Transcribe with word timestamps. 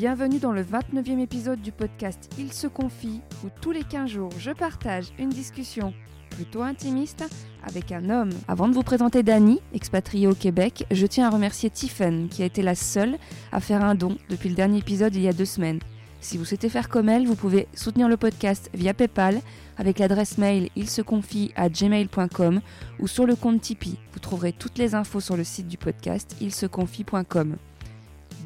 Bienvenue 0.00 0.38
dans 0.38 0.52
le 0.52 0.62
29e 0.62 1.18
épisode 1.18 1.60
du 1.60 1.72
podcast 1.72 2.30
Il 2.38 2.54
se 2.54 2.66
confie, 2.66 3.20
où 3.44 3.48
tous 3.60 3.70
les 3.70 3.82
15 3.82 4.08
jours 4.08 4.30
je 4.38 4.50
partage 4.50 5.08
une 5.18 5.28
discussion 5.28 5.92
plutôt 6.30 6.62
intimiste 6.62 7.22
avec 7.64 7.92
un 7.92 8.08
homme. 8.08 8.30
Avant 8.48 8.66
de 8.66 8.72
vous 8.72 8.82
présenter 8.82 9.22
Dani, 9.22 9.60
expatriée 9.74 10.26
au 10.26 10.34
Québec, 10.34 10.86
je 10.90 11.04
tiens 11.04 11.26
à 11.26 11.30
remercier 11.30 11.68
Tiffen 11.68 12.30
qui 12.30 12.40
a 12.42 12.46
été 12.46 12.62
la 12.62 12.74
seule 12.74 13.18
à 13.52 13.60
faire 13.60 13.84
un 13.84 13.94
don 13.94 14.16
depuis 14.30 14.48
le 14.48 14.54
dernier 14.54 14.78
épisode 14.78 15.14
il 15.14 15.20
y 15.20 15.28
a 15.28 15.34
deux 15.34 15.44
semaines. 15.44 15.80
Si 16.22 16.38
vous 16.38 16.46
souhaitez 16.46 16.70
faire 16.70 16.88
comme 16.88 17.10
elle, 17.10 17.26
vous 17.26 17.36
pouvez 17.36 17.68
soutenir 17.74 18.08
le 18.08 18.16
podcast 18.16 18.70
via 18.72 18.94
PayPal 18.94 19.42
avec 19.76 19.98
l'adresse 19.98 20.38
mail 20.38 20.70
il 20.76 20.88
se 20.88 21.02
confie 21.02 21.52
à 21.56 21.68
gmail.com 21.68 22.62
ou 23.00 23.06
sur 23.06 23.26
le 23.26 23.36
compte 23.36 23.60
Tipeee. 23.60 23.98
Vous 24.14 24.20
trouverez 24.20 24.54
toutes 24.54 24.78
les 24.78 24.94
infos 24.94 25.20
sur 25.20 25.36
le 25.36 25.44
site 25.44 25.68
du 25.68 25.76
podcast 25.76 26.36
ilseconfie.com. 26.40 27.58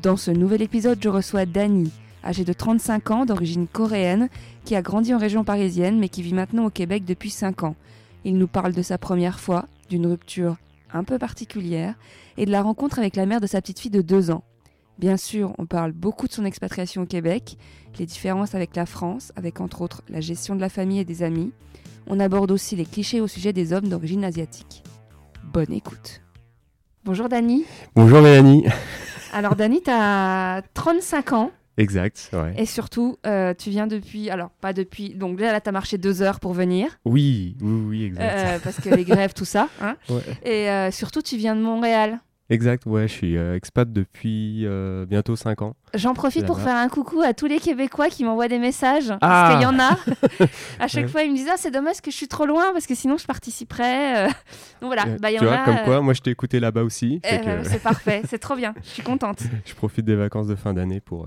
Dans 0.04 0.18
ce 0.18 0.30
nouvel 0.30 0.60
épisode, 0.60 0.98
je 1.02 1.08
reçois 1.08 1.46
Dani, 1.46 1.90
âgée 2.22 2.44
de 2.44 2.52
35 2.52 3.10
ans, 3.10 3.24
d'origine 3.24 3.66
coréenne, 3.66 4.28
qui 4.66 4.76
a 4.76 4.82
grandi 4.82 5.14
en 5.14 5.18
région 5.18 5.44
parisienne 5.44 5.98
mais 5.98 6.10
qui 6.10 6.20
vit 6.20 6.34
maintenant 6.34 6.66
au 6.66 6.70
Québec 6.70 7.06
depuis 7.06 7.30
5 7.30 7.62
ans. 7.62 7.74
Il 8.22 8.36
nous 8.36 8.46
parle 8.46 8.74
de 8.74 8.82
sa 8.82 8.98
première 8.98 9.40
fois, 9.40 9.64
d'une 9.88 10.06
rupture 10.06 10.58
un 10.92 11.04
peu 11.04 11.18
particulière 11.18 11.94
et 12.36 12.44
de 12.44 12.50
la 12.50 12.60
rencontre 12.60 12.98
avec 12.98 13.16
la 13.16 13.24
mère 13.24 13.40
de 13.40 13.46
sa 13.46 13.62
petite 13.62 13.80
fille 13.80 13.90
de 13.90 14.02
2 14.02 14.30
ans. 14.30 14.44
Bien 14.98 15.16
sûr, 15.16 15.54
on 15.56 15.64
parle 15.64 15.92
beaucoup 15.92 16.28
de 16.28 16.34
son 16.34 16.44
expatriation 16.44 17.00
au 17.00 17.06
Québec, 17.06 17.56
les 17.98 18.04
différences 18.04 18.54
avec 18.54 18.76
la 18.76 18.84
France, 18.84 19.32
avec 19.36 19.62
entre 19.62 19.80
autres 19.80 20.02
la 20.10 20.20
gestion 20.20 20.54
de 20.54 20.60
la 20.60 20.68
famille 20.68 20.98
et 20.98 21.06
des 21.06 21.22
amis. 21.22 21.50
On 22.08 22.20
aborde 22.20 22.50
aussi 22.50 22.76
les 22.76 22.84
clichés 22.84 23.22
au 23.22 23.26
sujet 23.26 23.54
des 23.54 23.72
hommes 23.72 23.88
d'origine 23.88 24.24
asiatique. 24.24 24.82
Bonne 25.44 25.72
écoute. 25.72 26.23
Bonjour 27.04 27.28
Dani. 27.28 27.64
Bonjour 27.94 28.20
Mélanie. 28.22 28.64
Alors 29.32 29.56
Dani, 29.56 29.82
tu 29.82 29.90
as 29.90 30.62
35 30.74 31.32
ans. 31.32 31.50
Exact, 31.76 32.30
ouais. 32.32 32.54
Et 32.56 32.66
surtout, 32.66 33.16
euh, 33.26 33.52
tu 33.52 33.68
viens 33.70 33.88
depuis. 33.88 34.30
Alors, 34.30 34.50
pas 34.60 34.72
depuis. 34.72 35.14
Donc, 35.14 35.40
là, 35.40 35.60
tu 35.60 35.68
as 35.68 35.72
marché 35.72 35.98
deux 35.98 36.22
heures 36.22 36.38
pour 36.38 36.52
venir. 36.52 36.86
Oui, 37.04 37.56
oui, 37.60 37.82
oui, 37.88 38.04
exact. 38.04 38.22
euh, 38.22 38.58
parce 38.62 38.76
que 38.80 38.90
les 38.90 39.04
grèves, 39.04 39.34
tout 39.34 39.44
ça. 39.44 39.68
hein. 39.82 39.96
Ouais. 40.08 40.20
Et 40.44 40.70
euh, 40.70 40.92
surtout, 40.92 41.20
tu 41.20 41.36
viens 41.36 41.56
de 41.56 41.60
Montréal. 41.60 42.20
Exact, 42.50 42.84
ouais, 42.84 43.08
je 43.08 43.12
suis 43.12 43.36
euh, 43.38 43.56
expat 43.56 43.90
depuis 43.90 44.66
euh, 44.66 45.06
bientôt 45.06 45.34
5 45.34 45.62
ans. 45.62 45.76
J'en 45.94 46.12
profite 46.12 46.44
pour 46.44 46.60
faire 46.60 46.76
un 46.76 46.88
coucou 46.88 47.22
à 47.22 47.32
tous 47.32 47.46
les 47.46 47.58
Québécois 47.58 48.08
qui 48.10 48.22
m'envoient 48.22 48.48
des 48.48 48.58
messages. 48.58 49.10
Ah 49.12 49.18
Parce 49.20 49.54
qu'il 49.54 49.62
y 49.62 49.66
en 49.66 49.78
a. 49.78 49.96
à 50.78 50.86
chaque 50.88 51.04
Ouais. 51.04 51.08
fois, 51.08 51.22
ils 51.22 51.30
me 51.32 51.36
disent 51.36 51.48
Ah, 51.50 51.56
c'est 51.56 51.70
dommage 51.70 52.02
que 52.02 52.10
je 52.10 52.16
suis 52.16 52.28
trop 52.28 52.44
loin 52.44 52.72
parce 52.74 52.86
que 52.86 52.94
sinon 52.94 53.16
je 53.16 53.24
participerais. 53.24 54.26
euh. 54.26 54.28
Donc 54.82 54.92
voilà, 54.92 55.06
bah, 55.20 55.30
il 55.30 55.36
y 55.36 55.38
tu 55.38 55.44
en 55.44 55.48
vois, 55.48 55.56
a. 55.56 55.64
comme 55.64 55.76
euh, 55.76 55.84
quoi, 55.84 56.00
moi 56.02 56.12
je 56.12 56.20
t'ai 56.20 56.30
écouté 56.32 56.60
là-bas 56.60 56.82
aussi. 56.82 57.20
eh, 57.24 57.40
que 57.40 57.48
euh, 57.48 57.64
C'est 57.64 57.82
parfait, 57.82 58.20
c'est 58.28 58.38
trop 58.38 58.56
bien. 58.56 58.74
Je 58.82 58.88
suis 58.90 59.02
contente. 59.02 59.42
je 59.64 59.74
profite 59.74 60.04
des 60.04 60.16
vacances 60.16 60.46
de 60.46 60.54
fin 60.54 60.74
d'année 60.74 61.00
pour 61.00 61.26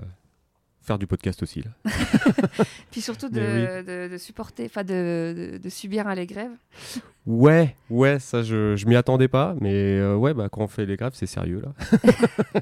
faire 0.88 0.97
du 0.97 1.05
podcast 1.05 1.43
aussi. 1.43 1.61
Là. 1.63 1.91
Puis 2.91 3.02
surtout 3.02 3.30
de, 3.30 3.39
Mais 3.41 3.83
de- 3.83 4.07
de 4.13 4.17
supporter, 4.17 4.66
enfin 4.66 4.83
de, 4.83 5.59
subir 5.69 6.07
hein, 6.07 6.16
les 6.16 6.25
grèves. 6.25 6.52
Ouais, 7.25 7.75
ouais, 7.89 8.19
ça 8.19 8.41
je, 8.41 8.75
je 8.77 8.85
m'y 8.88 8.95
attendais 8.95 9.27
pas, 9.27 9.53
mais 9.59 9.73
euh, 9.99 10.16
ouais, 10.16 10.33
bah, 10.33 10.47
quand 10.49 10.61
on 10.61 10.67
fait 10.67 10.85
les 10.85 10.95
grèves, 10.95 11.11
c'est 11.13 11.25
sérieux 11.25 11.61
là. 11.61 12.61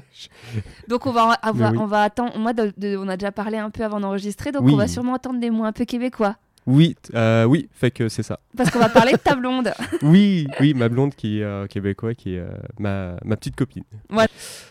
Donc 0.88 1.06
on 1.06 1.12
va, 1.12 1.38
on 1.44 1.52
va, 1.52 1.70
Mais 1.70 1.76
oui. 1.76 1.82
on 1.82 1.86
va 1.86 2.02
attendre. 2.02 2.36
Moi, 2.38 2.52
on 2.98 3.08
a 3.08 3.16
déjà 3.16 3.32
parlé 3.32 3.58
un 3.58 3.70
peu 3.70 3.84
avant 3.84 4.00
d'enregistrer, 4.00 4.52
donc 4.52 4.64
Oui. 4.64 4.72
on 4.74 4.76
va 4.76 4.88
sûrement 4.88 5.12
entendre 5.14 5.38
des 5.40 5.50
mots 5.50 5.64
un 5.64 5.72
peu 5.72 5.84
québécois. 5.84 6.36
Oui, 6.66 6.96
euh, 7.14 7.44
oui, 7.44 7.68
fait 7.72 7.92
que 7.92 8.08
c'est 8.08 8.24
ça. 8.24 8.40
Parce 8.56 8.70
qu'on 8.72 8.80
va 8.80 8.88
parler 8.88 9.12
de 9.12 9.18
ta 9.18 9.36
blonde. 9.36 9.72
Oui, 10.02 10.48
oui, 10.58 10.74
ma 10.74 10.88
blonde 10.88 11.14
qui 11.14 11.38
est 11.38 11.44
euh, 11.44 11.68
québécois, 11.68 12.14
qui 12.14 12.34
est 12.34 12.44
ma, 12.80 13.14
ma 13.24 13.36
petite 13.36 13.54
copine. 13.54 13.84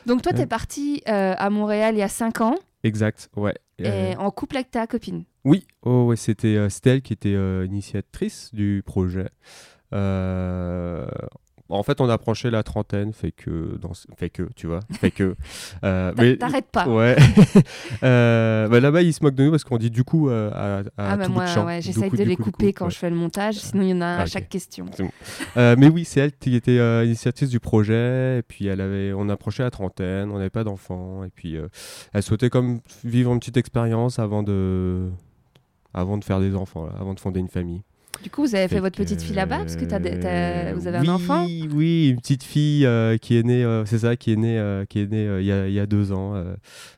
Donc 0.06 0.22
toi, 0.22 0.34
Ouais. 0.34 0.38
t'es 0.40 0.46
parti 0.46 1.02
à 1.06 1.50
Montréal 1.50 1.96
il 1.96 2.00
y 2.00 2.04
a 2.04 2.10
5 2.10 2.42
ans 2.42 2.56
Exact, 2.86 3.32
ouais. 3.36 3.56
Euh, 3.82 4.12
et 4.12 4.16
en 4.16 4.30
couple 4.30 4.58
avec 4.58 4.70
ta 4.70 4.86
copine. 4.86 5.26
Oui, 5.44 5.66
oh, 5.82 6.06
ouais, 6.06 6.16
c'était 6.16 6.56
euh, 6.56 6.70
c'était 6.70 6.92
elle 6.92 7.02
qui 7.02 7.14
était 7.14 7.34
euh, 7.34 7.66
initiatrice 7.66 8.54
du 8.54 8.84
projet. 8.86 9.30
Euh, 9.92 11.08
en 11.70 11.82
fait, 11.84 12.00
on 12.00 12.10
approchait 12.10 12.52
la 12.52 12.62
trentaine, 12.62 13.12
fait 13.12 13.32
que, 13.32 13.78
dans, 13.82 13.92
fait 14.18 14.30
que, 14.30 14.44
tu 14.56 14.68
vois, 14.68 14.82
fait 15.00 15.10
que. 15.12 15.36
euh, 15.84 16.14
mais- 16.18 16.38
T'arrêtes 16.38 16.70
pas. 16.72 16.88
Ouais. 16.88 17.16
Euh, 18.04 18.68
bah, 18.68 18.80
Là-bas, 18.80 19.02
ils 19.02 19.14
se 19.14 19.24
moquent 19.24 19.36
de 19.36 19.44
nous 19.46 19.52
parce 19.52 19.64
qu'on 19.64 19.78
dit 19.78 19.90
du 19.90 20.04
coup 20.04 20.30
euh, 20.30 20.52
à, 20.54 20.80
à 21.02 21.14
Ah 21.14 21.18
bah 21.18 21.26
tout 21.26 21.32
moi, 21.32 21.46
ouais, 21.66 21.82
j'essaye 21.82 22.10
de 22.10 22.24
les 22.24 22.36
coup, 22.36 22.44
couper 22.44 22.68
coup, 22.74 22.80
quand 22.80 22.86
ouais. 22.86 22.92
je 22.92 22.98
fais 22.98 23.10
le 23.10 23.16
montage, 23.16 23.56
sinon 23.56 23.84
il 23.84 23.90
y 23.90 23.94
en 23.94 24.02
a 24.02 24.06
Ah, 24.06 24.22
à 24.22 24.26
chaque 24.26 24.50
question. 24.50 24.86
Euh, 25.58 25.76
mais 25.78 25.88
oui, 25.88 26.06
c'est 26.06 26.20
elle 26.20 26.32
qui 26.38 26.56
était 26.56 26.78
initiatrice 27.06 27.50
du 27.50 27.60
projet. 27.60 28.40
Et 28.40 28.44
puis, 28.44 28.68
elle 28.68 28.82
avait, 28.82 29.14
on 29.14 29.30
approchait 29.30 29.64
la 29.64 29.72
trentaine, 29.72 30.30
on 30.32 30.36
n'avait 30.38 30.50
pas 30.50 30.64
d'enfants. 30.64 31.24
Et 31.24 31.30
puis, 31.30 31.58
elle 32.14 32.24
souhaitait 32.24 32.50
comme 32.50 32.82
vivre 33.04 33.32
une 33.34 33.40
petite 33.40 33.58
expérience 33.58 34.20
avant 34.20 34.44
de, 34.44 35.10
avant 35.94 36.18
de 36.18 36.24
faire 36.24 36.40
des 36.40 36.56
enfants, 36.56 36.86
là, 36.86 36.94
avant 37.00 37.14
de 37.14 37.20
fonder 37.20 37.40
une 37.40 37.50
famille. 37.50 37.82
Du 38.24 38.30
coup, 38.30 38.42
vous 38.42 38.56
avez 38.56 38.68
fait 38.68 38.76
Fait 38.76 38.82
votre 38.82 38.98
petite 38.98 39.22
fille 39.22 39.36
là-bas 39.36 39.60
parce 39.60 39.76
que 39.76 39.86
des- 39.86 40.20
t'as- 40.20 40.30
euh, 40.30 40.74
vous 40.76 40.88
avez 40.88 41.00
oui, 41.00 41.10
un 41.10 41.14
enfant 41.14 41.46
Oui, 41.74 42.10
une 42.10 42.18
petite 42.20 42.44
fille 42.44 42.86
euh, 42.86 43.18
qui 43.18 43.38
est 43.38 43.44
née, 43.44 43.64
euh, 43.64 43.86
c'est 43.86 44.00
ça, 44.00 44.16
qui 44.16 44.32
est 44.34 44.36
née, 44.36 44.58
euh, 44.58 44.86
qui 44.86 45.00
est 45.00 45.06
née 45.12 45.26
il 45.40 45.46
y, 45.46 45.52
a, 45.52 45.68
il 45.68 45.74
y 45.74 45.80
a 45.80 45.86
deux 45.86 46.12
ans. 46.12 46.34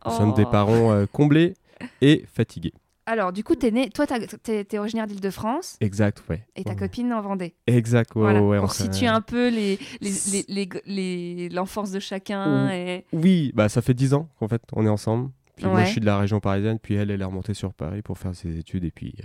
Nous 0.06 0.12
sommes 0.12 0.34
des 0.34 0.46
Oh. 0.46 0.52
parents 0.52 0.92
euh, 0.94 1.06
comblés 1.12 1.54
et 2.02 2.26
fatigués. 2.34 2.74
Alors, 3.10 3.32
du 3.32 3.42
coup, 3.44 3.56
t'es 3.56 3.72
né. 3.72 3.90
Toi, 3.90 4.06
t'es 4.44 4.66
t'es 4.66 4.78
originaire 4.80 5.08
d'Île-de-France 5.08 5.78
Exact, 5.80 6.22
ouais. 6.30 6.46
et 6.58 6.64
ta 6.66 6.72
Ouais. 6.72 6.76
copine 6.76 7.14
en 7.14 7.22
Vendée. 7.22 7.56
Exact, 7.66 8.14
ouais, 8.16 8.22
voilà. 8.22 8.44
ouais, 8.44 8.60
pour 8.60 8.74
situer 8.74 9.08
un 9.08 9.22
peu 9.22 9.48
les, 9.50 9.80
les, 10.02 10.10
C'est- 10.12 10.46
les, 10.50 10.68
les- 10.86 11.36
les- 11.36 11.50
l'enfance 11.50 11.92
de 11.92 12.00
chacun. 12.02 12.70
Et... 12.72 13.06
Oui, 13.14 13.54
bah 13.56 13.70
ça 13.70 13.82
fait 13.82 13.94
dix 13.94 14.14
ans 14.14 14.28
qu'en 14.40 14.50
fait 14.50 14.62
on 14.74 14.86
est 14.86 14.90
ensemble. 14.90 15.30
Puis 15.56 15.66
moi 15.66 15.86
je 15.86 15.92
suis 15.92 16.02
de 16.02 16.06
la 16.06 16.20
région 16.20 16.40
parisienne, 16.42 16.80
puis 16.82 16.96
elle 16.96 17.10
elle 17.10 17.22
est 17.22 17.26
remontée 17.26 17.54
sur 17.54 17.74
Paris 17.74 18.02
pour 18.02 18.18
faire 18.18 18.36
ses 18.36 18.58
études 18.60 18.84
et 18.84 18.92
puis 18.92 19.16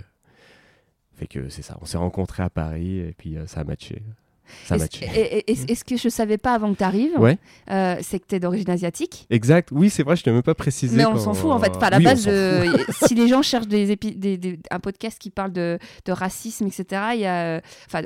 fait 1.15 1.27
que 1.27 1.49
c'est 1.49 1.61
ça. 1.61 1.77
On 1.81 1.85
s'est 1.85 1.97
rencontrés 1.97 2.43
à 2.43 2.49
Paris 2.49 2.99
et 2.99 3.13
puis 3.17 3.37
euh, 3.37 3.45
ça 3.47 3.61
a 3.61 3.63
matché. 3.63 4.01
Ça 4.65 4.75
a 4.75 4.77
Est-ce 4.77 5.83
que 5.85 5.95
je 5.95 6.09
savais 6.09 6.37
pas 6.37 6.53
avant 6.53 6.73
que 6.73 6.77
tu 6.79 6.83
arrives 6.83 7.17
Ouais. 7.17 7.37
C'est 8.01 8.19
que 8.19 8.25
tu 8.27 8.35
es 8.35 8.39
d'origine 8.39 8.69
asiatique. 8.69 9.25
Exact. 9.29 9.69
Oui, 9.71 9.89
c'est 9.89 10.03
vrai, 10.03 10.15
je 10.17 10.23
t'ai 10.23 10.31
même 10.31 10.43
pas 10.43 10.53
précisé. 10.53 10.97
Mais 10.97 11.05
on 11.05 11.17
s'en 11.17 11.33
fout 11.33 11.51
en 11.51 11.59
fait. 11.59 11.71
Enfin, 11.75 11.87
à 11.87 11.89
la 11.91 11.97
Oui, 11.97 12.03
base, 12.03 12.25
euh, 12.27 12.77
si 13.07 13.15
les 13.15 13.27
gens 13.29 13.41
cherchent 13.41 13.67
des 13.69 13.95
des- 13.95 14.37
des- 14.37 14.59
un 14.69 14.79
podcast 14.79 15.17
qui 15.17 15.29
parle 15.29 15.53
de, 15.53 15.79
de 16.05 16.11
racisme, 16.11 16.67
etc., 16.67 17.01
il 17.13 17.21
y 17.21 17.25
a, 17.25 17.55
euh, 17.57 17.61
enfin, 17.87 18.01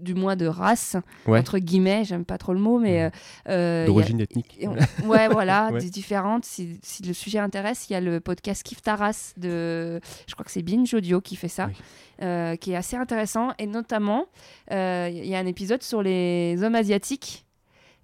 du 0.00 0.14
moins 0.14 0.36
de 0.36 0.46
race, 0.46 0.96
Ouais. 1.26 1.38
entre 1.38 1.58
guillemets, 1.58 2.04
j'aime 2.04 2.24
pas 2.24 2.38
trop 2.38 2.52
le 2.52 2.60
mot, 2.60 2.78
mais. 2.78 3.02
euh, 3.04 3.10
euh, 3.48 3.86
D'origine 3.86 4.20
ethnique. 4.20 4.58
on- 4.62 5.06
ouais, 5.08 5.28
voilà, 5.28 5.70
Ouais. 5.72 5.78
différentes. 5.84 6.44
Si, 6.44 6.78
si 6.82 7.02
le 7.02 7.12
sujet 7.12 7.38
intéresse, 7.38 7.86
il 7.88 7.92
y 7.92 7.96
a 7.96 8.00
le 8.00 8.20
podcast 8.20 8.62
Kif 8.62 8.82
ta 8.82 8.96
race 8.96 9.34
de, 9.36 10.00
je 10.26 10.32
crois 10.34 10.44
que 10.44 10.50
c'est 10.50 10.62
Binge 10.62 10.92
Audio 10.94 11.20
qui 11.20 11.36
fait 11.36 11.48
ça, 11.48 11.66
Oui. 11.66 11.74
euh, 12.22 12.56
qui 12.56 12.72
est 12.72 12.76
assez 12.76 12.96
intéressant. 12.96 13.50
Et 13.58 13.66
notamment, 13.66 14.26
euh, 14.72 15.08
il 15.12 15.26
y 15.26 15.34
a 15.34 15.38
un 15.38 15.46
épisode 15.46 15.82
sur 15.82 16.02
les 16.02 16.56
hommes 16.62 16.74
asiatiques. 16.74 17.44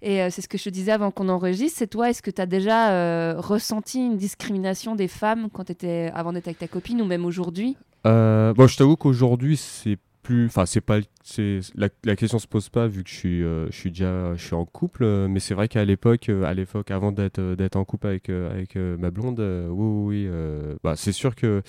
Et 0.03 0.21
euh, 0.21 0.29
c'est 0.29 0.43
ce 0.43 0.47
que 0.47 0.59
je 0.59 0.65
te 0.65 0.69
disais 0.69 0.91
avant 0.91 1.09
qu'on 1.09 1.27
enregistre. 1.27 1.79
C'est 1.79 1.87
toi, 1.87 2.11
est-ce 2.11 2.21
que 2.21 2.29
tu 2.29 2.39
as 2.39 2.45
déjà 2.45 2.91
euh, 2.91 3.33
ressenti 3.37 3.97
une 4.05 4.15
discrimination 4.15 4.93
des 4.95 5.07
femmes 5.07 5.49
quand 5.51 5.71
étais, 5.71 6.11
avant 6.13 6.33
d'être 6.33 6.45
avec 6.47 6.59
ta 6.59 6.67
copine 6.67 7.01
ou 7.01 7.05
même 7.05 7.25
aujourd'hui? 7.25 7.75
Euh, 8.05 8.53
bon, 8.53 8.67
je 8.67 8.77
t'avoue 8.77 8.95
qu'aujourd'hui 8.95 9.57
c'est 9.57 9.97
plus, 10.27 10.45
enfin 10.47 10.65
c'est 10.65 10.81
pas, 10.81 10.99
c'est 11.23 11.59
la, 11.75 11.87
la 12.03 12.15
question 12.17 12.37
se 12.37 12.47
pose 12.47 12.67
pas 12.67 12.87
vu 12.87 13.03
que 13.03 13.09
je 13.09 13.15
suis, 13.15 13.43
euh, 13.43 13.67
je 13.71 13.77
suis 13.77 13.91
déjà, 13.91 14.35
je 14.35 14.43
suis 14.43 14.55
en 14.55 14.65
couple. 14.65 15.03
euh, 15.05 15.27
mais 15.29 15.39
c'est 15.39 15.53
vrai 15.53 15.69
qu'à 15.69 15.85
l'époque, 15.85 16.27
euh, 16.27 16.43
à 16.43 16.53
l'époque 16.53 16.91
avant 16.91 17.13
d'être, 17.13 17.41
d'être 17.55 17.77
en 17.77 17.85
couple 17.85 18.07
avec, 18.07 18.29
avec 18.29 18.75
ma 18.75 19.09
blonde, 19.09 19.39
oui, 19.69 20.27
oui, 20.27 20.77
bah 20.83 20.95
c'est 20.97 21.13
sûr 21.13 21.35
que 21.35 21.61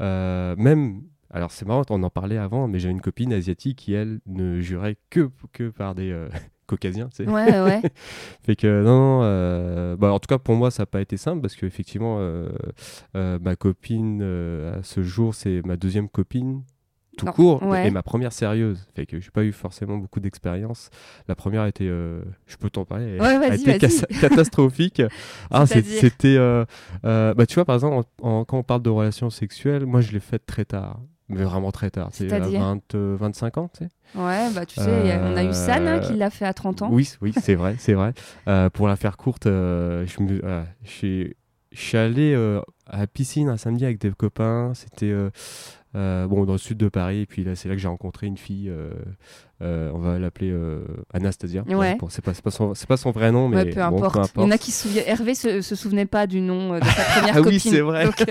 même. 0.00 1.02
Alors 1.30 1.50
c'est 1.50 1.66
marrant, 1.66 1.82
on 1.90 2.02
en 2.02 2.08
parlait 2.08 2.38
avant, 2.38 2.68
mais 2.68 2.78
j'ai 2.78 2.88
une 2.88 3.02
copine 3.02 3.34
asiatique 3.34 3.76
qui 3.78 3.92
elle 3.92 4.20
ne 4.24 4.60
jurait 4.60 4.96
que 5.10 5.28
que 5.52 5.68
par 5.68 5.94
des 5.94 6.16
caucasiens, 6.66 7.08
tu 7.08 7.24
sais. 7.24 7.28
Ouais, 7.28 7.60
ouais. 7.60 7.82
Fait 8.42 8.56
que 8.56 8.82
non, 8.82 9.20
euh, 9.24 9.96
bah, 9.96 10.12
en 10.12 10.18
tout 10.18 10.28
cas 10.28 10.38
pour 10.38 10.54
moi 10.54 10.70
ça 10.70 10.84
n'a 10.84 10.86
pas 10.86 11.02
été 11.02 11.18
simple 11.18 11.42
parce 11.42 11.54
qu'effectivement 11.54 12.16
euh, 12.20 12.48
euh, 13.16 13.38
ma 13.42 13.56
copine 13.56 14.22
à 14.22 14.82
ce 14.82 15.02
jour 15.02 15.34
c'est 15.34 15.60
ma 15.66 15.76
deuxième 15.76 16.08
copine 16.08 16.62
tout 17.18 17.26
Non, 17.26 17.32
court 17.32 17.62
ouais. 17.64 17.88
et 17.88 17.90
ma 17.90 18.02
première 18.02 18.32
sérieuse. 18.32 18.86
Fait 18.94 19.04
que 19.04 19.20
j'ai 19.20 19.30
pas 19.30 19.44
eu 19.44 19.52
forcément 19.52 19.98
beaucoup 19.98 20.20
d'expérience. 20.20 20.88
La 21.28 21.34
première 21.34 21.66
était, 21.66 21.84
euh, 21.88 22.22
je 22.46 22.56
peux 22.56 22.70
t'en 22.70 22.84
parler, 22.86 23.18
Ouais, 23.20 23.26
a 23.26 23.54
été 23.54 23.78
catastrophique. 24.20 25.02
ah, 25.50 25.66
c'était, 25.66 26.36
euh, 26.36 26.64
euh, 27.04 27.34
bah 27.34 27.44
tu 27.46 27.56
vois 27.56 27.64
par 27.64 27.74
exemple 27.74 28.06
en- 28.22 28.28
en- 28.28 28.44
quand 28.44 28.58
on 28.58 28.62
parle 28.62 28.82
de 28.82 28.90
relations 28.90 29.30
sexuelles, 29.30 29.84
moi 29.84 30.00
je 30.00 30.12
l'ai 30.12 30.20
faite 30.20 30.46
très 30.46 30.64
tard. 30.64 31.00
Mais 31.30 31.42
vraiment 31.44 31.70
très 31.72 31.90
tard, 31.90 32.08
c'est 32.12 32.24
à 32.26 32.28
C'est-à-dire 32.30 32.60
20, 32.60 32.94
euh, 32.94 33.14
25 33.20 33.58
ans, 33.58 33.68
tu 33.76 33.84
sais. 33.84 33.90
Ouais, 34.18 34.48
bah 34.54 34.64
tu 34.64 34.80
sais, 34.80 35.12
a- 35.12 35.20
on 35.30 35.36
a 35.36 35.44
eu 35.44 35.52
San 35.52 35.86
hein, 35.86 35.98
qui 35.98 36.14
l'a 36.14 36.30
fait 36.30 36.46
à 36.46 36.54
30 36.54 36.80
ans. 36.80 36.88
Oui, 36.90 37.06
oui, 37.20 37.34
c'est 37.38 37.54
vrai, 37.54 37.76
c'est 37.78 37.92
vrai. 37.92 38.14
Pour 38.72 38.88
la 38.88 38.96
faire 38.96 39.18
courte, 39.18 39.44
je, 39.44 40.22
me, 40.22 40.40
je 40.84 40.90
suis- 41.74 41.96
allé 41.98 42.34
à 42.86 42.98
la 43.00 43.06
piscine 43.06 43.50
un 43.50 43.58
samedi 43.58 43.84
avec 43.84 43.98
des 44.00 44.10
copains. 44.10 44.72
C'était 44.74 45.12
bon 45.94 46.44
dans 46.44 46.52
le 46.52 46.58
sud 46.58 46.78
de 46.78 46.88
Paris. 46.88 47.20
Et 47.20 47.26
puis 47.26 47.44
là, 47.44 47.54
c'est 47.54 47.68
là 47.68 47.74
que 47.74 47.80
j'ai 47.80 47.88
rencontré 47.88 48.26
une 48.26 48.38
fille. 48.38 48.72
Euh, 49.60 49.90
on 49.92 49.98
va 49.98 50.18
l'appeler 50.18 50.50
euh, 50.52 50.84
Anastasia. 51.12 51.62
Ouais. 51.68 51.96
Bon, 51.96 52.06
c'est 52.08 52.24
pas, 52.24 52.32
pas, 52.32 52.50
son- 52.52 52.72
pas 52.86 52.96
son 52.96 53.10
vrai 53.10 53.32
nom, 53.32 53.48
mais 53.48 53.56
Ouais, 53.56 53.64
peu, 53.70 53.80
bon, 53.90 54.02
importe. 54.04 54.30
Il 54.36 54.42
y 54.42 54.44
en 54.44 54.50
a 54.52 54.58
qui 54.58 54.70
se 54.70 54.82
souviennent. 54.84 55.04
Hervé 55.08 55.34
se, 55.34 55.62
se 55.62 55.74
souvenait 55.74 56.06
pas 56.06 56.26
du 56.28 56.40
nom 56.40 56.74
euh, 56.74 56.80
de 56.80 56.84
sa 56.84 57.02
première 57.02 57.34
Ah 57.36 57.40
oui, 57.40 57.56
copine. 57.58 57.72
c'est 57.72 57.80
vrai. 57.80 58.04
Donc, 58.04 58.24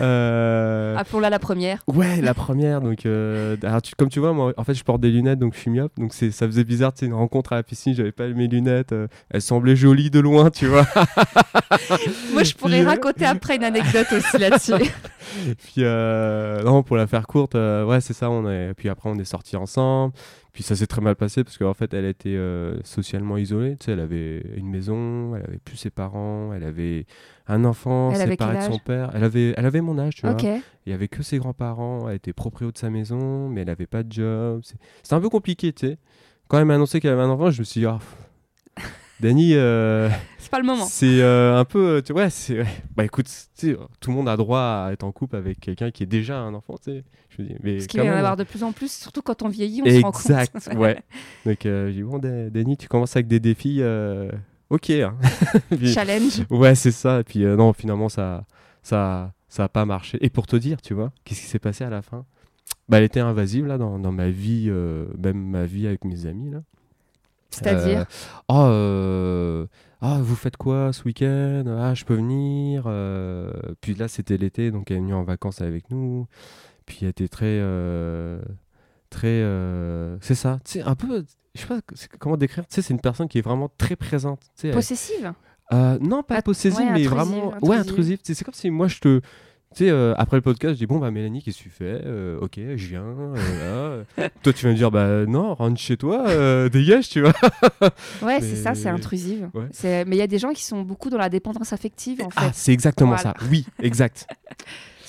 euh, 0.00 0.96
appelons-la 0.98 1.30
la 1.30 1.38
première. 1.38 1.82
Ouais, 1.88 2.20
la 2.20 2.34
première. 2.34 2.80
Donc, 2.80 3.04
alors, 3.04 3.82
tu- 3.82 3.94
comme 3.96 4.08
tu 4.08 4.20
vois, 4.20 4.32
moi, 4.32 4.52
en 4.56 4.64
fait, 4.64 4.74
je 4.74 4.84
porte 4.84 5.00
des 5.00 5.10
lunettes, 5.10 5.38
donc 5.38 5.54
je 5.54 5.58
suis 5.60 5.70
myope. 5.70 5.92
Donc, 5.98 6.12
ça 6.12 6.46
faisait 6.46 6.64
bizarre. 6.64 6.92
C'est 6.94 7.06
une 7.06 7.14
rencontre 7.14 7.52
à 7.52 7.56
la 7.56 7.62
piscine. 7.62 7.94
J'avais 7.94 8.12
pas 8.12 8.28
mes 8.28 8.46
lunettes. 8.46 8.94
elles 9.30 9.42
semblaient 9.42 9.76
jolies 9.76 10.10
de 10.10 10.20
loin, 10.20 10.50
tu 10.50 10.66
vois. 10.66 10.86
Moi, 12.32 12.44
je 12.44 12.54
pourrais 12.54 12.78
Puis, 12.78 12.86
raconter 12.86 13.24
après 13.26 13.56
une 13.56 13.64
anecdote 13.64 14.06
aussi 14.12 14.38
là-dessus. 14.38 14.72
Puis, 15.64 15.82
non, 15.82 16.82
pour 16.82 16.96
la 16.96 17.06
faire 17.06 17.26
courte, 17.26 17.54
ouais, 17.54 18.00
c'est 18.00 18.12
ça. 18.14 18.30
On 18.30 18.48
est... 18.48 18.72
Puis 18.74 18.88
après, 18.88 19.08
on 19.10 19.18
est 19.18 19.24
sortis 19.24 19.56
ensemble. 19.56 20.12
Puis 20.54 20.62
ça 20.62 20.76
s'est 20.76 20.86
très 20.86 21.00
mal 21.02 21.16
passé 21.16 21.42
parce 21.44 21.58
qu'en 21.58 21.74
fait, 21.74 21.92
elle 21.94 22.04
était 22.04 22.36
euh, 22.36 22.78
socialement 22.84 23.36
isolée. 23.36 23.76
Tu 23.76 23.86
sais, 23.86 23.92
elle 23.92 23.98
avait 24.00 24.38
une 24.56 24.70
maison, 24.70 25.34
elle 25.34 25.42
avait 25.42 25.58
plus 25.58 25.76
ses 25.76 25.90
parents, 25.90 26.52
elle 26.54 26.62
avait 26.62 27.06
un 27.48 27.64
enfant 27.64 28.10
Elle 28.12 28.18
séparé 28.30 28.52
de 28.68 28.72
son 28.72 28.78
père. 28.78 29.10
Elle 29.14 29.24
avait, 29.24 29.52
elle 29.56 29.66
avait 29.66 29.80
mon 29.80 29.98
âge, 29.98 30.14
tu 30.14 30.22
vois. 30.22 30.30
Il 30.86 30.90
y 30.90 30.94
avait 30.94 31.08
que 31.08 31.22
ses 31.24 31.38
grands-parents, 31.38 32.08
elle 32.08 32.14
était 32.14 32.32
proprio 32.32 32.70
de 32.70 32.78
sa 32.78 32.88
maison, 32.88 33.48
mais 33.48 33.62
elle 33.62 33.68
avait 33.70 33.88
pas 33.88 34.04
de 34.04 34.12
job. 34.12 34.60
C'est- 34.62 34.76
C'était 35.02 35.14
un 35.16 35.20
peu 35.20 35.28
compliqué, 35.28 35.72
tu 35.72 35.88
sais. 35.88 35.98
Quand 36.46 36.58
elle 36.60 36.66
m'a 36.66 36.76
annoncé 36.76 37.00
qu'elle 37.00 37.12
avait 37.14 37.22
un 37.22 37.30
enfant, 37.30 37.50
je 37.50 37.58
me 37.58 37.64
suis 37.64 37.80
dit, 37.80 37.86
ah, 37.86 37.98
Dani, 39.20 39.52
euh, 39.54 40.08
C'est 40.38 40.50
pas 40.50 40.58
le 40.58 40.66
moment. 40.66 40.84
c'est 40.84 41.22
euh, 41.22 41.56
un 41.58 41.64
peu, 41.64 41.96
euh, 41.96 42.02
tu 42.02 42.12
vois, 42.12 42.28
c'est, 42.30 42.58
ouais. 42.60 42.66
bah 42.96 43.04
écoute, 43.04 43.26
tout 43.58 44.10
le 44.10 44.14
monde 44.16 44.28
a 44.28 44.36
droit 44.36 44.60
à 44.60 44.90
être 44.92 45.04
en 45.04 45.12
couple 45.12 45.36
avec 45.36 45.60
quelqu'un 45.60 45.90
qui 45.90 46.02
est 46.02 46.06
déjà 46.06 46.38
un 46.38 46.52
enfant, 46.54 46.74
tu 46.76 46.90
sais. 46.92 47.04
Je 47.30 47.42
mais 47.62 47.74
Parce 47.76 47.86
qu'il 47.86 48.00
va 48.00 48.06
y 48.06 48.10
en 48.10 48.14
avoir 48.14 48.36
de 48.36 48.44
plus 48.44 48.62
en 48.62 48.72
plus, 48.72 48.92
surtout 48.92 49.22
quand 49.22 49.42
on 49.42 49.48
vieillit, 49.48 49.82
on 49.82 49.86
se 49.86 50.00
rend 50.02 50.12
compte. 50.12 50.20
Exact, 50.26 50.70
ouais. 50.76 51.00
Donc 51.46 51.64
euh, 51.66 51.88
j'ai 51.88 51.94
dit, 51.94 52.02
bon, 52.02 52.18
Da- 52.18 52.50
Dani, 52.50 52.76
tu 52.76 52.86
commences 52.88 53.16
avec 53.16 53.26
des 53.26 53.40
défis, 53.40 53.82
ok. 54.70 54.90
hein. 54.90 55.16
Puis- 55.70 55.88
Challenge. 55.92 56.42
Ouais, 56.50 56.74
c'est 56.74 56.92
ça. 56.92 57.20
Et 57.20 57.24
puis 57.24 57.40
non, 57.40 57.72
finalement, 57.72 58.08
ça, 58.08 58.44
ça, 58.82 59.32
ça 59.48 59.64
a 59.64 59.68
pas 59.68 59.84
marché. 59.86 60.18
Et 60.20 60.30
pour 60.30 60.46
te 60.46 60.56
dire, 60.56 60.80
tu 60.82 60.92
vois, 60.94 61.12
qu'est-ce 61.24 61.40
qui 61.40 61.46
s'est 61.46 61.58
passé 61.58 61.84
à 61.84 61.90
la 61.90 62.02
fin? 62.02 62.24
Bah, 62.88 62.98
elle 62.98 63.04
était 63.04 63.20
invasive 63.20 63.66
là 63.66 63.78
dans, 63.78 63.98
dans 63.98 64.12
ma 64.12 64.28
vie, 64.30 64.66
euh, 64.68 65.06
même 65.22 65.38
ma 65.50 65.64
vie 65.64 65.86
avec 65.86 66.04
mes 66.04 66.26
amis 66.26 66.50
là. 66.50 66.62
C'est-à-dire 67.54 68.00
Euh, 68.00 68.04
oh, 68.48 68.66
euh, 68.68 69.66
ah, 70.00 70.18
vous 70.20 70.36
faites 70.36 70.56
quoi 70.56 70.92
ce 70.92 71.02
week-end? 71.04 71.64
Ah, 71.78 71.94
je 71.94 72.04
peux 72.04 72.14
venir. 72.14 72.84
euh, 72.86 73.50
Puis 73.80 73.94
là, 73.94 74.08
c'était 74.08 74.36
l'été, 74.36 74.70
donc 74.70 74.90
elle 74.90 74.98
est 74.98 75.00
venue 75.00 75.14
en 75.14 75.24
vacances 75.24 75.60
avec 75.60 75.90
nous. 75.90 76.26
Puis 76.86 76.98
elle 77.02 77.08
était 77.08 77.28
très, 77.28 77.60
très, 79.10 79.42
c'est 80.20 80.34
ça. 80.34 80.58
Tu 80.64 80.72
sais, 80.72 80.82
un 80.82 80.94
peu. 80.94 81.24
Je 81.54 81.60
sais 81.60 81.66
pas 81.68 81.80
comment 82.18 82.36
décrire. 82.36 82.66
Tu 82.66 82.74
sais, 82.74 82.82
c'est 82.82 82.92
une 82.94 83.00
personne 83.00 83.28
qui 83.28 83.38
est 83.38 83.42
vraiment 83.42 83.70
très 83.78 83.96
présente. 83.96 84.40
Tu 84.40 84.48
sais, 84.56 84.68
elle- 84.68 84.74
Possessive? 84.74 85.32
Non, 85.72 86.22
pas 86.22 86.42
possessive, 86.42 86.78
ouais, 86.80 86.84
mais 86.92 87.06
intrusive, 87.06 87.10
vraiment. 87.10 87.46
intrusive. 87.54 87.68
Ouais, 87.70 87.76
intrusive. 87.76 88.18
C'est 88.22 88.44
comme 88.44 88.54
si 88.54 88.70
moi 88.70 88.88
je 88.88 88.98
te. 88.98 89.20
Tu 89.74 89.84
sais, 89.84 89.90
euh, 89.90 90.14
après 90.16 90.36
le 90.36 90.40
podcast, 90.42 90.74
je 90.74 90.78
dis 90.78 90.86
Bon, 90.86 90.98
bah 90.98 91.10
Mélanie, 91.10 91.42
qu'est-ce 91.42 91.58
que 91.58 91.62
tu 91.64 91.70
fais? 91.70 92.00
Euh, 92.04 92.38
Ok, 92.40 92.58
je 92.58 92.86
viens. 92.86 93.02
euh, 93.04 94.04
là. 94.18 94.28
Toi, 94.42 94.52
tu 94.52 94.64
vas 94.66 94.72
me 94.72 94.76
dire 94.76 94.90
Bah 94.90 95.26
non, 95.26 95.54
rentre 95.54 95.80
chez 95.80 95.96
toi, 95.96 96.24
dégage, 96.68 97.08
tu 97.08 97.20
vois. 97.22 97.32
Ouais, 98.22 98.40
c'est 98.40 98.56
ça, 98.56 98.74
c'est 98.74 98.88
intrusive. 98.88 99.50
Ouais. 99.54 99.68
Mais 100.04 100.16
il 100.16 100.18
y 100.18 100.22
a 100.22 100.26
des 100.26 100.38
gens 100.38 100.52
qui 100.52 100.62
sont 100.64 100.82
beaucoup 100.82 101.10
dans 101.10 101.18
la 101.18 101.28
dépendance 101.28 101.72
affective, 101.72 102.20
en 102.22 102.30
fait. 102.30 102.36
Ah, 102.40 102.50
c'est 102.52 102.72
exactement 102.72 103.10
Voilà. 103.16 103.22
ça. 103.22 103.34
Oui, 103.50 103.66
exact. 103.82 104.26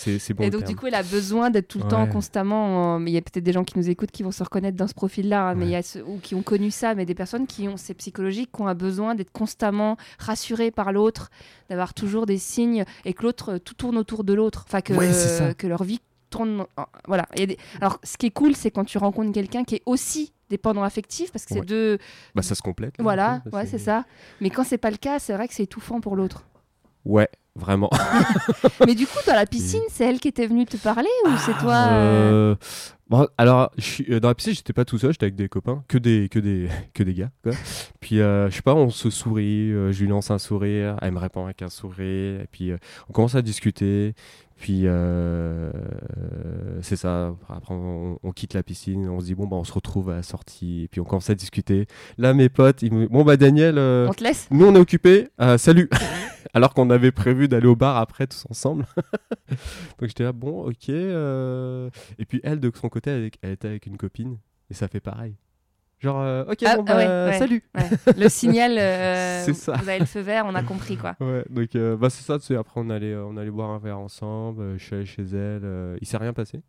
C'est 0.06 0.20
c'est 0.20 0.34
bon. 0.34 0.44
et 0.44 0.50
donc, 0.50 0.62
terme. 0.62 0.74
du 0.74 0.76
coup, 0.78 0.88
elle 0.88 0.96
a 0.96 1.04
besoin 1.04 1.50
d'être 1.50 1.68
tout 1.68 1.80
le 1.80 1.88
temps, 1.88 2.08
constamment. 2.08 2.96
en- 2.96 3.00
Mais 3.00 3.12
il 3.12 3.14
y 3.14 3.18
a 3.18 3.22
peut-être 3.22 3.44
des 3.44 3.52
gens 3.52 3.64
qui 3.64 3.78
nous 3.78 3.90
écoutent 3.90 4.12
qui 4.12 4.24
vont 4.24 4.32
se 4.32 4.44
reconnaître 4.44 4.78
dans 4.78 4.88
ce 4.88 4.94
profil-là, 4.94 5.50
hein, 5.50 5.56
mais 5.56 5.62
Ouais. 5.66 5.70
il 5.70 5.74
y 5.74 5.76
a 5.76 5.82
ceux- 5.84 6.04
ou 6.06 6.20
qui 6.22 6.36
ont 6.36 6.42
connu 6.44 6.72
ça, 6.72 6.96
mais 6.96 7.06
des 7.06 7.16
personnes 7.16 7.48
qui 7.48 7.68
ont, 7.68 7.76
c'est 7.78 7.94
psychologique, 7.96 8.52
qui 8.56 8.62
ont 8.62 8.68
un 8.68 8.76
besoin 8.76 9.16
d'être 9.16 9.32
constamment 9.32 9.98
rassurées 10.20 10.72
par 10.72 10.92
l'autre, 10.94 11.30
d'avoir 11.70 11.94
toujours 11.94 12.26
des 12.26 12.38
signes 12.38 12.86
et 13.04 13.14
que 13.14 13.24
l'autre, 13.24 13.54
euh, 13.56 13.60
tout 13.60 13.74
tourne 13.74 13.98
autour 13.98 14.24
de 14.24 14.34
l'autre. 14.34 14.64
Enfin, 14.68 14.82
que, 14.82 14.94
Ouais, 14.94 15.10
que 15.58 15.68
leur 15.68 15.84
vie 15.84 16.00
tourne. 16.30 16.66
Voilà. 17.08 17.26
Des- 17.36 17.58
Alors, 17.82 18.00
ce 18.04 18.18
qui 18.18 18.28
est 18.28 18.32
cool, 18.32 18.56
c'est 18.56 18.72
quand 18.72 18.86
tu 18.86 18.98
rencontres 18.98 19.32
quelqu'un 19.32 19.64
qui 19.64 19.76
est 19.76 19.82
aussi 19.86 20.32
dépendant 20.50 20.84
affectif, 20.84 21.32
parce 21.32 21.46
que 21.46 21.56
c'est 21.56 21.66
deux. 21.66 21.98
Bah, 22.36 22.42
ça 22.44 22.54
se 22.54 22.62
complète. 22.62 22.98
là, 22.98 23.04
Voilà, 23.04 23.42
ouais, 23.52 23.66
c'est 23.66 23.80
ça. 23.80 24.06
Mais 24.42 24.50
quand 24.52 24.64
c'est 24.64 24.78
pas 24.78 24.92
le 24.92 24.98
cas, 24.98 25.18
c'est 25.18 25.34
vrai 25.34 25.48
que 25.48 25.54
c'est 25.56 25.64
étouffant 25.64 26.02
pour 26.02 26.16
l'autre. 26.16 26.46
Ouais, 27.06 27.30
vraiment. 27.56 27.90
Mais 28.86 28.96
du 28.96 29.08
coup, 29.08 29.20
dans 29.26 29.34
la 29.36 29.46
piscine, 29.46 29.82
c'est 29.90 30.06
elle 30.06 30.20
qui 30.20 30.28
était 30.28 30.48
venue 30.48 30.66
te 30.66 30.78
parler 30.78 31.10
ou 31.26 31.30
c'est 31.46 31.58
toi 31.60 31.88
euh, 31.90 32.52
Euh, 32.52 32.56
bon, 33.10 33.28
alors, 33.38 33.72
je 33.78 33.84
suis, 33.84 34.06
euh, 34.10 34.20
dans 34.20 34.28
la 34.28 34.36
piscine, 34.36 34.54
j'étais 34.54 34.74
pas 34.74 34.86
tout 34.86 34.98
seul, 34.98 35.12
j'étais 35.14 35.26
avec 35.26 35.36
des 35.36 35.48
copains, 35.50 35.84
que 35.88 35.98
des, 35.98 36.28
que 36.30 36.40
des, 36.40 36.70
que 36.94 37.04
des 37.04 37.14
gars. 37.14 37.32
Quoi. 37.44 37.54
Puis, 38.00 38.20
euh, 38.20 38.50
je 38.50 38.56
sais 38.56 38.62
pas, 38.62 38.76
on 38.76 38.90
se 38.90 39.10
sourit, 39.10 39.72
euh, 39.72 39.92
je 39.92 40.02
lui 40.02 40.10
lance 40.10 40.32
un 40.32 40.40
sourire, 40.40 40.98
elle 41.02 41.12
me 41.12 41.20
répond 41.20 41.46
avec 41.46 41.62
un 41.62 41.70
sourire, 41.70 42.42
et 42.42 42.48
puis 42.52 42.72
on 43.10 43.14
commence 43.14 43.36
à 43.36 43.42
discuter. 43.42 44.14
Puis, 44.58 44.84
euh, 44.86 45.70
c'est 46.82 46.96
ça. 46.96 47.36
Après, 47.50 47.74
on, 47.74 48.18
on 48.24 48.32
quitte 48.32 48.54
la 48.54 48.64
piscine, 48.64 49.10
on 49.10 49.20
se 49.20 49.26
dit, 49.26 49.36
bon, 49.36 49.48
bah, 49.48 49.58
on 49.58 49.64
se 49.64 49.74
retrouve 49.74 50.10
à 50.10 50.16
la 50.16 50.24
sortie, 50.24 50.84
et 50.84 50.88
puis 50.88 51.02
on 51.02 51.04
commence 51.04 51.30
à 51.30 51.36
discuter. 51.36 51.88
Là, 52.18 52.34
mes 52.34 52.48
potes, 52.50 52.82
ils 52.82 52.94
me 52.94 53.08
bon, 53.08 53.24
bah, 53.24 53.38
Daniel. 53.38 53.78
euh, 53.78 54.08
On 54.10 54.14
te 54.14 54.24
laisse 54.24 54.48
nous, 54.52 54.66
on 54.66 54.76
est 54.76 54.80
occupés. 54.80 55.28
Euh, 55.42 55.58
salut. 55.58 55.90
Alors 56.54 56.74
qu'on 56.74 56.90
avait 56.90 57.12
prévu 57.12 57.48
d'aller 57.50 57.68
au 57.68 57.76
bar 57.76 57.98
après 57.98 58.28
tous 58.28 58.46
ensemble. 58.50 58.86
Donc 60.00 60.08
j'étais 60.08 60.24
là, 60.24 60.32
bon, 60.32 60.68
ok. 60.70 60.90
euh. 60.90 61.90
Et 62.18 62.26
puis 62.26 62.40
elle, 62.44 62.60
de 62.62 62.72
son 62.74 62.88
côté, 62.88 63.10
elle, 63.12 63.32
elle 63.42 63.52
était 63.52 63.68
avec 63.68 63.86
une 63.88 63.98
copine. 63.98 64.38
Et 64.70 64.74
ça 64.74 64.88
fait 64.88 65.02
pareil. 65.02 65.36
Genre, 66.00 66.20
euh, 66.20 66.44
ok, 66.52 66.58
Ah, 66.66 66.76
bon, 66.76 66.84
ah 66.88 66.94
bah, 66.94 66.98
ouais, 66.98 67.32
ouais. 67.32 67.40
salut. 67.40 67.64
Ouais. 67.74 68.14
Le 68.18 68.30
signal, 68.30 68.78
euh, 68.78 69.54
ça. 69.54 69.74
vous 69.74 69.90
avez 69.90 70.00
le 70.00 70.06
feu 70.06 70.20
vert, 70.20 70.46
on 70.48 70.54
a 70.56 70.62
compris 70.64 70.98
quoi. 70.98 71.16
Ouais, 71.20 71.44
donc 71.50 71.76
euh, 71.76 71.96
bah, 71.98 72.10
c'est 72.10 72.24
ça. 72.24 72.38
tu 72.38 72.46
sais, 72.46 72.56
Après, 72.56 72.80
on 72.82 72.90
allait, 72.90 73.16
on 73.16 73.38
allait 73.38 73.50
boire 73.52 73.70
un 73.72 73.80
verre 73.80 74.00
ensemble. 74.00 74.78
je 74.78 74.84
suis 74.84 74.96
allé 74.96 75.06
chez 75.06 75.24
elle. 75.24 75.98
il 76.02 76.08
s'est 76.08 76.18
rien 76.18 76.34
passé. 76.34 76.62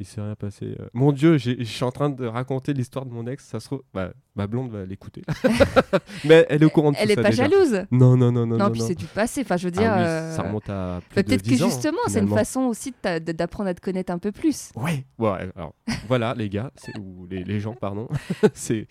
Il 0.00 0.06
s'est 0.06 0.20
rien 0.20 0.34
passé. 0.34 0.74
euh. 0.80 0.86
Mon 0.94 1.12
Dieu, 1.12 1.38
je 1.38 1.62
suis 1.62 1.84
en 1.84 1.92
train 1.92 2.10
de 2.10 2.26
raconter 2.26 2.72
l'histoire 2.72 3.06
de 3.06 3.12
mon 3.12 3.26
ex. 3.26 3.44
Ça 3.44 3.60
se 3.60 3.66
trouve, 3.66 3.82
bah, 3.94 4.12
ma 4.34 4.46
blonde 4.48 4.70
va 4.70 4.84
l'écouter. 4.84 5.22
Mais 6.24 6.44
elle 6.48 6.62
est 6.62 6.66
au 6.66 6.70
courant 6.70 6.90
de 6.92 6.96
Elle 6.98 7.06
tout 7.06 7.12
est 7.12 7.14
ça 7.16 7.22
pas 7.22 7.28
déjà. 7.30 7.42
jalouse 7.48 7.86
Non, 7.92 8.16
non, 8.16 8.32
non, 8.32 8.46
non, 8.46 8.56
Non, 8.56 8.64
non. 8.66 8.70
puis 8.72 8.80
c'est 8.80 8.94
du 8.96 9.04
passé. 9.06 9.42
Enfin, 9.42 9.56
je 9.56 9.68
veux 9.68 9.74
Ah 9.76 9.80
dire. 9.80 9.92
oui, 9.92 10.02
euh, 10.02 10.34
ça 10.34 10.42
remonte 10.42 10.68
à 10.70 11.00
plus 11.08 11.14
bah, 11.14 11.22
de 11.22 11.28
Peut-être 11.28 11.42
que 11.42 11.48
10 11.50 11.62
ans, 11.62 11.68
justement, 11.68 11.98
c'est 12.08 12.18
une 12.20 12.28
façon 12.28 12.62
aussi 12.62 12.92
d'apprendre 13.04 13.68
à 13.68 13.74
te 13.74 13.80
connaître 13.80 14.12
un 14.12 14.18
peu 14.18 14.32
plus. 14.32 14.72
Ouais, 14.74 15.04
ouais. 15.18 15.50
Alors, 15.54 15.74
voilà, 16.08 16.34
les 16.36 16.48
gars, 16.48 16.72
ou 16.98 17.26
les, 17.30 17.44
les 17.44 17.60
gens, 17.60 17.74
pardon, 17.74 18.08
c'est 18.54 18.88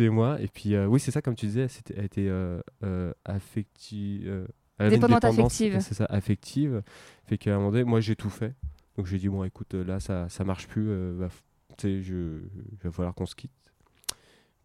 moi. 0.00 0.36
Et 0.40 0.48
puis, 0.48 0.74
euh, 0.74 0.86
oui, 0.86 1.00
c'est 1.00 1.12
ça, 1.12 1.22
comme 1.22 1.34
tu 1.36 1.46
disais, 1.46 1.68
c'était- 1.68 1.94
elle 1.96 2.04
était 2.04 2.28
euh, 2.28 2.60
euh, 2.84 3.12
affective. 3.24 4.24
euh, 4.26 4.46
elle 4.78 4.90
Dépendante 4.90 5.24
affective. 5.24 5.78
C'est 5.80 5.94
ça, 5.94 6.06
affective. 6.10 6.82
Fait 7.26 7.38
qu'à 7.38 7.52
un 7.54 7.58
moment 7.58 7.70
donné, 7.70 7.84
moi, 7.84 8.00
j'ai 8.00 8.16
tout 8.16 8.30
fait. 8.30 8.52
Donc, 9.02 9.08
j'ai 9.08 9.18
dit, 9.18 9.28
bon, 9.28 9.42
écoute, 9.42 9.74
là, 9.74 9.98
ça, 9.98 10.28
ça 10.28 10.44
marche 10.44 10.68
plus. 10.68 10.86
euh, 10.88 11.26
tu 11.76 11.88
sais, 11.88 12.02
je, 12.02 12.38
il 12.70 12.78
va 12.84 12.92
falloir 12.92 13.12
qu'on 13.16 13.26
se 13.26 13.34
quitte. 13.34 13.50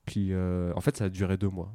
Puis, 0.06 0.28
euh, 0.32 0.72
en 0.76 0.82
fait, 0.82 0.96
ça 0.96 1.06
a 1.06 1.10
duré 1.10 1.38
deux 1.38 1.50
mois. 1.50 1.74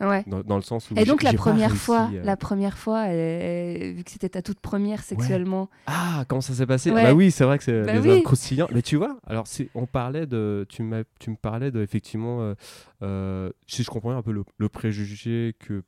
Ouais. 0.00 0.22
Dans, 0.26 0.42
dans 0.42 0.56
le 0.56 0.62
sens 0.62 0.90
où. 0.90 0.94
Et 0.98 1.06
donc 1.06 1.22
la 1.22 1.32
première 1.32 1.70
réussi, 1.70 1.84
fois, 1.86 2.10
euh, 2.12 2.22
la 2.22 2.36
première 2.36 2.76
fois, 2.76 3.06
euh, 3.08 3.94
vu 3.96 4.04
que 4.04 4.10
c'était 4.10 4.28
ta 4.28 4.42
toute 4.42 4.60
première 4.60 5.02
sexuellement, 5.02 5.70
Ah, 5.86 6.26
comment 6.28 6.42
ça 6.42 6.52
s'est 6.52 6.66
passé? 6.66 6.90
Ouais. 6.90 7.04
Bah 7.04 7.14
oui, 7.14 7.30
c'est 7.30 7.44
vrai 7.44 7.56
que 7.56 7.64
c'est 7.64 7.82
Bah 7.84 7.98
des 7.98 8.12
oui. 8.12 8.22
croustillants. 8.22 8.68
Mais 8.74 8.82
tu 8.82 8.96
vois, 8.96 9.18
alors 9.26 9.46
on 9.74 9.86
parlait 9.86 10.26
de, 10.26 10.66
tu 10.68 10.82
m'as, 10.82 11.04
tu 11.18 11.30
me 11.30 11.36
parlais 11.36 11.70
de 11.70 11.80
effectivement, 11.80 12.42
euh, 12.42 12.54
euh, 13.02 13.50
si 13.66 13.82
je 13.82 13.88
comprends 13.90 14.14
un 14.14 14.22
peu 14.22 14.30
le, 14.32 14.44
le 14.58 14.68
préjugé 14.68 15.56
que, 15.58 15.82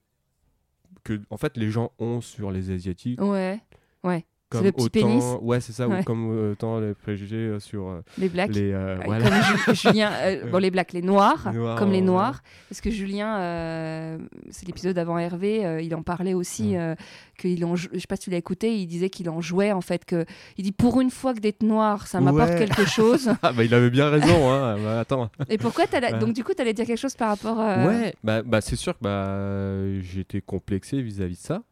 que 1.04 1.20
en 1.28 1.36
fait 1.36 1.56
les 1.58 1.70
gens 1.70 1.92
ont 2.00 2.20
sur 2.22 2.50
les 2.50 2.70
asiatiques. 2.72 3.20
ouais, 3.20 3.60
ouais, 4.02 4.24
Comme 4.50 4.64
le 4.64 4.72
petit 4.72 4.84
autant, 4.86 5.06
pénis. 5.08 5.24
ouais, 5.42 5.60
c'est 5.60 5.72
ça, 5.72 5.86
Ouais. 5.88 6.00
ou 6.00 6.02
comme 6.02 6.28
euh, 6.32 6.52
autant 6.52 6.80
les 6.80 6.92
préjugés 6.94 7.36
euh, 7.36 7.60
sur 7.60 7.88
euh, 7.88 8.02
les 8.18 8.28
blacks. 8.28 8.52
les, 8.54 8.72
euh, 8.72 8.98
Ouais, 8.98 9.04
voilà. 9.20 9.40
Comme 9.64 9.74
Ju- 9.74 9.80
Julien, 9.88 10.10
euh, 10.12 10.44
bon 10.50 10.58
les 10.58 10.70
blacks, 10.72 10.92
les 10.92 11.02
noirs, 11.02 11.48
Les 11.52 11.58
noirs, 11.58 11.78
comme 11.78 11.90
les 11.92 11.98
ouais. 12.00 12.04
noirs, 12.04 12.42
parce 12.68 12.80
que 12.80 12.90
Julien, 12.90 13.38
euh, 13.38 14.18
c'est 14.50 14.66
l'épisode 14.66 14.98
avant 14.98 15.18
Hervé, 15.18 15.80
il 15.84 15.94
en 15.94 16.02
parlait 16.02 16.34
aussi, 16.34 16.76
Ouais. 16.76 16.96
qu'il 17.38 17.64
en, 17.64 17.76
je 17.76 17.88
sais 17.94 18.06
pas 18.08 18.16
si 18.16 18.22
tu 18.24 18.30
l'as 18.30 18.36
écouté, 18.38 18.76
il 18.76 18.86
disait 18.86 19.08
qu'il 19.08 19.30
en 19.30 19.40
jouait 19.40 19.72
en 19.72 19.80
fait, 19.80 20.04
que 20.04 20.24
il 20.58 20.64
dit 20.64 20.72
pour 20.72 21.00
une 21.00 21.10
fois 21.10 21.32
que 21.32 21.38
d'être 21.40 21.62
noir, 21.62 22.06
ça 22.08 22.20
m'apporte 22.20 22.56
quelque 22.56 22.84
chose. 22.84 23.30
Ah 23.42 23.52
bah 23.52 23.64
il 23.64 23.72
avait 23.72 23.90
bien 23.90 24.10
raison, 24.10 24.50
hein. 24.50 24.76
bah, 24.84 25.00
attends. 25.00 25.30
Et 25.48 25.58
pourquoi 25.58 25.84
Ouais. 25.92 26.18
donc 26.18 26.32
du 26.34 26.44
coup 26.44 26.54
t'allais 26.54 26.72
dire 26.74 26.86
quelque 26.86 26.98
chose 26.98 27.14
par 27.14 27.28
rapport 27.28 27.56
Ouais, 27.58 28.14
bah, 28.24 28.42
bah 28.42 28.60
c'est 28.60 28.76
sûr 28.76 28.94
que 28.98 29.02
bah, 29.02 30.00
j'étais 30.02 30.40
complexé 30.40 31.00
vis-à-vis 31.02 31.36
de 31.36 31.40
ça. 31.40 31.62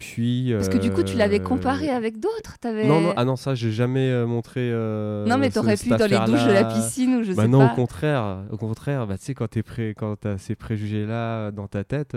Puis. 0.00 0.52
Parce 0.54 0.68
que 0.68 0.78
du 0.78 0.90
coup, 0.90 1.04
tu 1.04 1.16
l'avais 1.16 1.38
euh, 1.40 1.44
comparé 1.44 1.88
avec 1.90 2.18
d'autres. 2.18 2.58
T'avais... 2.60 2.88
Non, 2.88 3.00
non, 3.00 3.12
ah 3.16 3.24
non, 3.24 3.36
ça, 3.36 3.54
j'ai 3.54 3.70
jamais 3.70 4.10
euh, 4.10 4.26
montré. 4.26 4.68
euh, 4.72 5.24
Non, 5.26 5.38
mais 5.38 5.50
t'aurais 5.50 5.76
pu 5.76 5.90
dans 5.90 5.96
les 6.10 6.18
douches 6.26 6.46
de 6.46 6.52
la 6.52 6.64
piscine 6.64 7.14
ou 7.16 7.22
je 7.22 7.32
Bah 7.34 7.42
sais 7.42 7.48
non, 7.48 7.60
pas. 7.68 7.72
au 7.72 7.76
contraire, 7.76 8.38
au 8.50 8.56
contraire, 8.56 9.06
bah, 9.06 9.16
tu 9.18 9.26
sais, 9.26 9.34
quand 9.34 9.46
t'es 9.48 9.62
prêt, 9.62 9.94
quand 9.96 10.16
t'as 10.16 10.38
ces 10.38 10.56
préjugés-là 10.56 11.52
dans 11.52 11.68
ta 11.68 11.84
tête, 11.84 12.16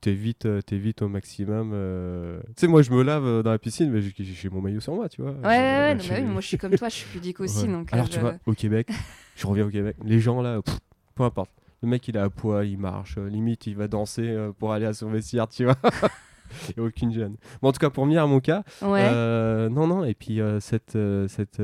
t'évites, 0.00 0.48
t'évites 0.66 1.02
au 1.02 1.08
maximum. 1.08 1.70
euh, 1.74 2.40
Tu 2.48 2.52
sais, 2.62 2.66
moi, 2.66 2.82
je 2.82 2.90
me 2.90 3.02
lave 3.02 3.42
dans 3.42 3.50
la 3.52 3.58
piscine, 3.58 3.90
mais 3.90 4.00
j'ai 4.02 4.48
mon 4.50 4.60
maillot 4.60 4.80
sur 4.80 4.94
moi, 4.94 5.08
tu 5.08 5.22
vois. 5.22 5.30
Ouais, 5.32 5.36
ouais, 5.42 5.48
ouais, 5.48 5.94
non, 5.94 6.02
bah 6.08 6.14
oui, 6.18 6.22
moi 6.24 6.40
je 6.40 6.46
suis 6.48 6.58
comme 6.58 6.74
toi, 6.76 6.88
je 6.88 6.94
suis 6.94 7.08
pudique 7.10 7.40
aussi. 7.40 7.66
Ouais. 7.66 7.72
Donc, 7.72 7.88
Alors, 7.92 8.06
euh, 8.06 8.08
tu 8.08 8.16
je- 8.16 8.20
vois, 8.20 8.34
au 8.46 8.52
Québec, 8.54 8.88
je 9.36 9.46
reviens 9.46 9.66
au 9.66 9.70
Québec, 9.70 9.96
les 10.04 10.20
gens 10.20 10.42
là, 10.42 10.60
pff, 10.62 10.78
peu 11.14 11.22
importe. 11.22 11.50
Le 11.82 11.88
mec, 11.90 12.08
il 12.08 12.16
est 12.16 12.20
à 12.20 12.30
poids, 12.30 12.64
il 12.64 12.78
marche, 12.78 13.18
limite, 13.18 13.66
il 13.66 13.76
va 13.76 13.88
danser 13.88 14.34
pour 14.58 14.72
aller 14.72 14.86
à 14.86 14.94
son 14.94 15.10
vestiaire, 15.10 15.46
tu 15.48 15.64
vois. 15.64 15.76
A 16.76 16.80
aucune 16.82 17.12
gêne. 17.12 17.36
Bon, 17.62 17.68
en 17.68 17.72
tout 17.72 17.78
cas, 17.78 17.90
pour 17.90 18.06
à 18.22 18.26
mon 18.26 18.40
cas, 18.40 18.62
Ouais. 18.82 19.00
euh, 19.02 19.68
non, 19.68 19.86
non, 19.86 20.04
et 20.04 20.14
puis 20.14 20.40
euh, 20.40 20.60
cette, 20.60 20.96
euh, 20.96 21.28
cette, 21.28 21.60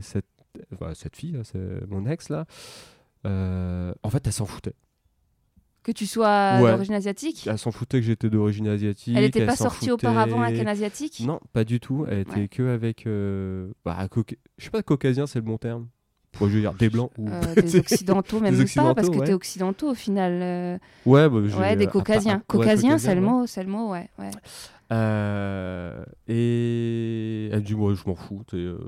cette, 0.00 0.26
cette 0.94 1.16
fille, 1.16 1.32
là, 1.32 1.40
c'est 1.44 1.86
mon 1.88 2.06
ex, 2.06 2.28
là, 2.28 2.46
en 3.24 4.10
fait, 4.10 4.26
elle 4.26 4.32
s'en 4.32 4.46
foutait. 4.46 4.74
Que 5.82 5.92
tu 5.92 6.06
sois 6.06 6.58
Ouais. 6.60 6.72
d'origine 6.72 6.94
asiatique? 6.94 7.46
Elle 7.46 7.58
s'en 7.58 7.70
foutait 7.70 8.00
que 8.00 8.06
j'étais 8.06 8.28
d'origine 8.28 8.66
asiatique. 8.66 9.14
Elle 9.16 9.22
n'était 9.22 9.46
pas 9.46 9.54
sortie 9.54 9.88
foutait- 9.88 9.92
auparavant 9.92 10.42
avec 10.42 10.58
un 10.60 10.66
asiatique? 10.66 11.20
Non, 11.24 11.38
pas 11.52 11.62
du 11.62 11.78
tout. 11.78 12.04
Elle 12.08 12.20
était 12.20 12.32
Ouais. 12.40 12.48
que 12.48 12.68
avec. 12.74 13.06
bah, 13.84 14.08
cauca- 14.08 14.36
Je 14.58 14.64
sais 14.64 14.70
pas, 14.70 14.82
caucasien, 14.82 15.28
c'est 15.28 15.38
le 15.38 15.44
bon 15.44 15.58
terme. 15.58 15.86
Bon, 16.40 16.48
je 16.48 16.54
veux 16.54 16.60
dire, 16.60 16.74
des 16.74 16.88
blancs 16.90 17.10
ou. 17.18 17.28
Euh, 17.28 17.54
des 17.62 17.76
occidentaux, 17.76 18.40
même 18.40 18.54
Des 18.56 18.64
pas, 18.74 18.94
parce 18.94 19.08
que 19.10 19.16
ouais. 19.16 19.26
t'es 19.26 19.32
occidentaux 19.32 19.90
au 19.90 19.94
final. 19.94 20.32
euh, 20.42 20.78
Ouais, 21.06 21.28
bah, 21.28 21.36
Ouais, 21.38 21.76
des 21.76 21.84
part- 21.84 21.92
caucasiens. 21.94 22.34
ouais, 22.36 22.40
Caucasiens, 22.46 22.98
c'est 22.98 23.14
le 23.14 23.20
mot, 23.20 23.46
c'est 23.46 23.62
le 23.62 23.70
mot, 23.70 23.90
ouais. 23.92 24.08
ouais. 24.18 24.30
Euh, 24.92 26.04
et 26.28 27.48
elle 27.52 27.62
dit, 27.62 27.74
moi, 27.74 27.94
je 27.94 28.02
m'en 28.08 28.14
fous. 28.14 28.42
euh, 28.54 28.78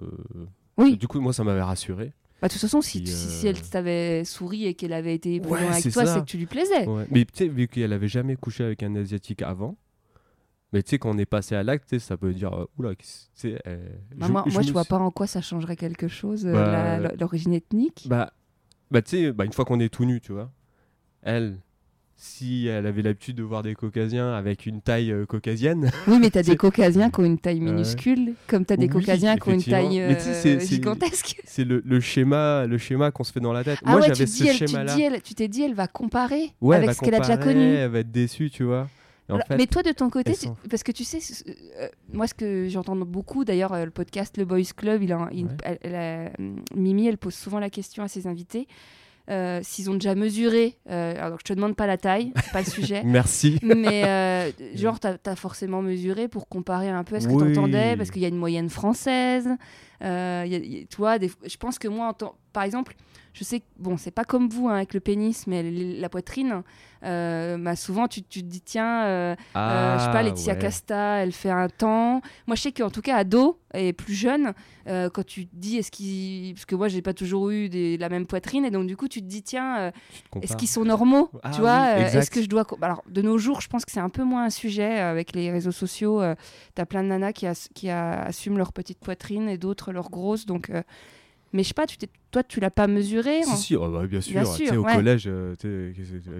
Oui, 0.76 0.97
Du 0.97 1.09
coup, 1.09 1.21
moi, 1.21 1.33
ça 1.33 1.45
m'avait 1.45 1.62
rassuré. 1.62 2.12
bah, 2.40 2.49
de 2.49 2.52
toute 2.52 2.61
façon, 2.61 2.81
si, 2.81 2.99
Puis, 3.02 3.09
si, 3.11 3.28
si 3.28 3.47
euh, 3.47 3.50
elle 3.50 3.61
t'avait 3.62 4.25
souri 4.25 4.67
et 4.67 4.75
qu'elle 4.75 4.93
avait 4.93 5.14
été 5.14 5.40
Ouais, 5.40 5.59
avec 5.67 5.90
toi, 5.93 6.07
c'est 6.07 6.21
que 6.21 6.25
tu 6.25 6.37
lui 6.38 6.47
plaisais. 6.47 6.87
Ouais. 6.87 7.07
Mais 7.11 7.25
tu 7.25 7.31
sais, 7.35 7.49
vu 7.49 7.67
qu'elle 7.69 7.93
avait 7.93 8.09
jamais 8.09 8.37
couché 8.37 8.64
avec 8.64 8.83
un 8.83 8.95
asiatique 8.95 9.43
avant, 9.43 9.76
mais 10.72 10.82
tu 10.82 10.90
sais, 10.90 10.98
quand 10.98 11.10
on 11.14 11.18
est 11.18 11.26
passé 11.26 11.54
à 11.54 11.62
l'acte, 11.62 11.98
ça 11.98 12.16
peut 12.16 12.32
dire, 12.34 12.52
euh, 12.54 12.66
oula, 12.78 12.90
sais, 13.34 13.58
euh, 13.66 13.88
Bah, 14.16 14.28
moi, 14.28 14.44
moi, 14.46 14.60
me 14.60 14.66
je 14.66 14.72
vois 14.72 14.84
pas 14.84 14.98
en 14.98 15.10
quoi 15.10 15.26
ça 15.26 15.40
changerait 15.40 15.76
quelque 15.76 16.08
chose, 16.08 16.46
euh, 16.46 16.52
Bah, 16.52 17.12
l'origine 17.18 17.54
ethnique. 17.54 18.06
Bah, 18.08 18.32
bah 18.90 19.00
tu 19.02 19.10
sais, 19.10 19.32
bah, 19.32 19.44
une 19.44 19.52
fois 19.52 19.64
qu'on 19.64 19.80
est 19.80 19.88
tout 19.88 20.04
nu, 20.04 20.20
tu 20.20 20.32
vois, 20.32 20.50
elle, 21.22 21.58
si 22.16 22.66
elle 22.66 22.87
avait 22.87 23.00
l'habitude 23.02 23.37
de 23.37 23.42
voir 23.42 23.62
des 23.62 23.75
caucasiens 23.75 24.32
avec 24.34 24.66
une 24.66 24.82
taille 24.82 25.10
euh, 25.12 25.25
caucasienne, 25.25 25.90
Oui, 26.06 26.18
mais 26.20 26.30
t'as 26.30 26.42
des 26.42 26.50
c'est- 26.52 26.56
caucasiens 26.56 27.10
qui 27.10 27.20
ont 27.20 27.25
une 27.25 27.38
taille 27.38 27.60
minuscule, 27.60 28.34
comme 28.46 28.64
t'as 28.66 28.76
des 28.76 28.84
Oui, 28.87 28.90
caucasiens 28.90 29.37
qui 29.38 29.48
ont 29.48 29.52
une 29.54 29.62
taille 29.62 29.96
c'est- 30.18 30.56
euh, 30.56 30.58
c'est- 30.60 30.66
gigantesque. 30.66 31.40
c'est 31.44 31.64
le, 31.64 31.82
le 31.84 32.00
schéma, 32.00 32.66
le 32.66 32.76
schéma 32.76 33.10
qu'on 33.10 33.25
se 33.25 33.32
fait 33.32 33.40
dans 33.40 33.52
la 33.52 33.64
tête. 33.64 33.78
Ah 33.84 33.90
Moi, 33.92 34.00
ouais, 34.00 34.06
j'avais 34.08 34.26
ce 34.26 34.44
schéma-là. 34.52 34.96
tu 35.22 35.34
t'es 35.34 35.48
dit, 35.48 35.62
elle 35.62 35.75
va 35.75 35.87
comparer 35.87 36.50
Ouais, 36.60 36.76
avec 36.76 36.92
ce 36.92 37.00
qu'elle 37.00 37.14
a 37.14 37.20
déjà 37.20 37.37
connu. 37.38 37.60
Elle 37.75 37.90
va 37.90 38.00
être 38.00 38.10
déçue, 38.12 38.50
tu 38.50 38.64
vois. 38.64 38.88
Alors, 39.35 39.47
fait, 39.47 39.56
mais 39.56 39.66
toi, 39.66 39.82
de 39.82 39.92
ton 39.92 40.08
côté, 40.11 40.35
tu- 40.35 40.49
parce 40.70 40.82
que 40.82 40.92
tu 40.92 41.04
sais, 41.04 41.18
euh, 41.80 41.88
moi, 42.12 42.26
ce 42.26 42.35
que 42.35 42.68
j'entends 42.68 42.97
beaucoup, 42.97 43.44
d'ailleurs, 43.44 43.73
euh, 43.75 43.85
le 43.85 43.90
podcast 43.90 44.37
Le 44.38 44.44
Boys 44.44 44.62
Club, 44.76 45.02
il 45.02 45.12
a, 45.12 45.28
il- 45.32 45.44
Ouais. 45.47 45.50
elle- 45.64 45.78
elle 45.82 45.94
a- 45.94 46.30
Mimi, 46.75 47.06
elle 47.06 47.18
pose 47.18 47.35
souvent 47.35 47.58
la 47.58 47.70
question 47.70 48.02
à 48.02 48.08
ses 48.08 48.26
invités 48.26 48.66
euh, 49.30 49.61
s'ils 49.62 49.90
ont 49.90 49.94
déjà 49.94 50.14
mesuré. 50.14 50.78
alors, 50.88 51.38
je 51.40 51.44
te 51.44 51.52
demande 51.52 51.76
pas 51.76 51.87
la 51.87 51.99
taille, 51.99 52.32
c'est 52.37 52.50
pas 52.52 52.61
le 52.62 52.70
sujet. 52.70 53.02
merci. 53.04 53.58
Mais 53.62 54.54
genre, 54.75 54.99
t'as 55.00 55.16
as 55.26 55.37
forcément 55.37 55.82
mesuré 55.82 56.28
pour 56.28 56.49
comparer 56.49 56.88
un 56.88 57.04
peu 57.04 57.16
à 57.16 57.20
ce 57.20 57.28
que 57.28 57.32
Oui. 57.35 57.52
t'entendais, 57.52 57.94
parce 57.99 58.11
qu'il 58.11 58.23
y 58.23 58.25
a 58.25 58.28
une 58.28 58.38
moyenne 58.38 58.70
française. 58.70 59.47
y 60.00 60.04
a- 60.06 60.44
il 60.47 60.73
y 60.78 60.80
a- 60.82 60.85
tu 60.87 60.97
vois, 60.97 61.18
des- 61.18 61.30
je 61.47 61.56
pense 61.58 61.78
que 61.78 61.88
moi, 61.88 62.14
en 62.23 62.32
par 62.54 62.62
exemple, 62.62 62.94
je 63.38 63.45
sais 63.45 63.61
que, 63.61 63.64
bon, 63.78 63.97
c'est 63.97 64.11
pas 64.11 64.25
comme 64.25 64.49
vous 64.49 64.68
hein, 64.68 64.75
avec 64.76 64.95
le 64.95 65.00
pénis, 65.00 65.47
mais 65.47 65.62
la 65.62 66.09
poitrine, 66.09 66.62
euh, 67.04 67.57
bah, 67.57 67.76
souvent 67.76 68.09
tu, 68.09 68.23
tu 68.25 68.40
te 68.42 68.47
dis, 68.47 68.61
tiens, 68.61 69.04
euh, 69.04 69.37
euh, 69.57 69.99
je 69.99 70.02
sais 70.04 70.11
pas, 70.11 70.18
Ah, 70.18 70.23
Laetitia 70.25 70.54
ouais. 70.54 70.59
Casta, 70.59 71.18
elle 71.23 71.30
fait 71.33 71.50
un 71.50 71.68
temps. 71.68 72.21
Moi, 72.49 72.57
je 72.57 72.62
sais 72.62 72.73
qu'en 72.73 72.90
tout 72.90 73.00
cas, 73.02 73.16
ado 73.16 73.61
et 73.75 73.92
plus 73.92 74.14
jeune, 74.14 74.54
euh, 74.88 75.09
quand 75.11 75.25
tu 75.25 75.47
te 75.47 75.54
dis, 75.54 75.76
est-ce 75.76 75.90
qu'ils. 75.92 76.54
Parce 76.54 76.64
que 76.64 76.75
moi, 76.75 76.88
j'ai 76.88 77.00
pas 77.02 77.12
toujours 77.14 77.50
eu 77.50 77.68
des- 77.68 77.97
la 77.99 78.09
même 78.09 78.26
poitrine, 78.26 78.64
et 78.64 78.71
donc 78.73 78.87
du 78.88 78.97
coup, 78.97 79.07
tu 79.07 79.21
te 79.21 79.26
dis, 79.26 79.42
tiens, 79.42 79.92
Tu 80.12 80.23
te 80.40 80.45
est-ce 80.45 80.57
qu'ils 80.57 80.66
sont 80.68 80.85
normaux 80.85 81.30
Ah 81.45 81.50
Tu 81.54 81.61
vois, 81.61 81.95
oui, 81.97 82.02
est-ce 82.02 82.30
que 82.33 82.42
je 82.42 82.49
dois. 82.49 82.64
co- 82.64 82.78
Alors, 82.83 83.04
de 83.09 83.23
nos 83.23 83.38
jours, 83.38 83.61
je 83.61 83.68
pense 83.68 83.85
que 83.85 83.92
c'est 83.92 84.00
un 84.00 84.09
peu 84.09 84.25
moins 84.25 84.45
un 84.47 84.50
sujet 84.50 84.99
avec 84.99 85.33
les 85.35 85.52
réseaux 85.52 85.71
sociaux. 85.71 86.21
euh, 86.21 86.35
T'as 86.75 86.87
plein 86.87 87.04
de 87.04 87.09
nanas 87.09 87.33
qui, 87.33 87.47
as- 87.47 87.68
qui 87.75 87.88
assument 87.90 88.59
leur 88.59 88.73
petite 88.73 88.99
poitrine 88.99 89.49
et 89.49 89.59
d'autres 89.59 89.92
leur 89.92 90.11
grosse. 90.11 90.45
Donc. 90.47 90.73
Mais 91.52 91.62
je 91.62 91.69
sais 91.69 91.75
pas, 91.75 91.87
tu 91.87 91.97
t'es- 91.97 92.11
toi, 92.31 92.43
tu 92.43 92.61
l'as 92.61 92.71
pas 92.71 92.87
mesuré 92.87 93.43
Si, 93.43 93.50
hein 93.50 93.57
si, 93.57 93.76
oh, 93.76 93.88
bah, 93.88 94.07
bien 94.07 94.21
sûr. 94.21 94.43
Bien 94.43 94.78
au 94.78 94.85
collège, 94.85 95.25
euh, 95.26 95.55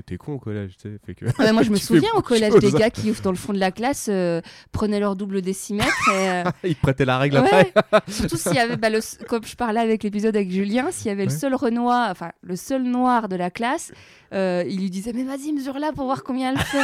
t'es 0.05 0.17
con 0.19 0.35
au 0.35 0.39
collège. 0.39 0.73
Fait 1.07 1.15
que... 1.15 1.25
Ouais, 1.39 1.53
moi, 1.53 1.63
je 1.63 1.71
me 1.73 1.77
souviens 1.77 2.11
au 2.15 2.21
collège 2.21 2.53
des 2.55 2.73
gars 2.73 2.91
qui, 2.91 3.11
dans 3.23 3.31
le 3.31 3.37
fond 3.39 3.55
de 3.55 3.59
la 3.59 3.71
classe, 3.73 4.09
euh, 4.11 4.43
prenaient 4.71 5.01
leur 5.01 5.17
double 5.17 5.41
décimètre. 5.41 5.97
Et, 6.11 6.29
euh, 6.29 6.45
Il 6.65 6.77
prêtait 6.77 7.07
la 7.07 7.17
règle 7.17 7.39
après. 7.39 7.73
ouais, 7.75 8.01
surtout 8.09 8.37
s'il 8.37 8.53
y 8.55 8.59
avait, 8.59 8.77
bah, 8.77 8.91
le, 8.91 9.01
comme 9.27 9.45
je 9.45 9.57
parlais 9.57 9.81
avec 9.81 10.03
l'épisode 10.03 10.37
avec 10.37 10.51
Julien, 10.51 10.91
s'il 10.91 11.07
y 11.07 11.11
avait 11.11 11.25
le 11.25 11.31
seul 11.31 11.55
Renoir, 11.55 12.11
enfin 12.11 12.33
le 12.43 12.57
seul 12.57 12.83
noir 12.83 13.29
de 13.31 13.37
la 13.37 13.51
classe, 13.51 13.93
euh, 14.35 14.63
il 14.69 14.81
lui 14.81 14.91
disait 14.91 15.13
mais 15.15 15.25
vas-y 15.25 15.53
mesure 15.55 15.79
là 15.79 15.93
pour 15.93 16.05
voir 16.05 16.23
combien 16.23 16.53
elle 16.53 16.59
fait. 16.59 16.83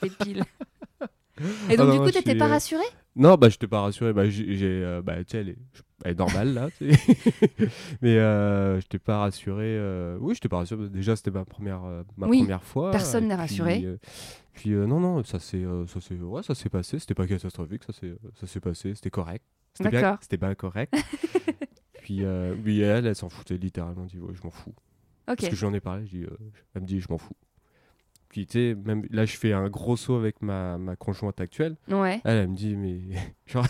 C'était 0.00 0.24
pile. 0.24 0.44
Et 1.70 1.76
donc 1.76 1.88
Ah 1.88 1.92
du 1.92 1.98
non, 1.98 2.04
coup 2.04 2.10
t'étais 2.10 2.30
suis, 2.30 2.38
pas 2.38 2.46
euh, 2.46 2.50
rassuré 2.52 2.84
Non, 3.14 3.34
bah, 3.34 3.48
je 3.50 3.58
t'ai 3.58 3.66
pas 3.68 3.80
rassuré. 3.82 4.12
Bah, 4.12 4.28
j'ai, 4.28 5.00
bah, 5.04 5.16
tu 5.18 5.36
sais, 5.36 5.42
est, 5.42 5.56
elle 6.04 6.12
est 6.12 6.14
normale 6.18 6.54
là. 6.54 6.68
Mais 8.02 8.16
euh, 8.18 8.80
je 8.80 8.86
t'ai 8.86 8.98
pas 8.98 9.18
rassuré. 9.18 9.64
euh, 9.78 10.16
Oui, 10.20 10.34
je 10.34 10.40
t'ai 10.40 10.48
pas 10.48 10.58
rassuré. 10.58 10.88
Déjà, 10.88 11.16
c'était 11.16 11.30
ma 11.30 11.44
première, 11.44 11.84
euh, 11.84 12.02
ma 12.16 12.26
Oui, 12.26 12.38
première 12.40 12.62
fois. 12.64 12.90
personne 12.90 13.28
n'est 13.28 13.34
rassuré. 13.34 13.82
euh, 13.84 13.96
puis 14.52 14.70
non, 14.70 15.00
non, 15.00 15.22
ça 15.24 15.38
s'est, 15.38 15.64
ça 15.86 16.00
s'est, 16.00 16.14
ouais, 16.14 16.42
ça 16.42 16.54
s'est 16.54 16.68
passé. 16.68 16.98
C'était 16.98 17.14
pas 17.14 17.26
catastrophique. 17.26 17.84
Ça 17.84 17.92
s'est, 17.92 18.14
ça 18.34 18.46
s'est 18.46 18.60
passé. 18.60 18.94
C'était 18.94 19.10
correct. 19.10 19.44
C'était 19.74 19.90
bien, 19.90 20.18
c'était 20.20 20.36
bien 20.36 20.54
correct. 20.54 20.94
puis, 22.02 22.24
puis 22.64 22.80
elle, 22.80 23.06
elle 23.06 23.14
s'en 23.16 23.28
foutait 23.28 23.56
littéralement. 23.56 24.02
Elle 24.04 24.08
dit, 24.10 24.18
ouais, 24.18 24.34
je 24.34 24.42
m'en 24.42 24.50
fous. 24.50 24.74
Parce 25.26 25.48
que 25.48 25.54
j'en 25.56 25.72
ai 25.74 25.80
parlé, 25.80 26.06
je 26.06 26.10
dis, 26.18 26.26
elle 26.74 26.82
me 26.82 26.86
dit, 26.86 27.00
je 27.00 27.06
m'en 27.10 27.18
fous. 27.18 27.34
Puis 28.28 28.46
tu 28.46 28.52
sais, 28.58 28.74
même 28.74 29.04
là, 29.10 29.24
je 29.24 29.36
fais 29.36 29.52
un 29.52 29.68
gros 29.68 29.96
saut 29.96 30.16
avec 30.16 30.42
ma, 30.42 30.76
ma 30.78 30.96
conjointe 30.96 31.40
actuelle. 31.40 31.76
Ouais. 31.88 32.20
Elle, 32.24 32.36
elle 32.38 32.48
me 32.48 32.56
dit, 32.56 32.76
mais 32.76 33.00
genre, 33.46 33.66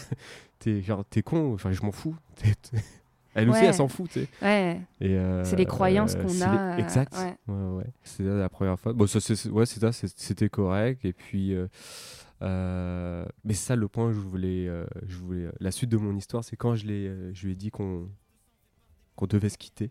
t'es, 0.59 0.83
genre, 0.83 1.05
t'es 1.05 1.23
con, 1.23 1.55
enfin, 1.55 1.71
je 1.73 1.81
m'en 1.83 1.93
fous. 1.93 2.17
T'es- 2.37 2.55
t'es- 2.71 2.79
Elle 3.35 3.50
aussi, 3.50 3.61
Ouais. 3.61 3.67
elle 3.67 3.75
s'en 3.75 3.87
fout, 3.87 4.11
tu 4.11 4.21
sais. 4.23 4.29
Ouais. 4.43 4.81
Et, 5.00 5.15
euh, 5.17 5.45
C'est 5.45 5.55
les 5.55 5.67
croyances 5.67 6.17
qu'on 6.17 6.27
c'est 6.29 6.43
a, 6.43 6.53
les- 6.77 6.83
euh, 6.83 6.85
Exact. 6.85 7.15
ouais. 7.17 7.55
Ouais. 7.55 7.85
C'était 8.03 8.25
la 8.37 8.49
première 8.49 8.81
fois. 8.81 8.93
Bon, 8.93 9.07
ça, 9.07 9.21
c'est, 9.21 9.49
ouais, 9.49 9.65
c'est 9.67 9.79
ça, 9.81 9.93
c'est- 9.93 10.19
c'était 10.19 10.49
correct. 10.49 11.05
Et 11.05 11.12
puis, 11.12 11.55
euh, 11.55 11.69
euh, 12.43 13.25
mais 13.45 13.55
c'est 13.55 13.67
ça 13.69 13.77
le 13.77 13.87
point, 13.88 14.12
je 14.12 14.19
voulais, 14.19 14.67
euh, 14.69 14.85
je 15.07 15.17
voulais. 15.19 15.49
La 15.61 15.71
suite 15.71 15.91
de 15.91 15.97
mon 15.97 16.17
histoire, 16.17 16.43
c'est 16.43 16.57
quand 16.57 16.75
je, 16.75 16.87
l'ai, 16.87 17.07
euh, 17.09 17.31
je 17.33 17.47
lui 17.47 17.53
ai 17.53 17.57
dit 17.57 17.71
qu'on, 17.71 18.09
qu'on 19.17 19.27
devait 19.27 19.49
se 19.50 19.59
quitter. 19.59 19.91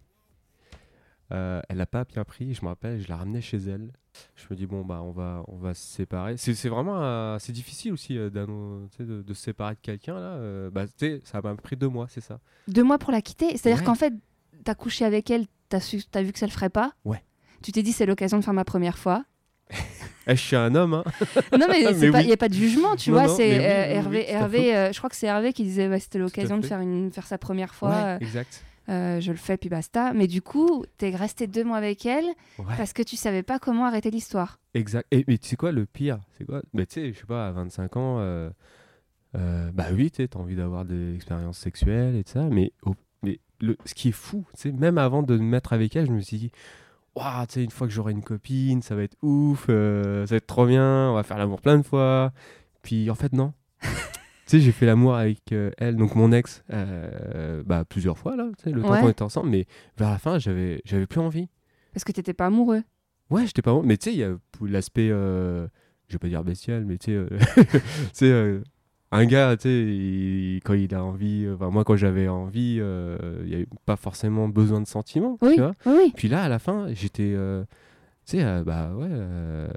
Euh, 1.33 1.61
elle 1.67 1.77
n'a 1.77 1.85
pas 1.85 2.05
bien 2.05 2.23
pris, 2.23 2.53
je 2.53 2.61
me 2.63 2.67
rappelle, 2.69 3.01
je 3.01 3.09
la 3.09 3.17
ramenais 3.17 3.41
chez 3.41 3.57
elle. 3.57 3.91
Je 4.35 4.45
me 4.49 4.55
dis, 4.55 4.65
bon, 4.65 4.83
bah, 4.85 5.01
on 5.03 5.11
va, 5.11 5.43
on 5.47 5.57
va 5.57 5.73
se 5.73 5.85
séparer. 5.85 6.37
C'est, 6.37 6.53
vraiment 6.69 7.03
euh, 7.03 7.37
c'est 7.39 7.51
difficile 7.51 7.93
aussi 7.93 8.17
euh, 8.17 8.29
de, 8.29 9.21
de 9.21 9.33
se 9.33 9.41
séparer 9.41 9.75
de 9.75 9.79
quelqu'un. 9.81 10.15
Là. 10.15 10.31
Euh, 10.37 10.69
bah, 10.71 10.85
ça 11.23 11.41
m'a 11.41 11.53
pris 11.55 11.75
deux 11.75 11.89
mois, 11.89 12.07
c'est 12.09 12.21
ça. 12.21 12.39
Deux 12.67 12.83
mois 12.83 12.97
pour 12.97 13.11
la 13.11 13.21
quitter? 13.21 13.55
C'est-à-dire 13.57 13.79
Ouais. 13.81 13.85
qu'en 13.85 13.95
fait 13.95 14.13
t'as 14.63 14.73
couché 14.75 15.05
avec 15.05 15.29
elle, 15.29 15.45
t'as 15.69 15.79
su, 15.79 16.01
t'as 16.09 16.21
vu 16.23 16.31
que 16.33 16.39
ça 16.39 16.45
le 16.47 16.51
ferait 16.51 16.69
pas? 16.69 16.93
Ouais. 17.05 17.21
Tu 17.61 17.71
t'es 17.71 17.83
dit 17.83 17.91
c'est 17.91 18.05
l'occasion 18.05 18.37
de 18.39 18.43
faire 18.43 18.53
ma 18.53 18.65
première 18.65 18.97
fois. 18.97 19.23
Eh, 20.29 20.35
je 20.35 20.41
suis 20.41 20.57
un 20.57 20.75
homme, 20.75 20.93
hein. 20.93 21.03
Non 21.57 21.67
mais 21.69 21.79
il 21.89 21.95
n'y 21.95 22.09
oui. 22.09 22.33
a 22.33 22.35
pas 22.35 22.49
de 22.49 22.53
jugement, 22.53 22.97
tu 22.97 23.11
Non, 23.11 23.23
vois. 23.23 23.33
c'est 23.33 23.47
oui, 23.59 23.63
euh, 23.63 24.01
oui, 24.09 24.25
Hervé, 24.27 24.29
Hervé 24.29 24.89
je 24.91 24.97
crois 24.97 25.09
que 25.09 25.15
c'est 25.15 25.27
Hervé 25.27 25.53
qui 25.53 25.63
disait 25.63 25.87
ouais, 25.87 26.01
c'était 26.01 26.19
l'occasion 26.19 26.57
de 26.57 26.65
faire, 26.65 26.81
une, 26.81 27.13
faire 27.13 27.25
sa 27.25 27.37
première 27.37 27.73
fois. 27.73 27.91
Ouais, 27.91 28.17
exact. 28.19 28.61
Euh, 28.89 29.19
je 29.19 29.31
le 29.31 29.37
fais 29.37 29.57
puis 29.57 29.69
basta. 29.69 30.13
Mais 30.13 30.27
du 30.27 30.41
coup, 30.41 30.85
t'es 30.97 31.09
resté 31.09 31.47
deux 31.47 31.63
mois 31.63 31.77
avec 31.77 32.05
elle 32.05 32.25
Ouais. 32.59 32.73
parce 32.77 32.93
que 32.93 33.01
tu 33.03 33.15
savais 33.15 33.43
pas 33.43 33.59
comment 33.59 33.85
arrêter 33.85 34.11
l'histoire. 34.11 34.59
Exact. 34.73 35.07
Et 35.11 35.23
mais 35.27 35.37
tu 35.37 35.47
sais 35.49 35.55
quoi, 35.55 35.71
le 35.71 35.85
pire, 35.85 36.19
c'est 36.37 36.45
quoi? 36.45 36.61
Mais 36.73 36.85
tu 36.85 36.93
sais, 36.95 37.13
je 37.13 37.19
sais 37.19 37.25
pas, 37.25 37.47
à 37.47 37.51
25 37.51 37.97
ans, 37.97 38.17
euh, 38.19 38.49
euh, 39.35 39.71
bah 39.73 39.85
oui, 39.93 40.09
tu 40.11 40.21
as 40.23 40.37
envie 40.37 40.55
d'avoir 40.55 40.85
des 40.85 41.15
expériences 41.15 41.57
sexuelles 41.57 42.15
et 42.15 42.23
tout 42.23 42.31
ça, 42.31 42.43
mais, 42.43 42.71
mais 43.23 43.39
le, 43.59 43.75
ce 43.85 43.93
qui 43.93 44.09
est 44.09 44.13
fou, 44.13 44.45
tu 44.57 44.71
même 44.71 44.97
avant 44.97 45.23
de 45.23 45.35
me 45.37 45.43
mettre 45.43 45.73
avec 45.73 45.95
elle, 45.95 46.05
je 46.07 46.11
me 46.11 46.21
suis 46.21 46.37
dit, 46.37 46.51
waouh, 47.15 47.45
tu 47.47 47.53
sais, 47.55 47.63
une 47.63 47.71
fois 47.71 47.87
que 47.87 47.93
j'aurai 47.93 48.11
une 48.13 48.23
copine, 48.23 48.81
ça 48.81 48.95
va 48.95 49.03
être 49.03 49.17
ouf, 49.23 49.65
ça 49.67 49.73
va 50.25 50.35
être 50.35 50.47
trop 50.47 50.65
bien, 50.65 51.09
on 51.11 51.13
va 51.15 51.23
faire 51.23 51.37
l'amour 51.37 51.61
plein 51.61 51.77
de 51.77 51.83
fois. 51.83 52.31
Puis 52.83 53.09
en 53.09 53.15
fait, 53.15 53.33
non. 53.33 53.53
tu 54.47 54.57
sais, 54.57 54.59
j'ai 54.59 54.71
fait 54.71 54.85
l'amour 54.85 55.13
avec 55.15 55.51
euh, 55.51 55.69
elle, 55.77 55.95
donc 55.97 56.15
mon 56.15 56.31
ex, 56.31 56.63
euh, 56.73 57.61
bah, 57.65 57.83
plusieurs 57.85 58.17
fois, 58.17 58.35
là, 58.35 58.49
le 58.65 58.81
temps 58.81 58.91
Ouais. 58.93 58.99
qu'on 59.01 59.09
était 59.09 59.21
ensemble, 59.21 59.49
mais 59.49 59.65
vers 59.97 60.09
la 60.09 60.17
fin, 60.17 60.39
j'avais 60.39 60.81
j'avais 60.85 61.05
plus 61.05 61.19
envie. 61.19 61.47
Parce 61.93 62.03
que 62.03 62.11
t'étais 62.11 62.33
pas 62.33 62.47
amoureux. 62.47 62.81
Ouais, 63.29 63.45
j'étais 63.45 63.61
pas 63.61 63.73
bon. 63.73 63.83
Mais 63.83 63.97
tu 63.97 64.09
sais, 64.09 64.15
il 64.15 64.19
y 64.19 64.23
a 64.23 64.33
l'aspect 64.61 65.09
euh, 65.11 65.67
je 66.07 66.13
vais 66.13 66.19
pas 66.19 66.27
dire 66.29 66.43
bestial, 66.43 66.85
mais 66.85 66.97
tu 66.97 67.11
sais, 67.11 67.11
euh, 67.17 67.27
tu 67.67 67.79
sais, 68.13 68.31
euh, 68.31 68.61
un 69.11 69.25
gars, 69.25 69.55
tu 69.57 69.63
sais, 69.63 69.69
il- 69.83 70.61
quand 70.63 70.73
il 70.73 70.93
a 70.95 71.03
envie, 71.03 71.43
euh, 71.45 71.55
enfin, 71.55 71.69
moi 71.69 71.83
quand 71.83 71.95
j'avais 71.97 72.27
envie, 72.29 72.77
euh, 72.79 73.41
il 73.43 73.49
y 73.49 73.55
avait 73.55 73.67
pas 73.85 73.95
forcément 73.97 74.47
besoin 74.47 74.79
de 74.81 74.87
sentiments, 74.87 75.37
Oui, 75.41 75.55
tu 75.55 75.61
vois. 75.61 75.73
oui, 75.85 75.93
oui. 76.05 76.13
Puis 76.15 76.27
là, 76.29 76.43
à 76.43 76.49
la 76.49 76.59
fin, 76.59 76.87
j'étais, 76.93 77.33
euh, 77.35 77.63
tu 78.25 78.37
sais, 78.37 78.43
euh, 78.43 78.63
bah 78.63 78.93
ouais, 78.95 79.07
euh, 79.09 79.67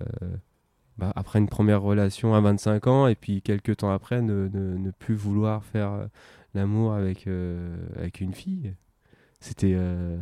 bah, 1.00 1.12
après 1.16 1.38
une 1.38 1.48
première 1.48 1.82
relation 1.82 2.34
à 2.34 2.40
25 2.40 2.86
ans, 2.86 3.06
et 3.08 3.14
puis 3.14 3.42
quelques 3.42 3.78
temps 3.78 3.90
après, 3.90 4.20
ne, 4.22 4.48
ne, 4.52 4.76
ne 4.78 4.90
plus 4.90 5.14
vouloir 5.14 5.64
faire 5.64 5.92
euh, 5.92 6.06
l'amour 6.54 6.92
avec, 6.92 7.26
euh, 7.26 7.76
avec 7.96 8.20
une 8.20 8.34
fille, 8.34 8.74
c'était, 9.42 9.72
euh, 9.74 10.18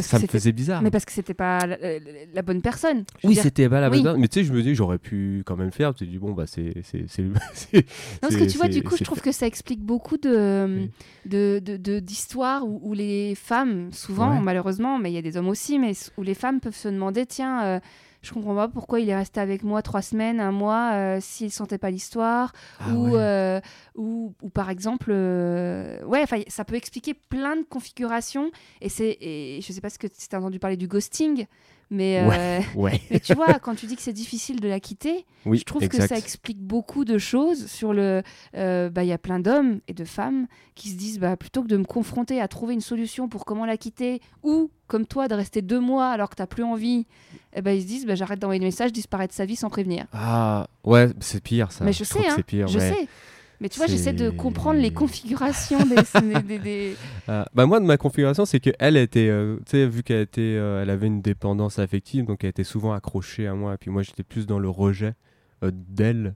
ça 0.00 0.18
me 0.18 0.26
faisait 0.26 0.52
bizarre. 0.52 0.80
Mais 0.80 0.90
parce 0.90 1.04
que 1.04 1.12
c'était 1.12 1.34
pas 1.34 1.66
la, 1.66 1.76
la- 1.76 1.98
la 2.32 2.40
bonne 2.42 2.62
personne. 2.62 3.04
Oui, 3.22 3.34
c'était 3.34 3.68
pas 3.68 3.82
la 3.82 3.90
bonne 3.90 3.98
oui. 3.98 4.02
personne, 4.02 4.20
mais 4.22 4.28
tu 4.28 4.40
sais, 4.40 4.44
je 4.46 4.52
me 4.54 4.62
dis, 4.62 4.74
j'aurais 4.74 4.96
pu 4.96 5.42
quand 5.44 5.56
même 5.56 5.66
le 5.66 5.72
faire. 5.72 5.92
Tu 5.94 6.06
dis, 6.06 6.16
bon, 6.18 6.32
bah, 6.32 6.46
c'est. 6.46 6.72
c'est- 6.82 7.04
c'est- 7.06 7.26
c'est- 7.52 7.76
Non, 7.76 7.82
parce 8.22 8.36
que 8.36 8.50
tu 8.50 8.56
vois, 8.56 8.68
du 8.68 8.82
coup, 8.82 8.96
je 8.96 9.04
trouve 9.04 9.20
que 9.20 9.30
ça 9.32 9.46
explique 9.46 9.82
beaucoup 9.82 10.16
de 10.16 10.86
Oui. 10.86 10.90
de- 11.26 11.98
d'histoires 12.00 12.66
où, 12.66 12.80
où 12.82 12.94
les 12.94 13.34
femmes, 13.34 13.92
souvent, 13.92 14.36
Ouais. 14.36 14.40
malheureusement, 14.42 14.98
mais 14.98 15.10
il 15.10 15.14
y 15.14 15.18
a 15.18 15.22
des 15.22 15.36
hommes 15.36 15.48
aussi, 15.48 15.78
mais 15.78 15.92
où 16.16 16.22
les 16.22 16.34
femmes 16.34 16.60
peuvent 16.60 16.74
se 16.74 16.88
demander, 16.88 17.26
tiens, 17.26 17.62
euh, 17.64 17.80
je 18.22 18.32
comprends 18.32 18.54
pas 18.54 18.68
pourquoi 18.68 19.00
il 19.00 19.08
est 19.08 19.16
resté 19.16 19.40
avec 19.40 19.62
moi 19.64 19.82
trois 19.82 20.00
semaines, 20.02 20.40
un 20.40 20.52
mois, 20.52 20.92
euh, 20.94 21.18
s'il 21.20 21.50
sentait 21.50 21.78
pas 21.78 21.90
l'histoire, 21.90 22.52
Ah 22.80 22.90
ou, 22.90 23.10
ouais. 23.10 23.20
euh, 23.20 23.60
ou, 23.96 24.32
ou 24.42 24.48
par 24.48 24.70
exemple, 24.70 25.10
euh, 25.10 26.02
ouais, 26.04 26.24
ça 26.48 26.64
peut 26.64 26.76
expliquer 26.76 27.14
plein 27.14 27.56
de 27.56 27.62
configurations, 27.62 28.50
et 28.80 28.88
c'est, 28.88 29.18
je 29.60 29.72
sais 29.72 29.80
pas 29.80 29.90
ce 29.90 29.98
que 29.98 30.06
tu 30.06 30.14
as 30.34 30.38
entendu 30.38 30.58
parler 30.58 30.76
du 30.76 30.86
ghosting, 30.86 31.46
mais, 31.92 32.18
euh, 32.20 32.60
Ouais, 32.74 33.00
mais 33.10 33.20
tu 33.20 33.34
vois, 33.34 33.54
quand 33.60 33.74
tu 33.74 33.84
dis 33.86 33.96
que 33.96 34.02
c'est 34.02 34.14
difficile 34.14 34.60
de 34.60 34.68
la 34.68 34.80
quitter, 34.80 35.26
oui, 35.44 35.58
je 35.58 35.64
trouve 35.64 35.82
exact. 35.82 36.02
que 36.02 36.08
ça 36.08 36.16
explique 36.18 36.58
beaucoup 36.58 37.04
de 37.04 37.18
choses 37.18 37.66
sur 37.66 37.92
le. 37.92 38.22
euh, 38.56 38.88
bah, 38.88 39.04
Il 39.04 39.08
y 39.08 39.12
a 39.12 39.18
plein 39.18 39.40
d'hommes 39.40 39.80
et 39.88 39.92
de 39.92 40.04
femmes 40.04 40.46
qui 40.74 40.88
se 40.88 40.96
disent 40.96 41.18
bah, 41.18 41.36
plutôt 41.36 41.62
que 41.62 41.68
de 41.68 41.76
me 41.76 41.84
confronter 41.84 42.40
à 42.40 42.48
trouver 42.48 42.72
une 42.72 42.80
solution 42.80 43.28
pour 43.28 43.44
comment 43.44 43.66
la 43.66 43.76
quitter, 43.76 44.22
ou 44.42 44.70
comme 44.86 45.06
toi, 45.06 45.28
de 45.28 45.34
rester 45.34 45.60
deux 45.60 45.80
mois 45.80 46.08
alors 46.08 46.30
que 46.30 46.34
tu 46.36 46.46
plus 46.46 46.64
envie, 46.64 47.06
eh 47.54 47.60
ben, 47.60 47.72
ils 47.72 47.82
se 47.82 47.86
disent 47.86 48.06
bah, 48.06 48.14
j'arrête 48.14 48.38
d'envoyer 48.38 48.58
des 48.60 48.66
messages, 48.66 48.90
disparaître 48.92 49.32
de 49.32 49.36
sa 49.36 49.44
vie 49.44 49.56
sans 49.56 49.68
prévenir. 49.68 50.06
Ah, 50.14 50.66
ouais, 50.84 51.10
c'est 51.20 51.42
pire 51.42 51.72
ça. 51.72 51.84
Mais 51.84 51.92
je 51.92 52.04
sais, 52.04 52.26
hein, 52.26 52.32
c'est 52.36 52.42
pire. 52.42 52.68
je 52.68 52.78
ouais. 52.78 52.90
sais. 52.90 53.08
Mais 53.62 53.68
tu 53.68 53.78
vois, 53.78 53.86
j'essaie 53.86 54.12
de 54.12 54.28
comprendre 54.30 54.80
les 54.80 54.90
configurations 54.90 55.78
des. 55.86 55.94
des- 56.34 56.42
des- 56.42 56.58
des- 56.58 56.96
Ah, 57.28 57.46
bah, 57.54 57.64
moi, 57.64 57.78
de 57.78 57.84
ma 57.84 57.96
configuration, 57.96 58.44
c'est 58.44 58.58
qu'elle 58.58 58.96
était. 58.96 59.28
euh, 59.28 59.56
tu 59.66 59.70
sais, 59.70 59.86
vu 59.86 60.02
qu'elle 60.02 60.22
était, 60.22 60.40
euh, 60.40 60.82
elle 60.82 60.90
avait 60.90 61.06
une 61.06 61.22
dépendance 61.22 61.78
affective, 61.78 62.24
donc 62.24 62.42
elle 62.42 62.50
était 62.50 62.64
souvent 62.64 62.92
accrochée 62.92 63.46
à 63.46 63.54
moi. 63.54 63.74
Et 63.74 63.76
puis 63.76 63.90
moi, 63.90 64.02
j'étais 64.02 64.24
plus 64.24 64.46
dans 64.46 64.58
le 64.58 64.68
rejet 64.68 65.14
euh, 65.62 65.70
d'elle. 65.72 66.34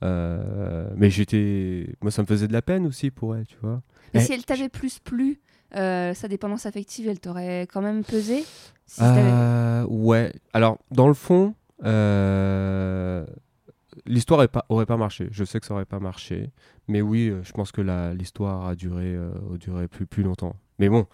Mais 0.00 1.10
j'étais. 1.10 1.94
Moi, 2.00 2.10
ça 2.10 2.22
me 2.22 2.26
faisait 2.26 2.48
de 2.48 2.54
la 2.54 2.62
peine 2.62 2.86
aussi 2.86 3.10
pour 3.10 3.36
elle, 3.36 3.46
tu 3.46 3.56
vois. 3.60 3.82
Mais 4.14 4.20
Eh, 4.20 4.24
si 4.24 4.32
elle 4.32 4.44
t'avait 4.44 4.70
plus 4.70 4.98
plu, 4.98 5.40
sa 5.74 6.28
dépendance 6.28 6.64
affective, 6.64 7.06
elle 7.06 7.20
t'aurait 7.20 7.68
quand 7.70 7.82
même 7.82 8.02
pesé? 8.02 8.44
Si 8.86 9.02
ouais. 9.88 10.32
Alors, 10.54 10.78
dans 10.90 11.08
le 11.08 11.14
fond, 11.14 11.54
l'histoire 14.12 14.38
aurait 14.38 14.48
pas, 14.48 14.64
aurait 14.68 14.86
pas 14.86 14.96
marché. 14.96 15.28
Je 15.30 15.44
sais 15.44 15.58
que 15.60 15.66
ça 15.66 15.74
aurait 15.74 15.84
pas 15.84 15.98
marché. 16.00 16.50
Mais 16.88 17.00
oui, 17.00 17.28
euh, 17.30 17.42
je 17.42 17.52
pense 17.52 17.72
que 17.72 17.80
l'histoire 18.12 18.66
a 18.66 18.74
duré, 18.74 19.14
euh, 19.14 19.30
a 19.54 19.56
duré 19.58 19.88
plus, 19.88 20.06
plus 20.06 20.22
longtemps. 20.22 20.56
Mais 20.78 20.88
bon, 20.88 21.06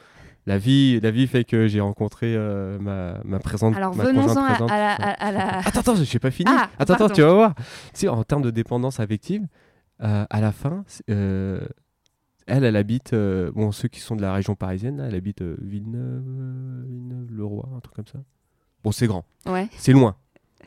la 0.47 0.59
vie, 0.59 0.99
la 1.01 1.11
vie 1.11 1.27
fait 1.27 1.45
que 1.45 1.69
j'ai 1.69 1.81
rencontré 1.81 2.35
euh, 2.35 2.79
ma, 2.79 3.21
ma 3.25 3.39
présente. 3.39 3.77
Alors 3.77 3.93
venons-en 3.93 4.45
à, 4.45 4.59
la, 4.59 4.93
à- 4.95 5.27
à 5.29 5.33
la- 5.33 5.59
Attends, 5.59 5.81
attends, 5.81 5.95
j'ai 5.97 6.19
pas 6.19 6.31
fini. 6.31 6.51
Ah, 6.53 6.71
attends, 6.79 6.95
pardon. 6.95 7.05
attends, 7.07 7.15
tu 7.15 7.23
vas 7.23 7.33
voir. 7.35 7.55
Tu 7.55 7.63
sais, 7.95 8.09
en 8.09 8.23
termes 8.25 8.43
de 8.43 8.51
dépendance 8.51 8.99
affective, 9.01 9.47
euh, 10.03 10.25
à 10.31 10.41
la 10.41 10.53
fin, 10.53 10.85
euh, 11.11 11.61
elle, 12.47 12.65
elle 12.65 12.77
habite, 12.77 13.15
bon, 13.15 13.73
ceux 13.73 13.89
qui 13.89 14.01
sont 14.01 14.17
de 14.17 14.23
la 14.23 14.33
région 14.33 14.55
parisienne, 14.55 14.97
là, 14.99 15.05
elle 15.09 15.15
habite 15.15 15.43
euh, 15.43 15.57
Villeneuve, 15.61 16.25
euh, 16.27 16.85
Villeneuve-le-Roi, 16.89 17.69
un 17.77 17.81
truc 17.81 17.95
comme 17.97 18.07
ça. 18.07 18.19
Bon, 18.85 18.93
c'est 18.93 19.07
grand, 19.07 19.25
Ouais. 19.47 19.69
c'est 19.77 19.93
loin. 19.93 20.17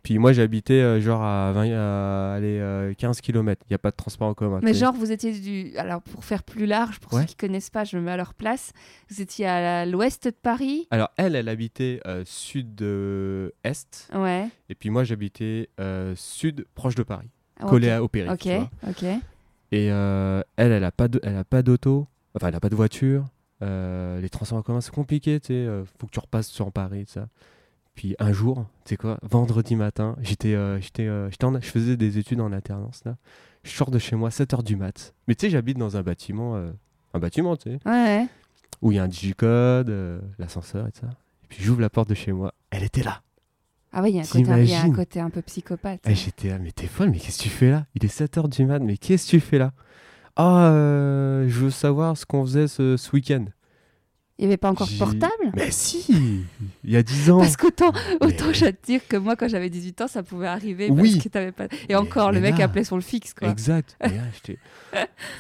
Puis 0.04 0.18
moi, 0.18 0.34
j'habitais 0.34 0.82
euh, 0.82 1.00
genre 1.00 1.22
à, 1.22 1.52
20, 1.52 1.72
à 1.74 2.34
allez, 2.36 2.58
euh, 2.60 2.94
15 2.94 3.22
km. 3.22 3.62
Il 3.70 3.72
n'y 3.72 3.76
a 3.76 3.78
pas 3.78 3.92
de 3.92 3.96
transport 3.96 4.28
en 4.30 4.34
commun. 4.34 4.60
Mais 4.64 4.74
genre, 4.74 4.94
vous 4.94 5.12
étiez 5.12 5.32
du. 5.32 5.78
Alors, 5.78 6.02
pour 6.02 6.24
faire 6.26 6.44
plus 6.44 6.66
large, 6.66 7.00
pour 7.00 7.14
Ouais. 7.14 7.22
ceux 7.22 7.28
qui 7.28 7.36
connaissent 7.36 7.70
pas, 7.70 7.84
je 7.84 7.98
me 7.98 8.02
mets 8.02 8.12
à 8.12 8.18
leur 8.18 8.34
place. 8.34 8.72
Vous 9.10 9.22
étiez 9.22 9.46
à 9.48 9.86
l'ouest 9.86 10.26
de 10.26 10.32
Paris. 10.32 10.88
Alors, 10.92 11.10
elle, 11.18 11.36
elle 11.36 11.50
habitait 11.50 12.00
euh, 12.08 12.24
sud-est. 12.26 14.10
Ouais. 14.14 14.48
Et 14.70 14.76
puis 14.76 14.90
moi, 14.90 15.04
j'habitais 15.04 15.70
euh, 15.80 16.14
sud, 16.16 16.66
proche 16.74 16.96
de 16.96 17.04
Paris, 17.04 17.30
Ah, 17.60 17.66
collé 17.68 17.90
à, 17.90 18.04
au 18.04 18.08
périph'. 18.08 18.32
Ok, 18.32 18.48
ok. 18.88 19.04
Et 19.74 19.86
elle, 19.86 20.44
elle 20.58 20.84
a 20.84 20.92
pas 20.92 21.62
d'auto, 21.62 22.08
enfin 22.36 22.48
elle 22.50 22.56
a 22.56 22.60
pas 22.60 22.70
de 22.70 22.76
voiture. 22.76 23.26
Les 23.62 24.30
transports 24.30 24.58
en 24.58 24.62
commun 24.64 24.82
c'est 24.82 24.94
compliqué, 24.94 25.40
tu 25.40 25.48
sais. 25.48 25.68
faut 26.00 26.08
que 26.08 26.12
tu 26.12 26.20
repasses 26.20 26.48
sur 26.48 26.72
Paris, 26.72 27.06
ça. 27.08 27.28
Puis 27.96 28.16
un 28.20 28.32
jour, 28.32 28.66
tu 28.86 28.90
sais 28.92 28.98
quoi, 28.98 29.18
vendredi 29.22 29.76
matin, 29.76 30.16
j'étais, 30.22 30.56
euh, 30.56 30.80
j'étais, 30.80 31.08
euh, 31.08 31.30
j'étais 31.30 31.46
en- 31.46 31.60
je 31.60 31.66
faisais 31.68 31.98
des 31.98 32.18
études 32.18 32.40
en 32.42 32.52
alternance 32.52 33.04
là. 33.06 33.18
Je 33.64 33.70
sors 33.72 33.92
de 33.92 34.00
chez 34.00 34.16
moi 34.16 34.30
7h 34.32 34.64
du 34.64 34.76
mat. 34.76 35.14
Mais 35.28 35.36
tu 35.36 35.46
sais, 35.46 35.50
j'habite 35.52 35.78
dans 35.78 35.98
un 35.98 36.02
bâtiment, 36.02 36.56
euh, 36.56 36.72
un 37.14 37.20
bâtiment, 37.20 37.56
tu 37.58 37.72
sais, 37.72 37.80
Ouais, 37.86 38.28
où 38.82 38.92
il 38.92 38.96
y 38.96 39.00
a 39.00 39.04
un 39.04 39.08
digicode, 39.08 39.90
euh, 39.90 40.20
l'ascenseur 40.40 40.88
et 40.88 40.92
tout 40.92 41.02
ça. 41.02 41.10
Et 41.44 41.48
puis 41.48 41.64
j'ouvre 41.64 41.82
la 41.82 41.90
porte 41.90 42.10
de 42.10 42.16
chez 42.16 42.32
moi, 42.32 42.54
elle 42.72 42.84
était 42.84 43.04
là. 43.04 43.22
Ah 43.94 44.02
ouais, 44.02 44.10
il 44.12 44.16
y, 44.16 44.20
a 44.20 44.22
un 44.22 44.24
côté- 44.24 45.20
un 45.20 45.30
peu 45.30 45.42
psychopathe. 45.42 46.08
Et 46.08 46.16
j'étais 46.16 46.48
là, 46.48 46.60
mais 46.60 46.72
t'es 46.72 46.88
folle, 46.88 47.10
mais 47.10 47.20
qu'est-ce 47.20 47.40
que 47.40 47.44
tu 47.44 47.50
fais 47.50 47.70
là? 47.72 47.86
Il 47.94 48.06
est 48.06 48.08
7h 48.08 48.48
du 48.48 48.66
mat, 48.66 48.80
mais 48.80 48.96
qu'est-ce 48.98 49.26
que 49.26 49.32
tu 49.32 49.40
fais 49.42 49.58
là? 49.58 49.74
Ah, 50.38 50.70
euh, 50.72 51.46
je 51.50 51.60
veux 51.60 51.70
savoir 51.72 52.16
ce 52.16 52.26
qu'on 52.26 52.44
faisait 52.46 52.70
ce, 52.70 52.96
ce 52.96 53.12
week-end. 53.12 53.46
Il 54.42 54.48
n'y 54.48 54.54
avait 54.54 54.58
pas 54.58 54.72
encore 54.72 54.88
de 54.88 54.98
portable? 54.98 55.52
Mais 55.56 55.70
si 55.72 56.04
Il 56.84 56.92
y 56.92 56.98
a 56.98 57.04
10 57.04 57.30
ans 57.30 57.40
Parce 57.40 57.56
qu'autant 57.58 57.94
autant 58.20 58.48
Mais- 58.48 58.54
je 58.56 58.66
vais 58.66 58.74
te 58.74 58.84
dire 58.86 59.02
que 59.08 59.16
moi, 59.16 59.36
quand 59.36 59.48
j'avais 59.48 59.70
18 59.70 60.02
ans, 60.02 60.08
ça 60.08 60.24
pouvait 60.24 60.48
arriver 60.48 60.90
Oui. 60.90 61.12
parce 61.12 61.24
que 61.24 61.30
t'avais 61.30 61.52
pas. 61.52 61.66
Et 61.66 61.70
Mais- 61.90 61.96
encore, 61.96 62.32
le 62.32 62.40
mec 62.42 62.58
là- 62.58 62.66
appelait 62.66 62.84
sur 62.84 62.96
le 62.96 63.04
fixe, 63.04 63.34
quoi. 63.36 63.48
Exact. 63.50 63.96
Là, 64.02 64.10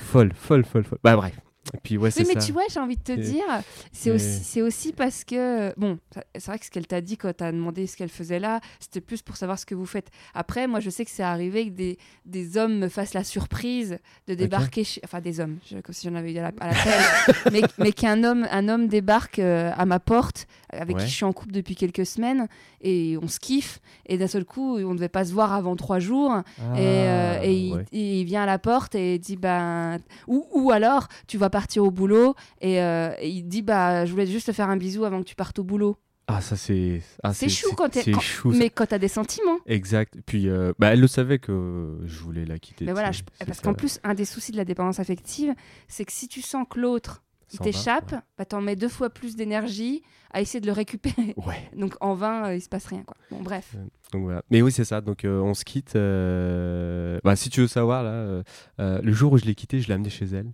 folle, 0.05 0.31
folle, 0.35 0.63
folle, 0.65 0.83
folle. 0.83 0.99
Bah 1.03 1.15
bref. 1.15 1.33
Et 1.75 1.77
puis 1.83 1.95
ouais, 1.97 2.09
Oui, 2.17 2.25
mais 2.27 2.33
ça. 2.39 2.45
tu 2.45 2.51
vois, 2.53 2.63
j'ai 2.71 2.79
envie 2.79 2.97
de 2.97 3.03
te 3.03 3.11
Et- 3.11 3.17
dire, 3.17 3.43
c'est 3.91 4.09
Mais- 4.09 4.15
aussi, 4.15 4.61
aussi 4.63 4.93
parce 4.93 5.23
que, 5.23 5.71
bon, 5.79 5.99
c'est 6.33 6.45
vrai 6.47 6.57
que 6.57 6.65
ce 6.65 6.71
qu'elle 6.71 6.87
t'a 6.87 7.01
dit 7.01 7.17
quand 7.17 7.31
t'as 7.37 7.51
demandé 7.51 7.85
ce 7.85 7.95
qu'elle 7.95 8.09
faisait 8.09 8.39
là, 8.39 8.59
c'était 8.79 8.99
plus 8.99 9.21
pour 9.21 9.37
savoir 9.37 9.59
ce 9.59 9.65
que 9.67 9.75
vous 9.75 9.85
faites. 9.85 10.07
Après, 10.33 10.65
moi, 10.65 10.79
je 10.79 10.89
sais 10.89 11.05
que 11.05 11.11
c'est 11.11 11.21
arrivé 11.21 11.67
que 11.67 11.71
des, 11.73 11.99
des 12.25 12.57
hommes 12.57 12.79
me 12.79 12.89
fassent 12.89 13.13
la 13.13 13.23
surprise 13.23 13.99
de 14.27 14.33
débarquer 14.33 14.83
chez... 14.83 15.01
Enfin, 15.05 15.21
des 15.21 15.39
hommes, 15.39 15.59
je- 15.69 15.77
comme 15.79 15.93
si 15.93 16.09
j'en 16.09 16.15
avais 16.15 16.33
eu 16.33 16.37
à 16.39 16.41
la, 16.41 16.51
à 16.61 16.67
la 16.69 16.73
pelle, 16.73 17.35
mais, 17.53 17.61
mais 17.77 17.91
qu'un 17.91 18.23
homme, 18.23 18.47
un 18.49 18.67
homme 18.67 18.87
débarque 18.87 19.37
euh, 19.37 19.71
à 19.77 19.85
ma 19.85 19.99
porte, 19.99 20.47
avec 20.73 20.95
Ouais. 20.97 21.03
qui 21.03 21.09
je 21.09 21.15
suis 21.15 21.25
en 21.25 21.33
couple 21.33 21.51
depuis 21.51 21.75
quelques 21.75 22.07
semaines, 22.07 22.47
et 22.81 23.17
on 23.21 23.27
se 23.27 23.39
kiffe, 23.39 23.79
et 24.07 24.17
d'un 24.17 24.27
seul 24.27 24.45
coup, 24.45 24.77
on 24.77 24.89
ne 24.91 24.95
devait 24.95 25.09
pas 25.09 25.25
se 25.25 25.31
voir 25.31 25.53
avant 25.53 25.75
trois 25.75 25.99
jours, 25.99 26.31
Ah, 26.31 26.43
et, 26.75 26.79
euh, 26.79 27.39
et 27.43 27.53
il, 27.53 27.85
il 27.91 28.25
vient 28.25 28.41
à 28.43 28.45
la 28.47 28.57
porte 28.57 28.95
et 28.95 29.19
dit 29.19 29.35
ben 29.37 29.99
ou, 30.27 30.47
ou 30.53 30.71
alors 30.71 31.07
tu 31.27 31.37
vas 31.37 31.50
partir 31.51 31.83
au 31.83 31.91
boulot 31.91 32.35
et, 32.61 32.81
euh, 32.81 33.11
et 33.19 33.29
il 33.29 33.43
dit 33.43 33.61
bah 33.61 34.05
je 34.05 34.11
voulais 34.11 34.25
juste 34.25 34.47
te 34.47 34.51
faire 34.51 34.69
un 34.69 34.77
bisou 34.77 35.05
avant 35.05 35.19
que 35.21 35.27
tu 35.27 35.35
partes 35.35 35.59
au 35.59 35.63
boulot. 35.63 35.97
Ah, 36.27 36.39
ça 36.39 36.55
c'est. 36.55 37.01
ah, 37.23 37.33
C'est 37.33 37.49
chou 37.49 37.73
quand 37.75 37.89
t'es- 37.89 38.09
quand-. 38.11 38.21
Mais 38.45 38.69
quand 38.69 38.85
t'as 38.85 38.99
des 38.99 39.09
sentiments. 39.09 39.57
Exact. 39.65 40.15
Puis 40.25 40.47
euh, 40.47 40.71
bah, 40.79 40.93
elle 40.93 41.01
le 41.01 41.07
savait 41.07 41.39
que 41.39 41.97
je 42.05 42.19
voulais 42.19 42.45
la 42.45 42.57
quitter. 42.57 42.85
Mais 42.85 42.93
voilà, 42.93 43.11
je- 43.11 43.23
parce 43.45 43.59
qu'en 43.59 43.73
plus 43.73 43.99
un 44.03 44.13
des 44.13 44.23
soucis 44.25 44.51
de 44.53 44.57
la 44.57 44.63
dépendance 44.65 44.99
affective, 44.99 45.53
c'est 45.89 46.05
que 46.05 46.11
si 46.13 46.27
tu 46.29 46.41
sens 46.41 46.65
que 46.69 46.79
l'autre 46.79 47.21
il 47.53 47.59
t'échappe, 47.59 48.15
bah 48.37 48.45
t'en 48.45 48.61
mets 48.61 48.77
deux 48.77 48.87
fois 48.87 49.09
plus 49.09 49.35
d'énergie 49.35 50.03
à 50.31 50.39
essayer 50.39 50.61
de 50.61 50.67
le 50.67 50.71
récupérer. 50.71 51.33
Ouais. 51.35 51.69
Donc 51.75 51.95
en 51.99 52.13
vain, 52.13 52.45
euh, 52.45 52.55
il 52.55 52.61
se 52.61 52.69
passe 52.69 52.85
rien 52.85 53.03
quoi. 53.03 53.17
Bon 53.29 53.41
bref. 53.41 53.75
Donc 54.13 54.23
voilà. 54.23 54.41
Mais 54.49 54.61
oui, 54.61 54.71
c'est 54.71 54.85
ça. 54.85 55.01
Donc 55.01 55.25
euh, 55.25 55.41
on 55.41 55.53
se 55.53 55.65
quitte. 55.65 55.97
euh, 55.97 57.19
Bah, 57.25 57.35
si 57.35 57.49
tu 57.49 57.59
veux 57.61 57.67
savoir, 57.67 58.03
là, 58.03 58.09
euh, 58.11 58.43
euh, 58.79 59.01
le 59.01 59.11
jour 59.11 59.33
où 59.33 59.37
je 59.37 59.43
l'ai 59.45 59.55
quitté, 59.55 59.81
je 59.81 59.87
l'ai 59.89 59.95
amené 59.95 60.09
chez 60.09 60.25
elle. 60.25 60.51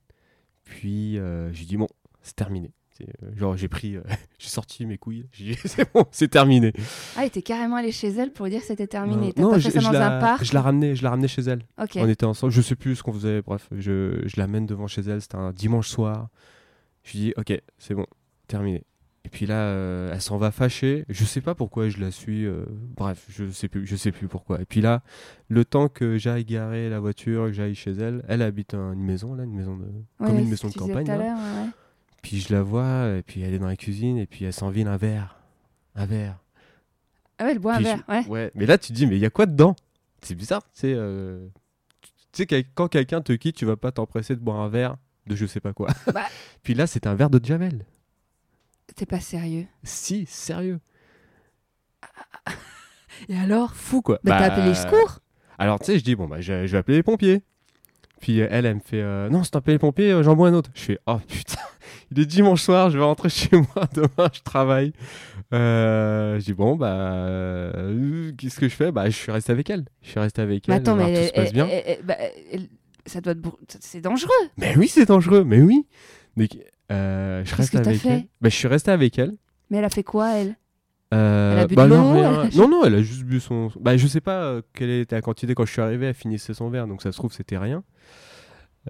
Puis 0.68 1.18
euh, 1.18 1.52
j'ai 1.54 1.66
dit, 1.66 1.78
bon, 1.78 1.88
c'est 2.22 2.36
terminé. 2.36 2.72
Euh, 3.02 3.36
genre, 3.36 3.56
j'ai 3.56 3.68
pris, 3.68 3.96
euh, 3.96 4.02
j'ai 4.40 4.50
sorti 4.50 4.86
mes 4.86 4.98
couilles. 4.98 5.28
J'ai 5.32 5.54
dit, 5.54 5.60
c'est 5.66 5.92
bon, 5.94 6.06
c'est 6.12 6.30
terminé. 6.30 6.74
Ah, 7.16 7.24
il 7.24 7.28
était 7.28 7.42
carrément 7.42 7.76
allé 7.76 7.92
chez 7.92 8.10
elle 8.10 8.32
pour 8.32 8.46
lui 8.46 8.52
dire 8.52 8.62
que 8.62 8.68
c'était 8.68 8.88
terminé. 8.88 9.34
Non, 9.38 9.52
pas 9.52 9.60
je, 9.60 9.70
fait 9.70 9.80
ça 9.80 9.92
dans 9.92 9.92
la, 9.92 10.18
un 10.18 10.20
parc. 10.20 10.44
je 10.44 10.54
la 10.54 10.62
ramenais, 10.62 10.96
je 10.96 11.04
la 11.04 11.12
ramenais 11.12 11.28
chez 11.28 11.44
elle. 11.44 11.64
On 11.78 12.10
était 12.10 12.26
ensemble. 12.26 12.52
Je 12.52 12.62
sais 12.62 12.76
plus 12.76 12.96
ce 12.96 13.04
qu'on 13.04 13.14
faisait. 13.14 13.42
Bref, 13.42 13.68
je, 13.72 14.24
je 14.26 14.40
l'amène 14.40 14.66
devant 14.66 14.88
chez 14.88 15.02
elle. 15.02 15.22
C'était 15.22 15.36
un 15.36 15.52
dimanche 15.52 15.90
soir. 15.90 16.30
Je 17.04 17.12
lui 17.14 17.20
dis, 17.20 17.34
ok, 17.38 17.54
c'est 17.78 17.94
bon, 17.94 18.06
terminé. 18.48 18.84
Et 19.28 19.30
puis 19.30 19.46
là, 19.46 19.56
euh, 19.56 20.14
elle 20.14 20.22
s'en 20.22 20.38
va 20.38 20.52
fâchée. 20.52 21.04
Je 21.10 21.26
sais 21.26 21.42
pas 21.42 21.54
pourquoi 21.54 21.90
je 21.90 22.00
la 22.00 22.12
suis. 22.12 22.46
euh, 22.46 22.64
bref, 22.96 23.26
je 23.28 23.52
sais 23.52 23.68
plus, 23.68 23.86
je 23.86 23.98
sais 23.98 24.14
plus 24.14 24.30
pourquoi. 24.30 24.62
Et 24.62 24.66
puis 24.66 24.80
là, 24.80 25.04
le 25.50 25.66
temps 25.66 25.90
que 25.90 26.18
j'aille 26.18 26.46
garer 26.46 26.90
la 26.90 27.02
voiture, 27.02 27.48
que 27.48 27.52
j'aille 27.52 27.76
chez 27.76 27.92
elle, 27.92 28.24
elle 28.30 28.42
habite 28.42 28.74
un- 28.74 28.94
une 28.94 29.04
maison 29.04 29.36
là, 29.36 29.44
une 29.44 29.54
maison 29.54 29.76
de, 29.76 29.84
comme 30.18 30.30
une 30.40 30.46
c'est 30.46 30.50
maison 30.52 30.68
de 30.70 30.74
campagne. 30.76 31.08
là. 31.08 31.18
ouais. 31.36 31.70
Puis 32.22 32.40
je 32.40 32.54
la 32.54 32.62
vois, 32.62 33.10
et 33.18 33.22
puis 33.22 33.42
elle 33.42 33.54
est 33.54 33.60
dans 33.60 33.68
la 33.68 33.76
cuisine, 33.76 34.18
et 34.18 34.26
puis 34.28 34.46
elle 34.46 34.54
s'envile 34.54 34.88
un 34.88 34.96
verre, 34.96 35.36
un 35.96 36.06
verre. 36.06 36.38
Ah 37.38 37.44
ouais, 37.44 37.52
elle 37.52 37.60
boit 37.60 37.74
un 37.74 37.76
Puis 37.76 37.84
verre, 37.84 38.04
ouais. 38.08 38.26
Ouais, 38.28 38.52
mais 38.56 38.66
là 38.66 38.78
tu 38.78 38.88
te 38.88 38.94
dis, 38.94 39.08
mais 39.08 39.18
il 39.18 39.22
y 39.22 39.26
a 39.26 39.30
quoi 39.30 39.46
dedans? 39.46 39.76
C'est 40.22 40.36
bizarre, 40.36 40.64
tu 40.64 40.70
sais. 40.80 40.94
euh, 40.96 41.46
tu 42.02 42.10
sais, 42.32 42.46
quel- 42.46 42.64
quand 42.74 42.88
quelqu'un 42.88 43.20
te 43.22 43.34
quitte, 43.34 43.58
tu 43.58 43.66
vas 43.66 43.76
pas 43.76 43.92
t'empresser 43.92 44.36
de 44.36 44.40
boire 44.40 44.62
un 44.62 44.70
verre 44.70 44.96
de 45.28 45.36
je 45.36 45.46
sais 45.46 45.60
pas 45.60 45.74
quoi. 45.74 45.90
Bah. 46.14 46.24
Puis 46.64 46.74
là, 46.76 46.88
c'était 46.88 47.08
un 47.10 47.16
verre 47.16 47.30
de 47.30 47.44
Javel. 47.44 47.84
T'es 48.98 49.06
pas 49.06 49.20
sérieux. 49.22 49.66
Si, 49.84 50.26
sérieux. 50.26 50.80
Et 53.30 53.38
alors? 53.38 53.74
Fou 53.76 54.02
quoi. 54.02 54.20
Bah, 54.24 54.38
t'as 54.40 54.46
appelé 54.54 54.68
les 54.70 54.76
secours? 54.76 55.20
Alors, 55.60 55.80
tu 55.80 55.86
sais, 55.86 56.00
je 56.00 56.04
dis, 56.04 56.16
bon, 56.16 56.28
bah, 56.28 56.42
je, 56.42 56.66
je 56.68 56.72
vais 56.72 56.78
appeler 56.80 56.98
les 56.98 57.04
pompiers. 57.04 57.42
Puis 58.22 58.42
euh, 58.42 58.48
elle, 58.50 58.66
elle 58.66 58.76
me 58.76 58.80
fait, 58.80 59.02
euh, 59.02 59.30
non, 59.30 59.44
si 59.44 59.52
t'appelles 59.52 59.76
les 59.76 59.80
pompiers, 59.80 60.12
euh, 60.12 60.24
j'en 60.24 60.36
bois 60.36 60.50
un 60.50 60.54
autre. 60.56 60.72
Je 60.74 60.82
fais, 60.82 61.00
oh 61.06 61.18
putain, 61.28 61.62
il 62.12 62.20
est 62.20 62.26
dimanche 62.26 62.64
soir, 62.64 62.90
je 62.90 62.98
vais 62.98 63.04
rentrer 63.04 63.30
chez 63.30 63.56
moi, 63.56 63.88
demain 63.94 64.30
je 64.34 64.42
travaille. 64.42 64.92
Euh, 65.54 66.40
je 66.40 66.46
dis, 66.46 66.54
bon, 66.54 66.76
bah, 66.76 67.72
qu'est-ce 68.38 68.60
que 68.60 68.68
je 68.68 68.76
fais? 68.76 68.92
Bah, 68.92 69.08
je 69.10 69.16
suis 69.16 69.32
resté 69.32 69.52
avec 69.52 69.70
elle. 69.70 69.86
Je 70.02 70.10
suis 70.10 70.20
resté 70.20 70.42
avec 70.42 70.68
Mais 70.68 70.76
elle. 70.76 70.82
attends, 70.82 70.96
mais 70.96 71.14
tout 71.14 71.22
se 71.22 71.32
elle- 71.36 71.44
passe 71.44 71.54
bien. 71.54 71.68
bah, 72.04 72.18
ça 73.06 73.22
doit 73.22 73.36
C'est 73.80 74.02
dangereux. 74.02 74.32
Mais 74.58 74.76
oui, 74.76 74.88
c'est 74.88 75.06
dangereux, 75.06 75.44
mais 75.44 75.62
oui. 75.62 75.86
Donc, 76.36 76.58
euh, 76.92 77.44
je 77.46 77.56
reste 77.56 77.76
avec 77.76 78.06
elle. 78.06 78.24
Bah, 78.42 78.50
je 78.50 78.56
suis 78.56 78.68
resté 78.68 78.92
avec 78.92 79.18
elle. 79.20 79.34
Mais 79.70 79.78
elle 79.78 79.86
a 79.86 79.90
fait 79.90 80.04
quoi, 80.04 80.32
elle? 80.38 80.56
Euh, 81.14 81.54
Elle 81.54 81.60
a 81.60 81.68
bu 81.68 81.76
bah 81.76 81.88
de 81.88 81.94
non, 81.96 82.14
rien. 82.14 82.44
elle 82.44 82.48
a- 82.54 82.58
non, 82.58 82.68
non, 82.70 82.84
elle 82.86 82.96
a 82.96 83.02
juste 83.02 83.24
bu 83.24 83.40
son. 83.40 83.72
Bah, 83.80 83.96
je 83.98 84.08
sais 84.08 84.20
pas 84.22 84.44
euh, 84.44 84.62
quelle 84.74 84.90
était 84.90 85.16
la 85.16 85.22
quantité 85.22 85.54
quand 85.56 85.66
je 85.66 85.72
suis 85.72 85.82
arrivé. 85.82 86.08
Elle 86.08 86.14
finissait 86.14 86.54
son 86.54 86.70
verre, 86.70 86.88
donc 86.88 87.02
ça 87.02 87.12
se 87.12 87.18
trouve 87.18 87.32
c'était 87.34 87.58
rien. 87.58 87.84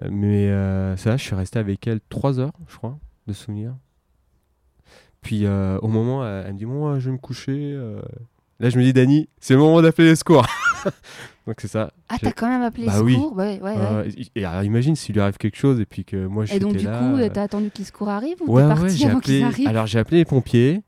Euh, 0.02 0.08
mais 0.10 0.48
ça, 0.96 1.16
je 1.16 1.22
suis 1.22 1.34
resté 1.36 1.58
avec 1.58 1.86
elle 1.86 2.00
trois 2.08 2.38
heures, 2.40 2.52
je 2.68 2.76
crois, 2.76 2.98
de 3.26 3.32
souvenir. 3.32 3.74
Puis 5.20 5.46
au 5.46 5.88
moment, 5.88 6.26
elle, 6.26 6.44
elle 6.46 6.52
me 6.54 6.58
dit 6.58 6.64
bon, 6.66 6.88
euh, 6.88 6.98
je 6.98 7.06
vais 7.06 7.12
me 7.12 7.18
coucher. 7.18 7.78
Là, 8.60 8.70
je 8.70 8.78
me 8.78 8.82
dis 8.82 8.92
Dani, 8.92 9.28
c'est 9.38 9.54
le 9.54 9.60
moment 9.60 9.80
d'appeler 9.80 10.08
les 10.08 10.16
secours. 10.16 10.46
donc 11.48 11.62
c'est 11.62 11.68
ça. 11.68 11.90
Ah, 12.10 12.16
t'as 12.20 12.32
quand 12.32 12.46
même 12.46 12.60
appelé 12.60 12.84
Bah 12.84 13.00
oui. 13.02 13.14
secours 13.14 13.34
Ouais, 13.34 13.58
ouais, 13.62 13.74
ouais. 13.74 14.08
Et, 14.34 14.40
et 14.40 14.44
alors, 14.44 14.62
imagine 14.64 14.94
s'il 14.94 15.14
lui 15.14 15.22
arrive 15.22 15.38
quelque 15.38 15.56
chose 15.56 15.80
et 15.80 15.86
puis 15.86 16.04
que 16.04 16.26
moi 16.26 16.44
je 16.44 16.52
Et 16.52 16.58
donc, 16.58 16.76
du 16.76 16.84
là. 16.84 16.98
coup, 16.98 17.16
euh, 17.16 17.30
t'as 17.32 17.44
attendu 17.44 17.70
que 17.70 17.78
les 17.78 17.84
secours 17.84 18.10
arrivent 18.10 18.36
ou 18.46 18.52
Ouais, 18.52 18.62
t'es 18.62 18.68
parti 18.68 18.96
j'ai 18.98 19.06
avant 19.06 19.20
qu'ils 19.20 19.36
appelé. 19.36 19.44
arrivent 19.54 19.68
Alors 19.68 19.86
j'ai 19.86 19.98
appelé 19.98 20.18
les 20.18 20.24
pompiers. 20.26 20.82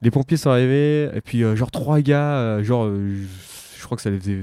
Les 0.00 0.10
pompiers 0.10 0.38
sont 0.38 0.48
arrivés 0.48 1.10
et 1.14 1.20
puis 1.20 1.44
euh, 1.44 1.54
genre 1.54 1.70
trois 1.70 2.00
gars, 2.00 2.32
euh, 2.38 2.62
genre 2.62 2.88
je, 2.90 3.84
crois 3.84 3.96
que 3.96 4.02
ça 4.02 4.08
les 4.08 4.18
faisait 4.18 4.42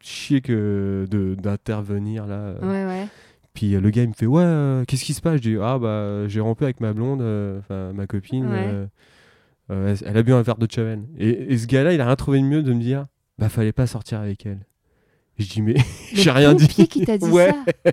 chier 0.00 0.40
que 0.40 1.06
de 1.08 1.36
d'intervenir 1.36 2.26
là. 2.26 2.54
Ouais, 2.60 2.84
ouais. 2.84 3.06
Puis 3.52 3.70
le 3.70 3.90
gars 3.90 4.02
il 4.02 4.08
me 4.08 4.14
fait 4.14 4.26
ouais, 4.26 4.82
qu'est-ce 4.88 5.04
qui 5.04 5.14
se 5.14 5.20
passe? 5.22 5.36
Je 5.36 5.50
dis 5.50 5.56
ah 5.62 5.78
bah 5.78 6.26
j'ai 6.26 6.40
rompu 6.40 6.64
avec 6.64 6.80
ma 6.80 6.92
blonde, 6.92 7.20
enfin 7.60 7.92
ma 7.92 8.08
copine. 8.08 8.46
Ouais. 8.50 8.88
elle 10.04 10.16
a 10.16 10.22
bu 10.24 10.32
un 10.32 10.42
verre 10.42 10.58
de 10.58 10.66
Chavel. 10.68 11.04
Et, 11.16 11.52
et 11.52 11.58
ce 11.58 11.68
gars-là 11.68 11.92
il 11.92 12.00
a 12.00 12.06
rien 12.06 12.16
trouvé 12.16 12.40
de 12.40 12.44
mieux 12.44 12.64
de 12.64 12.72
me 12.72 12.80
dire 12.80 13.06
bah 13.38 13.48
fallait 13.48 13.72
pas 13.72 13.86
sortir 13.86 14.20
avec 14.20 14.46
elle. 14.46 14.64
Je 15.36 15.46
dis 15.48 15.62
mais 15.62 15.74
j'ai 16.12 16.30
rien 16.30 16.54
dit. 16.54 16.68
qui 16.86 17.04
t'a 17.04 17.18
dit 17.18 17.26
Ouais. 17.26 17.50
ça 17.84 17.90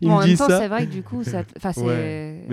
il 0.00 0.08
Bon, 0.08 0.14
en 0.14 0.20
me 0.20 0.26
même 0.28 0.36
temps, 0.36 0.46
c'est 0.48 0.68
vrai 0.68 0.86
que 0.86 0.92
du 0.92 1.02
coup, 1.02 1.24
ça. 1.24 1.42
Enfin, 1.56 1.72
c'est. 1.72 2.46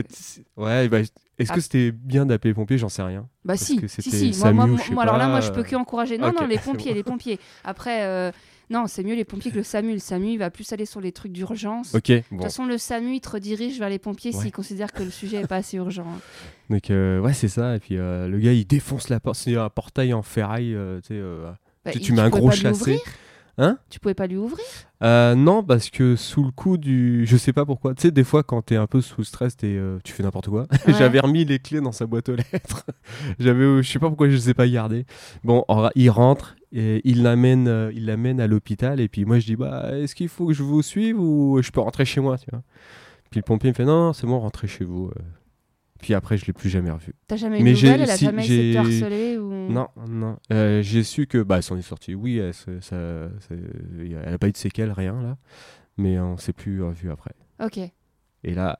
Ouais. 0.58 0.90
Bah, 0.90 1.00
est-ce 1.38 1.52
Ah. 1.52 1.56
que 1.56 1.62
c'était 1.62 1.92
bien 1.92 2.26
d'appeler 2.26 2.50
les 2.52 2.56
pompiers? 2.56 2.80
J'en 2.80 2.90
sais 2.90 3.04
rien. 3.04 3.22
Bah 3.46 3.54
Parce 3.54 3.62
si, 3.62 3.78
que 3.80 3.88
si, 3.88 4.02
si. 4.02 4.40
Moi, 4.40 4.54
moi, 4.54 4.68
moi, 4.92 5.04
alors 5.04 5.18
là, 5.18 5.28
moi, 5.28 5.40
je 5.42 5.52
peux 5.52 5.60
euh, 5.60 5.64
que 5.64 5.76
encourager. 5.76 6.18
Non, 6.18 6.32
non, 6.34 6.48
les 6.48 6.58
pompiers, 6.66 6.92
bon. 6.92 6.96
les 6.96 7.04
pompiers. 7.04 7.40
Après, 7.64 8.06
euh, 8.06 8.32
non, 8.72 8.88
c'est 8.88 9.04
mieux 9.04 9.14
les 9.14 9.24
pompiers 9.24 9.52
que 9.52 9.58
le 9.58 9.64
SAMU. 9.64 9.94
Le 9.94 10.00
SAMU, 10.00 10.30
il 10.32 10.40
va 10.40 10.50
plus 10.50 10.74
aller 10.74 10.88
sur 10.88 11.00
les 11.00 11.12
trucs 11.12 11.32
d'urgence. 11.32 11.94
Ok, 11.94 12.08
De 12.08 12.16
bon. 12.32 12.38
toute 12.38 12.44
façon, 12.46 12.66
le 12.66 12.80
SAMU, 12.80 13.14
il 13.18 13.22
te 13.22 13.30
redirige 13.30 13.78
vers 13.78 13.90
les 13.90 14.00
pompiers 14.00 14.34
Ouais. 14.36 14.42
s'il 14.42 14.52
considère 14.52 14.92
que 14.92 15.04
le 15.04 15.12
sujet 15.12 15.42
n'est 15.42 15.48
pas 15.48 15.58
assez 15.58 15.78
urgent. 15.78 16.08
Donc, 16.72 16.90
euh, 16.90 17.20
ouais, 17.20 17.34
c'est 17.34 17.50
ça. 17.50 17.76
Et 17.76 17.80
puis, 17.80 17.98
euh, 18.00 18.28
le 18.28 18.40
gars, 18.40 18.54
il 18.54 18.66
défonce 18.66 19.10
la 19.10 19.20
porte. 19.20 19.38
C'est 19.38 19.56
un 19.56 19.70
portail 19.70 20.12
en 20.16 20.24
ferraille. 20.24 20.76
tu 21.04 21.14
sais, 21.14 21.22
Bah, 21.94 22.00
tu, 22.00 22.14
mets 22.14 22.22
un 22.22 22.30
gros 22.30 22.52
chassé. 22.52 23.02
Hein? 23.60 23.80
Tu 23.90 24.00
pouvais 24.00 24.14
pas 24.14 24.28
lui 24.28 24.38
ouvrir? 24.38 24.64
Euh, 25.04 25.34
Non, 25.34 25.64
parce 25.64 25.90
que 25.90 26.16
sous 26.16 26.44
le 26.44 26.52
coup 26.52 26.78
du. 26.78 27.26
Je 27.26 27.38
sais 27.38 27.54
pas 27.54 27.66
pourquoi. 27.66 27.96
Tu 27.96 28.04
sais, 28.04 28.12
des 28.12 28.24
fois, 28.24 28.44
quand 28.44 28.62
t'es 28.62 28.76
un 28.76 28.86
peu 28.86 29.02
sous 29.02 29.24
stress, 29.24 29.58
t'es, 29.58 29.76
euh, 29.76 29.98
tu 30.04 30.14
fais 30.14 30.24
n'importe 30.24 30.50
quoi. 30.50 30.68
Ouais. 30.88 30.94
J'avais 30.94 31.20
remis 31.20 31.44
les 31.44 31.60
clés 31.60 31.82
dans 31.82 31.92
sa 31.92 32.06
boîte 32.06 32.30
aux 32.30 32.36
lettres. 32.36 32.86
J'avais, 33.40 33.82
je 33.82 33.92
sais 33.92 34.00
pas 34.00 34.08
pourquoi 34.08 34.30
je 34.30 34.36
les 34.36 34.50
ai 34.52 34.54
pas 34.54 34.68
gardées. 34.68 35.06
Bon, 35.44 35.66
il 35.96 36.10
rentre. 36.10 36.56
Et 36.74 37.02
il 37.06 37.24
l'amène, 37.24 37.68
euh, 37.68 37.92
il 37.96 38.06
l'amène 38.06 38.42
à 38.42 38.48
l'hôpital 38.48 39.00
et 39.00 39.08
puis 39.08 39.24
moi 39.24 39.40
je 39.40 39.46
dis 39.46 39.56
bah 39.56 39.90
est-ce 39.94 40.14
qu'il 40.14 40.28
faut 40.28 40.48
que 40.48 40.54
je 40.54 40.64
vous 40.64 40.82
suive 40.82 41.18
ou 41.18 41.62
je 41.62 41.72
peux 41.72 41.80
rentrer 41.80 42.04
chez 42.04 42.20
moi 42.20 42.38
tu 42.38 42.48
vois? 42.52 42.62
Puis 43.30 43.40
le 43.40 43.44
pompier 43.44 43.70
me 43.70 43.74
fait 43.74 43.86
non, 43.86 44.08
non 44.08 44.14
c'est 44.14 44.28
bon 44.28 44.38
rentrez 44.38 44.68
chez 44.68 44.84
vous. 44.84 45.10
Puis 46.02 46.14
après 46.14 46.38
je 46.38 46.46
l'ai 46.46 46.54
plus 46.54 46.70
jamais 46.70 46.92
revu. 46.92 47.14
T'as 47.28 47.36
jamais 47.38 47.60
eu 47.60 47.64
Mais 47.64 47.72
de 47.74 47.76
nouvelles? 47.78 48.02
Elle 48.02 48.10
a 48.12 48.18
si, 48.18 48.26
jamais 48.26 48.44
essayé 48.46 48.74
de 48.76 48.80
te 48.80 48.86
j'ai- 48.90 49.02
harceler 49.04 49.38
ou... 49.38 49.52
Non 49.72 49.88
non. 50.08 50.38
Euh, 50.54 50.82
j'ai 50.82 51.04
su 51.04 51.28
que 51.28 51.42
bah 51.42 51.62
s'en 51.62 51.78
est 51.78 51.82
sortie. 51.82 52.16
Oui 52.16 52.38
elle, 52.38 52.54
ça, 52.54 52.72
ça- 52.82 52.96
elle 53.50 54.34
a 54.34 54.38
pas 54.38 54.48
eu 54.48 54.52
de 54.52 54.58
séquelles 54.58 54.92
rien 54.92 55.22
là, 55.22 55.38
mais 55.98 56.20
on 56.20 56.38
s'est 56.38 56.54
plus 56.54 56.84
revu 56.84 57.12
après. 57.12 57.32
Ok. 57.64 57.78
Et 58.44 58.54
là 58.54 58.80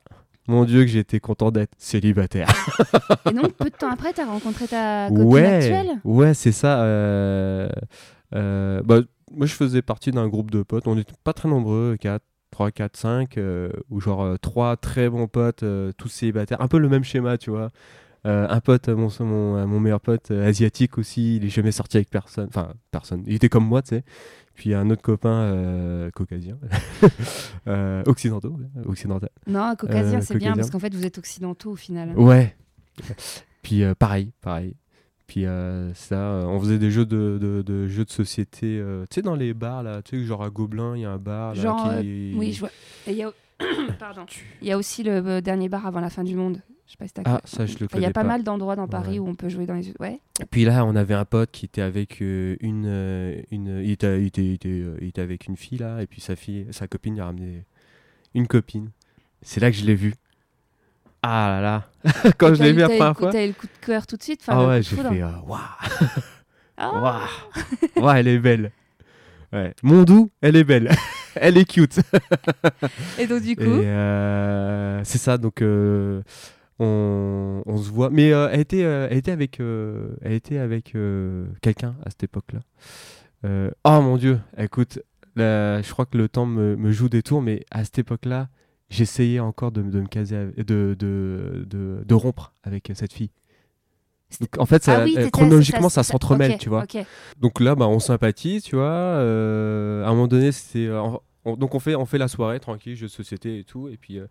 mon 0.50 0.64
dieu 0.64 0.82
que 0.84 0.88
j'étais 0.88 1.20
content 1.20 1.52
d'être 1.52 1.74
célibataire. 1.78 2.48
Et 3.30 3.34
donc, 3.34 3.52
peu 3.56 3.66
de 3.70 3.76
temps 3.76 3.90
après, 3.92 4.14
t'as 4.14 4.26
rencontré 4.26 4.66
ta 4.66 5.10
copine 5.10 5.26
ouais, 5.26 5.46
actuelle? 5.46 6.00
ouais, 6.06 6.34
c'est 6.34 6.54
ça. 6.54 6.84
euh, 6.84 7.68
euh, 8.34 8.82
bah, 8.86 9.02
moi, 9.34 9.46
je 9.46 9.54
faisais 9.54 9.82
partie 9.82 10.12
d'un 10.12 10.30
groupe 10.30 10.50
de 10.50 10.64
potes. 10.64 10.88
On 10.88 10.96
n'était 10.96 11.12
pas 11.26 11.34
très 11.34 11.50
nombreux, 11.50 11.98
4, 12.00 12.24
3, 12.52 12.72
4, 12.72 12.98
5, 12.98 13.38
euh, 13.38 13.70
ou 13.90 14.00
genre 14.00 14.24
euh, 14.24 14.38
trois 14.38 14.78
très 14.78 15.10
bons 15.10 15.28
potes, 15.28 15.64
euh, 15.64 15.92
tous 15.98 16.10
célibataires. 16.10 16.62
Un 16.62 16.68
peu 16.68 16.78
le 16.78 16.90
même 16.90 17.04
schéma, 17.04 17.38
tu 17.38 17.50
vois. 17.50 17.72
Euh, 18.26 18.48
un 18.50 18.60
pote, 18.60 18.90
mon, 18.90 19.10
mon, 19.22 19.68
mon 19.68 19.80
meilleur 19.80 20.02
pote 20.02 20.32
euh, 20.32 20.48
asiatique 20.48 20.98
aussi, 20.98 21.38
il 21.38 21.46
est 21.46 21.50
jamais 21.50 21.72
sorti 21.72 21.98
avec 21.98 22.10
personne. 22.10 22.48
Enfin, 22.50 22.74
personne. 22.92 23.24
Il 23.26 23.36
était 23.36 23.48
comme 23.50 23.66
moi, 23.66 23.82
tu 23.82 23.90
sais. 23.90 24.04
Puis 24.54 24.74
un 24.74 24.90
autre 24.90 25.04
copain 25.04 25.30
euh, 25.30 26.10
caucasien, 26.12 26.58
occidentaux, 28.08 28.58
occidental. 28.86 29.30
Non, 29.46 29.76
caucasien, 29.78 30.20
c'est 30.22 30.36
bien 30.36 30.56
parce 30.56 30.72
qu'en 30.72 30.80
fait, 30.80 30.94
vous 30.96 31.06
êtes 31.06 31.20
occidentaux 31.20 31.72
au 31.72 31.76
final. 31.76 32.18
Ouais. 32.18 32.56
Puis 33.62 33.84
pareil, 34.00 34.32
pareil. 34.42 34.76
Puis 35.28 35.46
euh, 35.46 35.94
ça, 35.94 36.16
euh, 36.16 36.46
on 36.46 36.60
faisait 36.60 36.80
des 36.80 36.90
jeux 36.90 37.06
de, 37.06 37.38
de, 37.42 37.62
de 37.62 37.88
jeux 37.88 38.06
de 38.06 38.10
société. 38.10 38.80
euh, 38.80 39.04
tu 39.10 39.16
sais, 39.16 39.22
dans 39.22 39.36
les 39.36 39.54
bars, 39.54 39.84
là, 39.84 40.02
tu 40.02 40.20
sais, 40.22 40.26
genre 40.26 40.42
à 40.44 40.50
Gobelin, 40.50 40.96
il 40.96 41.02
y 41.02 41.06
a 41.06 41.12
un 41.12 41.18
bar. 41.18 41.54
Là, 41.54 41.62
Genre, 41.62 42.00
qui... 42.00 42.34
Oui, 42.38 42.54
je 42.54 42.62
vois. 42.62 42.70
Il 43.08 43.14
y 43.16 43.24
a... 43.24 43.32
Pardon. 44.00 44.26
Il 44.62 44.68
y 44.68 44.72
a 44.72 44.78
aussi 44.78 45.04
le 45.04 45.42
dernier 45.42 45.68
bar 45.68 45.86
avant 45.86 46.00
la 46.00 46.10
fin 46.10 46.24
du 46.24 46.36
monde. 46.36 46.62
Je 46.86 46.92
sais 46.92 46.98
pas 46.98 47.08
si 47.08 47.14
t'as 47.14 47.24
Ah, 47.26 47.42
ça, 47.44 47.66
je 47.66 47.78
le 47.80 47.88
Il 47.96 48.02
y 48.02 48.06
a 48.06 48.12
pas, 48.12 48.22
pas. 48.22 48.28
mal 48.28 48.44
d'endroits 48.44 48.78
dans 48.78 48.88
Paris 48.88 49.20
Ouais. 49.20 49.20
où 49.20 49.28
on 49.28 49.36
peut 49.36 49.50
jouer 49.50 49.66
dans 49.66 49.74
les. 49.74 49.92
Ouais. 50.00 50.22
Puis 50.52 50.64
là, 50.64 50.86
on 50.86 50.96
avait 50.96 51.16
un 51.16 51.26
pote 51.26 51.52
qui 51.52 51.66
était 51.66 51.82
avec 51.82 52.22
une, 52.22 52.56
une 53.52 53.82
il, 53.84 53.92
était, 53.92 54.22
il, 54.22 54.28
était, 54.28 54.46
il, 54.46 54.54
était, 54.54 54.84
il 55.02 55.08
était 55.10 55.22
avec 55.22 55.48
une 55.48 55.58
fille 55.58 55.80
là, 55.80 56.02
et 56.02 56.08
puis 56.08 56.22
sa 56.22 56.38
fille, 56.38 56.68
sa 56.72 56.88
copine 56.88 57.16
lui 57.16 57.20
a 57.22 57.26
ramené 57.26 57.66
une 58.34 58.48
copine. 58.48 58.92
C'est 59.42 59.60
là 59.60 59.70
que 59.70 59.76
je 59.76 59.84
l'ai 59.86 59.96
vu. 59.96 60.14
Ah 61.24 61.60
là 61.60 61.62
là, 61.62 62.32
quand 62.38 62.54
je 62.54 62.64
l'ai 62.64 62.74
vu 62.74 62.80
la 62.80 62.88
t'as 62.88 62.94
eu 62.94 62.98
le 62.98 63.00
première 63.00 63.14
coup- 63.16 63.20
fois. 63.24 63.32
T'as 63.32 63.44
eu 63.44 63.48
le 63.48 63.54
coup 63.54 63.68
de 63.68 63.86
cœur 63.86 64.08
tout 64.08 64.18
de 64.18 64.24
suite. 64.24 64.42
Ah 64.48 64.66
ouais, 64.68 64.82
j'ai 64.84 64.96
fait 64.96 65.22
euh, 65.22 65.30
waouh. 65.46 65.60
Ah. 66.78 66.92
Waouh 67.98 68.06
Ouais, 68.06 68.20
elle 68.20 68.28
est 68.28 68.38
belle. 68.40 68.72
Ouais. 69.52 69.74
Mondou, 69.82 70.30
elle 70.42 70.56
est 70.56 70.64
belle. 70.64 70.92
elle 71.36 71.58
est 71.58 71.66
cute. 71.66 72.00
Et 73.18 73.26
donc, 73.26 73.42
du 73.42 73.56
coup. 73.56 73.64
Euh, 73.64 75.02
c'est 75.04 75.18
ça, 75.18 75.38
donc 75.40 75.62
euh, 75.62 76.22
on, 76.80 77.64
on 77.66 77.78
se 77.78 77.90
voit. 77.90 78.10
Mais 78.12 78.32
euh, 78.32 78.50
elle, 78.52 78.60
était, 78.60 78.84
euh, 78.84 79.08
elle 79.10 79.18
était 79.18 79.32
avec, 79.32 79.60
euh, 79.60 80.16
elle 80.22 80.34
était 80.34 80.60
avec 80.60 80.94
euh, 80.96 81.48
quelqu'un 81.62 81.96
à 82.06 82.10
cette 82.12 82.24
époque-là. 82.26 82.60
Euh, 83.46 83.72
oh 83.84 84.02
mon 84.02 84.18
dieu, 84.18 84.40
écoute, 84.58 85.00
là, 85.36 85.82
je 85.82 85.92
crois 85.92 86.06
que 86.06 86.18
le 86.18 86.30
temps 86.30 86.46
me, 86.46 86.76
me 86.76 86.92
joue 86.92 87.10
des 87.10 87.24
tours, 87.24 87.42
mais 87.42 87.64
à 87.72 87.84
cette 87.86 88.00
époque-là, 88.00 88.50
j'essayais 88.90 89.40
encore 89.40 89.72
de, 89.72 89.82
me- 89.82 89.92
de 89.92 90.00
me 90.02 90.08
caser, 90.08 90.36
avec- 90.36 90.56
de, 90.58 90.96
de, 90.98 91.66
de, 92.06 92.14
rompre 92.14 92.54
avec 92.64 92.92
cette 92.96 93.14
fille. 93.14 93.32
Donc, 94.42 94.58
en 94.60 94.66
fait, 94.66 94.84
ça, 94.84 95.00
Ah 95.00 95.04
oui, 95.06 95.16
euh, 95.18 95.30
chronologiquement, 95.30 95.88
ça, 95.90 96.04
s'entremêle, 96.04 96.58
tu 96.58 96.70
vois. 96.70 96.86
Donc 97.40 97.60
là, 97.62 97.76
bah, 97.76 97.88
on 97.88 98.00
sympathise, 98.00 98.64
tu 98.64 98.76
vois. 98.76 98.86
euh, 98.86 100.04
à 100.04 100.08
un 100.08 100.12
moment 100.12 100.28
donné, 100.28 100.52
c'était. 100.52 100.88
euh, 100.88 101.02
on- 101.02 101.20
on- 101.46 101.56
donc 101.56 101.76
on 101.76 101.80
fait, 101.80 101.96
on 101.96 102.06
fait 102.06 102.18
la 102.18 102.28
soirée 102.28 102.60
tranquille, 102.60 102.96
jeu 102.96 103.08
de 103.08 103.12
société 103.12 103.60
et 103.60 103.64
tout. 103.64 103.88
Et 103.88 103.96
puis, 103.96 104.20
euh, 104.20 104.28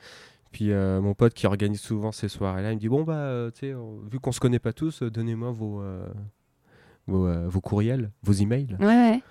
puis 0.52 0.70
euh, 0.70 1.00
mon 1.00 1.14
pote 1.14 1.32
qui 1.32 1.46
organise 1.46 1.80
souvent 1.80 2.12
ces 2.12 2.28
soirées-là, 2.28 2.72
il 2.72 2.74
me 2.76 2.80
dit 2.80 2.88
Bon, 2.90 3.04
bah, 3.04 3.14
euh, 3.14 3.50
tu 3.50 3.60
sais, 3.60 3.74
vu 4.10 4.20
qu'on 4.20 4.32
se 4.32 4.40
connaît 4.40 4.58
pas 4.58 4.74
tous, 4.74 5.02
euh, 5.02 5.10
donnez-moi 5.10 5.50
vos, 5.50 5.80
euh, 5.80 6.06
vos, 7.06 7.26
euh, 7.26 7.48
vos 7.48 7.60
courriels, 7.62 8.10
vos 8.22 8.32
emails. 8.34 8.76
Ouais, 8.80 8.86
ouais. 8.86 9.22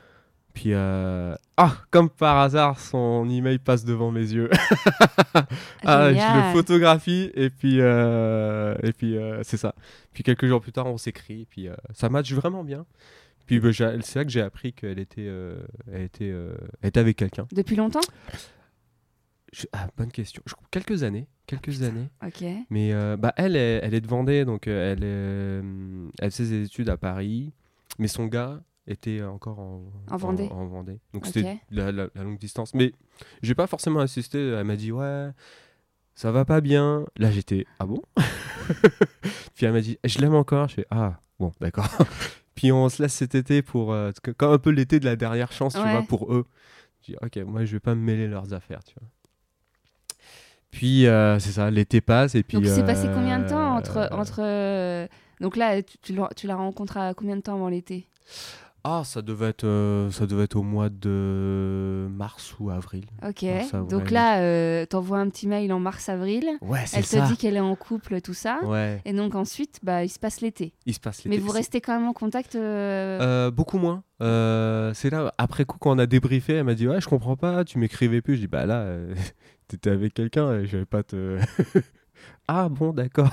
Puis, 0.55 0.71
euh, 0.73 1.35
ah, 1.57 1.75
comme 1.91 2.09
par 2.09 2.37
hasard, 2.37 2.79
son 2.79 3.29
email 3.29 3.59
passe 3.59 3.83
devant 3.85 4.09
mes 4.09 4.21
yeux. 4.31 4.49
ah, 5.85 6.11
je 6.13 6.47
le 6.47 6.53
photographie 6.53 7.29
et 7.35 7.49
puis, 7.49 7.81
euh, 7.81 8.73
et 8.81 8.93
puis 8.93 9.17
euh, 9.17 9.43
c'est 9.43 9.57
ça. 9.57 9.75
Puis 10.13 10.23
quelques 10.23 10.47
jours 10.47 10.61
plus 10.61 10.71
tard, 10.71 10.87
on 10.87 10.97
s'écrit. 10.97 11.41
Et 11.41 11.45
puis 11.45 11.67
ça 11.93 12.07
match 12.09 12.31
vraiment 12.31 12.63
bien. 12.63 12.85
Puis 13.45 13.59
bah, 13.59 13.69
c'est 13.73 14.15
là 14.15 14.23
que 14.23 14.31
j'ai 14.31 14.41
appris 14.41 14.71
qu'elle 14.73 14.97
était, 14.97 15.29
elle 15.91 16.01
était, 16.01 16.29
elle 16.81 16.87
était 16.87 16.99
avec 17.01 17.17
quelqu'un. 17.17 17.45
Depuis 17.51 17.75
longtemps? 17.75 17.99
Je- 19.53 19.67
Ah, 19.73 19.87
bonne 19.97 20.11
question. 20.11 20.41
Je- 20.45 20.55
quelques 20.71 21.03
années, 21.03 21.27
quelques 21.47 21.83
années. 21.83 22.09
Ok. 22.25 22.43
Mais 22.69 22.93
bah, 23.17 23.33
elle, 23.35 23.55
est, 23.57 23.81
elle 23.83 23.93
est 23.93 24.01
de 24.01 24.07
Vendée, 24.07 24.45
donc 24.45 24.67
elle, 24.67 25.03
est, 25.03 25.61
elle 26.19 26.31
fait 26.31 26.45
ses 26.45 26.63
études 26.63 26.89
à 26.89 26.95
Paris. 26.97 27.51
Mais 27.99 28.07
son 28.07 28.25
gars, 28.25 28.61
était 28.87 29.23
encore 29.23 29.59
en, 29.59 29.83
En 30.11 30.17
Vendée. 30.17 30.47
en 30.51 30.65
Vendée. 30.67 30.99
Donc 31.13 31.25
c'était 31.25 31.59
la, 31.71 31.91
la- 31.91 32.07
la 32.13 32.23
longue 32.23 32.37
distance. 32.37 32.73
Mais 32.73 32.91
j'ai 33.41 33.55
pas 33.55 33.67
forcément 33.67 33.99
insisté. 33.99 34.39
Elle 34.49 34.63
m'a 34.65 34.75
dit 34.75 34.91
ouais, 34.91 35.29
ça 36.13 36.31
va 36.31 36.45
pas 36.45 36.61
bien. 36.61 37.05
Là 37.17 37.31
j'étais 37.31 37.65
ah 37.79 37.85
bon. 37.85 38.01
Puis 39.55 39.65
elle 39.65 39.73
m'a 39.73 39.81
dit 39.81 39.97
je 40.03 40.19
l'aime 40.19 40.35
encore. 40.35 40.67
Je 40.69 40.75
fais 40.75 40.87
ah 40.91 41.19
bon 41.39 41.51
d'accord. 41.59 41.89
Puis 42.55 42.71
on 42.71 42.87
se 42.89 43.01
laisse 43.01 43.13
cet 43.13 43.35
été 43.35 43.61
pour 43.61 43.91
euh, 43.91 44.11
comme 44.37 44.53
un 44.53 44.57
peu 44.57 44.69
l'été 44.69 44.99
de 44.99 45.05
la 45.05 45.15
dernière 45.15 45.51
chance 45.51 45.73
tu 45.73 45.79
vois 45.81 46.03
pour 46.03 46.33
eux. 46.33 46.45
Je 47.01 47.11
dis 47.11 47.17
ok 47.21 47.37
moi 47.47 47.65
je 47.65 47.73
vais 47.73 47.79
pas 47.79 47.95
me 47.95 48.01
mêler 48.01 48.27
leurs 48.27 48.53
affaires 48.53 48.83
tu 48.83 48.93
vois. 48.99 49.09
Puis 50.71 51.07
euh, 51.07 51.39
c'est 51.39 51.51
ça 51.51 51.71
l'été 51.71 52.01
passe 52.01 52.35
et 52.35 52.43
puis. 52.43 52.57
Donc 52.57 52.65
il 52.65 52.69
s'est 52.69 52.85
passé 52.85 53.07
combien 53.13 53.39
de 53.39 53.45
euh, 53.45 53.49
temps 53.49 53.75
entre 53.75 54.09
entre 54.11 54.41
euh, 54.41 55.07
donc 55.41 55.55
là 55.55 55.81
tu, 55.81 55.97
tu 55.99 56.13
l'as- 56.13 56.29
tu 56.35 56.47
la 56.47 56.55
rencontres 56.55 56.97
à 56.97 57.13
combien 57.13 57.35
de 57.35 57.41
temps 57.41 57.55
avant 57.55 57.69
l'été? 57.69 58.07
Ah, 58.87 59.01
ça 59.03 59.23
devait 59.23 59.47
être, 59.49 59.63
euh, 59.63 60.11
ça 60.11 60.27
devait 60.27 60.43
être 60.43 60.55
au 60.55 60.61
mois 60.61 60.89
de 60.89 62.07
mars 62.11 62.53
ou 62.59 62.69
avril. 62.69 63.05
Ok. 63.27 63.43
Avril. 63.43 63.87
Donc 63.89 64.11
là 64.11 64.41
euh, 64.41 64.85
t'envoies 64.85 65.17
un 65.17 65.27
petit 65.29 65.47
mail 65.47 65.73
en 65.73 65.79
mars 65.79 66.07
avril. 66.07 66.45
Ouais, 66.61 66.81
c'est 66.85 66.97
Elle 66.97 67.05
ça. 67.05 67.21
te 67.23 67.27
dit 67.29 67.37
qu'elle 67.37 67.55
est 67.55 67.59
en 67.61 67.75
couple 67.75 68.21
tout 68.21 68.35
ça. 68.35 68.59
Ouais, 68.63 69.01
Et 69.05 69.13
donc 69.13 69.33
ensuite 69.33 69.79
bah 69.81 70.03
il 70.03 70.09
se 70.09 70.19
passe 70.19 70.39
l'été. 70.41 70.73
il 70.85 70.93
se 70.93 70.99
passe 70.99 71.25
Mais 71.25 71.31
l'été. 71.31 71.41
vous 71.43 71.51
C'est- 71.51 71.57
restez 71.57 71.81
quand 71.81 71.97
même 71.99 72.07
en 72.07 72.13
contact. 72.13 72.53
euh, 72.55 73.19
Euh, 73.47 73.51
beaucoup 73.51 73.79
moins. 73.79 74.03
C'est 74.19 75.09
là, 75.09 75.33
après 75.39 75.65
coup, 75.65 75.77
quand 75.79 75.91
on 75.95 75.97
a 75.99 76.05
débriefé, 76.05 76.53
elle 76.53 76.65
m'a 76.65 76.75
dit 76.75 76.87
Ouais, 76.87 77.01
je 77.01 77.07
comprends 77.07 77.35
pas, 77.37 77.65
tu 77.65 77.79
m'écrivais 77.79 78.21
plus. 78.21 78.35
Je 78.35 78.41
dis 78.41 78.47
Bah 78.47 78.67
là, 78.67 78.85
t'étais 79.67 79.89
avec 79.89 80.13
quelqu'un 80.13 80.59
et 80.59 80.67
je 80.67 80.77
vais 80.77 80.85
pas 80.85 81.01
te. 81.01 81.39
ah 82.47 82.69
bon, 82.69 82.93
d'accord. 82.93 83.31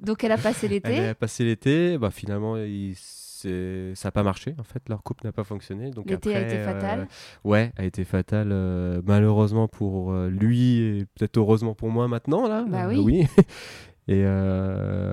Donc 0.00 0.24
elle 0.24 0.32
a 0.32 0.38
passé 0.38 0.66
Elle 0.66 0.72
l'été. 0.72 1.08
a 1.08 1.14
passé 1.14 1.44
l'été, 1.44 1.98
bah 1.98 2.10
finalement, 2.10 2.56
il 2.56 2.94
ça 3.94 4.08
n'a 4.08 4.12
pas 4.12 4.22
marché 4.22 4.54
en 4.58 4.62
fait, 4.62 4.88
leur 4.88 5.02
couple 5.02 5.26
n'a 5.26 5.32
pas 5.32 5.44
fonctionné. 5.44 5.90
Donc 5.90 6.08
L'été 6.10 6.34
a 6.34 6.40
été 6.40 6.58
fatal. 6.62 7.00
euh, 7.00 7.04
ouais, 7.48 7.72
a 7.76 7.84
été 7.84 8.04
fatal, 8.04 8.48
euh, 8.52 9.00
malheureusement 9.04 9.68
pour 9.68 10.12
euh, 10.12 10.28
lui 10.30 10.78
et 10.80 11.06
peut-être 11.16 11.36
heureusement 11.38 11.74
pour 11.74 11.90
moi 11.90 12.08
maintenant 12.08 12.48
là. 12.48 12.64
Bah 12.68 12.86
Euh, 12.88 12.96
oui. 13.02 13.26
Et 14.08 14.24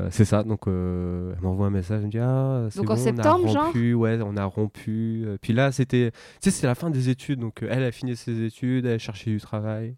c'est 0.09 0.25
ça, 0.25 0.41
donc 0.43 0.61
elle 0.65 1.37
m'envoie 1.41 1.67
un 1.67 1.69
message, 1.69 1.99
elle 1.99 2.07
me 2.07 2.11
dit 2.11 2.17
ah 2.19 2.65
c'est 2.71 2.79
Donc 2.79 2.89
en 2.89 2.95
bon, 2.95 2.99
septembre, 2.99 3.43
on 3.45 3.49
a 3.49 3.53
genre 3.53 3.65
rompu, 3.67 3.93
ouais, 3.93 4.19
on 4.23 4.35
a 4.37 4.45
rompu. 4.45 5.23
Puis 5.39 5.53
là 5.53 5.71
c'était, 5.71 6.09
tu 6.41 6.49
sais, 6.49 6.51
c'est 6.51 6.65
la 6.65 6.73
fin 6.73 6.89
des 6.89 7.09
études, 7.09 7.39
donc 7.39 7.63
elle 7.69 7.83
a 7.83 7.91
fini 7.91 8.15
ses 8.15 8.43
études, 8.43 8.87
elle 8.87 8.95
a 8.95 8.97
cherché 8.97 9.29
du 9.29 9.39
travail. 9.39 9.95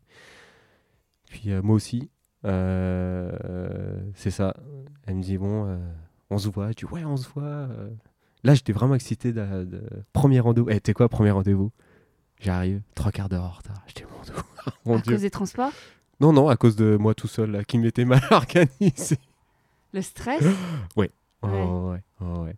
Puis 1.29 1.49
moi 1.63 1.75
aussi, 1.75 2.09
c'est 4.15 4.31
ça. 4.31 4.53
Elle 5.05 5.15
me 5.15 5.21
dit 5.21 5.37
bon, 5.37 5.79
on 6.29 6.37
se 6.37 6.49
voit. 6.49 6.69
Je 6.71 6.73
dis 6.85 6.85
ouais, 6.85 7.05
on 7.05 7.15
se 7.15 7.29
voit. 7.29 7.69
Là 8.43 8.53
j'étais 8.53 8.73
vraiment 8.73 8.95
excité 8.95 9.33
de, 9.33 9.41
de- 9.65 9.83
premier 10.13 10.39
rendez-vous. 10.39 10.69
Eh, 10.69 10.79
t'es 10.79 10.93
quoi 10.93 11.09
premier 11.09 11.31
rendez-vous? 11.31 11.71
J'arrive, 12.39 12.81
trois 12.95 13.11
quarts 13.11 13.27
d'heure 13.29 13.43
en 13.43 13.49
retard. 13.49 13.83
J'étais 13.87 14.05
mon 14.05 14.71
mon 14.93 14.97
à 14.97 15.01
Dieu. 15.01 15.13
cause 15.13 15.21
des 15.21 15.29
transports, 15.29 15.71
Non 16.21 16.31
non, 16.33 16.47
à 16.47 16.55
cause 16.55 16.75
de 16.77 16.95
moi 16.97 17.13
tout 17.13 17.27
seul 17.27 17.51
là, 17.51 17.63
qui 17.65 17.77
m'était 17.77 18.05
mal 18.05 18.21
organisé. 18.31 19.17
le 19.93 20.01
stress? 20.01 20.41
Oh, 20.95 21.01
Ouais. 21.01 21.09
ouais, 21.43 22.01
oh, 22.21 22.39
ouais. 22.43 22.55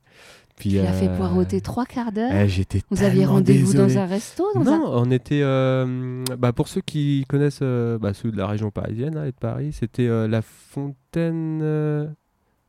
Puis, 0.57 0.71
Tu 0.71 0.75
l'as 0.77 0.93
fait 0.93 1.07
euh, 1.07 1.17
poiroter 1.17 1.61
trois 1.61 1.85
quarts 1.85 2.11
d'heure? 2.11 2.31
eh, 2.31 2.47
J'étais 2.47 2.81
Vous 2.91 3.01
aviez 3.03 3.25
rendez-vous 3.25 3.73
dans 3.73 3.97
un 3.97 4.05
resto 4.05 4.43
dans 4.53 4.63
Non, 4.63 4.93
un... 4.93 5.01
on 5.07 5.11
était. 5.11 5.41
euh, 5.43 6.23
bah, 6.37 6.53
pour 6.53 6.67
ceux 6.67 6.81
qui 6.81 7.25
connaissent, 7.27 7.59
euh, 7.63 7.97
bah, 7.97 8.13
ceux 8.13 8.31
de 8.31 8.37
la 8.37 8.45
région 8.47 8.69
parisienne 8.69 9.17
hein, 9.17 9.25
et 9.25 9.31
de 9.31 9.35
Paris, 9.37 9.71
c'était 9.73 10.07
la 10.27 10.41
fontaine 10.43 11.61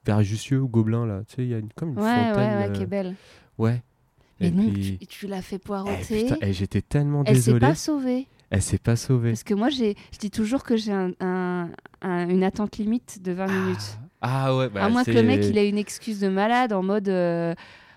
vers 0.04 0.22
Jussieu 0.22 0.60
ou 0.60 0.68
Gobelin, 0.68 1.06
là. 1.06 1.22
Tu 1.28 1.36
sais, 1.36 1.42
il 1.42 1.48
y 1.48 1.54
a 1.54 1.58
une, 1.58 1.68
comme 1.74 1.90
une 1.90 1.98
Ouais, 1.98 2.02
ouais, 2.04 2.28
fontaine. 2.30 2.58
ouais, 2.58 2.66
euh, 2.68 2.72
qui 2.72 2.82
est 2.82 2.86
belle. 2.86 3.14
ouais. 3.58 3.82
Mais 4.40 4.48
Et 4.48 4.50
donc, 4.50 4.72
puis- 4.72 4.98
tu, 4.98 5.06
tu 5.06 5.26
l'as 5.28 5.42
fait 5.42 5.56
eh, 5.56 5.58
poireauter. 5.60 6.22
putain, 6.24 6.36
eh, 6.40 6.52
j'étais 6.52 6.82
tellement 6.82 7.22
Elle 7.24 7.40
s'est 7.40 7.58
pas 7.58 7.74
sauvée. 7.76 8.26
Elle 8.50 8.60
s'est 8.62 8.78
pas 8.78 8.96
sauvée. 8.96 9.30
Parce 9.30 9.44
que 9.44 9.54
moi, 9.54 9.68
je 9.70 9.94
dis 10.18 10.30
toujours 10.30 10.62
que 10.64 10.76
j'ai 10.76 10.92
un, 10.92 11.12
un- 11.20 11.68
un- 12.02 12.28
une 12.28 12.42
attente 12.44 12.76
limite 12.78 13.22
de 13.22 13.32
20 13.32 13.46
minutes. 13.46 13.98
Ah 14.20 14.54
ouais, 14.56 14.68
bah, 14.68 14.84
à 14.84 14.88
moins 14.88 15.04
que 15.04 15.10
le 15.10 15.22
mec, 15.22 15.44
il 15.44 15.56
ait 15.58 15.68
une 15.68 15.78
excuse 15.78 16.20
de 16.20 16.28
malade 16.28 16.72
en 16.72 16.82
mode... 16.82 17.08
euh, 17.08 17.54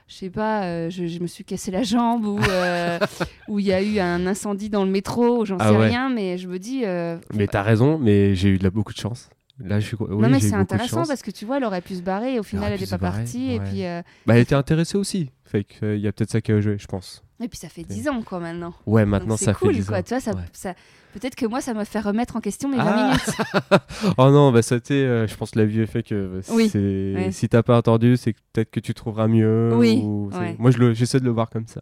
je 0.07 0.13
sais 0.13 0.29
pas, 0.29 0.65
euh, 0.65 0.89
je, 0.91 1.07
je 1.07 1.19
me 1.19 1.25
suis 1.25 1.43
cassé 1.43 1.71
la 1.71 1.81
jambe 1.81 2.25
ou 2.25 2.37
euh, 2.39 2.99
ou 3.47 3.57
il 3.57 3.65
y 3.65 3.73
a 3.73 3.81
eu 3.81 3.97
un 3.97 4.27
incendie 4.27 4.69
dans 4.69 4.85
le 4.85 4.91
métro, 4.91 5.45
j'en 5.45 5.57
Ah 5.59 5.69
sais 5.69 5.75
ouais. 5.77 5.87
rien, 5.87 6.09
mais 6.09 6.37
je 6.37 6.47
me 6.47 6.59
dis. 6.59 6.83
euh, 6.85 7.17
Mais 7.33 7.47
t'as 7.47 7.63
raison, 7.63 7.97
mais 7.97 8.35
j'ai 8.35 8.49
eu 8.49 8.59
de 8.59 8.63
la, 8.63 8.69
beaucoup 8.69 8.93
de 8.93 8.99
chance. 8.99 9.29
Là, 9.59 9.79
je 9.79 9.87
suis. 9.87 9.97
oui, 9.99 10.07
non, 10.09 10.29
mais 10.29 10.39
c'est 10.41 10.53
intéressant 10.53 11.05
parce 11.05 11.21
que 11.21 11.31
tu 11.31 11.45
vois, 11.45 11.57
elle 11.57 11.63
aurait 11.63 11.81
pu 11.81 11.95
se 11.95 12.01
barrer 12.01 12.35
et 12.35 12.39
au 12.39 12.43
final, 12.43 12.73
elle 12.73 12.79
n'est 12.81 12.87
pas 12.87 12.97
barrer, 12.97 13.19
partie. 13.19 13.51
Et 13.53 13.59
puis, 13.59 13.85
euh, 13.85 14.01
Bah, 14.25 14.35
elle 14.35 14.41
était 14.41 14.55
intéressée 14.55 14.97
aussi. 14.97 15.31
Fait 15.45 15.63
qu'il 15.63 15.97
y 15.99 16.07
a 16.07 16.11
peut-être 16.11 16.31
ça 16.31 16.41
qui 16.41 16.51
a 16.51 16.59
joué, 16.59 16.77
je 16.77 16.87
pense. 16.87 17.23
et 17.41 17.47
puis 17.47 17.57
ça 17.57 17.69
fait 17.69 17.83
10 17.83 18.09
ans, 18.09 18.21
quoi, 18.21 18.39
maintenant. 18.39 18.73
Ouais, 18.85 19.05
maintenant 19.05 19.29
Donc 19.29 19.39
c'est 19.39 19.45
ça 19.45 19.53
cool, 19.53 19.73
fait 19.73 19.79
10 19.81 19.87
quoi. 19.87 19.97
ans. 19.99 20.01
Tu 20.03 20.09
vois, 20.09 20.19
ça, 20.19 20.31
Ouais. 20.31 20.41
ça- 20.53 20.73
peut-être 21.13 21.35
que 21.35 21.45
moi, 21.45 21.61
ça 21.61 21.73
m'a 21.73 21.85
fait 21.85 21.99
remettre 22.01 22.35
en 22.35 22.41
question 22.41 22.67
mes 22.67 22.77
20 22.77 22.83
Ah 22.85 23.05
minutes. 23.07 23.81
oh 24.17 24.29
non, 24.31 24.51
bah 24.51 24.61
c'était, 24.61 24.93
euh, 24.95 25.27
je 25.27 25.35
pense, 25.35 25.55
la 25.55 25.63
vie 25.65 25.81
est 25.81 25.85
fait 25.85 26.03
que 26.03 26.15
euh, 26.15 26.41
Oui, 26.49 26.69
ouais. 26.73 27.29
si 27.31 27.47
t'as 27.47 27.63
pas 27.63 27.77
entendu, 27.77 28.17
c'est 28.17 28.33
peut-être 28.53 28.71
que 28.71 28.79
tu 28.81 28.93
trouveras 28.93 29.27
mieux. 29.27 29.73
Oui, 29.75 30.01
ou. 30.03 30.29
Moi, 30.57 30.71
je 30.71 30.93
j'essaie 30.93 31.19
de 31.19 31.25
le 31.25 31.31
voir 31.31 31.49
comme 31.49 31.67
ça. 31.67 31.81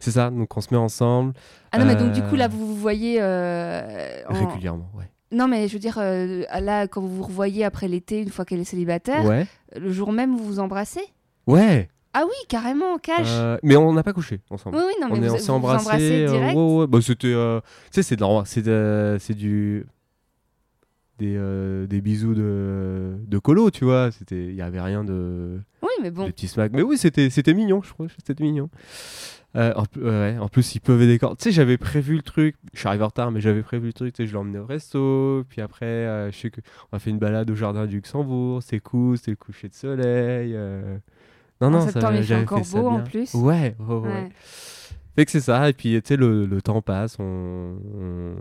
C'est 0.00 0.10
ça, 0.12 0.30
donc 0.30 0.54
on 0.56 0.60
se 0.60 0.68
met 0.72 0.78
ensemble 0.78 1.32
Ah 1.72 1.78
non, 1.78 1.84
mais 1.86 1.94
donc 1.94 2.12
du 2.12 2.20
Euh, 2.20 2.28
coup, 2.28 2.36
là, 2.36 2.48
vous 2.48 2.66
vous 2.66 2.76
voyez. 2.76 3.18
euh, 3.20 4.22
en- 4.28 4.46
régulièrement. 4.48 4.90
Ouais. 4.94 5.10
Non, 5.32 5.46
mais 5.48 5.68
je 5.68 5.74
veux 5.74 5.78
dire, 5.78 5.98
euh, 5.98 6.42
là, 6.60 6.88
quand 6.88 7.00
vous 7.00 7.08
vous 7.16 7.22
revoyez 7.22 7.64
après 7.64 7.86
l'été, 7.88 8.20
une 8.20 8.30
fois 8.30 8.44
qu'elle 8.44 8.60
est 8.60 8.64
célibataire, 8.64 9.24
Ouais. 9.24 9.46
le 9.76 9.90
jour 9.92 10.12
même, 10.12 10.36
vous 10.36 10.44
vous 10.44 10.58
embrassez? 10.58 11.02
Ouais. 11.46 11.88
Ah 12.12 12.24
oui, 12.26 12.34
carrément, 12.48 12.98
cash. 12.98 13.28
Euh, 13.28 13.56
mais 13.62 13.76
on 13.76 13.92
n'a 13.92 14.02
pas 14.02 14.12
couché 14.12 14.40
ensemble. 14.50 14.76
oui, 14.76 14.82
oui, 14.88 14.92
non, 15.00 15.08
mais 15.16 15.30
on 15.30 15.38
s'est 15.38 15.50
embrassés. 15.50 15.86
embrassez 15.86 16.22
euh, 16.24 16.28
direct. 16.28 16.56
ouais, 16.56 16.74
ouais. 16.80 16.86
Bah, 16.88 16.98
c'était, 17.00 17.28
euh, 17.28 17.60
tu 17.60 17.66
sais, 17.92 18.02
c'est 18.02 18.16
de- 18.16 18.24
c'est 18.44 18.62
de- 18.62 19.16
c'est 19.20 19.34
du 19.34 19.86
des, 21.20 21.34
euh, 21.36 21.86
des 21.86 22.00
bisous 22.00 22.34
de, 22.34 23.14
de 23.28 23.38
colo, 23.38 23.70
tu 23.70 23.84
vois. 23.84 24.10
C'était, 24.10 24.46
il 24.46 24.54
y 24.54 24.62
avait 24.62 24.80
rien 24.80 25.04
de 25.04 25.60
Oui, 25.82 25.90
mais 26.02 26.10
bon. 26.10 26.24
Des 26.26 26.32
petits 26.32 26.48
smacks. 26.48 26.72
Mais 26.72 26.82
oui, 26.82 26.98
c'était 26.98 27.30
c'était 27.30 27.54
mignon, 27.54 27.80
je 27.84 27.92
crois. 27.92 28.06
C'était 28.26 28.42
mignon. 28.42 28.70
Euh, 29.56 29.72
en, 29.74 29.84
pl- 29.84 30.04
ouais, 30.04 30.38
en 30.38 30.48
plus, 30.48 30.74
il 30.76 30.80
pleuvait 30.80 31.06
des 31.08 31.18
cordes. 31.18 31.36
Tu 31.38 31.44
sais, 31.44 31.50
j'avais 31.52 31.76
prévu 31.76 32.14
le 32.16 32.22
truc. 32.22 32.54
Je 32.72 32.78
suis 32.78 32.86
arrivé 32.88 33.02
en 33.02 33.08
retard, 33.08 33.32
mais 33.32 33.40
j'avais 33.40 33.62
prévu 33.62 33.88
le 33.88 33.92
truc. 33.92 34.12
Tu 34.14 34.22
sais, 34.22 34.26
je 34.28 34.32
l'ai 34.32 34.38
emmené 34.38 34.58
au 34.60 34.66
resto. 34.66 35.44
Puis 35.48 35.60
après, 35.60 35.86
euh, 35.86 36.30
je 36.30 36.36
sais 36.38 36.50
que 36.50 36.60
on 36.92 36.96
a 36.96 36.98
fait 37.00 37.10
une 37.10 37.18
balade 37.18 37.50
au 37.50 37.54
jardin 37.56 37.86
du 37.86 37.96
Luxembourg. 37.96 38.62
C'était 38.62 38.78
cool. 38.80 39.18
C'était 39.18 39.32
le 39.32 39.36
coucher 39.36 39.68
de 39.68 39.74
soleil. 39.74 40.52
euh. 40.54 40.98
Non, 41.60 41.66
En 41.68 41.70
non, 41.72 41.80
septembre, 41.86 42.12
il 42.14 42.18
fait 42.18 42.22
j'avais 42.24 42.42
encore 42.42 42.64
ça 42.64 42.80
beau, 42.80 42.86
en 42.88 42.94
bien. 42.98 43.00
plus. 43.02 43.34
Ouais, 43.34 43.74
ouais, 43.80 43.94
ouais. 43.96 44.08
Ouais. 44.08 44.28
Fait 45.16 45.24
que 45.24 45.30
c'est 45.32 45.40
ça. 45.40 45.68
Et 45.68 45.72
puis, 45.72 46.00
tu 46.00 46.08
sais, 46.08 46.16
le, 46.16 46.46
le 46.46 46.62
temps 46.62 46.80
passe. 46.80 47.16
On. 47.18 47.24
on- 47.24 48.34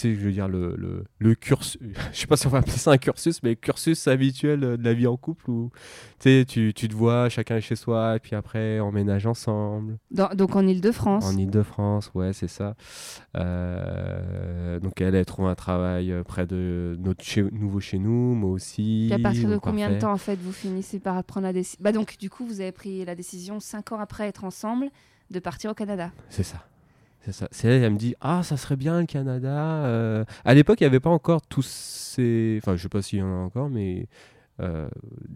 Tu 0.00 0.14
sais, 0.14 0.14
je 0.14 0.24
veux 0.24 0.32
dire, 0.32 0.48
le, 0.48 0.74
le, 0.76 1.04
le 1.18 1.34
cursus. 1.34 1.78
Je 2.12 2.20
sais 2.20 2.26
pas 2.26 2.36
si 2.38 2.46
on 2.46 2.50
va 2.50 2.58
appeler 2.58 2.78
ça 2.78 2.90
un 2.92 2.96
cursus, 2.96 3.42
mais 3.42 3.54
cursus 3.54 4.08
habituel 4.08 4.64
euh, 4.64 4.76
de 4.78 4.82
la 4.82 4.94
vie 4.94 5.06
en 5.06 5.18
couple 5.18 5.50
où 5.50 5.70
tu 6.18 6.46
tu, 6.46 6.72
te 6.72 6.94
vois, 6.94 7.28
chacun 7.28 7.56
est 7.56 7.60
chez 7.60 7.76
soi, 7.76 8.16
et 8.16 8.18
puis 8.18 8.34
après, 8.34 8.80
on 8.80 8.92
ménage 8.92 9.26
ensemble. 9.26 9.98
Dans- 10.10 10.30
donc 10.34 10.56
en 10.56 10.66
Ile-de-France. 10.66 11.26
En 11.26 11.36
Ile-de-France, 11.36 12.10
ouais, 12.14 12.32
c'est 12.32 12.48
ça. 12.48 12.76
Euh, 13.36 14.80
donc, 14.80 15.00
elle 15.00 15.16
a 15.16 15.24
trouvé 15.24 15.48
un 15.48 15.54
travail 15.54 16.12
euh, 16.12 16.22
près 16.22 16.46
de 16.46 16.96
notre 16.98 17.22
chez, 17.22 17.42
nouveau 17.42 17.80
chez 17.80 17.98
nous, 17.98 18.34
moi 18.34 18.50
aussi. 18.50 19.08
Puis 19.10 19.12
à 19.12 19.18
partir 19.18 19.48
de 19.50 19.58
combien 19.58 19.90
de 19.90 19.98
temps 19.98 20.12
en 20.12 20.16
fait 20.16 20.36
vous 20.40 20.52
finissez 20.52 20.98
par 20.98 21.22
prendre 21.24 21.46
la 21.46 21.52
décision 21.52 21.78
Bah 21.82 21.92
donc 21.92 22.16
du 22.18 22.30
coup 22.30 22.46
vous 22.46 22.60
avez 22.60 22.72
pris 22.72 23.04
la 23.04 23.14
décision 23.14 23.60
cinq 23.60 23.92
ans 23.92 23.98
après 23.98 24.26
être 24.28 24.44
ensemble 24.44 24.88
de 25.30 25.38
partir 25.38 25.70
au 25.70 25.74
Canada. 25.74 26.10
C'est 26.28 26.42
ça. 26.42 26.64
C'est 27.22 27.32
ça. 27.32 27.48
C'est 27.50 27.68
elle, 27.68 27.82
elle 27.82 27.92
me 27.92 27.98
dit 27.98 28.14
Ah, 28.20 28.42
ça 28.42 28.56
serait 28.56 28.76
bien 28.76 29.00
le 29.00 29.06
Canada. 29.06 29.84
euh. 29.84 30.24
À 30.44 30.54
l'époque, 30.54 30.80
il 30.80 30.84
n'y 30.84 30.88
avait 30.88 31.00
pas 31.00 31.10
encore 31.10 31.42
tous 31.42 31.66
ces. 31.66 32.58
Enfin, 32.62 32.76
je 32.76 32.82
sais 32.82 32.88
pas 32.88 33.02
s'il 33.02 33.18
y 33.18 33.22
en 33.22 33.26
a 33.32 33.38
encore, 33.44 33.68
mais. 33.70 34.06
euh, 34.60 34.88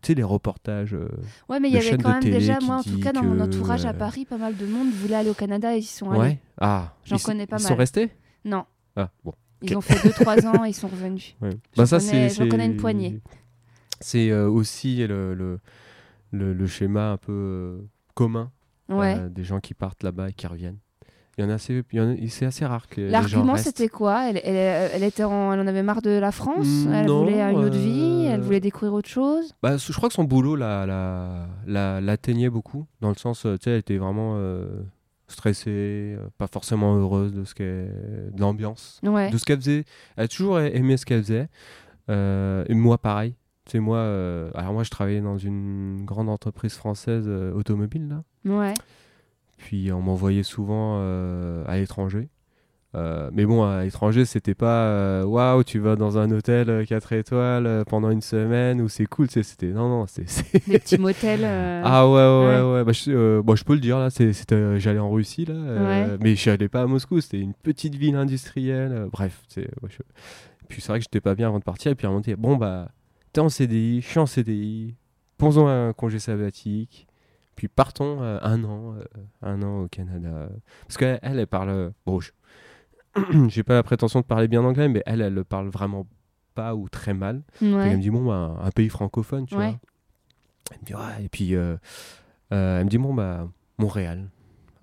tu 0.02 0.08
sais, 0.08 0.14
les 0.14 0.22
reportages. 0.22 0.94
euh, 0.94 1.08
Ouais 1.48 1.58
mais 1.60 1.68
il 1.68 1.74
y 1.74 1.78
avait 1.78 1.96
quand 1.96 2.10
même 2.20 2.22
déjà 2.22 2.58
moi 2.60 2.76
en 2.76 2.82
tout 2.82 2.98
cas 3.00 3.12
dans 3.12 3.22
mon 3.22 3.40
entourage 3.40 3.84
à 3.86 3.90
euh, 3.90 3.92
Paris 3.94 4.24
pas 4.26 4.36
mal 4.38 4.54
de 4.56 4.66
monde 4.66 4.90
voulait 4.92 5.14
aller 5.14 5.30
au 5.30 5.34
Canada 5.34 5.74
et 5.74 5.78
ils 5.78 5.82
sont 5.82 6.10
allés. 6.10 6.20
Ouais. 6.20 6.38
Ah, 6.60 6.94
J'en 7.04 7.16
ils 7.16 7.22
connais 7.22 7.46
pas 7.46 7.56
Ils 7.58 7.62
mal. 7.62 7.68
sont 7.72 7.76
restés? 7.76 8.10
Non, 8.44 8.64
Ah, 8.96 9.10
bon. 9.24 9.32
ils 9.62 9.74
ont 9.76 9.80
fait 9.80 9.94
2-3 10.08 10.46
ans 10.46 10.64
et 10.66 10.68
ils 10.70 10.74
sont 10.74 10.88
revenus. 10.88 11.36
Ouais. 11.40 11.50
Bah, 11.76 11.86
ça, 11.86 11.98
connais- 12.00 12.28
c'est. 12.28 12.42
j'en 12.44 12.48
connais 12.50 12.66
une 12.66 12.76
poignée. 12.76 13.20
C'est 14.00 14.30
euh, 14.30 14.46
aussi 14.48 15.06
le, 15.06 15.32
le, 15.34 15.58
le, 16.32 16.52
le 16.52 16.66
schéma 16.66 17.12
un 17.12 17.16
peu 17.16 17.78
commun 18.14 18.50
Ouais. 18.90 19.18
des 19.30 19.44
gens 19.44 19.60
qui 19.60 19.72
partent 19.72 20.02
là-bas 20.02 20.28
et 20.28 20.32
qui 20.34 20.46
reviennent. 20.46 20.76
Il 21.36 21.42
y 21.42 21.46
en 21.46 21.50
a 21.50 21.54
assez, 21.54 21.82
c'est 22.28 22.46
assez 22.46 22.64
rare 22.64 22.86
que 22.86 23.00
L'argument 23.00 23.56
c'était 23.56 23.88
quoi? 23.88 24.28
Elle, 24.30 24.40
elle, 24.44 24.90
elle 24.94 25.02
était 25.02 25.24
en, 25.24 25.52
elle 25.52 25.60
en 25.60 25.66
avait 25.66 25.82
marre 25.82 26.00
de 26.02 26.10
la 26.10 26.30
France? 26.30 26.66
Elle 26.92 27.06
Non, 27.06 27.24
voulait 27.24 27.40
une 27.40 27.56
autre 27.64 27.76
vie? 27.76 28.26
Euh, 28.28 28.34
Elle 28.34 28.40
voulait 28.40 28.60
découvrir 28.60 28.92
autre 28.94 29.08
chose? 29.08 29.52
Bah, 29.62 29.76
je 29.76 29.92
crois 29.92 30.08
que 30.08 30.14
son 30.14 30.24
boulot 30.24 30.54
la- 30.54 30.86
la- 30.86 31.46
la- 31.66 32.00
l'atteignait 32.00 32.50
beaucoup, 32.50 32.86
dans 33.00 33.08
le 33.08 33.16
sens, 33.16 33.46
euh, 33.46 33.56
tu 33.56 33.64
sais, 33.64 33.70
elle 33.72 33.78
était 33.78 33.96
vraiment 33.96 34.34
euh, 34.36 34.82
stressée, 35.26 36.14
euh, 36.18 36.28
pas 36.38 36.46
forcément 36.46 36.94
heureuse 36.96 37.32
de 37.32 37.44
ce 37.44 37.54
de 38.32 38.40
l'ambiance, 38.40 39.00
Ouais. 39.02 39.30
de 39.30 39.36
ce 39.36 39.44
qu'elle 39.44 39.58
faisait. 39.60 39.84
Elle 40.16 40.24
a 40.24 40.28
toujours 40.28 40.60
aimé 40.60 40.96
ce 40.96 41.04
qu'elle 41.04 41.22
faisait. 41.22 41.48
Euh, 42.10 42.64
et 42.68 42.74
moi, 42.74 42.98
pareil. 42.98 43.34
Tu 43.66 43.80
moi, 43.80 43.98
alors 44.54 44.74
moi, 44.74 44.82
je 44.82 44.90
travaillais 44.90 45.22
dans 45.22 45.38
une 45.38 46.04
grande 46.04 46.28
entreprise 46.28 46.74
française 46.74 47.26
automobile, 47.28 48.08
là. 48.08 48.22
Ouais. 48.58 48.74
Puis 49.56 49.92
on 49.92 50.00
m'envoyait 50.00 50.42
souvent 50.42 50.96
euh, 51.00 51.64
à 51.66 51.76
l'étranger. 51.76 52.28
Euh, 52.96 53.28
mais 53.32 53.44
bon, 53.44 53.64
à 53.64 53.82
l'étranger, 53.82 54.24
c'était 54.24 54.54
pas 54.54 54.84
euh, 54.84 55.24
waouh, 55.24 55.64
tu 55.64 55.80
vas 55.80 55.96
dans 55.96 56.16
un 56.16 56.30
hôtel 56.30 56.86
4 56.86 57.12
étoiles 57.14 57.84
pendant 57.88 58.10
une 58.10 58.20
semaine 58.20 58.80
où 58.80 58.88
c'est 58.88 59.06
cool. 59.06 59.28
C'était 59.28 59.66
non, 59.72 59.88
non, 59.88 60.06
c'était. 60.06 60.28
c'est- 60.28 60.68
Des 60.68 60.78
petits 60.78 60.98
motels. 60.98 61.40
euh, 61.44 61.82
Ah 61.84 62.08
ouais, 62.08 62.14
ouais, 62.14 62.62
Ouais. 62.62 62.72
ouais. 62.74 62.84
Bah, 62.84 62.92
je, 62.92 63.10
euh, 63.10 63.42
bon, 63.42 63.56
je 63.56 63.64
peux 63.64 63.74
le 63.74 63.80
dire 63.80 63.98
là. 63.98 64.10
C'était, 64.10 64.78
j'allais 64.78 65.00
en 65.00 65.10
Russie 65.10 65.44
là, 65.44 65.54
Ouais. 65.54 66.16
mais 66.20 66.36
je 66.36 66.50
n'allais 66.50 66.68
pas 66.68 66.82
à 66.82 66.86
Moscou. 66.86 67.20
C'était 67.20 67.40
une 67.40 67.54
petite 67.54 67.96
ville 67.96 68.14
industrielle. 68.14 69.08
bref, 69.10 69.42
c'est. 69.48 69.62
ouais, 69.82 69.88
je- 69.88 69.98
Puis 70.68 70.80
c'est 70.80 70.88
vrai 70.88 71.00
que 71.00 71.04
j'étais 71.04 71.20
pas 71.20 71.34
bien 71.34 71.48
avant 71.48 71.58
de 71.58 71.64
partir. 71.64 71.90
Et 71.90 71.94
puis 71.96 72.06
à 72.06 72.10
un 72.10 72.12
moment 72.12 72.22
bon 72.38 72.56
bah, 72.56 72.90
t'es 73.32 73.40
en 73.40 73.48
CDI, 73.48 74.02
je 74.02 74.06
suis 74.06 74.20
en 74.20 74.26
CDI. 74.26 74.94
Posons 75.36 75.66
un 75.66 75.92
congé 75.94 76.20
sabbatique. 76.20 77.08
Puis 77.56 77.68
partons 77.68 78.22
euh, 78.22 78.38
un 78.42 78.62
an, 78.64 78.94
euh, 78.96 79.04
un 79.42 79.62
an 79.62 79.82
au 79.82 79.88
Canada. 79.88 80.48
Parce 80.86 80.96
qu'elle, 80.96 81.18
elle, 81.22 81.38
elle 81.38 81.46
parle. 81.46 81.68
euh, 81.70 81.90
Bon, 82.06 82.20
je- 82.20 82.32
j'ai 83.48 83.62
pas 83.62 83.74
la 83.74 83.82
prétention 83.82 84.20
de 84.20 84.24
parler 84.24 84.48
bien 84.48 84.64
anglais, 84.64 84.88
mais 84.88 85.02
elle, 85.06 85.20
elle 85.20 85.34
le 85.34 85.44
parle 85.44 85.68
vraiment 85.68 86.06
pas 86.54 86.74
ou 86.74 86.88
très 86.88 87.14
mal. 87.14 87.42
Elle 87.60 87.96
me 87.96 88.02
dit, 88.02 88.10
bon, 88.10 88.24
bah, 88.26 88.56
un 88.60 88.70
pays 88.70 88.88
francophone, 88.88 89.46
tu 89.46 89.56
Ouais. 89.56 89.68
vois. 89.70 89.78
Elle 90.72 90.78
me 90.80 90.84
dit, 90.84 90.94
ouais, 90.94 91.24
et 91.24 91.28
puis 91.28 91.52
elle 91.52 91.78
me 92.50 92.88
dit, 92.88 92.98
bon, 92.98 93.14
bah, 93.14 93.48
Montréal. 93.78 94.28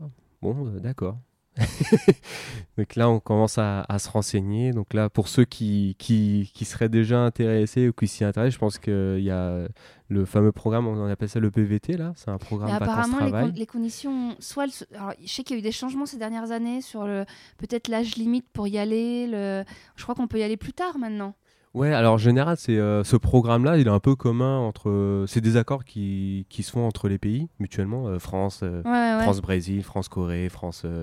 Ah, 0.01 0.05
Bon, 0.41 0.53
d'accord. 0.79 1.17
Donc 2.77 2.95
là, 2.95 3.09
on 3.09 3.19
commence 3.19 3.57
à, 3.57 3.81
à 3.89 3.99
se 3.99 4.09
renseigner. 4.09 4.71
Donc 4.71 4.93
là, 4.93 5.09
pour 5.09 5.27
ceux 5.27 5.45
qui, 5.45 5.95
qui, 5.99 6.51
qui 6.53 6.65
seraient 6.65 6.89
déjà 6.89 7.19
intéressés 7.19 7.89
ou 7.89 7.93
qui 7.93 8.07
s'y 8.07 8.23
intéressent, 8.23 8.53
je 8.53 8.59
pense 8.59 8.77
qu'il 8.77 9.19
y 9.23 9.29
a 9.31 9.67
le 10.09 10.25
fameux 10.25 10.51
programme, 10.51 10.87
on 10.87 11.05
appelle 11.07 11.29
ça 11.29 11.39
le 11.39 11.51
PVT, 11.51 11.97
là. 11.97 12.13
C'est 12.15 12.29
un 12.29 12.33
Mais 12.33 12.39
programme 12.39 12.71
apparemment, 12.71 13.19
les, 13.19 13.31
con- 13.31 13.53
les 13.55 13.65
conditions, 13.65 14.35
soit 14.39 14.65
le- 14.65 14.95
alors, 14.97 15.13
je 15.23 15.27
sais 15.31 15.43
qu'il 15.43 15.55
y 15.55 15.57
a 15.57 15.59
eu 15.59 15.63
des 15.63 15.71
changements 15.71 16.05
ces 16.05 16.17
dernières 16.17 16.51
années 16.51 16.81
sur 16.81 17.05
le 17.05 17.25
peut-être 17.57 17.87
l'âge 17.87 18.15
limite 18.15 18.45
pour 18.51 18.67
y 18.67 18.77
aller. 18.77 19.27
Le, 19.27 19.63
je 19.95 20.03
crois 20.03 20.15
qu'on 20.15 20.27
peut 20.27 20.39
y 20.39 20.43
aller 20.43 20.57
plus 20.57 20.73
tard 20.73 20.97
maintenant. 20.97 21.35
Ouais, 21.73 21.93
alors 21.93 22.15
en 22.15 22.17
général, 22.17 22.57
c'est 22.57 22.77
euh, 22.77 23.03
ce 23.05 23.15
programme-là, 23.15 23.77
il 23.77 23.88
est 23.88 23.91
un 23.91 24.01
peu 24.01 24.15
commun 24.15 24.57
entre. 24.60 24.89
euh, 24.89 25.25
c'est 25.25 25.39
des 25.39 25.55
accords 25.55 25.86
qui, 25.86 26.45
qui 26.49 26.63
se 26.63 26.71
font 26.71 26.86
entre 26.86 27.07
les 27.07 27.17
pays 27.17 27.47
mutuellement, 27.60 28.07
euh, 28.07 28.19
France, 28.19 28.60
euh, 28.63 28.81
Ouais, 28.84 28.91
ouais. 29.17 29.23
France-Brésil, 29.23 29.81
France-Corée, 29.84 30.49
France-Canada. 30.49 30.97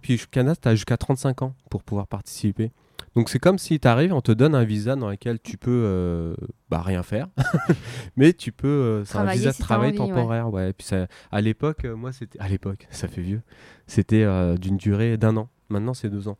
Puis 0.00 0.16
je- 0.18 0.26
Canada, 0.26 0.56
tu 0.60 0.68
as 0.68 0.74
jusqu'à 0.74 0.96
35 0.96 1.42
ans 1.42 1.54
pour 1.70 1.84
pouvoir 1.84 2.08
participer. 2.08 2.72
Donc 3.14 3.28
c'est 3.28 3.38
comme 3.38 3.58
si 3.58 3.78
tu 3.78 3.86
arrives, 3.86 4.12
on 4.14 4.22
te 4.22 4.32
donne 4.32 4.54
un 4.54 4.64
visa 4.64 4.96
dans 4.96 5.10
lequel 5.10 5.38
tu 5.40 5.58
peux 5.58 6.34
bah, 6.70 6.80
rien 6.80 7.02
faire, 7.02 7.28
mais 8.16 8.32
tu 8.32 8.50
peux. 8.52 9.02
c'est 9.04 9.18
un 9.18 9.26
visa 9.26 9.50
de 9.50 9.54
si 9.54 9.60
travail 9.60 9.90
envie, 9.90 10.00
ouais. 10.00 10.08
temporaire. 10.16 10.50
Ouais. 10.52 10.70
Et 10.70 10.72
Puis 10.72 10.86
ça, 10.86 11.06
à 11.30 11.40
l'époque, 11.42 11.84
moi 11.84 12.10
c'était. 12.12 12.40
À 12.40 12.48
l'époque, 12.48 12.86
ça 12.90 13.08
fait 13.08 13.20
vieux. 13.20 13.42
C'était 13.86 14.24
d'une 14.56 14.78
durée 14.78 15.16
d'un 15.18 15.36
an. 15.36 15.48
Maintenant 15.68 15.92
c'est 15.94 16.08
deux 16.10 16.26
ans. 16.28 16.38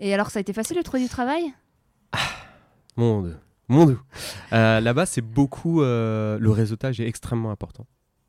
Et 0.00 0.12
alors, 0.14 0.30
ça 0.30 0.38
a 0.38 0.42
été 0.42 0.52
facile 0.52 0.76
de 0.76 0.82
trouver 0.82 1.02
du 1.02 1.08
travail? 1.08 1.42
Monde. 2.96 3.38
Monde. 3.68 3.96
Euh, 4.52 4.80
Là-bas, 4.80 5.06
c'est 5.06 5.22
beaucoup. 5.22 5.82
euh, 5.82 6.38
le 6.38 6.50
réseautage 6.50 7.00
est 7.00 7.06
extrêmement 7.08 7.50
important. 7.50 7.86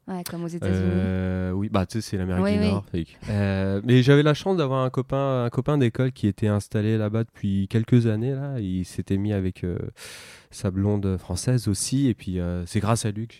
Ouais, 0.07 0.23
comme 0.29 0.43
aux 0.43 0.47
États-Unis. 0.47 0.77
Euh, 0.83 1.51
oui, 1.51 1.67
bah 1.69 1.87
tu 1.87 1.93
sais, 1.99 2.01
c'est 2.11 2.17
l'Amérique 2.17 2.43
Oui, 2.43 2.53
du 2.53 2.59
oui. 2.59 2.69
Nord. 2.69 2.85
Euh, 3.29 3.81
mais 3.83 4.03
j'avais 4.03 4.21
la 4.21 4.35
chance 4.35 4.55
d'avoir 4.55 4.83
un 4.85 4.91
copain, 4.91 5.45
un 5.45 5.49
copain 5.49 5.79
d'école 5.79 6.11
qui 6.11 6.27
était 6.27 6.47
installé 6.47 6.95
là-bas 6.99 7.23
depuis 7.23 7.67
quelques 7.67 8.05
années. 8.05 8.35
Là, 8.35 8.59
il 8.59 8.85
s'était 8.85 9.17
mis 9.17 9.33
avec 9.33 9.63
euh, 9.63 9.79
sa 10.51 10.69
blonde 10.69 11.17
française 11.17 11.67
aussi, 11.67 12.07
et 12.07 12.13
puis 12.13 12.37
c'est 12.67 12.79
grâce 12.79 13.05
à 13.05 13.11
lui 13.11 13.27
que 13.27 13.35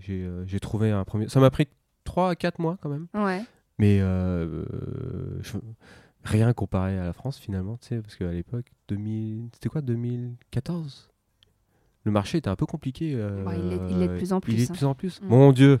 j'ai- 0.00 0.60
trouvé 0.60 0.90
un 0.90 1.04
premier. 1.04 1.28
Ça 1.28 1.38
m'a 1.38 1.50
pris 1.50 1.68
3 2.02 2.30
à 2.30 2.34
4 2.34 2.58
mois 2.58 2.76
quand 2.82 2.88
même, 2.88 3.06
Ouais. 3.14 3.42
mais 3.78 4.00
je- 4.00 5.58
rien 6.24 6.52
comparé 6.52 6.98
à 6.98 7.04
la 7.04 7.12
France 7.12 7.38
finalement, 7.38 7.76
tu 7.78 7.88
sais, 7.88 8.00
parce 8.00 8.16
qu'à 8.16 8.30
l'époque, 8.32 8.66
2000, 8.88 9.48
c'était 9.54 9.68
quoi, 9.68 9.80
2014 9.80 11.08
le 12.04 12.10
marché 12.10 12.38
était 12.38 12.48
un 12.50 12.56
peu 12.56 12.66
compliqué. 12.66 13.12
euh, 13.14 13.44
il 13.88 13.92
il 13.92 13.98
l'est 14.00 14.08
de 14.08 14.16
plus 14.16 14.32
en 14.32 14.38
Il 14.38 14.40
plus, 14.40 14.54
est 14.54 14.66
de 14.66 14.72
hein. 14.72 14.74
plus 14.74 14.84
en 14.86 14.94
plus. 14.96 15.20
Mm. 15.22 15.26
Mon 15.28 15.52
Dieu. 15.52 15.78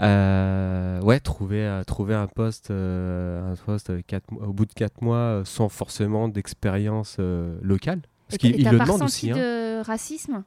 Euh, 0.00 1.00
ouais, 1.00 1.18
trouver, 1.18 1.82
trouver 1.86 2.14
un 2.14 2.26
poste, 2.26 2.70
euh, 2.70 3.52
un 3.52 3.56
poste 3.56 4.04
quatre 4.06 4.26
au 4.32 4.52
bout 4.52 4.66
de 4.66 4.72
4 4.72 5.02
mois 5.02 5.42
sans 5.44 5.68
forcément 5.68 6.28
d'expérience 6.28 7.18
locale. 7.62 8.02
Parce 8.28 8.38
qu'il 8.38 8.60
il 8.60 8.68
le 8.70 8.78
demande 8.78 9.02
aussi. 9.02 9.30
hein. 9.30 9.36
de 9.36 9.82
racisme? 9.82 10.44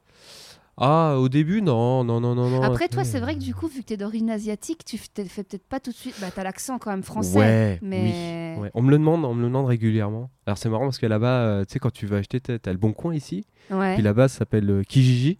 Ah, 0.77 1.15
au 1.19 1.29
début, 1.29 1.61
non, 1.61 2.03
non, 2.03 2.19
non, 2.19 2.33
non. 2.33 2.49
non 2.49 2.61
Après, 2.63 2.87
toi, 2.87 3.03
c'est 3.03 3.17
euh, 3.17 3.21
vrai 3.21 3.35
que 3.35 3.39
du 3.39 3.53
coup, 3.53 3.67
vu 3.67 3.81
que 3.81 3.85
t'es 3.85 3.97
d'origine 3.97 4.29
asiatique, 4.29 4.83
tu 4.85 4.97
fais 4.97 5.25
fais 5.25 5.43
peut-être 5.43 5.67
pas 5.67 5.79
tout 5.79 5.91
de 5.91 5.95
suite. 5.95 6.15
Bah, 6.21 6.27
t'as 6.33 6.43
l'accent 6.43 6.79
quand 6.79 6.91
même 6.91 7.03
français. 7.03 7.37
Ouais, 7.37 7.79
mais... 7.81 8.55
oui. 8.55 8.61
Ouais. 8.63 8.71
On 8.73 8.81
me 8.81 8.89
le 8.89 8.97
demande, 8.97 9.25
on 9.25 9.33
me 9.33 9.41
le 9.41 9.47
demande 9.47 9.65
régulièrement. 9.65 10.29
Alors 10.45 10.57
c'est 10.57 10.69
marrant 10.69 10.85
parce 10.85 10.97
que 10.97 11.05
là-bas, 11.05 11.41
euh, 11.41 11.65
tu 11.65 11.73
sais, 11.73 11.79
quand 11.79 11.91
tu 11.91 12.05
vas 12.05 12.17
acheter, 12.17 12.39
t'as 12.39 12.71
le 12.71 12.77
bon 12.77 12.93
coin 12.93 13.13
ici. 13.13 13.45
Ouais. 13.69 13.95
Puis 13.95 14.03
là-bas, 14.03 14.27
ça 14.27 14.39
s'appelle 14.39 14.69
euh, 14.69 14.83
Kijiji. 14.83 15.39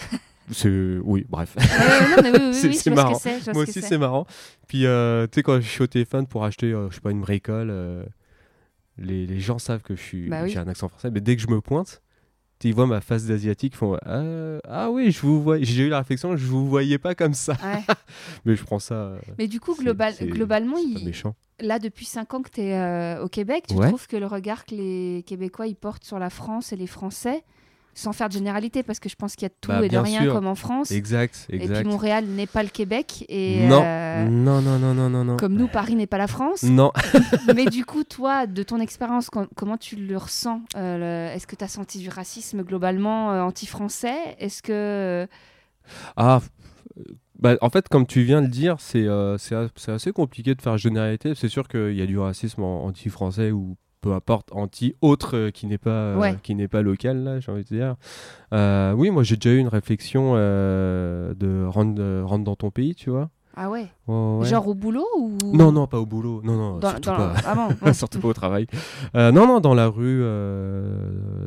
c'est 0.50 0.98
oui, 1.02 1.26
bref. 1.28 1.54
Oui, 1.56 1.64
oui, 1.64 2.54
C'est- 2.54 2.68
oui, 2.68 2.74
c'est 2.74 2.90
marrant. 2.90 3.14
ce 3.14 3.24
que 3.24 3.40
c'est. 3.40 3.52
Moi 3.52 3.64
ce 3.64 3.70
aussi, 3.70 3.82
c'est 3.82 3.98
marrant. 3.98 4.26
Puis, 4.68 4.86
euh, 4.86 5.26
tu 5.26 5.36
sais, 5.36 5.42
quand 5.42 5.60
je 5.60 5.68
suis 5.68 5.82
au 5.82 5.86
téléphone 5.86 6.26
pour 6.26 6.44
acheter, 6.44 6.72
euh, 6.72 6.88
je 6.90 6.96
sais 6.96 7.00
pas, 7.00 7.10
une 7.10 7.20
bricole, 7.20 8.06
les, 8.98 9.26
les 9.26 9.40
gens 9.40 9.58
savent 9.58 9.82
que 9.82 9.96
je 9.96 10.02
suis, 10.02 10.28
Bah 10.28 10.46
j'ai 10.46 10.58
un 10.58 10.68
accent 10.68 10.88
français. 10.88 11.10
Mais 11.10 11.20
dès 11.20 11.36
que 11.36 11.42
je 11.42 11.48
me 11.48 11.60
pointe, 11.60 12.02
ils 12.68 12.74
voient 12.74 12.86
ma 12.86 13.00
face 13.00 13.24
d'asiatique, 13.26 13.74
ils 13.74 13.76
font 13.76 13.96
euh, 14.06 14.58
Ah 14.68 14.90
oui, 14.90 15.10
je 15.10 15.20
vous 15.20 15.42
vois. 15.42 15.58
J'ai 15.60 15.84
eu 15.84 15.88
la 15.88 15.98
réflexion, 15.98 16.36
je 16.36 16.46
vous 16.46 16.68
voyais 16.68 16.98
pas 16.98 17.14
comme 17.14 17.34
ça. 17.34 17.52
Ouais. 17.62 17.82
Mais 18.44 18.56
je 18.56 18.62
prends 18.64 18.78
ça. 18.78 18.94
euh, 18.94 19.18
Mais 19.38 19.48
du 19.48 19.60
coup, 19.60 19.74
global, 19.74 20.14
globalement, 20.20 20.76
il- 20.78 21.04
méchant. 21.04 21.34
là, 21.60 21.78
depuis 21.78 22.04
5 22.06 22.34
ans 22.34 22.42
que 22.42 22.50
tu 22.50 22.60
es 22.62 23.18
au 23.20 23.28
Québec, 23.28 23.64
tu 23.68 23.74
Ouais. 23.74 23.88
trouves 23.88 24.06
que 24.06 24.16
le 24.16 24.26
regard 24.26 24.64
que 24.64 24.74
les 24.74 25.24
Québécois 25.26 25.66
ils 25.66 25.76
portent 25.76 26.04
sur 26.04 26.18
la 26.18 26.30
France 26.30 26.72
et 26.72 26.76
les 26.76 26.86
Français, 26.86 27.44
sans 27.94 28.12
faire 28.12 28.28
de 28.28 28.32
généralité, 28.34 28.82
parce 28.82 28.98
que 29.00 29.08
je 29.08 29.16
pense 29.16 29.34
qu'il 29.36 29.42
y 29.42 29.46
a 29.46 29.48
de 29.50 29.54
tout 29.60 29.68
Bah, 29.68 29.84
et 29.84 29.88
de 29.88 29.98
rien 29.98 30.22
sûr. 30.22 30.32
comme 30.34 30.46
en 30.46 30.54
France. 30.54 30.90
Exact, 30.90 31.46
Et 31.50 31.56
exact. 31.56 31.80
puis 31.80 31.88
Montréal 31.88 32.24
n'est 32.24 32.46
pas 32.46 32.62
le 32.62 32.70
Québec. 32.70 33.24
Et 33.28 33.66
non. 33.66 33.82
euh, 33.84 34.24
non, 34.28 34.60
non, 34.62 34.78
non, 34.78 34.94
non, 34.94 35.10
non, 35.10 35.24
non. 35.24 35.36
comme 35.36 35.54
nous, 35.54 35.68
Paris 35.68 35.94
n'est 35.94 36.06
pas 36.06 36.18
la 36.18 36.26
France. 36.26 36.62
Non. 36.62 36.90
Mais 37.54 37.66
du 37.66 37.84
coup, 37.84 38.04
toi, 38.04 38.46
de 38.46 38.62
ton 38.62 38.80
expérience, 38.80 39.28
com- 39.30 39.48
comment 39.56 39.76
tu 39.76 39.96
le 39.96 40.16
ressens 40.16 40.62
Euh, 40.76 41.28
le- 41.30 41.36
Est-ce 41.36 41.46
que 41.46 41.54
tu 41.56 41.64
as 41.64 41.68
senti 41.68 41.98
du 41.98 42.08
racisme 42.08 42.62
globalement 42.62 43.32
euh, 43.32 43.42
anti-français? 43.42 44.36
Est-ce 44.38 44.62
que. 44.62 45.26
Ah, 46.16 46.40
bah, 47.38 47.56
en 47.60 47.70
fait, 47.70 47.88
comme 47.88 48.06
tu 48.06 48.22
viens 48.22 48.40
de 48.40 48.46
le 48.46 48.52
dire, 48.52 48.76
c'est 48.80 49.06
assez 49.88 50.12
compliqué 50.12 50.54
de 50.54 50.62
faire 50.62 50.78
généralité. 50.78 51.34
C'est 51.34 51.48
sûr 51.48 51.68
qu'il 51.68 51.94
y 51.94 52.02
a 52.02 52.06
du 52.06 52.18
racisme 52.18 52.62
anti-français 52.62 53.50
ou 53.50 53.76
peu 54.02 54.12
importe, 54.12 54.48
anti-autre 54.52 55.36
euh, 55.36 55.50
qui 55.50 55.66
n'est 55.66 55.78
pas, 55.78 55.90
euh, 55.90 56.18
Ouais. 56.18 56.36
qui 56.42 56.54
n'est 56.54 56.68
pas 56.68 56.82
local, 56.82 57.22
là, 57.24 57.40
j'ai 57.40 57.50
envie 57.50 57.62
de 57.64 57.68
dire. 57.68 57.94
Euh, 58.52 58.92
oui, 58.92 59.10
moi 59.10 59.22
j'ai 59.22 59.36
déjà 59.36 59.54
eu 59.54 59.58
une 59.58 59.68
réflexion 59.68 60.34
de 60.34 61.64
rendre, 61.66 62.02
euh, 62.02 62.22
rentre 62.24 62.44
dans 62.44 62.56
ton 62.56 62.70
pays, 62.70 62.94
tu 62.94 63.08
vois. 63.10 63.30
Ah 63.54 63.68
ouais. 63.70 63.86
Genre 64.08 64.66
au 64.66 64.74
boulot 64.74 65.06
ou? 65.18 65.36
Non, 65.54 65.72
non, 65.72 65.86
pas 65.86 65.98
au 66.00 66.06
boulot. 66.06 66.40
Non, 66.42 66.56
non, 66.56 66.78
Dans, 66.78 66.88
surtout 66.90 67.10
dans- 67.10 67.16
pas. 67.16 67.34
Ah 67.46 67.54
bon, 67.54 67.92
surtout 67.92 68.18
pas 68.18 68.28
au 68.28 68.32
travail. 68.32 68.66
Non, 69.14 69.32
non, 69.46 69.60
dans 69.60 69.74
la 69.74 69.88
rue, 69.88 70.20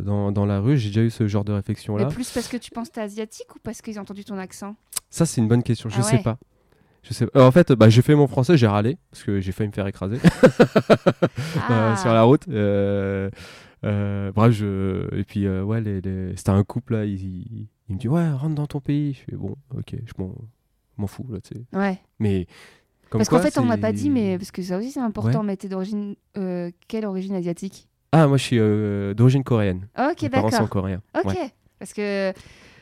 dans, 0.04 0.32
dans 0.32 0.46
la 0.46 0.60
rue, 0.60 0.78
j'ai 0.78 0.90
déjà 0.90 1.02
eu 1.02 1.10
ce 1.10 1.28
genre 1.28 1.44
de 1.44 1.52
réflexion 1.54 1.98
là. 1.98 2.06
Mais 2.06 2.14
plus 2.14 2.32
parce 2.32 2.48
que 2.48 2.58
tu 2.58 2.72
penses 2.72 2.90
que 2.90 2.94
t'es 2.96 3.02
asiatique 3.02 3.54
ou 3.56 3.60
parce 3.64 3.82
qu'ils 3.82 3.98
ont 4.00 4.04
entendu 4.04 4.24
ton 4.24 4.38
accent? 4.38 4.76
Ça, 5.10 5.26
c'est 5.26 5.42
une 5.42 5.48
bonne 5.48 5.64
question. 5.64 5.90
Je 5.90 5.98
Ah 6.00 6.04
sais 6.04 6.20
pas. 6.20 6.38
Je 7.08 7.14
sais. 7.14 7.26
euh, 7.36 7.46
en 7.48 7.52
fait, 7.52 7.72
bah, 7.74 7.88
j'ai 7.90 8.02
fait 8.02 8.16
mon 8.16 8.28
français, 8.28 8.58
j'ai 8.58 8.68
râlé 8.68 8.98
parce 9.12 9.24
que 9.24 9.40
j'ai 9.40 9.52
failli 9.52 9.68
me 9.70 9.74
faire 9.74 9.86
écraser 9.88 10.18
euh, 11.70 11.94
Ah. 11.94 11.96
sur 11.98 12.12
la 12.14 12.24
route. 12.24 12.48
Euh, 12.48 13.30
bref, 14.32 14.52
je... 14.54 15.08
et 15.16 15.24
puis 15.24 15.48
ouais, 15.48 15.82
les, 15.82 16.02
les- 16.02 16.36
c'était 16.36 16.50
un 16.52 16.64
couple 16.64 16.94
là. 16.94 17.06
Il, 17.06 17.14
il- 17.24 17.68
il 17.88 17.96
me 17.96 18.00
dit 18.00 18.08
ouais, 18.08 18.32
rentre 18.32 18.56
dans 18.56 18.66
ton 18.66 18.80
pays. 18.80 19.14
Je 19.14 19.20
fais 19.32 19.36
bon, 19.38 19.56
ok, 19.78 19.94
je 20.06 20.12
m'en, 20.18 20.34
m'en 20.98 21.08
fous 21.08 21.28
là, 21.30 21.38
tu 21.42 21.54
sais. 21.56 21.78
Ouais. 21.78 22.00
Mais 22.20 22.48
comme 23.12 23.20
Parce 23.20 23.30
qu'en 23.30 23.40
fait, 23.40 23.58
on 23.60 23.70
c'est- 23.70 23.78
pas 23.78 23.92
dit, 23.92 24.10
mais 24.10 24.38
parce 24.40 24.50
que 24.52 24.64
ça 24.64 24.78
aussi 24.78 24.92
c'est 24.92 25.00
important, 25.00 25.42
Ouais. 25.42 25.46
mais 25.46 25.58
t'es 25.58 25.68
d'origine. 25.70 26.16
euh, 26.38 26.72
quelle 26.88 27.06
origine 27.06 27.36
asiatique? 27.36 27.88
Ah, 28.12 28.28
moi 28.28 28.38
je 28.38 28.44
suis 28.44 28.58
euh, 28.60 29.14
d'origine 29.14 29.44
coréenne. 29.44 29.88
Ok, 30.00 30.24
Mes 30.24 30.30
parents 30.30 30.50
sont 30.50 30.58
d'accord. 30.58 30.70
coréens. 30.70 31.02
Ok. 31.16 31.26
Ouais. 31.26 31.52
Parce 31.78 31.94
que. 31.94 32.34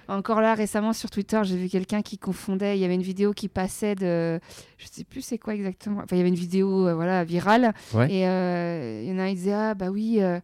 Encore 0.08 0.42
là, 0.42 0.54
récemment 0.54 0.92
sur 0.94 1.10
Twitter, 1.10 1.39
j'ai 1.44 1.56
vu 1.58 1.70
quelqu'un 1.70 2.02
qui 2.02 2.18
confondait. 2.18 2.78
Il 2.78 2.82
y 2.82 2.86
avait 2.86 2.96
une 2.96 3.02
vidéo 3.02 3.34
qui 3.34 3.48
passait 3.48 3.96
de. 3.96 4.39
Je 4.78 4.88
sais 4.92 5.04
plus 5.04 5.22
c'est 5.22 5.38
quoi 5.38 5.56
exactement. 5.56 5.98
Enfin, 6.00 6.16
il 6.16 6.18
y 6.18 6.20
avait 6.22 6.30
une 6.30 6.36
vidéo 6.36 6.88
euh, 6.88 6.94
voilà, 6.96 7.24
virale. 7.24 7.74
Ouais. 7.94 8.12
Et 8.13 8.28
euh, 8.28 9.02
il 9.04 9.10
y 9.10 9.13
en 9.13 9.20
a 9.20 9.24
un 9.24 9.30
qui 9.30 9.36
disait 9.36 9.54
Ah, 9.54 9.74
bah 9.76 9.89
oui, 9.89 10.18
euh, 10.22 10.39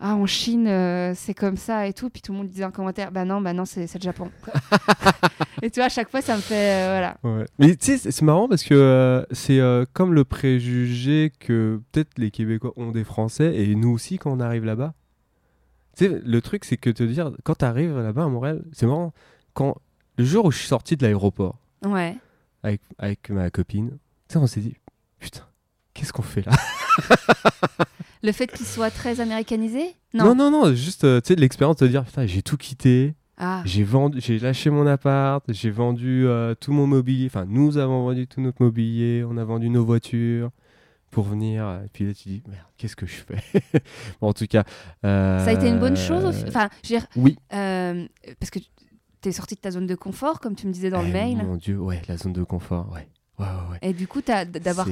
ah, 0.00 0.16
en 0.16 0.26
Chine, 0.26 0.66
euh, 0.66 1.12
c'est 1.14 1.32
comme 1.34 1.56
ça 1.56 1.86
et 1.86 1.92
tout. 1.92 2.10
Puis 2.10 2.22
tout 2.22 2.32
le 2.32 2.38
monde 2.38 2.48
disait 2.48 2.64
en 2.64 2.70
commentaire 2.72 3.12
Bah 3.12 3.24
non, 3.24 3.40
bah 3.40 3.52
non, 3.52 3.64
c'est 3.64 3.82
le 3.94 4.00
Japon. 4.00 4.30
et 5.62 5.70
tu 5.70 5.78
vois, 5.80 5.86
à 5.86 5.88
chaque 5.90 6.10
fois, 6.10 6.20
ça 6.20 6.34
me 6.36 6.42
fait. 6.42 6.54
euh, 6.72 6.88
voilà. 7.22 7.38
Ouais. 7.38 7.44
Mais 7.58 7.76
tu 7.76 7.86
sais, 7.86 7.98
c'est- 7.98 8.10
c'est 8.10 8.24
marrant 8.24 8.48
parce 8.48 8.64
que 8.64 8.74
euh, 8.74 9.22
c'est 9.30 9.60
comme 9.92 10.12
le 10.14 10.24
préjugé 10.24 11.32
que 11.38 11.80
peut-être 11.92 12.18
les 12.18 12.30
Québécois 12.30 12.72
ont 12.76 12.90
des 12.90 13.04
Français 13.04 13.54
et 13.54 13.74
nous 13.76 13.90
aussi 13.90 14.18
quand 14.18 14.32
on 14.32 14.40
arrive 14.40 14.64
là-bas. 14.64 14.92
Tu 15.96 16.06
sais, 16.06 16.20
le 16.24 16.40
truc, 16.40 16.64
c'est 16.64 16.76
que 16.76 16.90
te 16.90 17.02
dire, 17.02 17.30
quand 17.44 17.56
tu 17.56 17.64
arrives 17.64 17.96
là-bas 17.98 18.24
à 18.24 18.28
Montréal, 18.28 18.62
c'est 18.72 18.86
marrant. 18.86 19.12
Quand, 19.52 19.76
le 20.18 20.24
jour 20.24 20.44
où 20.46 20.50
je 20.50 20.58
suis 20.58 20.68
sorti 20.68 20.96
de 20.96 21.02
l'aéroport, 21.04 21.58
Ouais. 21.84 22.16
avec, 22.62 22.80
avec 22.98 23.30
ma 23.30 23.50
copine. 23.50 23.90
Tu 24.28 24.32
sais, 24.34 24.38
on 24.38 24.46
s'est 24.46 24.60
dit, 24.60 24.74
putain, 25.20 25.42
qu'est-ce 25.92 26.12
qu'on 26.12 26.22
fait 26.22 26.44
là? 26.46 26.52
Le 28.22 28.32
fait 28.32 28.46
qu'il 28.46 28.64
soit 28.64 28.90
très 28.90 29.20
américanisé? 29.20 29.94
Non, 30.14 30.34
non, 30.34 30.50
non, 30.50 30.74
juste 30.74 31.04
euh, 31.04 31.20
tu 31.20 31.28
sais, 31.28 31.34
l'expérience 31.34 31.76
de 31.76 31.86
dire, 31.88 32.04
putain, 32.04 32.24
j'ai 32.26 32.40
tout 32.42 32.56
quitté, 32.56 33.14
Ah, 33.36 33.60
j'ai 33.66 33.84
vendu, 33.84 34.18
j'ai 34.20 34.38
lâché 34.38 34.70
mon 34.70 34.86
appart, 34.86 35.44
j'ai 35.52 35.70
vendu 35.70 36.26
euh, 36.26 36.54
tout 36.54 36.72
mon 36.72 36.86
mobilier, 36.86 37.26
enfin, 37.26 37.44
nous 37.46 37.76
avons 37.76 38.02
vendu 38.04 38.26
tout 38.26 38.40
notre 38.40 38.62
mobilier, 38.62 39.24
on 39.28 39.36
a 39.36 39.44
vendu 39.44 39.68
nos 39.68 39.84
voitures 39.84 40.50
pour 41.14 41.24
venir. 41.24 41.80
Et 41.84 41.88
puis 41.92 42.04
là, 42.06 42.12
tu 42.14 42.28
dis, 42.28 42.42
merde, 42.48 42.66
qu'est-ce 42.76 42.96
que 42.96 43.06
je 43.06 43.14
fais? 43.14 43.36
Bon, 44.20 44.28
En 44.28 44.32
tout 44.32 44.46
cas. 44.46 44.64
ça 45.02 45.44
a 45.46 45.52
été 45.52 45.68
une 45.68 45.78
bonne 45.78 45.94
euh, 45.94 45.96
chose 45.96 46.34
fi- 46.36 46.44
Enfin, 46.48 46.68
je 46.82 46.92
veux 46.94 46.98
dire, 47.00 47.06
Oui. 47.16 47.36
euh, 47.54 48.06
parce 48.40 48.50
que 48.50 48.58
tu 48.58 49.28
es 49.28 49.32
sorti 49.32 49.54
de 49.54 49.60
ta 49.60 49.70
zone 49.70 49.86
de 49.86 49.94
confort, 49.94 50.40
comme 50.40 50.54
tu 50.56 50.66
me 50.66 50.72
disais 50.72 50.90
dans 50.90 51.02
le 51.02 51.08
Eh, 51.08 51.12
mail. 51.12 51.36
Mon 51.38 51.56
Dieu, 51.56 51.78
ouais, 51.78 52.02
la 52.08 52.16
zone 52.16 52.32
de 52.32 52.42
confort, 52.44 52.90
ouais. 52.92 53.08
Ouais, 53.38 53.46
ouais, 53.46 53.70
ouais. 53.72 53.78
Et 53.82 53.92
du 53.94 54.06
coup, 54.06 54.20
d'avoir 54.22 54.86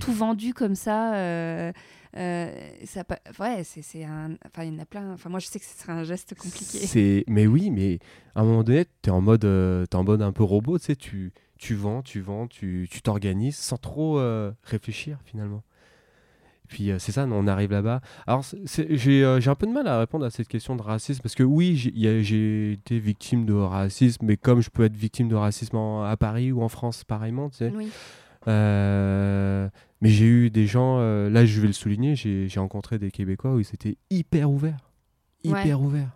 tout 0.00 0.12
vendu 0.12 0.54
comme 0.54 0.76
ça, 0.76 1.14
euh, 1.16 1.72
euh, 2.16 2.52
ça 2.84 3.02
ouais, 3.40 3.64
c'est 3.64 3.82
c'est 3.82 4.04
un. 4.04 4.36
Enfin, 4.46 4.62
il 4.64 4.72
y 4.72 4.76
en 4.76 4.78
a 4.80 4.84
plein. 4.86 5.12
Enfin, 5.14 5.28
moi, 5.30 5.40
je 5.40 5.46
sais 5.48 5.58
que 5.58 5.64
ce 5.64 5.76
serait 5.76 5.92
un 5.94 6.04
geste 6.04 6.34
compliqué. 6.36 6.78
C'est, 6.78 7.24
mais 7.26 7.48
oui, 7.48 7.70
mais 7.72 7.98
à 8.36 8.42
un 8.42 8.44
moment 8.44 8.62
donné, 8.62 8.84
t'es 9.02 9.10
en 9.10 9.20
mode, 9.20 9.44
euh, 9.44 9.84
t'es 9.86 9.96
en 9.96 10.04
mode 10.04 10.22
un 10.22 10.30
peu 10.30 10.44
robot, 10.44 10.78
tu 10.78 10.84
sais, 10.84 10.94
tu, 10.96 11.32
tu 11.58 11.74
vends, 11.74 12.02
tu 12.02 12.20
vends, 12.20 12.46
tu, 12.46 12.86
tu 12.88 13.02
t'organises 13.02 13.56
sans 13.56 13.78
trop 13.78 14.20
euh, 14.20 14.52
réfléchir 14.62 15.18
finalement. 15.24 15.64
Puis 16.68 16.90
euh, 16.90 16.98
c'est 16.98 17.12
ça, 17.12 17.26
on 17.30 17.46
arrive 17.46 17.70
là-bas. 17.72 18.00
Alors 18.26 18.44
j'ai, 18.64 19.24
euh, 19.24 19.40
j'ai 19.40 19.50
un 19.50 19.54
peu 19.54 19.66
de 19.66 19.72
mal 19.72 19.86
à 19.88 19.98
répondre 19.98 20.24
à 20.26 20.30
cette 20.30 20.48
question 20.48 20.76
de 20.76 20.82
racisme 20.82 21.22
parce 21.22 21.34
que 21.34 21.42
oui, 21.42 21.76
j'ai, 21.76 22.72
été 22.72 22.98
victime 22.98 23.46
de 23.46 23.54
racisme, 23.54 24.26
mais 24.26 24.36
comme 24.36 24.60
je 24.60 24.70
peux 24.70 24.84
être 24.84 24.94
victime 24.96 25.28
de 25.28 25.34
racisme 25.34 25.76
en- 25.76 26.04
à 26.04 26.16
Paris 26.16 26.52
ou 26.52 26.62
en 26.62 26.68
France, 26.68 27.04
pareillement, 27.04 27.48
tu 27.50 27.56
sais. 27.58 27.72
Oui. 27.74 27.88
Euh, 28.46 29.68
mais 30.00 30.08
j'ai 30.10 30.26
eu 30.26 30.50
des 30.50 30.66
gens, 30.66 30.98
euh, 31.00 31.28
là 31.30 31.44
je 31.44 31.60
vais 31.60 31.66
le 31.66 31.72
souligner, 31.72 32.14
j'ai 32.16 32.48
rencontré 32.56 32.98
des 32.98 33.10
Québécois 33.10 33.52
où 33.54 33.60
ils 33.60 33.66
étaient 33.74 33.96
hyper 34.10 34.50
ouverts. 34.50 34.90
Hyper 35.44 35.80
ouverts. 35.80 36.10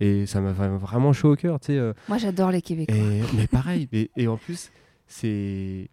Et 0.00 0.26
ça 0.26 0.40
m'a 0.40 0.52
vra- 0.52 0.76
vraiment 0.76 1.12
chaud 1.12 1.32
au 1.32 1.36
cœur, 1.36 1.60
tu 1.60 1.66
sais. 1.68 1.78
euh, 1.78 1.92
Moi, 2.08 2.18
j'adore 2.18 2.50
les 2.50 2.62
Québécois. 2.62 2.96
et, 2.96 3.22
mais 3.36 3.46
pareil, 3.46 3.88
et, 3.92 4.10
et 4.16 4.26
en 4.28 4.36
plus, 4.36 4.70
c'est. 5.06 5.88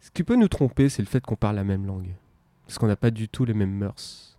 Ce 0.00 0.10
qui 0.10 0.24
peut 0.24 0.36
nous 0.36 0.48
tromper, 0.48 0.88
c'est 0.88 1.02
le 1.02 1.06
fait 1.06 1.20
qu'on 1.24 1.36
parle 1.36 1.56
la 1.56 1.64
même 1.64 1.86
langue. 1.86 2.08
Parce 2.72 2.78
qu'on 2.78 2.86
n'a 2.86 2.96
pas 2.96 3.10
du 3.10 3.28
tout 3.28 3.44
les 3.44 3.52
mêmes 3.52 3.74
mœurs. 3.74 4.38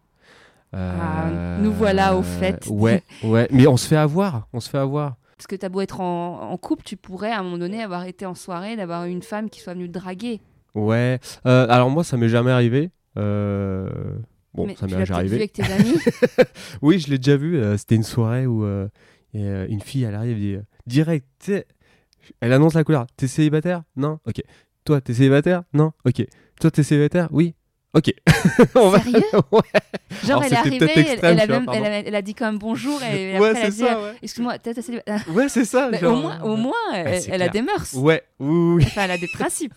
Ah, 0.76 1.30
nous 1.62 1.72
voilà 1.72 2.18
au 2.18 2.24
fait. 2.24 2.66
Ouais, 2.68 3.04
ouais. 3.24 3.48
Mais 3.52 3.68
on 3.68 3.78
se 3.78 3.88
fait 3.88 3.96
avoir. 3.96 4.48
On 4.54 4.60
se 4.60 4.72
fait 4.72 4.80
avoir. 4.80 5.18
Parce 5.38 5.46
que 5.46 5.56
t'as 5.56 5.70
beau 5.70 5.82
être 5.82 6.02
en, 6.02 6.50
en 6.52 6.58
couple, 6.58 6.82
tu 6.84 6.98
pourrais 6.98 7.32
à 7.32 7.42
un 7.42 7.44
moment 7.44 7.60
donné 7.60 7.84
avoir 7.84 8.06
été 8.06 8.26
en 8.26 8.34
soirée, 8.34 8.76
d'avoir 8.76 9.06
une 9.06 9.22
femme 9.22 9.52
qui 9.52 9.60
soit 9.60 9.76
venue 9.76 9.88
te 9.88 10.00
draguer. 10.00 10.42
Ouais. 10.74 11.20
Euh, 11.46 11.68
alors 11.70 11.92
moi, 11.92 12.04
ça 12.04 12.18
m'est 12.18 12.28
jamais 12.30 12.50
arrivé. 12.50 12.90
Euh, 13.20 13.88
Bon, 14.56 14.66
Mais 14.66 14.74
ça 14.76 14.88
tu 14.88 14.96
m'est 14.96 15.00
l'as 15.02 15.06
déjà 15.06 15.14
peut-être 15.20 15.28
vu 15.30 15.36
arrivé. 15.36 15.36
avec 15.36 15.54
tes 15.54 15.64
amis. 15.72 16.48
Oui, 16.82 16.98
je 17.00 17.10
l'ai 17.12 17.20
déjà 17.20 17.38
vu. 17.38 17.58
euh, 17.58 17.78
C'était 17.78 17.94
une 17.96 18.02
soirée 18.04 18.48
où 18.48 18.64
euh, 18.66 18.88
euh, 19.36 19.68
une 19.70 19.82
fille, 19.82 20.04
elle 20.06 20.16
arrive, 20.16 20.38
dit 20.40 20.56
euh, 20.56 20.62
direct, 20.88 21.28
tu 21.40 21.62
elle 22.42 22.52
annonce 22.54 22.74
la 22.74 22.84
couleur. 22.84 23.06
T'es 23.16 23.28
célibataire? 23.28 23.84
Non? 23.96 24.18
Ok. 24.26 24.42
Toi, 24.86 25.02
t'es 25.02 25.14
célibataire? 25.14 25.62
Non? 25.74 25.92
Ok. 26.04 26.26
Toi, 26.60 26.72
t'es 26.72 26.82
célibataire? 26.82 27.28
Oui. 27.32 27.54
Ok. 27.96 28.12
On 28.76 28.90
va- 28.90 29.00
Sérieux 29.00 29.22
Ouais. 29.52 29.62
Genre, 30.26 30.42
Alors, 30.42 30.44
elle 30.46 30.54
est 30.54 30.56
arrivée, 30.56 30.92
elle, 30.96 31.00
extrême, 31.02 31.38
elle 31.38 31.42
a 31.42 31.46
vois, 31.46 31.60
même- 31.60 31.70
elle, 31.74 31.86
a, 31.86 32.00
elle 32.08 32.16
a 32.16 32.22
dit 32.24 32.34
quand 32.34 32.46
même 32.46 32.58
bonjour 32.58 33.00
et, 33.04 33.34
et 33.36 33.40
Ouais, 33.40 33.50
après 33.50 33.62
elle 33.62 33.68
a 33.68 33.72
c'est 33.72 33.72
dit 33.72 33.78
ça, 33.80 34.02
ouais. 34.02 34.14
Excuse-moi, 34.24 34.58
t'es 34.60 34.74
célibataire. 34.82 35.24
Ouais, 35.30 35.48
c'est 35.50 35.66
ça. 35.66 35.92
Genre, 35.92 36.18
au 36.18 36.22
moins, 36.22 36.42
au 36.42 36.56
moins 36.56 36.74
elle, 36.94 37.22
c'est 37.22 37.30
elle 37.32 37.42
a 37.44 37.50
des 37.50 37.62
mœurs. 37.62 37.94
Ouais, 37.96 38.24
oui. 38.40 38.84
Enfin, 38.88 39.04
elle 39.04 39.12
a 39.12 39.18
des 39.18 39.28
principes. 39.28 39.74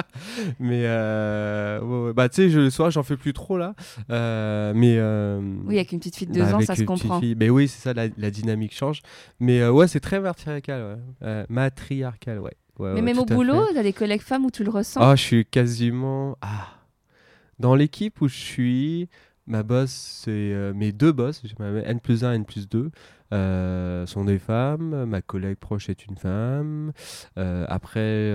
Mais 0.58 0.82
euh, 0.86 2.12
bah 2.14 2.28
tu 2.28 2.36
sais, 2.36 2.50
je- 2.50 2.60
le 2.60 2.70
soir, 2.70 2.90
j'en 2.90 3.02
fais 3.02 3.16
plus 3.16 3.32
trop 3.32 3.56
là. 3.58 3.74
Euh, 4.10 4.72
mais 4.74 4.96
euh, 4.98 5.40
Oui, 5.66 5.76
avec 5.76 5.92
une 5.92 5.98
petite 5.98 6.16
fille 6.16 6.26
de 6.28 6.32
deux 6.32 6.42
bah, 6.42 6.56
ans, 6.56 6.60
ça 6.60 6.74
se 6.76 6.82
comprend. 6.82 7.20
fille. 7.20 7.34
Mais 7.38 7.50
oui, 7.50 7.68
c'est 7.68 7.80
ça, 7.82 7.92
la, 7.92 8.06
la 8.16 8.30
dynamique 8.30 8.74
change. 8.74 9.00
Mais 9.38 9.60
euh, 9.60 9.70
ouais, 9.70 9.88
c'est 9.88 10.00
très 10.00 10.20
matriarcal, 10.20 10.80
ouais. 10.82 10.96
Euh, 11.26 11.44
matriarcal, 11.48 12.38
ouais. 12.40 12.52
Mais 12.78 13.02
même 13.02 13.18
au 13.18 13.26
boulot, 13.26 13.66
t'as 13.74 13.82
des 13.82 13.92
collègues 13.92 14.22
femmes 14.22 14.46
où 14.46 14.50
tu 14.50 14.64
le 14.64 14.70
ressens? 14.70 15.00
Ah, 15.02 15.14
je 15.14 15.22
suis 15.22 15.44
quasiment. 15.44 16.38
Ah. 16.40 16.68
Dans 17.60 17.74
l'équipe 17.74 18.20
où 18.22 18.28
je 18.28 18.34
suis, 18.34 19.08
ma 19.46 19.62
boss, 19.62 19.90
c'est 20.24 20.30
euh, 20.30 20.72
mes 20.74 20.92
deux 20.92 21.12
boss, 21.12 21.42
N 21.60 22.00
plus 22.00 22.24
1, 22.24 22.32
N 22.32 22.44
plus 22.44 22.68
2, 22.68 22.90
euh, 23.32 24.06
sont 24.06 24.24
des 24.24 24.38
femmes. 24.38 25.04
Ma 25.04 25.20
collègue 25.22 25.58
proche 25.58 25.88
est 25.90 26.06
une 26.06 26.16
femme. 26.16 26.92
Euh, 27.38 27.64
après, 27.68 28.32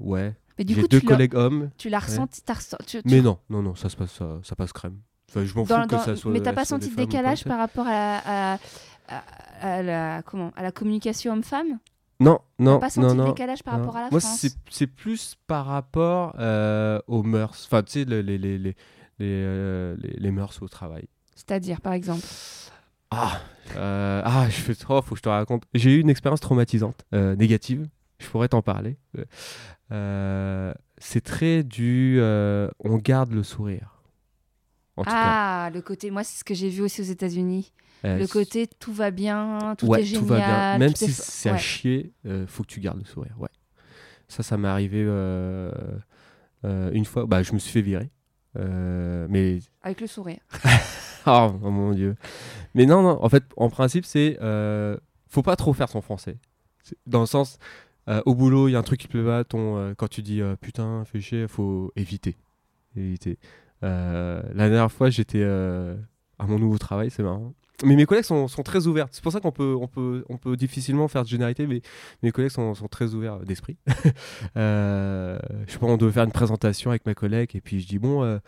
ouais. 0.00 0.34
Mais 0.58 0.64
du 0.64 0.74
J'ai 0.74 0.82
coup, 0.82 0.88
deux 0.88 1.00
tu 1.00 1.06
l'as- 1.06 1.12
collègues 1.16 1.34
hommes. 1.34 1.70
tu 1.76 1.88
l'as 1.88 1.98
ressenti. 1.98 2.40
t'as 2.44 2.54
ressent- 2.54 2.76
tu- 2.86 3.02
tu- 3.02 3.08
Mais 3.12 3.20
non, 3.20 3.38
non, 3.50 3.62
non, 3.62 3.74
ça 3.74 3.88
se 3.88 3.96
passe, 3.96 4.12
ça, 4.12 4.38
ça 4.44 4.54
passe 4.54 4.72
crème. 4.72 4.98
Enfin, 5.28 5.44
je 5.44 5.54
m'en 5.54 5.64
dans- 5.64 5.80
fous 5.82 5.88
que 5.88 5.94
dans- 5.96 5.98
ça 6.00 6.14
soit. 6.16 6.30
mais 6.30 6.40
t'as 6.40 6.52
pas 6.52 6.64
senti 6.64 6.88
de 6.90 6.94
décalage 6.94 7.44
par 7.44 7.58
rapport 7.58 7.86
à, 7.88 8.52
à- 8.54 8.58
à- 9.08 9.22
à 9.60 9.82
la 9.82 10.22
comment 10.22 10.52
à 10.56 10.62
la 10.62 10.70
communication 10.70 11.32
homme-femme? 11.32 11.78
Non, 12.20 12.38
non, 12.58 12.78
pas 12.78 12.90
senti 12.90 13.06
non, 13.08 13.14
non. 13.14 13.28
décalage 13.32 13.62
par 13.62 13.74
non. 13.74 13.80
rapport 13.80 13.96
à 13.96 14.02
la 14.02 14.10
Moi, 14.10 14.20
France 14.20 14.38
c'est 14.38 14.52
c'est 14.70 14.86
plus 14.86 15.34
par 15.46 15.66
rapport 15.66 16.34
euh, 16.38 17.00
aux 17.08 17.22
mœurs. 17.22 17.64
Enfin, 17.66 17.82
tu 17.82 17.92
sais, 17.92 18.04
les, 18.04 18.22
les, 18.22 18.38
les, 18.38 18.56
les, 18.58 18.70
les, 18.70 18.74
euh, 19.20 19.96
les- 19.98 20.16
les 20.18 20.30
mœurs 20.30 20.56
au 20.62 20.68
travail. 20.68 21.08
C'est-à-dire, 21.34 21.80
par 21.80 21.92
exemple. 21.92 22.24
Ah, 23.10 23.40
euh, 23.76 24.22
ah, 24.24 24.46
je 24.48 24.54
fais 24.56 24.74
trop, 24.74 25.02
faut 25.02 25.10
que 25.14 25.18
je 25.18 25.22
te 25.22 25.28
raconte. 25.28 25.64
J'ai 25.74 25.94
eu 25.96 26.00
une 26.00 26.10
expérience 26.10 26.40
traumatisante, 26.40 27.04
euh, 27.14 27.34
négative. 27.36 27.88
Je 28.18 28.28
pourrais 28.28 28.48
t'en 28.48 28.62
parler. 28.62 28.96
Euh, 29.92 30.72
c'est 30.98 31.20
très 31.22 31.62
du, 31.62 32.16
euh, 32.20 32.68
on 32.80 32.96
garde 32.96 33.32
le 33.32 33.42
sourire. 33.42 34.02
En 34.96 35.02
tout 35.02 35.10
cas, 35.10 35.16
Ah, 35.16 35.70
le 35.74 35.82
côté. 35.82 36.10
Moi, 36.10 36.22
c'est 36.24 36.38
ce 36.38 36.44
que 36.44 36.54
j'ai 36.54 36.68
vu 36.68 36.82
aussi 36.82 37.00
aux 37.00 37.04
États-Unis. 37.04 37.72
Euh, 38.04 38.18
le 38.18 38.26
côté 38.26 38.66
tout 38.66 38.92
va 38.92 39.10
bien, 39.10 39.74
tout 39.78 39.86
ouais, 39.86 40.02
est 40.02 40.04
génial. 40.04 40.22
tout 40.22 40.28
va 40.28 40.36
bien. 40.36 40.78
Même 40.78 40.94
si 40.94 41.10
c'est 41.12 41.48
à 41.48 41.52
ouais. 41.52 41.58
chier, 41.58 42.12
euh, 42.26 42.46
faut 42.46 42.62
que 42.62 42.68
tu 42.68 42.80
gardes 42.80 42.98
le 42.98 43.04
sourire. 43.04 43.34
Ouais. 43.38 43.48
Ça, 44.28 44.42
ça 44.42 44.56
m'est 44.56 44.68
arrivé 44.68 45.02
euh, 45.06 45.72
une 46.62 47.04
fois. 47.04 47.26
Bah, 47.26 47.42
je 47.42 47.52
me 47.52 47.58
suis 47.58 47.72
fait 47.72 47.82
virer. 47.82 48.10
Mais 48.54 49.58
Avec 49.82 50.00
le 50.00 50.06
sourire. 50.06 50.40
oh, 51.26 51.54
oh 51.62 51.70
mon 51.70 51.92
dieu. 51.92 52.16
Mais 52.74 52.86
non, 52.86 53.02
non. 53.02 53.22
En 53.22 53.28
fait, 53.28 53.44
en 53.56 53.70
principe, 53.70 54.04
c'est 54.04 54.38
faut 55.28 55.42
pas 55.42 55.56
trop 55.56 55.72
faire 55.72 55.88
son 55.88 56.00
français. 56.00 56.36
Dans 57.06 57.20
le 57.20 57.26
sens, 57.26 57.58
euh, 58.08 58.22
au 58.26 58.34
boulot, 58.34 58.68
il 58.68 58.72
y 58.72 58.76
a 58.76 58.78
un 58.78 58.82
truc 58.82 59.00
qui 59.00 59.06
te 59.06 59.12
plaît 59.12 59.24
pas. 59.24 59.44
Ton, 59.44 59.76
euh, 59.76 59.94
quand 59.96 60.08
tu 60.08 60.22
dis 60.22 60.40
euh, 60.40 60.56
putain, 60.56 61.04
fais 61.04 61.20
chier, 61.20 61.48
faut 61.48 61.92
éviter. 61.96 62.36
Éviter. 62.96 63.38
La 63.82 64.42
dernière 64.52 64.90
fois, 64.92 65.10
j'étais 65.10 65.42
à 65.44 66.46
mon 66.46 66.58
nouveau 66.58 66.78
travail, 66.78 67.10
c'est 67.10 67.22
marrant. 67.22 67.52
Mais 67.82 67.96
mes 67.96 68.06
collègues 68.06 68.24
sont, 68.24 68.46
sont 68.46 68.62
très 68.62 68.86
ouverts. 68.86 69.08
C'est 69.10 69.22
pour 69.22 69.32
ça 69.32 69.40
qu'on 69.40 69.50
peut, 69.50 69.74
on 69.78 69.88
peut, 69.88 70.24
on 70.28 70.36
peut 70.36 70.56
difficilement 70.56 71.08
faire 71.08 71.24
de 71.24 71.28
généralité, 71.28 71.66
mais 71.66 71.82
mes 72.22 72.30
collègues 72.30 72.52
sont, 72.52 72.74
sont 72.74 72.86
très 72.86 73.14
ouverts 73.14 73.40
d'esprit. 73.40 73.76
euh, 74.56 75.38
je 75.66 75.72
sais 75.72 75.78
pas, 75.78 75.86
on 75.86 75.96
devait 75.96 76.12
faire 76.12 76.24
une 76.24 76.32
présentation 76.32 76.90
avec 76.90 77.04
ma 77.04 77.14
collègue, 77.14 77.50
et 77.54 77.60
puis 77.60 77.80
je 77.80 77.88
dis 77.88 77.98
bon, 77.98 78.22
euh, 78.22 78.38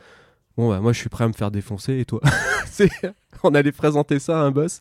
bon 0.56 0.68
bah, 0.68 0.80
moi 0.80 0.92
je 0.92 1.00
suis 1.00 1.08
prêt 1.08 1.24
à 1.24 1.28
me 1.28 1.32
faire 1.32 1.50
défoncer, 1.50 1.98
et 1.98 2.04
toi? 2.04 2.20
On 3.42 3.54
allait 3.54 3.72
présenter 3.72 4.18
ça 4.18 4.38
à 4.38 4.42
un 4.42 4.50
boss. 4.50 4.80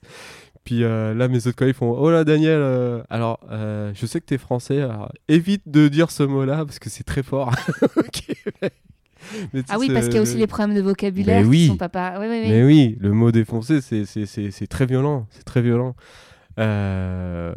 Puis 0.63 0.83
euh, 0.83 1.13
là, 1.13 1.27
mes 1.27 1.47
autres 1.47 1.55
collègues 1.55 1.75
font 1.75 1.91
Oh 1.91 2.09
là, 2.09 2.23
Daniel, 2.23 2.59
euh, 2.59 3.03
alors 3.09 3.39
je 3.49 4.05
sais 4.05 4.19
que 4.19 4.25
t'es 4.25 4.37
français, 4.37 4.81
alors 4.81 5.11
évite 5.27 5.63
de 5.65 5.87
dire 5.87 6.11
ce 6.11 6.23
mot-là 6.23 6.65
parce 6.65 6.79
que 6.79 6.89
c'est 6.89 7.03
très 7.03 7.23
fort. 7.23 7.53
Mais 9.53 9.61
Ah 9.69 9.78
oui, 9.80 9.89
parce 9.93 10.05
qu'il 10.07 10.15
y 10.15 10.17
a 10.19 10.21
aussi 10.21 10.34
c'est- 10.34 10.38
les 10.38 10.47
problèmes 10.47 10.76
de 10.76 10.82
vocabulaire 10.82 11.38
Mais 11.39 11.43
qui 11.43 11.49
oui. 11.49 11.67
sont 11.67 11.78
pas 11.78 11.89
pas. 11.89 12.19
Oui, 12.19 12.28
oui, 12.30 12.41
oui. 12.43 12.49
mais 12.49 12.63
oui, 12.63 12.97
le 12.99 13.11
mot 13.11 13.32
défoncé, 13.32 13.82
c'est- 13.82 14.67
très 14.69 14.86
violent. 14.86 15.28
C'est 15.30 15.43
très 15.43 15.61
violent. 15.61 15.95
Euh, 16.59 17.53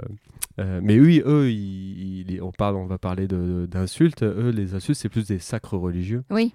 euh, 0.61 0.81
mais 0.83 0.99
oui, 0.99 1.23
eux, 1.25 1.51
ils- 1.51 2.31
ils- 2.31 2.43
on, 2.43 2.51
parle, 2.53 2.77
on 2.77 2.87
va 2.87 2.99
parler 2.99 3.29
de- 3.29 3.67
d'insultes. 3.71 4.23
Eux, 4.23 4.51
les 4.55 4.75
insultes, 4.75 4.99
c'est 4.99 5.09
plus 5.09 5.27
des 5.27 5.39
sacres 5.39 5.77
religieux. 5.77 6.25
Oui. 6.31 6.55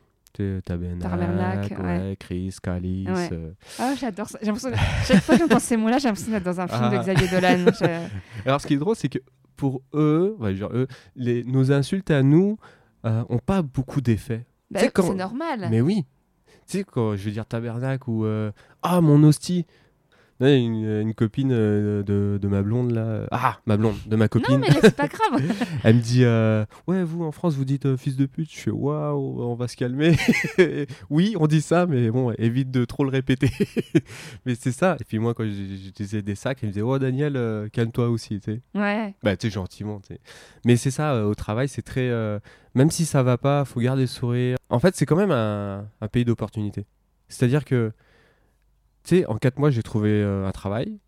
Tabernacle, 0.65 1.75
ouais. 1.81 2.15
Christ, 2.19 2.59
Calice. 2.61 3.07
Ouais. 3.07 3.29
euh. 3.31 3.51
Ah, 3.79 3.93
j'adore 3.99 4.27
ça. 4.27 4.39
J'ai 4.41 4.47
l'impression 4.47 4.71
de- 4.71 4.75
Chaque 5.05 5.21
fois 5.21 5.35
que 5.35 5.41
j'entends 5.41 5.59
ces 5.59 5.77
mots-là, 5.77 5.99
j'ai 5.99 6.07
l'impression 6.07 6.31
d'être 6.31 6.43
dans 6.43 6.59
un 6.59 6.67
film 6.67 6.89
de 6.89 6.95
Ah. 6.97 7.03
Xavier 7.03 7.27
Dolan. 7.27 7.65
Je- 7.79 8.47
Alors, 8.47 8.59
ce 8.59 8.67
qui 8.67 8.73
est 8.73 8.77
drôle, 8.77 8.95
c'est 8.95 9.09
que 9.09 9.19
pour 9.55 9.81
eux, 9.93 10.35
ouais, 10.39 10.55
genre, 10.55 10.71
eux 10.73 10.87
les, 11.15 11.43
nos 11.43 11.71
insultes 11.71 12.09
à 12.11 12.23
nous 12.23 12.57
euh, 13.05 13.23
ont 13.29 13.37
pas 13.37 13.61
beaucoup 13.61 14.01
d'effet. 14.01 14.45
Bah, 14.71 14.87
quand- 14.89 15.03
C'est 15.07 15.13
normal. 15.15 15.67
Mais 15.69 15.81
oui. 15.81 16.05
Tu 16.67 16.77
sais, 16.79 16.83
quand 16.83 17.15
je 17.15 17.23
vais 17.25 17.31
dire 17.31 17.45
tabernacle 17.45 18.09
ou 18.09 18.25
euh, 18.25 18.51
Ah, 18.81 19.01
mon 19.01 19.21
hostie. 19.23 19.65
Ouais, 20.39 20.59
une, 20.59 21.01
une 21.01 21.13
copine 21.13 21.51
euh, 21.53 22.03
de, 22.03 22.37
de 22.41 22.47
ma 22.47 22.61
blonde 22.63 22.91
là. 22.91 23.27
Ah, 23.31 23.59
ma 23.65 23.77
blonde, 23.77 23.95
de 24.07 24.15
ma 24.15 24.25
Non, 24.25 24.29
copine. 24.29 24.57
mais 24.59 24.67
là, 24.67 24.75
c'est 24.81 24.95
pas 24.95 25.07
grave. 25.07 25.41
Elle 25.83 25.97
me 25.97 26.01
dit 26.01 26.23
euh, 26.25 26.65
Ouais, 26.87 27.03
vous 27.03 27.23
en 27.23 27.31
France, 27.31 27.53
vous 27.55 27.65
dites 27.65 27.85
euh, 27.85 27.97
fils 27.97 28.17
de 28.17 28.25
pute. 28.25 28.51
Je 28.51 28.57
fais 28.59 28.71
Waouh, 28.71 29.41
on 29.43 29.55
va 29.55 29.67
se 29.67 29.77
calmer. 29.77 30.15
oui, 31.09 31.35
on 31.39 31.47
dit 31.47 31.61
ça, 31.61 31.85
mais 31.85 32.09
bon, 32.09 32.31
évite 32.37 32.71
de 32.71 32.83
trop 32.85 33.03
le 33.03 33.09
répéter. 33.11 33.51
mais 34.45 34.55
c'est 34.55 34.71
ça. 34.71 34.97
Et 34.99 35.03
puis 35.03 35.19
moi, 35.19 35.33
quand 35.33 35.43
je, 35.45 35.91
disais 35.91 36.21
des 36.21 36.35
sacs, 36.35 36.59
elle 36.61 36.69
me 36.69 36.73
disait 36.73 36.83
Oh, 36.83 36.97
Daniel, 36.99 37.37
euh, 37.37 37.69
calme-toi 37.69 38.09
aussi. 38.09 38.39
Tu 38.39 38.53
sais. 38.53 38.61
Ouais. 38.75 39.13
Bah, 39.23 39.37
tu 39.37 39.47
sais, 39.47 39.53
gentiment. 39.53 39.99
tu 39.99 40.13
sais. 40.15 40.19
Mais 40.65 40.75
c'est 40.75 40.91
ça, 40.91 41.13
euh, 41.13 41.25
au 41.25 41.35
travail, 41.35 41.67
c'est 41.67 41.81
très. 41.83 42.09
euh, 42.09 42.39
même 42.75 42.89
si 42.89 43.05
ça 43.05 43.21
va 43.23 43.37
pas, 43.37 43.65
faut 43.65 43.79
garder 43.79 44.01
le 44.01 44.07
sourire. 44.07 44.57
En 44.69 44.79
fait, 44.79 44.95
c'est 44.95 45.05
quand 45.05 45.15
même 45.15 45.31
un, 45.31 45.85
un 46.01 46.07
pays 46.07 46.25
d'opportunités. 46.25 46.85
C'est-à-dire 47.27 47.65
que, 47.65 47.91
tu 49.03 49.17
sais, 49.17 49.25
en 49.25 49.37
4 49.37 49.59
mois, 49.59 49.69
j'ai 49.69 49.83
trouvé 49.83 50.09
euh, 50.09 50.47
un 50.47 50.51
travail. 50.51 50.99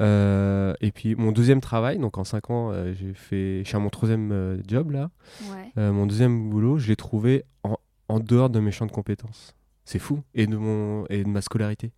Euh, 0.00 0.74
et 0.82 0.92
puis 0.92 1.14
mon 1.14 1.32
deuxième 1.32 1.60
travail, 1.60 1.98
donc 1.98 2.18
en 2.18 2.24
5 2.24 2.50
ans, 2.50 2.70
euh, 2.70 2.92
j'ai 2.92 3.14
fait. 3.14 3.60
Je 3.62 3.68
suis 3.68 3.76
à 3.76 3.78
mon 3.78 3.88
troisième 3.88 4.62
job 4.66 4.90
là. 4.90 5.10
Ouais. 5.50 5.90
Mon 5.90 6.06
deuxième 6.06 6.50
boulot, 6.50 6.78
je 6.78 6.88
l'ai 6.88 6.96
trouvé 6.96 7.44
en, 7.62 7.76
en 8.08 8.20
dehors 8.20 8.50
de 8.50 8.60
mes 8.60 8.70
champs 8.70 8.86
de 8.86 8.92
compétences. 8.92 9.54
C'est 9.84 9.98
fou. 9.98 10.22
Et 10.34 10.46
de, 10.46 10.56
mon, 10.56 11.06
et 11.06 11.22
de 11.22 11.28
ma 11.28 11.40
scolarité. 11.40 11.92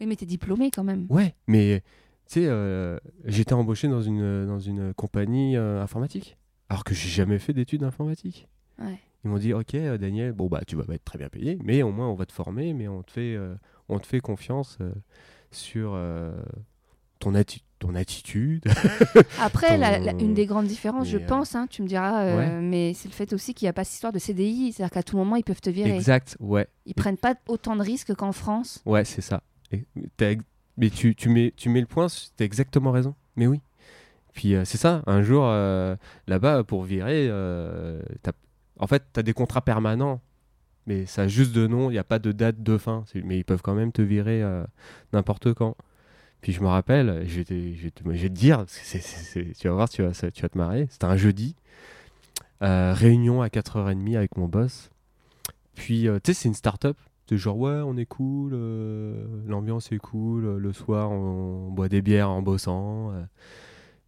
Oui, 0.00 0.06
mais 0.06 0.16
t'es 0.16 0.26
diplômé 0.26 0.70
quand 0.70 0.84
même. 0.84 1.06
Ouais, 1.08 1.34
mais 1.46 1.82
tu 2.26 2.42
sais, 2.42 3.00
j'étais 3.24 3.52
embauché 3.52 3.88
dans 3.88 4.02
une, 4.02 4.46
dans 4.46 4.58
une 4.58 4.94
compagnie 4.94 5.56
informatique. 5.56 6.38
Alors 6.70 6.84
que 6.84 6.94
j'ai 6.94 7.08
jamais 7.08 7.38
fait 7.38 7.52
d'études 7.52 7.82
informatiques. 7.82 8.48
Ouais. 8.78 8.98
Ils 9.24 9.30
m'ont 9.30 9.38
dit, 9.38 9.52
ok, 9.52 9.74
Daniel, 9.98 10.32
bon 10.32 10.46
bah 10.46 10.60
tu 10.66 10.76
vas 10.76 10.84
pas 10.84 10.94
être 10.94 11.04
très 11.04 11.18
bien 11.18 11.28
payé, 11.28 11.58
mais 11.64 11.82
au 11.82 11.90
moins 11.90 12.08
on 12.08 12.14
va 12.14 12.24
te 12.24 12.32
former, 12.32 12.72
mais 12.72 12.86
on 12.86 13.02
te 13.02 13.10
fait, 13.10 13.36
on 13.88 13.98
te 13.98 14.06
fait 14.06 14.20
confiance 14.20 14.78
euh, 14.80 14.90
sur 15.50 15.92
euh, 15.94 16.32
ton, 17.18 17.32
atti- 17.34 17.62
ton 17.78 17.94
attitude. 17.94 18.64
Après, 19.40 19.68
Ton- 19.74 19.78
la- 19.80 19.98
la- 19.98 20.12
une 20.12 20.34
des 20.34 20.46
grandes 20.46 20.66
différences, 20.66 21.06
Mais, 21.06 21.10
je 21.12 21.16
euh, 21.18 21.26
pense, 21.26 21.54
hein, 21.54 21.66
tu 21.68 21.82
me 21.82 21.88
diras, 21.88 22.22
euh, 22.24 22.36
ouais. 22.36 22.60
mais 22.60 22.92
c'est 22.94 23.08
le 23.08 23.14
fait 23.14 23.32
aussi 23.32 23.54
qu'il 23.54 23.66
n'y 23.66 23.70
a 23.70 23.72
pas 23.72 23.84
cette 23.84 23.94
histoire 23.94 24.12
de 24.12 24.18
CDI. 24.18 24.72
C'est-à-dire 24.72 24.92
qu'à 24.92 25.02
tout 25.02 25.16
moment, 25.16 25.36
ils 25.36 25.44
peuvent 25.44 25.60
te 25.60 25.70
virer. 25.70 25.94
exact, 25.94 26.36
ouais, 26.40 26.66
Ils 26.86 26.94
prennent 26.94 27.16
pas 27.16 27.34
autant 27.48 27.76
de 27.76 27.82
risques 27.82 28.14
qu'en 28.14 28.32
France. 28.32 28.82
ouais, 28.86 29.04
c'est 29.04 29.22
ça. 29.22 29.42
Et 29.72 29.84
mais 30.76 30.90
tu, 30.90 31.14
tu, 31.16 31.28
mets, 31.28 31.52
tu 31.56 31.68
mets 31.70 31.80
le 31.80 31.86
point, 31.86 32.06
t'as 32.36 32.44
exactement 32.44 32.92
raison. 32.92 33.14
Mais 33.36 33.46
oui. 33.48 33.60
Puis 34.32 34.54
euh, 34.54 34.64
c'est 34.64 34.78
ça, 34.78 35.02
un 35.06 35.22
jour, 35.22 35.44
euh, 35.46 35.96
là-bas, 36.28 36.62
pour 36.62 36.84
virer, 36.84 37.28
en 38.78 38.86
fait, 38.86 39.02
tu 39.12 39.18
as 39.20 39.22
des 39.24 39.32
contrats 39.32 39.60
permanents, 39.62 40.20
mais 40.88 41.06
ça 41.06 41.22
a 41.22 41.28
juste 41.28 41.54
de 41.54 41.66
nom, 41.68 41.90
il 41.90 41.92
n'y 41.92 41.98
a 41.98 42.04
pas 42.04 42.18
de 42.18 42.32
date 42.32 42.62
de 42.62 42.78
fin. 42.78 43.04
C'est- 43.06 43.22
Mais 43.22 43.38
ils 43.38 43.44
peuvent 43.44 43.62
quand 43.62 43.74
même 43.74 43.92
te 43.92 44.02
virer 44.02 44.42
euh, 44.42 44.64
n'importe 45.12 45.54
quand. 45.54 45.76
Puis 46.40 46.52
je 46.52 46.60
me 46.60 46.66
rappelle, 46.66 47.24
je 47.26 47.36
vais 47.38 47.44
te, 47.44 48.28
dire, 48.28 48.64
c'est- 48.66 48.98
c'est- 48.98 49.00
c'est- 49.00 49.58
tu 49.58 49.68
vas 49.68 49.74
voir, 49.74 49.88
tu 49.88 50.02
vas, 50.02 50.12
tu 50.12 50.42
vas 50.42 50.48
te 50.48 50.58
marrer. 50.58 50.86
C'était 50.90 51.04
un 51.06 51.16
jeudi, 51.16 51.54
euh, 52.62 52.92
réunion 52.94 53.42
à 53.42 53.48
4h30 53.50 54.16
avec 54.16 54.36
mon 54.36 54.48
boss. 54.48 54.90
Puis, 55.74 56.08
euh, 56.08 56.18
tu 56.22 56.32
sais, 56.32 56.42
c'est 56.42 56.48
une 56.48 56.54
start-up. 56.54 56.96
De 57.28 57.36
genre, 57.36 57.58
ouais, 57.58 57.82
on 57.84 57.96
est 57.98 58.06
cool, 58.06 58.54
l'ambiance 59.46 59.92
est 59.92 59.98
cool, 59.98 60.56
le 60.56 60.72
soir, 60.72 61.10
on, 61.10 61.66
on 61.68 61.70
boit 61.70 61.90
des 61.90 62.00
bières 62.00 62.30
en 62.30 62.40
bossant. 62.40 63.12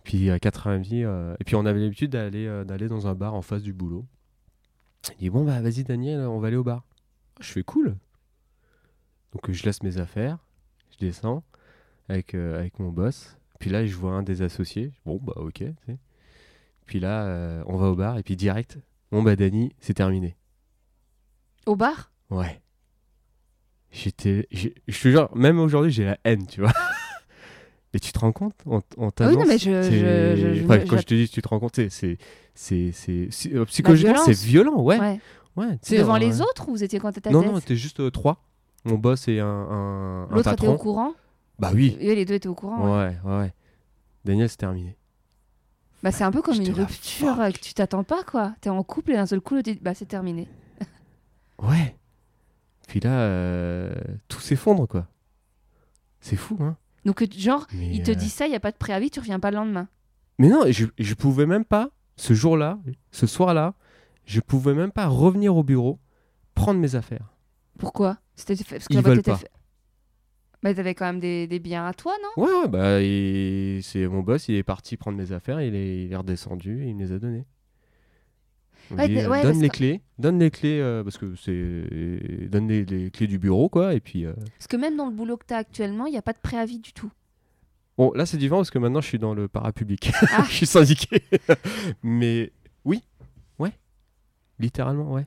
Puis 0.05 0.31
à 0.31 0.39
4h30, 0.39 1.05
euh, 1.05 1.37
et 1.39 1.45
puis 1.45 1.55
on 1.55 1.67
avait 1.67 1.81
l'habitude 1.81 2.11
d'aller 2.11 2.89
dans 2.89 3.07
un 3.07 3.15
bar 3.15 3.35
en 3.35 3.43
face 3.43 3.63
du 3.63 3.75
boulot. 3.75 4.07
Il 5.13 5.17
dit, 5.19 5.31
bon, 5.31 5.45
bah 5.45 5.61
vas-y, 5.61 5.85
Daniel, 5.85 6.21
on 6.21 6.39
va 6.39 6.49
aller 6.49 6.57
au 6.57 6.65
bar. 6.65 6.85
Je 7.41 7.51
fais 7.51 7.63
cool. 7.63 7.97
Donc 9.33 9.51
je 9.51 9.65
laisse 9.65 9.83
mes 9.83 9.99
affaires, 9.99 10.39
je 10.91 10.99
descends 10.99 11.45
avec, 12.09 12.35
euh, 12.35 12.59
avec 12.59 12.79
mon 12.79 12.91
boss. 12.91 13.37
Puis 13.59 13.71
là, 13.71 13.87
je 13.87 13.95
vois 13.95 14.13
un 14.13 14.23
des 14.23 14.43
associés. 14.43 14.93
Bon, 15.07 15.19
bah 15.23 15.35
ok. 15.37 15.65
Puis 16.87 17.01
là, 17.01 17.25
euh, 17.25 17.63
on 17.67 17.77
va 17.77 17.89
au 17.89 17.95
bar, 17.95 18.19
et 18.19 18.23
puis 18.23 18.37
direct, 18.37 18.79
bon, 19.13 19.23
bah 19.23 19.37
Dani, 19.37 19.73
c'est 19.79 19.95
terminé. 19.95 20.37
Au 21.67 21.77
bar? 21.77 22.11
Ouais. 22.31 22.61
J'étais. 23.93 24.49
Je 24.51 24.69
te 24.69 25.09
jure, 25.09 25.35
même 25.37 25.59
aujourd'hui, 25.61 25.93
j'ai 25.93 26.05
la 26.05 26.19
haine, 26.25 26.47
tu 26.47 26.61
vois. 26.61 26.73
Et 27.93 27.99
tu 28.01 28.13
te 28.13 28.19
rends 28.21 28.33
compte 28.33 28.55
Ah 28.71 28.79
Oui, 29.29 29.37
non, 29.37 29.45
mais 29.47 29.59
je. 29.59 30.65
Enfin, 30.65 30.79
quand 30.89 30.99
je 30.99 31.03
te 31.07 31.15
dis, 31.15 31.29
tu 31.29 31.43
te 31.43 31.49
rends 31.49 31.59
compte, 31.61 31.81
c'est- 31.89 32.19
euh, 32.73 33.65
Psychologiquement, 33.67 34.25
c'est 34.25 34.33
violent, 34.33 34.81
ouais. 34.81 34.99
ouais. 35.01 35.21
ouais 35.57 35.79
Devant 35.91 36.15
euh, 36.15 36.19
les 36.19 36.41
autres 36.41 36.69
ou 36.69 36.73
vous 36.73 36.85
étiez 36.85 37.01
quand 37.01 37.11
t'étais 37.13 37.31
Non, 37.31 37.43
non, 37.43 37.59
t'es 37.61 37.77
juste 37.77 38.01
euh, 38.01 38.11
trois. 38.11 38.45
Mon 38.85 38.97
boss 38.97 39.27
et 39.29 39.41
un, 39.41 39.47
un, 39.47 40.23
un 40.25 40.29
L'autre 40.31 40.39
était 40.39 40.51
patron. 40.51 40.75
au 40.75 40.79
courant 40.79 41.13
Bah 41.59 41.71
oui. 41.75 41.97
Eux, 42.01 42.15
les 42.15 42.25
deux 42.25 42.35
étaient 42.35 42.49
au 42.49 42.55
courant. 42.55 42.99
ouais. 43.03 43.17
Ouais. 43.25 43.53
Daniel, 44.25 44.49
c'est 44.49 44.57
terminé. 44.57 44.97
Bah, 46.03 46.13
c'est 46.13 46.25
un 46.25 46.31
peu 46.33 46.41
comme 46.41 46.57
une 46.61 46.73
rupture 46.73 47.37
que 47.53 47.59
tu 47.59 47.75
t'attends 47.75 48.05
pas, 48.05 48.23
quoi. 48.23 48.55
T'es 48.63 48.71
en 48.71 48.83
couple 48.83 49.11
et 49.13 49.15
d'un 49.17 49.27
seul 49.27 49.41
coup, 49.41 49.55
l'autre, 49.55 49.71
dit, 49.71 49.79
bah, 49.83 49.95
c'est 49.95 50.07
terminé. 50.07 50.49
Ouais. 51.59 51.95
Puis 52.89 53.01
là, 53.01 53.11
euh, 53.21 53.95
tout 54.29 54.41
s'effondre, 54.41 54.89
quoi. 54.89 55.07
C'est 56.21 56.37
fou, 56.37 56.57
hein. 56.61 56.77
Donc, 57.05 57.23
euh, 57.23 57.27
genre, 57.37 57.67
Mais, 57.73 57.91
il 57.93 58.03
te 58.03 58.11
euh, 58.11 58.15
dit 58.15 58.29
ça, 58.29 58.47
il 58.47 58.51
n'y 58.51 58.57
a 58.57 58.61
pas 58.61 58.73
de 58.73 58.77
préavis, 58.77 59.11
tu 59.11 59.21
reviens 59.21 59.41
pas 59.41 59.51
le 59.51 59.57
lendemain. 59.57 59.89
Mais 60.39 60.49
non, 60.49 60.65
je, 60.71 60.87
je 60.99 61.15
pouvais 61.15 61.47
même 61.47 61.65
pas, 61.65 61.91
ce 62.17 62.35
jour-là, 62.35 62.79
ce 63.11 63.27
soir-là, 63.27 63.75
je 64.25 64.41
pouvais 64.41 64.75
même 64.75 64.93
pas 64.93 65.07
revenir 65.07 65.57
au 65.57 65.63
bureau, 65.63 65.99
prendre 66.55 66.81
mes 66.81 66.95
affaires. 66.95 67.35
Pourquoi? 67.79 68.19
C'était 68.37 68.57
fait- 68.57 68.77
parce 68.77 68.89
que 68.89 68.93
Ils 68.93 68.97
la 68.97 69.03
boîte 69.03 69.11
veulent 69.13 69.19
était 69.21 69.31
pas. 69.33 69.37
fait- 69.39 69.51
Bah, 70.63 70.75
t'avais 70.75 70.95
quand 70.95 71.07
même 71.07 71.21
des, 71.21 71.47
des 71.47 71.59
biens 71.59 71.87
à 71.87 71.95
toi, 71.95 72.13
non? 72.23 72.45
Ouais, 72.45 72.53
ouais, 72.53 72.69
bah, 72.69 72.99
c'est 73.83 74.07
mon 74.07 74.21
boss, 74.21 74.49
il 74.49 74.57
est 74.57 74.63
parti 74.63 74.97
prendre 74.99 75.17
mes 75.17 75.33
affaires, 75.33 75.61
il 75.63 75.75
est, 75.75 76.05
il 76.05 76.13
est 76.13 76.17
redescendu 76.17 76.85
et 76.85 76.89
il 76.89 76.97
me 76.97 77.01
les 77.03 77.13
a 77.13 77.19
données. 77.19 77.47
Ouais, 78.97 79.09
dit, 79.09 79.19
euh, 79.19 79.29
ouais, 79.29 79.43
donne 79.43 79.61
les 79.61 79.69
que- 79.69 79.77
clés, 79.77 80.01
donne 80.19 80.39
les 80.39 80.51
clés, 80.51 80.81
euh, 80.81 81.03
parce 81.05 81.17
que 81.19 81.35
c'est. 81.37 82.49
Donne 82.49 82.69
les, 82.69 82.85
les 82.85 83.11
clés 83.11 83.27
du 83.27 83.39
bureau, 83.39 83.69
quoi, 83.69 83.95
et 83.95 84.01
puis. 84.01 84.25
euh, 84.27 84.33
Parce 84.59 84.67
que 84.69 84.77
même 84.77 84.97
dans 84.97 85.07
le 85.07 85.13
boulot 85.13 85.37
que 85.37 85.45
t'as 85.47 85.59
actuellement, 85.59 86.07
il 86.07 86.13
n'y 86.13 86.19
a 86.19 86.23
pas 86.23 86.33
de 86.33 86.39
préavis 86.43 86.79
du 86.79 86.93
tout. 86.93 87.11
Bon, 87.99 88.13
là, 88.15 88.25
c'est 88.27 88.37
différent 88.39 88.61
parce 88.61 88.71
que 88.71 88.79
maintenant, 88.79 89.01
je 89.01 89.07
suis 89.09 89.19
dans 89.19 89.35
le 89.35 89.47
parapublic. 89.49 90.11
Ah. 90.33 90.45
je 90.49 90.55
suis 90.55 90.67
syndiqué. 90.67 91.23
Mais 92.03 92.51
oui, 92.85 93.03
ouais. 93.59 93.73
Littéralement, 94.59 95.13
ouais. 95.13 95.27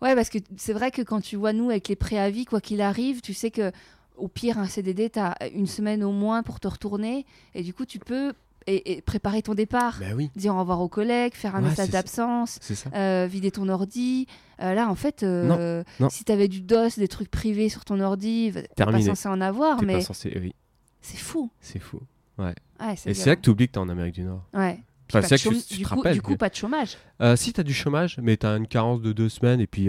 Ouais, 0.00 0.14
parce 0.14 0.28
que 0.28 0.38
c'est 0.56 0.72
vrai 0.72 0.90
que 0.92 1.02
quand 1.02 1.20
tu 1.20 1.36
vois 1.36 1.52
nous 1.52 1.70
avec 1.70 1.88
les 1.88 1.96
préavis, 1.96 2.44
quoi 2.44 2.60
qu'il 2.60 2.80
arrive, 2.80 3.20
tu 3.20 3.34
sais 3.34 3.50
que 3.50 3.72
au 4.16 4.28
pire, 4.28 4.58
un 4.58 4.66
CDD, 4.66 5.10
tu 5.10 5.18
as 5.18 5.36
une 5.54 5.66
semaine 5.66 6.02
au 6.04 6.12
moins 6.12 6.42
pour 6.44 6.60
te 6.60 6.68
retourner 6.68 7.24
et 7.54 7.62
du 7.62 7.72
coup, 7.74 7.84
tu 7.84 7.98
peux 7.98 8.32
et, 8.68 8.92
et 8.98 9.00
préparer 9.02 9.42
ton 9.42 9.54
départ. 9.54 9.96
Bah 10.00 10.06
oui, 10.14 10.30
Dire 10.36 10.54
au 10.54 10.60
revoir 10.60 10.80
aux 10.80 10.88
collègues, 10.88 11.34
faire 11.34 11.56
un 11.56 11.62
Ouais, 11.62 11.70
message 11.70 11.90
d'absence, 11.90 12.58
euh, 12.94 13.26
vider 13.28 13.50
ton 13.50 13.68
ordi. 13.68 14.26
Euh, 14.60 14.74
là, 14.74 14.88
en 14.88 14.94
fait, 14.94 15.22
euh, 15.22 15.82
non. 16.00 16.10
si 16.10 16.24
tu 16.24 16.32
avais 16.32 16.48
du 16.48 16.60
DOS, 16.60 16.98
des 16.98 17.08
trucs 17.08 17.30
privés 17.30 17.68
sur 17.68 17.84
ton 17.84 17.98
ordi, 18.00 18.52
t'es 18.76 18.84
pas 18.84 19.00
censé 19.00 19.28
en 19.28 19.40
avoir, 19.40 19.82
mais 19.82 19.94
pas 19.94 20.00
censé. 20.02 20.36
oui, 20.40 20.54
c'est 21.00 21.16
fou. 21.18 21.50
c'est 21.60 21.78
fou. 21.78 22.00
Ouais, 22.38 22.54
Et 23.06 23.14
c'est 23.14 23.26
là 23.30 23.36
que 23.36 23.40
tu 23.40 23.50
oublies 23.50 23.66
que 23.66 23.72
t'es 23.72 23.78
en 23.78 23.88
Amérique 23.88 24.14
du 24.14 24.22
Nord. 24.24 24.44
Ouais. 24.54 24.78
Enfin, 25.10 25.22
c'est 25.22 25.38
chôme- 25.38 25.54
du, 25.70 25.86
coup, 25.86 25.96
rappelles. 25.96 26.14
du 26.14 26.22
coup, 26.22 26.36
pas 26.36 26.50
de 26.50 26.54
chômage. 26.54 26.98
Si 27.36 27.52
t'as 27.52 27.62
du 27.62 27.72
chômage, 27.72 28.18
mais 28.22 28.36
t'as 28.36 28.56
une 28.58 28.68
carence 28.68 29.00
de 29.00 29.12
deux 29.12 29.28
semaines 29.30 29.60
et 29.60 29.66
puis 29.66 29.86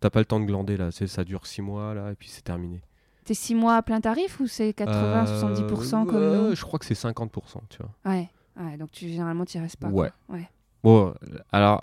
t'as 0.00 0.10
pas 0.10 0.20
le 0.20 0.24
temps 0.24 0.40
de 0.40 0.46
glander 0.46 0.76
là. 0.76 0.90
Ça 0.90 1.22
dure 1.24 1.46
six 1.46 1.60
mois 1.62 1.92
là 1.94 2.10
et 2.12 2.14
puis 2.14 2.28
c'est 2.30 2.42
terminé. 2.42 2.80
T'es 3.24 3.34
6 3.34 3.54
mois 3.54 3.76
à 3.76 3.82
plein 3.82 4.00
tarif 4.00 4.38
ou 4.40 4.46
c'est 4.46 4.70
80-70% 4.70 6.04
comme 6.06 6.14
Euh, 6.16 6.48
nous 6.50 6.54
Je 6.56 6.62
crois 6.62 6.78
que 6.78 6.84
c'est 6.84 6.94
50%, 6.94 7.60
tu 7.70 7.78
vois. 7.78 8.12
Ouais. 8.12 8.28
ouais, 8.60 8.76
donc 8.76 8.90
tu, 8.90 9.08
généralement, 9.08 9.44
tu 9.44 9.58
restes 9.58 9.76
pas. 9.78 9.88
Ouais. 9.88 10.10
quoi. 10.26 10.36
ouais. 10.36 10.48
Bon, 10.82 11.14
alors, 11.50 11.80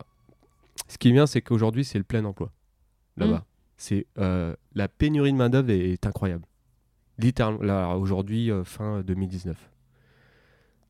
ce 0.87 0.97
qui 0.99 1.09
est 1.09 1.11
bien, 1.11 1.25
c'est 1.25 1.41
qu'aujourd'hui, 1.41 1.83
c'est 1.83 1.97
le 1.97 2.03
plein 2.03 2.23
emploi. 2.25 2.51
Là-bas. 3.17 3.37
Mm. 3.39 3.43
C'est 3.77 4.05
euh, 4.19 4.55
La 4.75 4.87
pénurie 4.87 5.31
de 5.33 5.37
main-d'œuvre 5.37 5.71
est, 5.71 5.89
est 5.93 6.05
incroyable. 6.05 6.43
Littéralement, 7.17 7.61
là, 7.63 7.95
aujourd'hui, 7.97 8.51
euh, 8.51 8.63
fin 8.63 9.01
2019. 9.01 9.57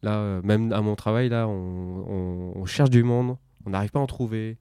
Là, 0.04 0.16
euh, 0.18 0.42
même 0.44 0.74
à 0.74 0.82
mon 0.82 0.96
travail, 0.96 1.30
là, 1.30 1.48
on, 1.48 1.54
on- 1.54 2.54
on 2.58 2.66
cherche 2.66 2.90
du 2.90 3.04
monde, 3.04 3.38
on 3.66 3.70
n'arrive 3.70 3.92
pas 3.92 4.00
à 4.00 4.02
en 4.02 4.08
trouver. 4.08 4.58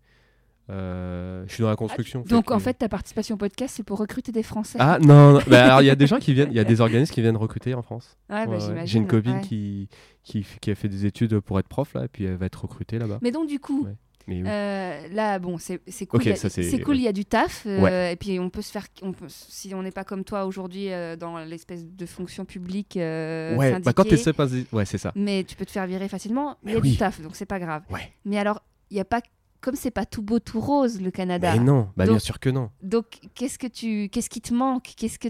Euh, 0.69 1.43
je 1.49 1.55
suis 1.55 1.63
dans 1.63 1.69
la 1.71 1.77
construction. 1.77 2.23
Donc 2.29 2.47
que- 2.47 2.53
en 2.53 2.59
fait, 2.61 2.75
ta 2.75 2.89
participation 2.89 3.35
au 3.35 3.39
podcast, 3.39 3.75
c'est 3.77 3.83
pour 3.83 3.99
recruter 3.99 4.31
des 4.31 4.43
Français. 4.45 4.79
Ah 4.81 4.99
non, 5.01 5.33
non. 5.33 5.41
Bah, 5.49 5.65
alors 5.65 5.83
il 5.83 5.87
y 5.87 5.91
a 5.91 5.97
des 5.97 6.07
gens 6.07 6.19
qui 6.19 6.33
viennent, 6.33 6.51
il 6.51 6.57
y 6.57 6.61
a 6.61 6.65
des 6.65 6.81
organismes 6.81 7.13
qui 7.13 7.23
viennent 7.23 7.37
recruter 7.37 7.75
en 7.75 7.83
France. 7.83 8.17
Ouais, 8.29 8.47
bah, 8.47 8.59
Ouais. 8.69 8.83
J'ai 8.87 8.99
une 8.99 9.07
copine 9.09 9.37
ouais. 9.37 9.41
qui, 9.41 9.89
qui, 10.23 10.71
a 10.71 10.75
fait 10.75 10.89
des 10.89 11.07
études 11.07 11.41
pour 11.41 11.59
être 11.59 11.69
prof 11.69 11.93
là, 11.95 12.05
et 12.05 12.09
puis 12.09 12.25
elle 12.25 12.37
va 12.37 12.47
être 12.47 12.63
recrutée 12.63 12.99
là-bas. 12.99 13.19
Mais 13.23 13.33
donc 13.33 13.49
du 13.49 13.59
coup, 13.59 13.85
Ouais. 13.87 13.97
Mais 14.29 14.43
oui. 14.43 14.45
euh, 14.47 15.09
là, 15.13 15.41
bon, 15.41 15.57
c'est 15.59 15.79
cool. 16.07 16.21
Ok, 16.21 16.27
il 16.27 16.29
y 16.29 16.33
a- 16.33 16.37
ça, 16.37 16.49
c'est- 16.51 16.79
cool, 16.83 16.97
il 16.99 17.03
y 17.03 17.09
a 17.09 17.13
du 17.13 17.25
taf. 17.25 17.65
euh. 17.67 18.11
Et 18.13 18.17
puis 18.17 18.39
on 18.39 18.49
peut 18.49 18.63
se 18.63 18.71
faire, 18.71 18.87
on 19.03 19.13
peut- 19.13 19.27
si 19.29 19.75
on 19.75 19.83
n'est 19.83 19.91
pas 19.91 20.05
comme 20.05 20.23
toi 20.23 20.45
aujourd'hui 20.45 20.89
dans 21.19 21.39
l'espèce 21.39 21.85
de 21.85 22.07
fonction 22.07 22.45
publique. 22.45 22.93
ouais, 22.95 23.81
bah, 23.83 23.93
quand 23.93 24.05
tu 24.05 24.17
sais 24.17 24.33
pas, 24.35 24.47
ouais, 24.71 24.85
c'est 24.85 24.99
ça. 24.99 25.11
Mais 25.17 25.43
tu 25.43 25.57
peux 25.57 25.65
te 25.65 25.73
faire 25.73 25.87
virer 25.89 26.07
facilement. 26.09 26.59
mais 26.63 26.73
Il 26.73 26.75
y 26.75 26.79
a 26.79 26.81
oui. 26.81 26.91
du 26.93 26.97
taf, 26.97 27.21
donc 27.23 27.35
c'est 27.35 27.47
pas 27.47 27.59
grave. 27.59 27.83
Ouais. 27.91 28.13
Mais 28.25 28.39
alors, 28.39 28.63
il 28.93 28.99
y 28.99 29.01
a 29.01 29.05
pas, 29.05 29.21
comme 29.61 29.75
c'est 29.77 29.91
pas 29.91 30.07
tout 30.07 30.23
beau 30.23 30.39
tout 30.39 30.61
rose 30.61 31.01
le 31.01 31.11
Canada. 31.11 31.53
Mais 31.55 31.61
non, 31.65 31.89
bah 31.97 32.07
bien 32.07 32.19
sûr 32.19 32.39
que 32.41 32.51
non. 32.51 32.71
Donc 32.83 33.19
qu'est-ce 33.35 33.59
que 33.59 33.67
tu, 33.67 34.09
qu'est-ce 34.11 34.31
qui 34.31 34.41
te 34.41 34.55
manque? 34.55 34.93
Qu'est-ce 34.97 35.19
que 35.19 35.29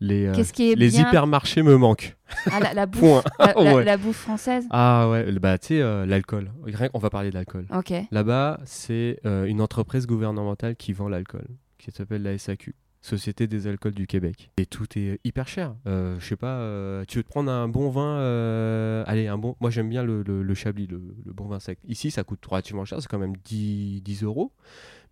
Les, 0.00 0.26
euh, 0.26 0.32
qui 0.52 0.72
est 0.72 0.74
les 0.74 0.88
bien? 0.88 1.08
hypermarchés 1.08 1.62
me 1.62 1.76
manquent. 1.76 2.16
Ah, 2.50 2.60
la, 2.60 2.74
la 2.74 2.86
bouffe, 2.86 3.24
la, 3.38 3.46
la- 3.54 3.62
Ouais. 3.74 3.84
la 3.84 3.96
bouffe 3.96 4.16
française? 4.18 4.66
Ah 4.70 5.08
ouais, 5.08 5.30
bah 5.38 5.56
tu 5.56 5.68
sais, 5.68 5.80
euh, 5.80 6.04
l'alcool. 6.04 6.50
On 6.92 6.98
va 6.98 7.10
parler 7.10 7.30
d'alcool. 7.30 7.66
Ok. 7.74 7.92
Là-bas, 8.10 8.60
c'est 8.64 9.18
euh, 9.24 9.44
une 9.46 9.60
entreprise 9.60 10.06
gouvernementale 10.06 10.76
qui 10.76 10.92
vend 10.92 11.08
l'alcool, 11.08 11.46
qui 11.78 11.90
s'appelle 11.90 12.22
la 12.22 12.36
SAQ, 12.36 12.74
Société 13.04 13.46
des 13.46 13.66
alcools 13.66 13.92
du 13.92 14.06
Québec. 14.06 14.50
Et 14.56 14.64
tout 14.64 14.86
est 14.96 15.20
hyper 15.24 15.46
cher. 15.46 15.74
Euh, 15.86 16.16
je 16.20 16.24
sais 16.26 16.36
pas, 16.36 16.56
euh, 16.60 17.04
tu 17.06 17.18
veux 17.18 17.22
te 17.22 17.28
prendre 17.28 17.50
un 17.52 17.68
bon 17.68 17.90
vin, 17.90 18.16
euh, 18.18 19.04
allez, 19.06 19.26
un 19.26 19.36
bon. 19.36 19.56
Moi 19.60 19.68
j'aime 19.68 19.90
bien 19.90 20.02
le, 20.02 20.22
le- 20.22 20.42
le 20.42 20.54
Chablis, 20.54 20.86
le, 20.86 21.02
le 21.26 21.32
bon 21.34 21.44
vin 21.46 21.60
sec. 21.60 21.78
Ici, 21.86 22.10
ça 22.10 22.24
coûte 22.24 22.44
relativement 22.46 22.86
cher, 22.86 23.02
c'est 23.02 23.08
quand 23.08 23.18
même 23.18 23.36
10, 23.44 24.00
10 24.00 24.22
euros. 24.22 24.52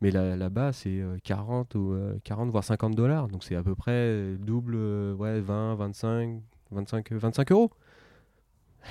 Mais 0.01 0.11
là- 0.11 0.37
là-bas, 0.37 0.73
c'est 0.73 1.01
euh, 1.03 1.19
40 1.23 1.75
ou 1.75 1.93
euh, 1.93 2.15
40 2.25 2.49
voire 2.51 2.65
50 2.65 2.95
dollars. 2.95 3.29
Donc 3.29 3.45
c'est 3.45 3.57
à 3.57 3.63
peu 3.63 3.75
près 3.75 4.37
double, 4.39 4.73
euh, 4.75 5.15
ouais, 5.15 5.43
20, 5.43 5.75
25, 5.75 6.41
25, 6.71 7.13
25 7.13 7.53
euros. 7.53 7.71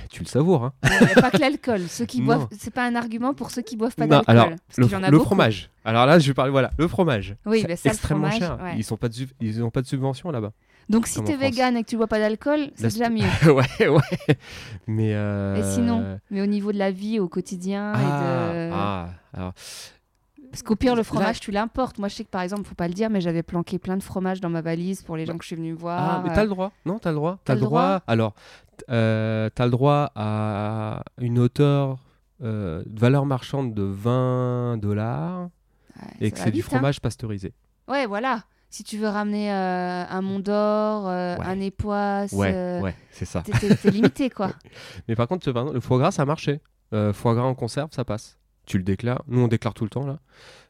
Tu 0.10 0.22
le 0.24 0.28
savoures, 0.28 0.64
hein 0.66 0.74
pas 1.16 1.32
que 1.32 1.38
l'alcool. 1.38 1.82
Ceux 1.90 2.06
qui 2.06 2.22
boivent, 2.24 2.48
c'est 2.58 2.74
pas 2.74 2.86
un 2.86 2.96
argument 2.96 3.34
pour 3.34 3.52
ceux 3.52 3.62
qui 3.62 3.76
boivent 3.78 3.96
pas 3.96 4.08
d'alcool. 4.08 4.26
alors, 4.36 4.50
le, 4.78 4.84
qu'il 4.86 4.94
y 4.94 4.96
en 4.96 5.04
a 5.04 5.10
le 5.10 5.18
beaucoup. 5.18 5.26
fromage. 5.30 5.70
Alors 5.86 6.06
là, 6.06 6.20
je 6.20 6.28
vais 6.28 6.34
parler, 6.34 6.52
voilà, 6.52 6.72
le 6.78 6.88
fromage. 6.88 7.36
Oui, 7.46 7.62
C'est 7.62 7.68
mais 7.68 7.76
ça, 7.76 7.90
extrêmement 7.90 8.30
fromage, 8.30 8.40
cher. 8.48 8.58
ouais. 8.64 8.74
Ils 8.78 8.86
n'ont 8.92 8.98
pas, 8.98 9.10
de 9.10 9.14
sub- 9.14 9.32
ils 9.42 9.64
ont 9.64 9.70
pas 9.70 9.82
de 9.82 9.88
subvention 9.88 10.32
là-bas. 10.32 10.52
Donc 10.90 11.08
si 11.08 11.24
t'es 11.24 11.36
vegan 11.38 11.78
et 11.78 11.84
que 11.84 11.90
tu 11.90 11.96
bois 11.98 12.08
pas 12.08 12.20
d'alcool, 12.20 12.72
c'est 12.76 12.88
déjà 12.94 13.10
mieux. 13.10 13.22
ouais, 13.52 13.88
ouais. 13.88 14.36
Mais. 14.88 15.14
euh, 15.14 15.56
Et 15.56 15.64
sinon, 15.76 16.18
mais 16.32 16.42
au 16.42 16.46
niveau 16.48 16.72
de 16.72 16.78
la 16.78 16.92
vie 16.92 17.20
au 17.20 17.28
quotidien 17.30 17.94
et 17.94 17.98
Ah, 17.98 18.54
de... 18.54 18.70
ah, 18.74 19.10
alors, 19.34 19.54
Parce 20.52 20.64
qu'au 20.64 20.76
pire, 20.76 20.96
le 20.96 21.04
fromage, 21.04 21.40
tu 21.40 21.52
l'importes. 21.52 21.98
Moi, 21.98 22.08
je 22.10 22.16
sais 22.16 22.24
que 22.26 22.30
par 22.30 22.42
exemple, 22.42 22.64
faut 22.66 22.76
pas 22.76 22.88
le 22.88 22.94
dire, 22.94 23.10
mais 23.10 23.22
j'avais 23.22 23.42
planqué 23.44 23.80
plein 23.80 23.96
de 23.98 24.04
fromage 24.04 24.42
dans 24.42 24.50
ma 24.50 24.62
valise 24.62 25.02
pour 25.02 25.16
les 25.16 25.26
gens 25.26 25.38
que 25.38 25.44
je 25.44 25.48
suis 25.48 25.56
venue 25.56 25.74
voir. 25.74 26.00
ah, 26.00 26.22
mais 26.26 26.34
t'as 26.34 26.44
le 26.44 26.50
droit. 26.50 26.72
Non, 26.86 27.00
t'as 27.00 27.10
le 27.12 27.16
droit. 27.16 27.40
T'as 27.46 27.54
le 27.56 27.62
droit. 27.62 27.82
droit 27.82 28.04
Alors, 28.08 28.34
euh, 28.90 29.50
t'as 29.56 29.66
le 29.66 29.72
droit 29.72 30.12
à 30.16 31.04
une 31.20 31.40
hauteur 31.40 32.00
euh, 32.44 32.84
de 32.86 33.00
valeur 33.00 33.26
marchande 33.26 33.74
de 33.74 33.84
20 33.84 34.78
dollars 34.82 35.50
Ouais, 36.02 36.08
et 36.28 36.32
que 36.32 36.40
c'est 36.40 36.52
du 36.52 36.60
hein. 36.62 36.64
fromage 36.64 37.00
pasteurisé. 37.02 37.54
Ouais, 37.88 38.06
voilà. 38.08 38.44
Si 38.70 38.84
tu 38.86 38.98
veux 38.98 39.08
ramener 39.10 39.52
euh, 39.54 40.06
un 40.10 40.22
Mont 40.22 40.40
d'Or, 40.40 41.08
euh, 41.08 41.36
Ouais. 41.38 41.46
un 41.46 41.60
époisse, 41.60 42.32
Ouais, 42.32 42.52
euh, 42.54 42.80
ouais, 42.82 42.96
c'est 43.12 43.26
ça. 43.26 43.42
t'es- 43.44 43.92
limité, 43.92 44.30
quoi. 44.30 44.52
Mais 45.08 45.16
par 45.16 45.28
contre, 45.28 45.52
le 45.52 45.80
foie 45.82 45.98
gras, 46.00 46.12
ça 46.12 46.26
marchait. 46.26 46.62
Euh, 46.94 47.12
foie 47.14 47.36
gras 47.36 47.44
en 47.44 47.54
conserve, 47.56 47.90
ça 47.92 48.06
passe. 48.06 48.38
Tu 48.66 48.78
le 48.78 48.84
déclares. 48.84 49.24
Nous, 49.28 49.42
on 49.42 49.48
déclare 49.48 49.74
tout 49.74 49.84
le 49.84 49.90
temps, 49.90 50.06
là, 50.06 50.20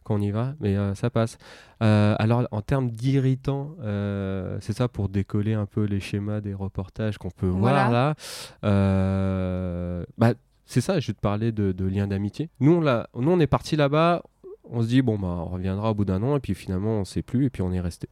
quand 0.03 0.15
on 0.15 0.21
y 0.21 0.31
va, 0.31 0.53
mais 0.59 0.75
euh, 0.77 0.95
ça 0.95 1.09
passe. 1.09 1.37
Euh, 1.83 2.15
alors, 2.19 2.47
en 2.51 2.61
termes 2.61 2.89
d'irritants, 2.89 3.75
euh, 3.81 4.57
c'est 4.61 4.73
ça 4.73 4.87
pour 4.87 5.09
décoller 5.09 5.53
un 5.53 5.65
peu 5.65 5.83
les 5.83 5.99
schémas 5.99 6.41
des 6.41 6.53
reportages 6.53 7.17
qu'on 7.17 7.29
peut 7.31 7.47
Voilà. 7.47 7.79
voir 7.89 7.91
là. 7.91 8.15
Euh, 8.63 10.03
bah, 10.17 10.33
c'est 10.65 10.81
ça, 10.81 10.99
je 10.99 11.07
vais 11.07 11.13
te 11.13 11.19
parler 11.19 11.51
de, 11.51 11.71
de 11.73 11.85
liens 11.85 12.07
d'amitié. 12.07 12.49
Nous, 12.59 12.71
on 12.73 12.81
l'a- 12.81 13.09
nous, 13.15 13.29
on 13.31 13.39
est 13.39 13.47
parti 13.47 13.75
là-bas, 13.75 14.23
on 14.69 14.81
se 14.81 14.87
dit, 14.87 15.01
bon, 15.01 15.17
bah, 15.19 15.27
on 15.27 15.45
reviendra 15.45 15.91
au 15.91 15.93
bout 15.93 16.05
d'un 16.05 16.23
an, 16.23 16.37
et 16.37 16.39
puis 16.39 16.55
finalement, 16.55 16.99
on 16.99 17.05
sait 17.05 17.21
plus, 17.21 17.45
et 17.45 17.49
puis 17.49 17.61
on 17.61 17.71
est 17.73 17.81
resté. 17.81 18.07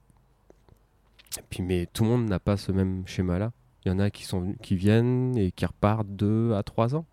Et 1.38 1.43
puis, 1.49 1.63
mais 1.63 1.88
tout 1.93 2.03
le 2.03 2.09
monde 2.09 2.25
n'a 2.27 2.39
pas 2.39 2.57
ce 2.57 2.71
même 2.71 3.03
schéma-là. 3.05 3.51
Il 3.86 3.91
y 3.91 3.95
en 3.95 3.99
a 3.99 4.09
qui, 4.09 4.25
sont, 4.25 4.53
qui 4.61 4.75
viennent 4.75 5.38
et 5.38 5.51
qui 5.51 5.65
repartent 5.65 6.09
deux 6.09 6.53
à 6.53 6.63
trois 6.63 6.95
ans. 6.95 7.05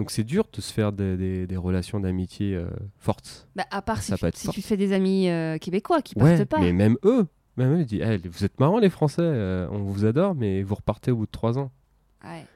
Donc 0.00 0.10
c'est 0.10 0.24
dur 0.24 0.46
de 0.50 0.60
se 0.62 0.72
faire 0.72 0.92
des, 0.92 1.14
des- 1.18 1.46
des 1.46 1.56
relations 1.58 2.00
d'amitié 2.00 2.54
euh, 2.56 2.70
fortes. 2.98 3.46
Bah, 3.54 3.66
à 3.70 3.82
part 3.82 4.00
si, 4.02 4.14
tu, 4.14 4.50
si 4.50 4.62
fais 4.62 4.78
des 4.78 4.94
amis 4.94 5.28
euh, 5.28 5.58
québécois 5.58 6.00
qui 6.00 6.14
Ouais, 6.18 6.38
partent 6.38 6.48
pas. 6.48 6.58
mais 6.60 6.72
même 6.72 6.96
eux, 7.04 7.26
même 7.58 7.74
eux, 7.74 7.80
ils 7.80 7.86
disent 7.86 8.02
Vous 8.32 8.44
êtes 8.46 8.58
marrants 8.58 8.78
les 8.78 8.88
Français, 8.88 9.20
euh, 9.20 9.68
on 9.70 9.82
vous 9.82 10.06
adore, 10.06 10.34
mais 10.34 10.62
vous 10.62 10.74
repartez 10.74 11.10
au 11.10 11.16
bout 11.16 11.26
de 11.26 11.30
trois 11.30 11.58
ans. 11.58 11.70
Ouais. 12.24 12.46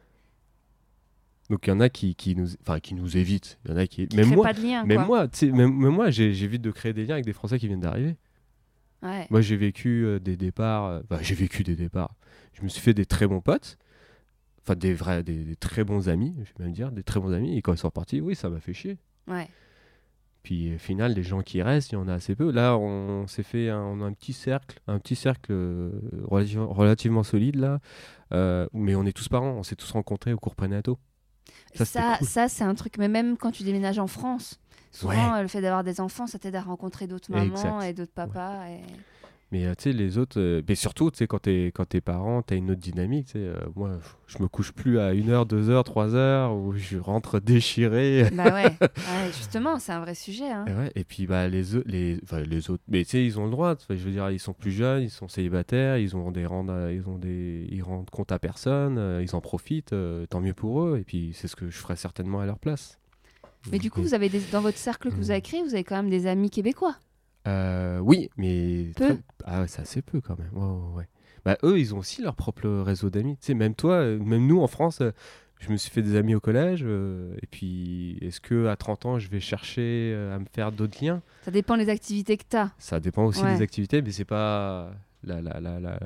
Donc 1.50 1.66
il 1.66 1.70
y 1.70 1.72
en 1.74 1.80
a 1.80 1.90
qui, 1.90 2.14
qui, 2.14 2.34
nous, 2.34 2.48
qui 2.82 2.94
nous 2.94 3.16
évitent. 3.18 3.58
Il 3.66 3.72
y 3.72 3.74
en 3.74 3.76
a 3.76 3.86
qui. 3.86 4.08
Qui 4.08 4.16
Même 4.16 4.34
moi, 4.34 4.44
pas 4.44 4.52
de 4.54 4.62
lien, 4.62 4.84
même 4.84 5.04
moi, 5.04 5.26
même, 5.42 5.74
même 5.76 6.10
j'évite 6.10 6.62
de 6.62 6.70
créer 6.70 6.94
des 6.94 7.04
liens 7.04 7.14
avec 7.14 7.26
des 7.26 7.34
Français 7.34 7.58
qui 7.58 7.66
viennent 7.66 7.80
d'arriver. 7.80 8.16
Ouais. 9.02 9.26
Moi 9.28 9.42
j'ai 9.42 9.56
vécu 9.58 10.18
des 10.22 10.38
départs. 10.38 11.02
Enfin, 11.10 11.20
j'ai 11.22 11.34
vécu 11.34 11.62
des 11.62 11.76
départs. 11.76 12.14
Je 12.54 12.62
me 12.62 12.68
suis 12.68 12.80
fait 12.80 12.94
des 12.94 13.04
très 13.04 13.26
bons 13.26 13.42
potes. 13.42 13.76
Enfin, 14.66 14.76
des 14.76 14.94
vrais, 14.94 15.22
des, 15.22 15.44
des 15.44 15.56
très 15.56 15.84
bons 15.84 16.08
amis, 16.08 16.34
je 16.38 16.50
vais 16.58 16.64
même 16.64 16.72
dire, 16.72 16.90
des 16.90 17.02
très 17.02 17.20
bons 17.20 17.32
amis. 17.32 17.56
Et 17.56 17.62
quand 17.62 17.72
ils 17.74 17.78
sont 17.78 17.88
repartis, 17.88 18.20
oui, 18.20 18.34
ça 18.34 18.48
m'a 18.48 18.60
fait 18.60 18.72
chier. 18.72 18.96
Ouais. 19.28 19.48
Puis 20.42 20.74
au 20.74 20.78
final, 20.78 21.12
les 21.14 21.22
gens 21.22 21.40
qui 21.42 21.62
restent, 21.62 21.92
il 21.92 21.94
y 21.94 21.98
en 21.98 22.08
a 22.08 22.14
assez 22.14 22.34
peu. 22.34 22.50
Là, 22.50 22.76
on 22.76 23.26
s'est 23.26 23.42
fait 23.42 23.70
un, 23.70 23.80
on 23.80 24.00
a 24.02 24.04
un 24.04 24.12
petit 24.12 24.32
cercle, 24.34 24.78
un 24.86 24.98
petit 24.98 25.16
cercle 25.16 25.52
euh, 25.52 25.90
relativement, 26.28 27.22
solide 27.22 27.56
là. 27.56 27.78
Euh, 28.32 28.66
mais 28.72 28.94
on 28.94 29.04
est 29.06 29.12
tous 29.12 29.28
parents, 29.28 29.52
on 29.52 29.62
s'est 29.62 29.76
tous 29.76 29.90
rencontrés 29.92 30.32
au 30.32 30.38
cours 30.38 30.54
prénato. 30.54 30.98
Ça, 31.74 31.84
Ça, 31.84 32.14
cool. 32.18 32.26
ça 32.28 32.48
c'est 32.48 32.64
un 32.64 32.74
truc, 32.74 32.96
mais 32.98 33.08
même 33.08 33.36
quand 33.36 33.50
tu 33.52 33.62
déménages 33.64 33.98
en 33.98 34.06
France, 34.06 34.60
souvent 34.92 35.34
euh, 35.36 35.42
le 35.42 35.48
fait 35.48 35.60
d'avoir 35.60 35.82
des 35.84 36.00
enfants, 36.00 36.26
ça 36.26 36.38
t'aide 36.38 36.56
à 36.56 36.62
rencontrer 36.62 37.06
d'autres 37.06 37.30
mamans 37.30 37.44
Exact. 37.54 37.82
et 37.84 37.92
d'autres 37.92 38.12
papas. 38.14 38.66
et- 38.68 38.80
Mais 39.54 39.66
euh, 39.66 39.74
tu 39.78 39.84
sais, 39.84 39.92
les 39.92 40.18
autres, 40.18 40.40
euh, 40.40 40.62
mais 40.68 40.74
surtout, 40.74 41.12
tu 41.12 41.18
sais, 41.18 41.26
quand 41.28 41.38
t'es 41.38 41.66
quand 41.72 41.84
t'es 41.88 42.00
parent, 42.00 42.42
t'as 42.42 42.56
une 42.56 42.72
autre 42.72 42.80
dynamique. 42.80 43.26
tu 43.26 43.32
sais, 43.34 43.38
euh, 43.38 43.54
moi, 43.76 44.00
je 44.26 44.38
me 44.42 44.48
couche 44.48 44.72
plus 44.72 44.98
à 44.98 45.14
1h, 45.14 45.46
2h, 45.46 45.84
3h 45.86 46.52
où 46.52 46.72
je 46.74 46.98
rentre 46.98 47.38
déchiré. 47.38 48.28
Bah 48.32 48.52
ouais. 48.52 48.64
Ouais, 48.80 49.26
justement, 49.28 49.78
c'est 49.78 49.92
un 49.92 50.00
vrai 50.00 50.16
sujet. 50.16 50.50
hein. 50.50 50.64
Et, 50.66 50.72
ouais, 50.74 50.92
et 50.96 51.04
puis 51.04 51.28
bah 51.28 51.46
les 51.46 51.76
autres, 51.76 51.86
les, 51.88 52.18
les 52.48 52.70
autres, 52.70 52.82
mais 52.88 53.04
tu 53.04 53.10
sais, 53.12 53.24
ils 53.24 53.38
ont 53.38 53.44
le 53.44 53.52
droit. 53.52 53.76
je 53.88 53.94
veux 53.94 54.10
dire, 54.10 54.28
ils 54.30 54.40
sont 54.40 54.54
plus 54.54 54.72
jeunes, 54.72 55.04
ils 55.04 55.10
sont 55.10 55.28
célibataires, 55.28 55.98
ils 55.98 56.16
ont 56.16 56.32
des 56.32 56.46
rendent, 56.46 56.74
ils 56.90 57.08
ont 57.08 57.16
des, 57.18 57.68
ils 57.70 57.82
rendent 57.84 58.10
compte 58.10 58.32
à 58.32 58.40
personne, 58.40 59.20
ils 59.22 59.36
en 59.36 59.40
profitent. 59.40 59.92
euh, 59.92 60.26
tant 60.26 60.40
mieux 60.40 60.54
pour 60.54 60.82
eux. 60.82 60.98
Et 60.98 61.04
puis 61.04 61.30
c'est 61.32 61.46
ce 61.46 61.54
que 61.54 61.70
je 61.70 61.76
ferais 61.78 61.94
certainement 61.94 62.40
à 62.40 62.46
leur 62.46 62.58
place. 62.58 62.98
Mais 63.70 63.78
du 63.78 63.90
coup, 63.90 64.02
vous 64.02 64.14
avez 64.14 64.28
des, 64.28 64.40
dans 64.52 64.60
votre 64.60 64.76
cercle 64.78 65.10
que 65.10 65.14
vous 65.14 65.30
avez 65.30 65.40
créé, 65.40 65.62
vous 65.62 65.74
avez 65.74 65.84
quand 65.84 65.96
même 65.96 66.10
des 66.10 66.26
amis 66.26 66.50
québécois. 66.50 66.96
Euh, 67.46 67.98
oui, 67.98 68.30
mais 68.36 68.92
très- 68.96 69.18
ah 69.44 69.60
ouais, 69.62 69.68
c'est 69.68 69.82
assez 69.82 70.02
peu 70.02 70.20
quand 70.20 70.38
même. 70.38 70.50
Ouais, 70.52 70.62
ouais, 70.64 70.96
ouais. 70.98 71.08
Bah, 71.44 71.58
eux, 71.62 71.78
ils 71.78 71.94
ont 71.94 71.98
aussi 71.98 72.22
leur 72.22 72.36
propre 72.36 72.66
réseau 72.68 73.10
d'amis. 73.10 73.36
Tu 73.36 73.46
sais, 73.48 73.54
même 73.54 73.74
toi, 73.74 73.96
euh, 73.96 74.18
même 74.18 74.46
nous 74.46 74.60
en 74.62 74.66
France, 74.66 75.02
euh, 75.02 75.10
je 75.60 75.70
me 75.70 75.76
suis 75.76 75.90
fait 75.90 76.00
des 76.02 76.16
amis 76.16 76.34
au 76.34 76.40
collège. 76.40 76.82
euh, 76.86 77.34
et 77.42 77.46
puis, 77.46 78.16
est-ce 78.22 78.40
que 78.40 78.66
à 78.66 78.76
30 78.76 79.04
ans, 79.04 79.18
je 79.18 79.28
vais 79.28 79.40
chercher 79.40 80.12
euh, 80.14 80.34
à 80.34 80.38
me 80.38 80.46
faire 80.50 80.72
d'autres 80.72 81.04
liens? 81.04 81.20
Ça 81.44 81.50
dépend 81.50 81.76
des 81.76 81.90
activités 81.90 82.38
que 82.38 82.44
tu 82.48 82.56
as. 82.56 82.70
Ça 82.78 82.98
dépend 82.98 83.24
aussi 83.26 83.42
Ouais. 83.42 83.56
des 83.56 83.62
activités, 83.62 84.00
mais 84.00 84.10
c'est 84.10 84.24
pas 84.24 84.90
la, 85.22 85.42
la, 85.42 85.60
la, 85.60 85.80
la, 85.80 85.98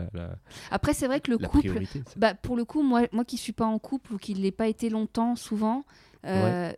Après, 0.73 0.93
c'est 0.93 1.07
vrai 1.07 1.21
que 1.21 1.31
le 1.31 1.39
la 1.41 1.47
couple, 1.49 1.69
priorité. 1.69 2.03
bah, 2.17 2.35
pour 2.35 2.57
le 2.57 2.65
coup, 2.65 2.83
moi, 2.83 3.03
moi 3.13 3.25
qui 3.25 3.37
suis 3.37 3.53
pas 3.53 3.67
en 3.67 3.79
couple 3.79 4.15
ou 4.15 4.19
qui 4.19 4.35
ne 4.35 4.41
l'ai 4.41 4.53
pas 4.53 4.67
été 4.67 4.91
longtemps, 4.91 5.37
souvent, 5.37 5.85
euh, 6.27 6.73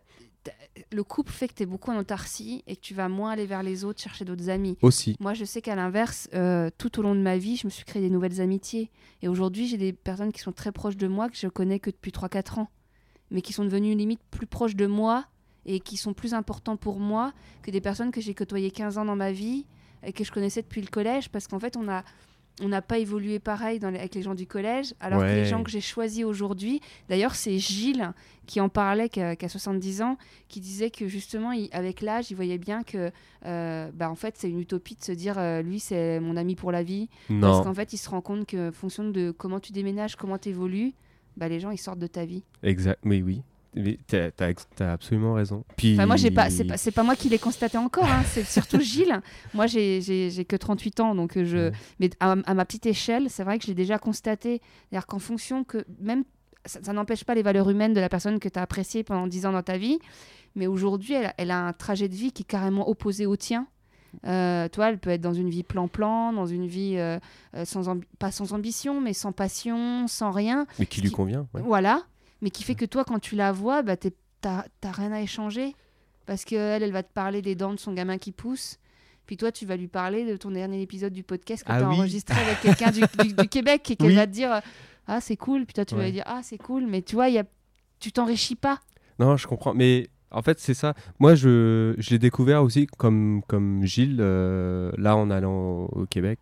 le 0.91 1.03
couple 1.03 1.31
fait 1.31 1.47
que 1.47 1.53
tu 1.53 1.63
es 1.63 1.65
beaucoup 1.65 1.91
en 1.91 1.97
autarcie 1.97 2.63
et 2.67 2.75
que 2.75 2.81
tu 2.81 2.93
vas 2.93 3.09
moins 3.09 3.31
aller 3.31 3.45
vers 3.45 3.63
les 3.63 3.83
autres, 3.83 4.01
chercher 4.01 4.25
d'autres 4.25 4.49
amis. 4.49 4.77
Aussi. 4.81 5.15
Moi, 5.19 5.33
je 5.33 5.45
sais 5.45 5.61
qu'à 5.61 5.75
l'inverse, 5.75 6.29
euh, 6.33 6.69
tout 6.77 6.99
au 6.99 7.03
long 7.03 7.15
de 7.15 7.21
ma 7.21 7.37
vie, 7.37 7.57
je 7.57 7.67
me 7.67 7.69
suis 7.69 7.85
créé 7.85 8.01
des 8.01 8.09
nouvelles 8.09 8.41
amitiés. 8.41 8.91
Et 9.21 9.27
aujourd'hui, 9.27 9.67
j'ai 9.67 9.77
des 9.77 9.93
personnes 9.93 10.31
qui 10.31 10.41
sont 10.41 10.51
très 10.51 10.71
proches 10.71 10.97
de 10.97 11.07
moi, 11.07 11.29
que 11.29 11.37
je 11.37 11.47
connais 11.47 11.79
que 11.79 11.89
depuis 11.89 12.11
3-4 12.11 12.59
ans, 12.59 12.69
mais 13.29 13.41
qui 13.41 13.53
sont 13.53 13.65
devenues 13.65 13.95
limite 13.95 14.21
plus 14.31 14.47
proches 14.47 14.75
de 14.75 14.87
moi 14.87 15.25
et 15.65 15.79
qui 15.79 15.97
sont 15.97 16.13
plus 16.13 16.33
importants 16.33 16.77
pour 16.77 16.99
moi 16.99 17.33
que 17.61 17.71
des 17.71 17.81
personnes 17.81 18.11
que 18.11 18.21
j'ai 18.21 18.33
côtoyées 18.33 18.71
15 18.71 18.97
ans 18.97 19.05
dans 19.05 19.15
ma 19.15 19.31
vie 19.31 19.65
et 20.03 20.13
que 20.13 20.23
je 20.23 20.31
connaissais 20.31 20.63
depuis 20.63 20.81
le 20.81 20.87
collège, 20.87 21.29
parce 21.29 21.47
qu'en 21.47 21.59
fait, 21.59 21.77
on 21.77 21.87
a 21.87 22.03
on 22.61 22.67
n'a 22.67 22.81
pas 22.81 22.99
évolué 22.99 23.39
pareil 23.39 23.79
dans 23.79 23.89
les- 23.89 23.97
avec 23.99 24.13
les 24.13 24.21
gens 24.21 24.35
du 24.35 24.45
collège, 24.45 24.93
alors 24.99 25.21
que 25.21 25.25
les 25.35 25.45
gens 25.45 25.63
que 25.63 25.71
j'ai 25.71 25.81
choisis 25.81 26.23
aujourd'hui, 26.25 26.81
d'ailleurs 27.09 27.33
c'est 27.35 27.57
Gilles 27.57 28.11
qui 28.45 28.59
en 28.59 28.69
parlait, 28.69 29.07
qui 29.09 29.21
a, 29.21 29.35
qui 29.35 29.45
a 29.45 29.49
70 29.49 30.01
ans, 30.01 30.17
qui 30.47 30.59
disait 30.59 30.91
que 30.91 31.07
justement 31.07 31.53
il- 31.53 31.69
avec 31.71 32.01
l'âge, 32.01 32.29
il 32.29 32.35
voyait 32.35 32.57
bien 32.57 32.83
que 32.83 33.11
euh, 33.45 33.89
bah, 33.93 34.11
en 34.11 34.15
fait 34.15 34.35
c'est 34.37 34.49
une 34.49 34.59
utopie 34.59 34.95
de 34.95 35.03
se 35.03 35.11
dire 35.13 35.37
euh, 35.39 35.61
lui 35.61 35.79
c'est 35.79 36.19
mon 36.19 36.35
ami 36.37 36.55
pour 36.55 36.71
la 36.71 36.83
vie, 36.83 37.07
parce 37.27 37.39
Non, 37.57 37.63
qu'en 37.63 37.73
fait 37.73 37.93
il 37.93 37.97
se 37.97 38.09
rend 38.09 38.21
compte 38.21 38.45
que 38.45 38.69
en 38.69 38.73
fonction 38.73 39.09
de 39.09 39.31
comment 39.31 39.59
tu 39.59 39.71
déménages, 39.71 40.15
comment 40.15 40.37
tu 40.37 40.49
évolues, 40.49 40.93
bah, 41.37 41.47
les 41.47 41.59
gens 41.59 41.71
ils 41.71 41.77
sortent 41.79 41.99
de 41.99 42.07
ta 42.07 42.25
vie. 42.25 42.43
exact. 42.63 42.99
Mais 43.05 43.21
oui. 43.21 43.41
Mais 43.75 43.97
t'as, 44.07 44.31
t'as 44.31 44.91
absolument 44.91 45.33
raison. 45.33 45.63
Puis... 45.77 45.93
Enfin, 45.93 46.05
moi, 46.05 46.17
j'ai 46.17 46.29
pas, 46.31 46.49
c'est 46.49 46.65
pas, 46.65 46.77
c'est 46.77 46.91
pas 46.91 47.03
moi 47.03 47.15
qui 47.15 47.29
l'ai 47.29 47.39
constaté 47.39 47.77
encore, 47.77 48.05
hein, 48.05 48.23
c'est 48.25 48.43
surtout 48.43 48.79
Gilles. 48.81 49.21
Moi, 49.53 49.65
j'ai, 49.67 50.01
j'ai, 50.01 50.29
j'ai 50.29 50.43
que 50.45 50.55
38 50.57 50.99
ans, 50.99 51.15
donc 51.15 51.37
euh, 51.37 51.45
je. 51.45 51.57
Ouais. 51.57 51.71
Mais 51.99 52.09
à, 52.19 52.31
à 52.31 52.53
ma 52.53 52.65
petite 52.65 52.85
échelle, 52.85 53.29
c'est 53.29 53.43
vrai 53.43 53.59
que 53.59 53.65
j'ai 53.65 53.73
déjà 53.73 53.97
constaté. 53.97 54.61
C'est-à-dire 54.89 55.07
qu'en 55.07 55.19
fonction 55.19 55.63
que. 55.63 55.85
Même. 55.99 56.23
Ça, 56.65 56.79
ça 56.83 56.93
n'empêche 56.93 57.23
pas 57.23 57.33
les 57.33 57.41
valeurs 57.41 57.67
humaines 57.71 57.93
de 57.95 57.99
la 57.99 58.07
personne 58.07 58.39
que 58.39 58.47
tu 58.47 58.59
as 58.59 58.61
appréciée 58.61 59.03
pendant 59.03 59.25
10 59.25 59.47
ans 59.47 59.51
dans 59.51 59.63
ta 59.63 59.77
vie, 59.77 59.97
mais 60.53 60.67
aujourd'hui, 60.67 61.13
elle, 61.15 61.25
a- 61.25 61.33
elle 61.39 61.49
a 61.49 61.65
un 61.65 61.73
trajet 61.73 62.07
de 62.07 62.13
vie 62.13 62.31
qui 62.31 62.43
est 62.43 62.45
carrément 62.45 62.87
opposé 62.87 63.25
au 63.25 63.35
tien. 63.35 63.65
Euh, 64.27 64.67
toi, 64.69 64.89
elle 64.89 64.99
peut 64.99 65.09
être 65.09 65.21
dans 65.21 65.33
une 65.33 65.49
vie 65.49 65.63
plan-plan, 65.63 66.33
dans 66.33 66.45
une 66.45 66.67
vie 66.67 66.97
euh, 66.97 67.17
euh, 67.55 67.65
sans 67.65 67.89
ambi- 67.89 68.03
pas 68.19 68.29
sans 68.29 68.53
ambition, 68.53 69.01
mais 69.01 69.13
sans 69.13 69.31
passion, 69.31 70.05
sans 70.07 70.29
rien. 70.31 70.67
Mais 70.77 70.85
qui 70.85 71.01
lui 71.01 71.09
qui- 71.09 71.15
convient. 71.15 71.47
ouais. 71.55 71.61
Voilà, 71.65 72.03
mais 72.41 72.49
qui 72.49 72.63
fait 72.63 72.75
que 72.75 72.85
toi, 72.85 73.03
quand 73.03 73.19
tu 73.19 73.35
la 73.35 73.51
vois, 73.51 73.81
bah, 73.83 73.95
t'as 73.97 74.09
t'as 74.41 74.91
rien 74.91 75.11
à 75.11 75.21
échanger. 75.21 75.75
Parce 76.25 76.45
qu'elle, 76.45 76.83
elle 76.83 76.91
va 76.91 77.03
te 77.03 77.11
parler 77.11 77.41
des 77.41 77.55
dents 77.55 77.73
de 77.73 77.79
son 77.79 77.93
gamin 77.93 78.17
qui 78.17 78.31
pousse. 78.31 78.77
Puis 79.25 79.37
toi, 79.37 79.51
tu 79.51 79.65
vas 79.65 79.75
lui 79.75 79.87
parler 79.87 80.25
de 80.25 80.35
ton 80.37 80.51
dernier 80.51 80.81
épisode 80.81 81.13
du 81.13 81.23
podcast 81.23 81.63
que 81.63 81.71
Ah 81.71 81.77
tu 81.79 81.83
as 81.83 81.89
oui. 81.89 81.95
enregistré 81.95 82.39
avec 82.41 82.59
quelqu'un 82.61 82.91
du, 82.91 83.01
du- 83.27 83.33
du 83.33 83.47
Québec 83.49 83.89
et 83.91 83.95
qu'elle 83.95 84.07
Oui. 84.09 84.15
va 84.15 84.27
te 84.27 84.31
dire 84.31 84.61
Ah, 85.07 85.19
c'est 85.21 85.35
cool. 85.37 85.65
Puis 85.65 85.73
toi, 85.73 85.85
tu 85.85 85.95
vas 85.95 86.01
Ouais. 86.01 86.05
lui 86.07 86.13
dire 86.13 86.23
Ah, 86.27 86.41
c'est 86.43 86.57
cool. 86.57 86.85
Mais 86.87 87.01
tu 87.01 87.15
vois, 87.15 87.29
y 87.29 87.37
a... 87.39 87.43
tu 87.99 88.11
t'enrichis 88.11 88.55
pas. 88.55 88.79
Non, 89.19 89.35
je 89.37 89.47
comprends. 89.47 89.73
Mais 89.73 90.07
en 90.31 90.41
fait, 90.41 90.59
c'est 90.59 90.73
ça. 90.73 90.93
Moi, 91.19 91.35
je, 91.35 91.95
je 91.97 92.09
l'ai 92.11 92.19
découvert 92.19 92.63
aussi 92.63 92.87
comme, 92.97 93.41
comme 93.47 93.83
Gilles, 93.83 94.17
euh, 94.21 94.91
là, 94.97 95.15
en 95.17 95.29
allant 95.29 95.53
au, 95.53 95.85
au 96.01 96.05
Québec. 96.05 96.39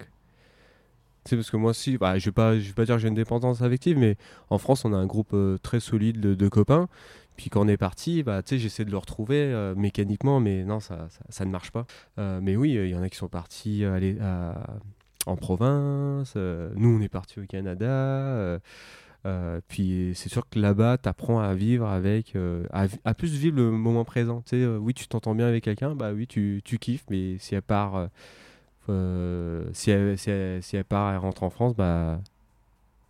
Sais, 1.25 1.35
parce 1.35 1.51
que 1.51 1.57
moi 1.57 1.71
aussi, 1.71 1.97
bah, 1.97 2.17
je 2.17 2.23
ne 2.23 2.25
vais, 2.25 2.31
pas- 2.31 2.53
vais 2.55 2.73
pas 2.73 2.85
dire 2.85 2.95
que 2.95 3.01
j'ai 3.01 3.07
une 3.07 3.13
dépendance 3.13 3.61
affective, 3.61 3.97
mais 3.97 4.15
en 4.49 4.57
France, 4.57 4.85
on 4.85 4.93
a 4.93 4.97
un 4.97 5.05
groupe 5.05 5.33
euh, 5.33 5.57
très 5.57 5.79
solide 5.79 6.19
de, 6.19 6.49
copains. 6.49 6.87
Puis 7.35 7.49
quand 7.49 7.61
on 7.65 7.67
est 7.67 7.77
parti, 7.77 8.23
bah, 8.23 8.41
j'essaie 8.45 8.85
de 8.85 8.91
le 8.91 8.97
retrouver 8.97 9.37
euh, 9.37 9.75
mécaniquement, 9.75 10.39
mais 10.39 10.63
non, 10.63 10.79
ça, 10.79 11.07
ça, 11.29 11.45
ne 11.45 11.51
marche 11.51 11.71
pas. 11.71 11.85
Euh, 12.17 12.39
mais 12.41 12.55
oui, 12.55 12.71
il 12.73 12.89
y 12.89 12.95
en 12.95 13.01
a 13.01 13.09
qui 13.09 13.17
sont 13.17 13.27
partis 13.27 13.85
aller 13.85 14.17
à- 14.21 14.77
en 15.25 15.35
province. 15.35 16.35
nous, 16.35 16.97
on 16.97 17.01
est 17.01 17.09
partis 17.09 17.39
au 17.39 17.45
Canada. 17.45 18.59
puis 19.67 20.13
c'est 20.15 20.29
sûr 20.29 20.49
que 20.49 20.59
là-bas, 20.59 20.97
tu 20.97 21.09
apprends 21.09 21.39
à 21.39 21.53
vivre 21.53 21.87
avec, 21.87 22.35
à, 22.71 22.87
à 23.05 23.13
plus 23.13 23.33
vivre 23.35 23.57
le 23.57 23.71
moment 23.71 24.05
présent. 24.05 24.43
Oui, 24.53 24.93
tu 24.93 25.07
t'entends 25.07 25.35
bien 25.35 25.47
avec 25.47 25.63
quelqu'un, 25.65 25.95
bah 25.95 26.11
oui, 26.13 26.25
tu, 26.27 26.61
tu 26.63 26.79
kiffes, 26.79 27.05
mais 27.09 27.37
si 27.37 27.55
elle 27.55 27.61
part, 27.61 28.09
euh, 28.89 29.63
si, 29.73 29.91
elle, 29.91 30.17
si, 30.17 30.29
elle, 30.29 30.61
si 30.63 30.75
elle 30.77 30.83
part, 30.85 31.11
elle 31.11 31.17
rentre 31.19 31.43
en 31.43 31.49
France, 31.49 31.75
bah, 31.75 32.19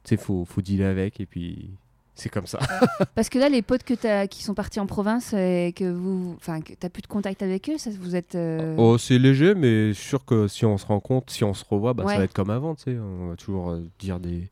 tu 0.03 0.09
sais, 0.09 0.17
faut, 0.21 0.45
faut 0.45 0.61
dealer 0.61 0.85
avec, 0.87 1.19
et 1.19 1.25
puis 1.25 1.69
c'est 2.15 2.29
comme 2.29 2.47
ça. 2.47 2.59
Parce 3.15 3.29
que 3.29 3.39
là, 3.39 3.47
les 3.49 3.61
potes 3.61 3.83
que 3.83 3.93
t'as- 3.93 4.27
qui 4.27 4.43
sont 4.43 4.53
partis 4.53 4.79
en 4.79 4.85
province 4.87 5.33
et 5.33 5.73
que 5.75 5.89
vous. 5.89 6.35
Enfin, 6.37 6.59
que 6.61 6.73
tu 6.73 6.89
plus 6.89 7.01
de 7.01 7.07
contact 7.07 7.41
avec 7.41 7.69
eux, 7.69 7.77
ça, 7.77 7.89
vous 7.99 8.15
êtes. 8.15 8.35
euh, 8.35 8.75
Oh, 8.77 8.97
c'est 8.97 9.17
léger, 9.17 9.55
mais 9.55 9.93
sûr 9.93 10.25
que 10.25 10.47
si 10.47 10.65
on 10.65 10.77
se 10.77 10.85
rencontre, 10.85 11.31
si 11.31 11.43
on 11.43 11.53
se 11.53 11.63
revoit, 11.69 11.93
bah, 11.93 12.03
Ouais. 12.03 12.13
ça 12.13 12.17
va 12.19 12.25
être 12.25 12.33
comme 12.33 12.49
avant, 12.49 12.75
tu 12.75 12.83
sais, 12.83 12.97
on 12.99 13.29
va 13.29 13.35
toujours 13.37 13.71
euh, 13.71 13.81
dire 13.99 14.19
des, 14.19 14.49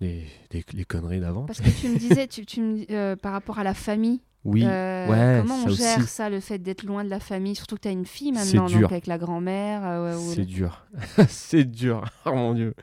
des, 0.00 0.24
des- 0.50 0.64
les 0.74 0.84
conneries 0.84 1.20
d'avant. 1.20 1.44
Parce 1.46 1.60
que 1.60 1.70
tu 1.70 1.88
me 1.88 1.98
disais, 1.98 2.26
tu, 2.28 2.44
tu 2.44 2.60
me, 2.60 2.84
euh, 2.90 3.16
par 3.16 3.32
rapport 3.32 3.58
à 3.58 3.64
la 3.64 3.74
famille, 3.74 4.20
Oui, 4.44 4.62
euh, 4.64 5.06
ouais, 5.08 5.40
comment 5.42 5.56
on 5.64 5.68
ça 5.68 5.74
gère 5.74 5.98
aussi. 5.98 6.06
ça, 6.08 6.30
le 6.30 6.40
fait 6.40 6.58
d'être 6.58 6.82
loin 6.84 7.04
de 7.04 7.10
la 7.10 7.20
famille 7.20 7.54
Surtout 7.54 7.74
que 7.76 7.82
tu 7.82 7.88
as 7.88 7.90
une 7.90 8.06
fille 8.06 8.32
maintenant, 8.32 8.66
dur. 8.66 8.80
donc 8.80 8.92
avec 8.92 9.06
la 9.06 9.18
grand-mère. 9.18 9.84
euh, 9.84 10.16
ou 10.16 10.32
c'est 10.32 10.46
dur. 10.46 10.86
c'est 11.28 11.64
dur, 11.64 12.04
oh 12.26 12.32
mon 12.32 12.54
dieu. 12.54 12.74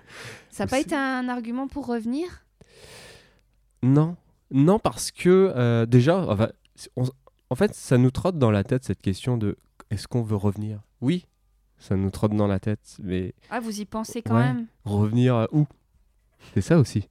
Ça 0.51 0.65
n'a 0.65 0.67
pas 0.69 0.79
été 0.79 0.95
un 0.95 1.27
argument 1.29 1.67
pour 1.67 1.87
revenir? 1.87 2.27
Non, 3.83 4.15
non 4.51 4.79
parce 4.79 5.11
que 5.11 5.51
euh, 5.55 5.85
déjà, 5.85 6.19
enfin, 6.27 6.49
on- 6.95 7.05
en 7.49 7.55
fait, 7.55 7.73
ça 7.73 7.97
nous 7.97 8.11
trotte 8.11 8.37
dans 8.37 8.51
la 8.51 8.63
tête 8.63 8.83
cette 8.83 9.01
question 9.01 9.37
de 9.37 9.57
est-ce 9.89 10.07
qu'on 10.07 10.21
veut 10.21 10.35
revenir? 10.35 10.81
Oui, 11.01 11.25
ça 11.79 11.95
nous 11.95 12.09
trotte 12.11 12.33
dans 12.35 12.47
la 12.47 12.59
tête, 12.59 12.97
mais 13.01 13.33
Ah, 13.49 13.59
vous 13.59 13.79
y 13.81 13.85
pensez 13.85 14.21
quand 14.21 14.35
Ouais. 14.35 14.41
même? 14.43 14.67
Revenir 14.85 15.35
à 15.35 15.47
où? 15.51 15.65
C'est 16.53 16.61
ça 16.61 16.77
aussi. 16.77 17.07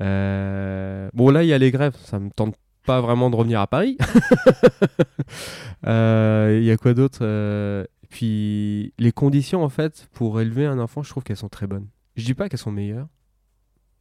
Euh, 0.00 1.08
Bon, 1.12 1.30
là, 1.30 1.42
il 1.44 1.48
y 1.48 1.52
a 1.52 1.58
les 1.58 1.70
grèves, 1.70 1.96
ça 2.04 2.18
me 2.18 2.30
tente 2.30 2.54
pas 2.86 3.00
vraiment 3.00 3.30
de 3.30 3.36
revenir 3.36 3.60
à 3.60 3.66
Paris. 3.66 3.96
Euh, 5.86 6.58
Il 6.60 6.64
y 6.64 6.70
a 6.70 6.76
quoi 6.76 6.94
d'autre 6.94 7.20
Euh, 7.22 7.84
Puis 8.08 8.92
les 8.98 9.12
conditions, 9.12 9.62
en 9.64 9.68
fait, 9.68 10.08
pour 10.12 10.40
élever 10.40 10.66
un 10.66 10.78
enfant, 10.78 11.02
je 11.02 11.10
trouve 11.10 11.22
qu'elles 11.22 11.36
sont 11.36 11.48
très 11.48 11.66
bonnes. 11.66 11.86
Je 12.16 12.24
dis 12.24 12.34
pas 12.34 12.48
qu'elles 12.48 12.58
sont 12.58 12.72
meilleures, 12.72 13.06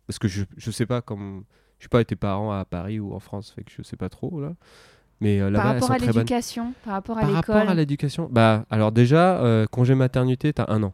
parce 0.08 0.20
que 0.20 0.28
je, 0.28 0.44
je 0.58 0.72
sais 0.72 0.86
pas 0.86 1.02
comme. 1.02 1.44
Je 1.80 1.86
n'ai 1.86 1.90
pas 1.90 2.02
été 2.02 2.18
parent 2.18 2.52
à 2.52 2.66
Paris 2.66 3.00
ou 3.00 3.14
en 3.14 3.20
France, 3.20 3.52
fait 3.56 3.64
que 3.64 3.72
je 3.72 3.82
sais 3.84 3.96
pas 3.96 4.10
trop, 4.10 4.42
là. 4.42 4.54
Mais 5.22 5.40
euh, 5.40 5.52
Par 5.52 5.62
elles 5.68 5.72
rapport 5.74 5.88
sont 5.88 5.94
à 5.94 5.98
très 5.98 6.08
bonnes. 6.08 6.16
l'éducation, 6.18 6.74
par 6.84 6.94
rapport 6.94 7.18
à 7.18 7.22
Par 7.22 7.32
rapport 7.32 7.56
l'école 7.56 7.70
à 7.72 7.74
l'éducation, 7.76 8.28
bah, 8.32 8.66
alors 8.70 8.92
déjà, 8.92 9.38
euh, 9.42 9.66
congé 9.68 9.96
maternité, 9.96 10.52
t'as 10.52 10.66
un 10.68 10.84
an. 10.84 10.94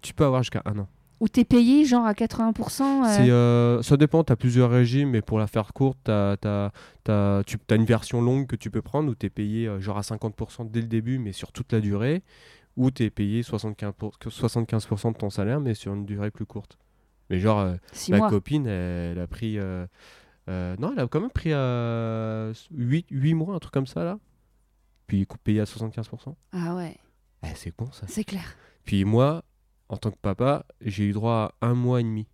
Tu 0.00 0.14
peux 0.14 0.24
avoir 0.24 0.42
jusqu'à 0.42 0.62
un 0.64 0.78
an. 0.78 0.88
Où 1.24 1.28
t'es 1.28 1.44
payé 1.46 1.86
genre 1.86 2.04
à 2.04 2.12
80% 2.12 2.82
euh, 2.82 3.30
euh, 3.30 3.82
ça 3.82 3.96
dépend, 3.96 4.22
tu 4.24 4.30
as 4.30 4.36
plusieurs 4.36 4.70
régimes, 4.70 5.08
mais 5.08 5.22
pour 5.22 5.38
la 5.38 5.46
faire 5.46 5.72
courte, 5.72 5.98
tu 6.04 6.10
as, 6.10 6.70
une 7.70 7.84
version 7.86 8.20
longue 8.20 8.46
que 8.46 8.56
tu 8.56 8.70
peux 8.70 8.82
prendre 8.82 9.10
où 9.10 9.14
tu 9.14 9.24
es 9.24 9.30
payé 9.30 9.66
euh, 9.66 9.80
genre 9.80 9.96
à 9.96 10.02
50% 10.02 10.70
dès 10.70 10.82
le 10.82 10.86
début, 10.86 11.18
mais 11.18 11.32
sur 11.32 11.50
toute 11.50 11.72
la 11.72 11.80
durée, 11.80 12.22
ou 12.76 12.90
tu 12.90 13.04
es 13.04 13.08
payé 13.10 13.40
75%, 13.40 13.92
pour- 13.92 14.18
que 14.18 14.28
75% 14.28 15.12
de 15.12 15.16
ton 15.16 15.30
salaire, 15.30 15.60
mais 15.60 15.72
sur 15.72 15.94
une 15.94 16.04
durée 16.04 16.30
plus 16.30 16.44
courte. 16.44 16.76
Mais 17.30 17.40
genre, 17.40 17.60
euh, 17.60 17.74
ma 18.10 18.18
mois. 18.18 18.28
copine, 18.28 18.66
elle, 18.66 19.12
elle 19.12 19.18
a 19.20 19.26
pris... 19.26 19.56
non, 19.56 20.92
elle 20.92 20.98
a 21.00 21.06
quand 21.08 21.22
même 21.22 21.30
pris 21.30 21.52
8, 22.70 23.06
8 23.10 23.32
mois, 23.32 23.54
un 23.54 23.58
truc 23.60 23.72
comme 23.72 23.86
ça, 23.86 24.04
là. 24.04 24.18
Puis 25.06 25.26
payé 25.42 25.60
à 25.60 25.64
75%. 25.64 26.34
Ah 26.52 26.74
ouais, 26.76 26.98
Eh, 27.44 27.54
c'est 27.54 27.74
bon, 27.74 27.90
ça. 27.92 28.04
c'est 28.08 28.24
clair. 28.24 28.56
Puis 28.84 29.06
moi, 29.06 29.42
en 29.94 29.96
tant 29.98 30.10
que 30.10 30.18
papa, 30.20 30.66
j'ai 30.80 31.04
eu 31.04 31.12
droit 31.12 31.54
à 31.60 31.66
un 31.68 31.74
mois 31.74 32.00
et 32.00 32.04
demi. 32.04 32.26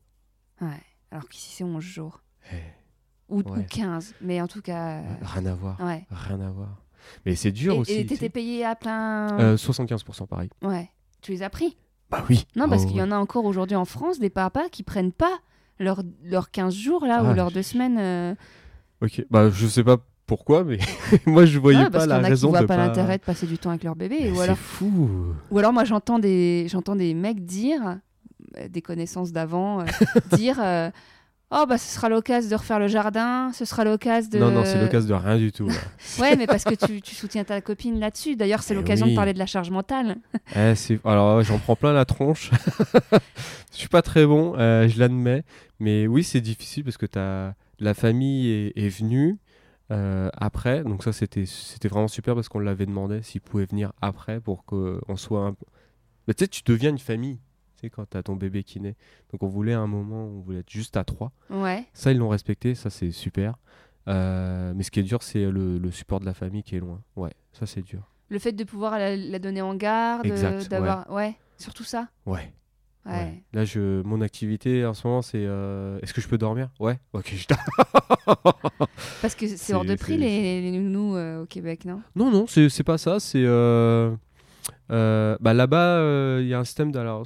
Ouais. 0.61 0.69
Alors 1.11 1.29
qu'ici 1.29 1.53
c'est 1.57 1.65
11 1.65 1.83
jours. 1.83 2.23
Eh, 2.53 2.57
Ou, 3.29 3.41
ou 3.41 3.53
Ouais. 3.55 3.65
15, 3.69 4.15
mais 4.21 4.41
en 4.41 4.49
tout 4.49 4.61
cas. 4.63 4.99
euh, 5.01 5.15
Rien 5.23 5.47
à 5.47 5.55
voir. 5.55 5.81
Ouais. 5.81 6.05
Rien 6.11 6.41
à 6.41 6.51
voir. 6.51 6.83
Mais 7.25 7.35
c'est 7.37 7.53
dur 7.53 7.75
Et- 7.75 7.79
aussi. 7.79 7.93
Et 7.95 8.07
t'étais 8.07 8.29
payé 8.29 8.65
à 8.65 8.75
plein. 8.75 9.39
Euh, 9.39 9.57
75% 9.57 10.27
pareil. 10.27 10.51
Ouais. 10.63 10.91
Tu 11.23 11.33
les 11.33 11.43
as 11.43 11.51
pris? 11.51 11.77
Bah 12.11 12.25
oui. 12.29 12.45
Non, 12.57 12.69
parce 12.69 12.85
qu'il 12.87 12.97
y 12.97 13.03
en 13.03 13.13
a 13.13 13.17
encore 13.17 13.45
aujourd'hui 13.45 13.77
en 13.77 13.85
France 13.85 14.19
des 14.19 14.31
papas 14.31 14.69
qui 14.71 14.83
prennent 14.83 15.13
pas 15.13 15.39
leurs 15.79 16.03
leurs 16.25 16.51
15 16.51 16.75
jours 16.75 17.07
là 17.07 17.19
Ah, 17.21 17.31
ou 17.31 17.35
leurs 17.35 17.51
je- 17.51 17.55
deux 17.55 17.63
semaines. 17.63 17.99
euh, 17.99 18.35
Ok. 19.01 19.25
Bah 19.31 19.49
je 19.51 19.67
sais 19.67 19.85
pas 19.85 19.99
pourquoi, 20.31 20.63
mais 20.63 20.79
moi 21.27 21.45
je 21.45 21.59
voyais 21.59 21.79
ouais, 21.81 21.85
pas 21.87 21.91
parce 21.91 22.07
la 22.07 22.19
raison 22.19 22.51
voient 22.51 22.61
de 22.61 22.67
pas 22.67 22.77
pas. 22.77 22.87
l'intérêt 22.87 23.19
de 23.19 23.23
passer 23.25 23.47
du 23.49 23.59
temps 23.59 23.71
avec 23.71 23.83
leur 23.83 23.97
bébé. 23.97 24.19
Mais 24.21 24.31
Ou 24.31 24.37
c'est 24.37 24.43
alors, 24.43 24.59
fou. 24.59 25.11
ou 25.51 25.59
alors 25.59 25.73
moi 25.73 25.83
j'entends 25.83 26.21
des, 26.21 26.69
j'entends 26.71 26.95
des 26.95 27.15
mecs 27.15 27.45
dire, 27.45 27.99
euh, 28.57 28.69
des 28.69 28.81
connaissances 28.81 29.33
d'avant, 29.33 29.81
euh, 29.81 29.85
dire 30.37 30.59
euh, 30.63 30.89
Oh 31.51 31.65
bah 31.69 31.79
ce 31.79 31.93
sera 31.93 32.09
l'occasion 32.09 32.49
de 32.49 32.55
refaire 32.55 32.79
le 32.79 32.87
jardin, 32.87 33.51
ce 33.53 33.65
sera 33.65 33.83
l'occasion 33.83 34.31
de. 34.31 34.39
Non 34.39 34.53
non, 34.53 34.65
c'est 34.65 34.81
l'occasion 34.81 35.19
de 35.19 35.21
rien 35.25 35.37
du 35.37 35.51
tout. 35.51 35.69
Ouais, 36.21 36.37
mais 36.37 36.47
parce 36.47 36.63
que 36.63 36.77
tu, 36.77 37.03
tu 37.03 37.17
soutiens 37.17 37.43
ta 37.43 37.61
copine 37.61 37.99
là-dessus. 37.99 38.37
D'ailleurs, 38.37 38.63
c'est 38.63 38.75
Eh 38.75 38.77
l'occasion 38.77 39.07
oui. 39.07 39.13
de 39.13 39.17
parler 39.17 39.33
de 39.33 39.39
la 39.41 39.47
charge 39.47 39.71
mentale. 39.71 40.15
Eh, 40.55 40.75
Alors 41.05 41.43
j'en 41.43 41.59
prends 41.59 41.75
plein 41.75 41.93
la 41.93 42.05
tronche. 42.05 42.53
je 43.73 43.77
suis 43.77 43.89
pas 43.89 44.03
très 44.03 44.25
bon, 44.27 44.55
euh, 44.59 44.87
je 44.87 45.01
l'admets. 45.01 45.43
Mais 45.81 46.07
oui, 46.07 46.23
c'est 46.23 46.41
difficile 46.41 46.85
parce 46.85 46.99
que 46.99 47.07
as... 47.19 47.55
la 47.81 47.95
famille 47.95 48.49
est, 48.49 48.73
est 48.77 48.89
venue 48.89 49.37
après. 49.91 50.83
Donc 50.85 51.03
ça, 51.03 51.13
c'était 51.13 51.47
c'était 51.47 51.89
vraiment 51.89 52.09
super 52.09 52.35
parce 52.35 52.49
qu'on 52.49 52.61
l'avait 52.61 52.87
demandé 52.87 53.23
s'il 53.23 53.41
pouvait 53.41 53.67
venir 53.67 53.93
après 54.01 54.41
pour 54.41 54.65
qu'on 54.65 55.17
soit 55.17 55.47
un. 55.47 55.57
Mais 56.29 56.35
tu 56.35 56.45
sais, 56.45 56.49
tu 56.49 56.63
deviens 56.65 56.91
une 56.91 56.99
famille. 56.99 57.39
Tu 57.81 57.89
quand 57.91 58.05
t'as 58.05 58.23
ton 58.23 58.37
bébé 58.37 58.63
qui 58.63 58.79
naît. 58.81 58.97
Donc 59.33 59.43
on 59.43 59.49
voulait 59.49 59.73
un 59.73 59.87
moment 59.87 60.27
où 60.27 60.39
on 60.39 60.41
voulait 60.41 60.59
être 60.61 60.71
juste 60.71 60.97
à 60.97 61.05
trois. 61.05 61.33
Ouais. 61.49 61.87
Ça, 61.95 62.13
ils 62.13 62.19
l'ont 62.19 62.29
respecté. 62.29 62.75
Ça, 62.75 62.91
c'est 62.91 63.11
super. 63.11 63.57
Euh, 64.09 64.73
mais 64.77 64.83
ce 64.83 64.91
qui 64.91 65.01
est 65.01 65.05
dur, 65.05 65.23
c'est 65.23 65.51
le, 65.51 65.79
le 65.79 65.91
support 65.91 66.21
de 66.21 66.27
la 66.27 66.35
famille 66.35 66.63
qui 66.63 66.77
est 66.77 66.81
loin. 66.81 67.01
Ouais, 67.17 67.33
ça, 67.53 67.67
c'est 67.67 67.83
dur. 67.83 68.03
Le 68.29 68.39
fait 68.39 68.53
de 68.53 68.65
pouvoir 68.65 68.99
la, 68.99 69.17
la 69.17 69.39
donner 69.39 69.63
en 69.63 69.75
garde, 69.75 70.27
d'avoir. 70.69 71.11
Ouais. 71.11 71.37
surtout 71.59 71.85
ça. 71.85 72.09
Ouais. 72.27 72.53
Ouais. 73.07 73.13
Ouais. 73.13 73.43
Là, 73.55 73.65
je, 73.65 74.03
mon 74.03 74.21
activité 74.21 74.85
en 74.85 74.93
ce 74.95 75.07
moment, 75.07 75.23
c'est 75.23 75.39
euh, 75.45 75.99
est-ce 76.03 76.13
que 76.13 76.21
je 76.21 76.29
peux 76.29 76.37
dormir? 76.39 76.69
Ouais, 76.79 76.99
ok, 77.13 77.33
je. 77.35 77.47
Parce 79.23 79.35
que 79.35 79.47
c'est 79.47 79.73
hors 79.75 79.85
de 79.85 79.95
prix 79.95 80.17
les, 80.19 80.61
les 80.61 80.71
nounous 80.71 81.17
euh, 81.17 81.43
au 81.43 81.47
Québec, 81.47 81.85
non? 81.87 82.03
Non, 82.15 82.31
non, 82.31 82.47
c'est 82.47 82.83
pas 82.85 82.99
ça. 82.99 83.19
C'est 83.21 83.43
euh, 83.45 84.11
bah, 84.89 85.55
là-bas, 85.55 86.39
il 86.41 86.47
y 86.47 86.55
a 86.55 86.59
un 86.59 86.65
système. 86.65 86.95
Alors, 86.97 87.25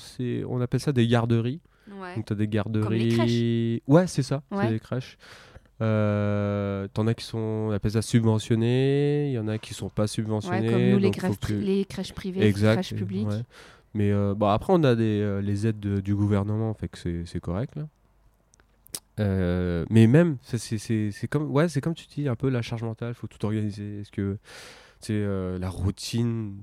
on 0.48 0.60
appelle 0.60 0.80
ça 0.80 0.92
des 0.92 1.06
garderies. 1.08 1.60
Ouais. 2.00 2.14
Donc, 2.16 2.26
tu 2.26 2.32
as 2.32 2.36
des 2.36 2.48
garderies. 2.48 3.10
les 3.10 3.16
crèches. 3.16 3.82
Ouais, 3.88 4.06
c'est 4.06 4.22
ça. 4.22 4.42
Ouais. 4.50 4.64
C'est 4.66 4.70
des 4.72 4.80
crèches. 4.80 5.18
Euh, 5.82 6.86
T'en 6.94 7.06
as 7.08 7.14
qui 7.14 7.24
sont, 7.24 7.38
on 7.38 7.70
appelle 7.72 7.90
ça 7.90 8.02
subventionnés. 8.02 9.28
Il 9.30 9.32
y 9.32 9.38
en 9.38 9.48
a 9.48 9.58
qui 9.58 9.74
sont 9.74 9.88
pas 9.88 10.06
subventionnés. 10.06 10.68
Ouais, 10.68 10.72
comme 10.72 10.90
nous, 10.90 10.98
les, 10.98 11.10
crèches, 11.10 11.36
que- 11.40 11.52
les 11.52 11.84
crèches 11.84 12.12
privées, 12.12 12.40
les 12.40 12.46
Exact. 12.46 12.74
crèches 12.74 12.94
publiques. 12.94 13.26
ouais. 13.28 13.42
Mais 13.94 14.10
euh, 14.10 14.34
bon, 14.34 14.48
après, 14.48 14.72
on 14.72 14.82
a 14.84 14.94
des, 14.96 15.20
euh, 15.20 15.40
les 15.40 15.66
aides 15.66 15.78
de- 15.80 16.00
du 16.00 16.14
gouvernement, 16.14 16.74
fait 16.74 16.88
que 16.88 17.24
c'est 17.24 17.40
correct. 17.40 17.76
Là. 17.76 17.86
Euh, 19.20 19.84
mais 19.90 20.06
même, 20.08 20.36
c'est- 20.42 21.26
comme, 21.28 21.50
ouais, 21.50 21.66
comme 21.82 21.94
tu 21.94 22.06
dis, 22.06 22.28
un 22.28 22.34
peu 22.34 22.48
la 22.48 22.62
charge 22.62 22.82
mentale, 22.82 23.14
faut 23.14 23.26
tout 23.28 23.44
organiser. 23.44 24.00
Est-ce 24.00 24.10
que 24.10 24.38
c'est 25.00 25.12
euh, 25.14 25.58
la 25.58 25.68
routine, 25.70 26.56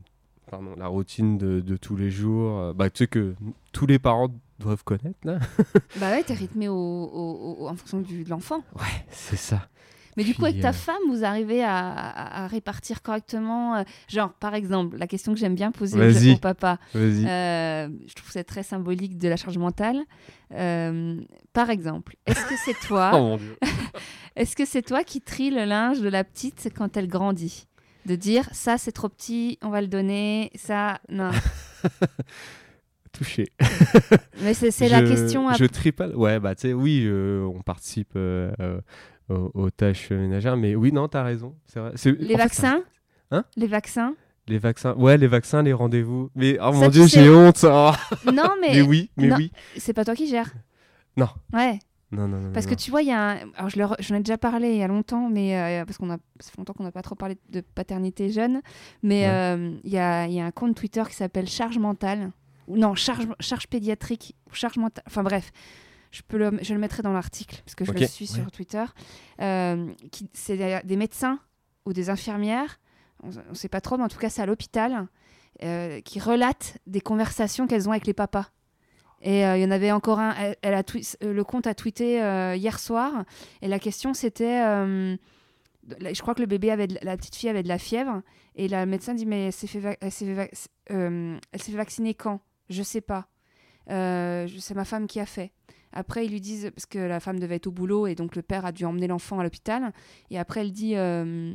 pardon, 0.50 0.76
la 0.78 0.88
routine 0.88 1.38
de, 1.38 1.62
de 1.62 1.78
tous 1.78 1.96
les 1.96 2.12
jours, 2.12 2.74
bah, 2.74 2.90
tu 2.90 3.00
sais 3.00 3.08
que 3.08 3.36
tous 3.72 3.86
les 3.88 4.00
parents 4.00 4.28
doivent 4.60 4.84
connaître 4.84 5.20
là. 5.24 5.40
Bah 6.00 6.12
ouais, 6.12 6.24
t'es 6.24 6.34
rythmé 6.34 6.68
au, 6.68 6.76
au- 6.76 7.56
au- 7.62 7.68
en 7.70 7.76
fonction 7.76 8.02
du, 8.02 8.24
de 8.26 8.30
l'enfant. 8.30 8.64
Ouais, 8.76 9.06
c'est 9.10 9.38
ça. 9.38 9.70
Mais 10.18 10.24
du 10.24 10.36
coup, 10.36 10.46
avec 10.46 10.60
ta 10.62 10.70
euh, 10.70 10.74
femme, 10.74 11.02
vous 11.10 11.24
arrivez 11.24 11.64
à, 11.64 11.90
à- 11.90 12.44
à 12.44 12.48
répartir 12.48 13.02
correctement. 13.02 13.76
euh, 13.78 13.84
genre, 14.08 14.34
par 14.34 14.54
exemple, 14.56 14.98
la 14.98 15.08
question 15.08 15.34
que 15.34 15.40
j'aime 15.40 15.56
bien 15.56 15.72
poser 15.72 16.34
au, 16.34 16.38
papa. 16.38 16.78
Euh, 16.96 17.88
je 18.08 18.14
trouve 18.14 18.32
ça 18.32 18.44
très 18.44 18.64
symbolique 18.64 19.18
de 19.18 19.28
la 19.30 19.38
charge 19.38 19.58
mentale. 19.58 20.00
Euh, 20.54 21.20
par 21.54 21.70
exemple, 21.70 22.16
est-ce 22.26 22.46
que 22.46 22.56
c'est 22.66 22.76
oh 22.84 22.88
toi, 22.88 23.38
dieu. 23.38 23.58
est-ce 24.36 24.56
que 24.56 24.66
c'est 24.66 24.82
toi 24.82 25.04
qui 25.04 25.22
trie 25.22 25.50
le 25.50 25.64
linge 25.66 26.02
de 26.02 26.10
la 26.10 26.24
petite 26.24 26.70
quand 26.76 26.98
elle 26.98 27.08
grandit? 27.08 27.68
De 28.06 28.16
dire 28.16 28.50
ça 28.52 28.78
c'est 28.80 28.92
trop 28.92 29.10
petit, 29.10 29.60
on 29.62 29.70
va 29.70 29.80
le 29.80 29.88
donner, 29.88 30.50
ça 30.56 31.00
non. 31.10 31.30
Touché. 33.14 33.50
Mais 34.42 34.54
c'est 34.54 34.72
c'est 34.72 34.88
la 34.88 35.02
question. 35.02 35.50
à- 35.50 35.54
Je 35.56 35.66
trie 35.66 35.92
pas. 35.92 36.08
Ouais, 36.10 36.40
bah 36.40 36.56
tu 36.56 36.62
sais, 36.62 36.74
oui, 36.74 37.04
euh, 37.06 37.44
on 37.44 37.62
participe 37.62 38.14
euh, 38.16 38.52
euh, 38.62 38.80
aux, 39.32 39.52
aux 39.54 39.70
tâches 39.70 40.10
ménagères, 40.12 40.58
mais 40.58 40.76
oui, 40.76 40.92
non, 40.92 41.08
t'as 41.08 41.24
raison. 41.24 41.56
C'est 41.66 41.80
vrai. 41.80 41.92
C'est- 41.96 42.12
Les 42.20 42.28
fait, 42.30 42.38
vaccins 42.38 42.84
Hein? 43.32 43.46
Les 43.56 43.68
vaccins? 43.68 44.16
Les 44.48 44.58
vaccins. 44.58 44.94
Ouais, 44.96 45.18
les 45.18 45.28
vaccins, 45.28 45.62
les 45.64 45.72
rendez-vous. 45.74 46.30
Mais 46.36 46.58
oh 46.60 46.66
Ça, 46.66 46.72
mon 46.72 46.86
tu 46.86 46.92
dieu, 46.92 47.08
j'ai 47.08 47.30
honte. 47.30 47.64
oh. 47.64 47.92
Non, 48.34 48.50
mais, 48.62 48.74
mais 48.74 48.82
oui, 48.82 49.10
mais 49.16 49.28
non. 49.28 49.36
oui. 49.38 49.52
c'est 49.78 49.94
pas 49.94 50.04
toi 50.04 50.16
qui 50.16 50.28
gères. 50.28 50.52
Non. 51.16 51.30
Ouais. 51.54 51.80
Non, 52.12 52.28
non, 52.28 52.40
non. 52.42 52.52
Parce 52.52 52.66
non, 52.66 52.72
que 52.74 52.78
tu 52.78 52.92
vois, 52.92 53.04
il 53.04 53.08
y 53.08 53.12
a 53.14 53.30
un... 53.32 53.36
Alors, 53.56 53.70
je 53.70 53.78
le 53.80 53.86
re- 53.86 53.96
j'en 54.02 54.16
ai 54.16 54.20
déjà 54.20 54.38
parlé 54.38 54.72
il 54.72 54.78
y 54.80 54.84
a 54.84 54.88
longtemps, 54.88 55.30
mais 55.30 55.58
euh, 55.58 55.86
parce 55.86 55.98
qu'on 55.98 56.10
a... 56.10 56.18
ça 56.42 56.52
fait 56.52 56.58
longtemps 56.58 56.74
qu'on 56.74 56.84
n'a 56.84 56.92
pas 56.92 57.02
trop 57.04 57.16
parlé 57.16 57.38
de 57.50 57.62
paternité 57.62 58.30
jeune. 58.30 58.62
Mais 59.02 59.22
Ouais. 59.22 59.30
euh, 59.30 59.78
il 59.86 59.92
y, 59.94 59.98
a, 59.98 60.28
y 60.28 60.42
a 60.42 60.46
un 60.46 60.52
compte 60.52 60.76
Twitter 60.76 61.04
qui 61.08 61.16
s'appelle 61.16 61.48
Charge 61.48 61.78
Mentale. 61.78 62.32
Ou 62.68 62.76
non, 62.78 62.96
Charge, 62.96 63.28
charge 63.40 63.68
Pédiatrique. 63.68 64.36
Charge 64.52 64.76
Mentale. 64.76 65.04
Enfin 65.08 65.24
bref, 65.24 65.52
je, 66.12 66.22
peux 66.28 66.38
le... 66.38 66.52
je 66.62 66.74
le 66.74 66.80
mettrai 66.80 67.02
dans 67.04 67.14
l'article, 67.14 67.62
parce 67.66 67.76
que 67.76 67.86
je 67.86 67.92
le 67.92 68.06
suis 68.08 68.30
ouais. 68.30 68.36
sur 68.36 68.52
Twitter. 68.52 68.84
Euh, 69.42 69.92
qui... 70.12 70.30
C'est 70.34 70.58
des- 70.58 70.82
des 70.84 70.96
médecins 70.98 71.40
ou 71.86 71.94
des 71.94 72.10
infirmières, 72.10 72.80
on 73.24 73.30
ne 73.30 73.54
sait 73.56 73.70
pas 73.70 73.82
trop, 73.82 73.98
mais 73.98 74.04
en 74.04 74.08
tout 74.10 74.18
cas, 74.20 74.30
c'est 74.30 74.42
à 74.42 74.46
l'hôpital, 74.46 75.08
euh, 75.64 76.00
qui 76.02 76.20
relatent 76.20 76.78
des 76.88 77.02
conversations 77.02 77.68
qu'elles 77.68 77.88
ont 77.88 77.92
avec 77.92 78.06
les 78.08 78.14
papas. 78.14 78.48
Et 79.24 79.46
euh, 79.46 79.56
il 79.58 79.62
y 79.62 79.66
en 79.66 79.72
avait 79.72 79.92
encore 79.92 80.20
un. 80.20 80.34
Elle, 80.36 80.56
elle 80.64 80.74
a 80.74 80.82
twi- 80.82 81.16
le 81.22 81.44
compte 81.44 81.68
a 81.68 81.76
tweeté 81.76 82.24
euh, 82.24 82.56
hier 82.56 82.80
soir. 82.80 83.24
Et 83.62 83.68
la 83.68 83.78
question 83.78 84.16
c'était. 84.16 84.64
euh, 84.64 85.16
je 86.00 86.20
crois 86.22 86.34
que 86.34 86.42
le 86.42 86.48
bébé 86.48 86.72
avait. 86.72 86.88
de- 86.88 86.98
la 87.04 87.16
petite 87.18 87.36
fille 87.36 87.50
avait 87.50 87.62
de 87.62 87.68
la 87.68 87.78
fièvre. 87.78 88.24
Et 88.56 88.68
la 88.68 88.88
médecin 88.88 89.14
dit 89.14 89.28
Mais 89.28 89.46
elle 89.48 89.54
s'est 89.54 89.68
fait, 89.68 89.80
vac- 89.80 89.98
elle 90.02 90.12
s'est 90.12 90.26
fait, 90.26 90.34
vac- 90.34 90.68
elle 90.88 91.62
s'est 91.62 91.72
fait 91.72 91.78
vacciner 91.78 92.16
quand? 92.16 92.42
Je 92.70 92.82
sais 92.82 93.02
pas. 93.02 93.28
C'est 93.88 94.74
ma 94.74 94.86
femme 94.86 95.06
qui 95.06 95.20
a 95.20 95.26
fait. 95.28 95.52
Après, 95.94 96.26
ils 96.26 96.32
lui 96.32 96.42
disent. 96.42 96.72
Parce 96.74 96.86
que 96.86 97.00
la 97.00 97.20
femme 97.20 97.40
devait 97.40 97.56
être 97.56 97.68
au 97.68 97.72
boulot. 97.72 98.08
Et 98.08 98.16
donc 98.16 98.36
le 98.36 98.42
père 98.42 98.66
a 98.66 98.72
dû 98.72 98.86
emmener 98.86 99.08
l'enfant 99.08 99.40
à 99.40 99.44
l'hôpital. 99.44 99.94
Et 100.30 100.40
après, 100.40 100.62
elle 100.62 100.72
dit 100.72 100.96
euh, 100.96 101.54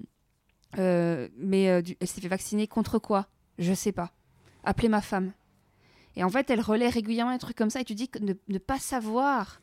euh, 0.78 1.28
Mais 1.36 1.68
euh, 1.70 1.82
du- 1.82 1.96
elle 2.00 2.06
s'est 2.08 2.20
fait 2.20 2.28
vacciner 2.28 2.66
contre 2.66 2.98
quoi? 2.98 3.28
Je 3.58 3.72
sais 3.72 3.92
pas. 3.92 4.12
Appelez 4.64 4.88
ma 4.88 5.00
femme. 5.00 5.32
Et 6.16 6.24
en 6.24 6.30
fait, 6.30 6.50
elle 6.50 6.60
relaie 6.60 6.88
régulièrement 6.88 7.32
des 7.32 7.38
trucs 7.38 7.56
comme 7.56 7.70
ça. 7.70 7.80
Et 7.80 7.84
tu 7.84 7.94
dis 7.94 8.08
que 8.08 8.18
ne, 8.18 8.34
ne 8.48 8.58
pas 8.58 8.78
savoir 8.78 9.60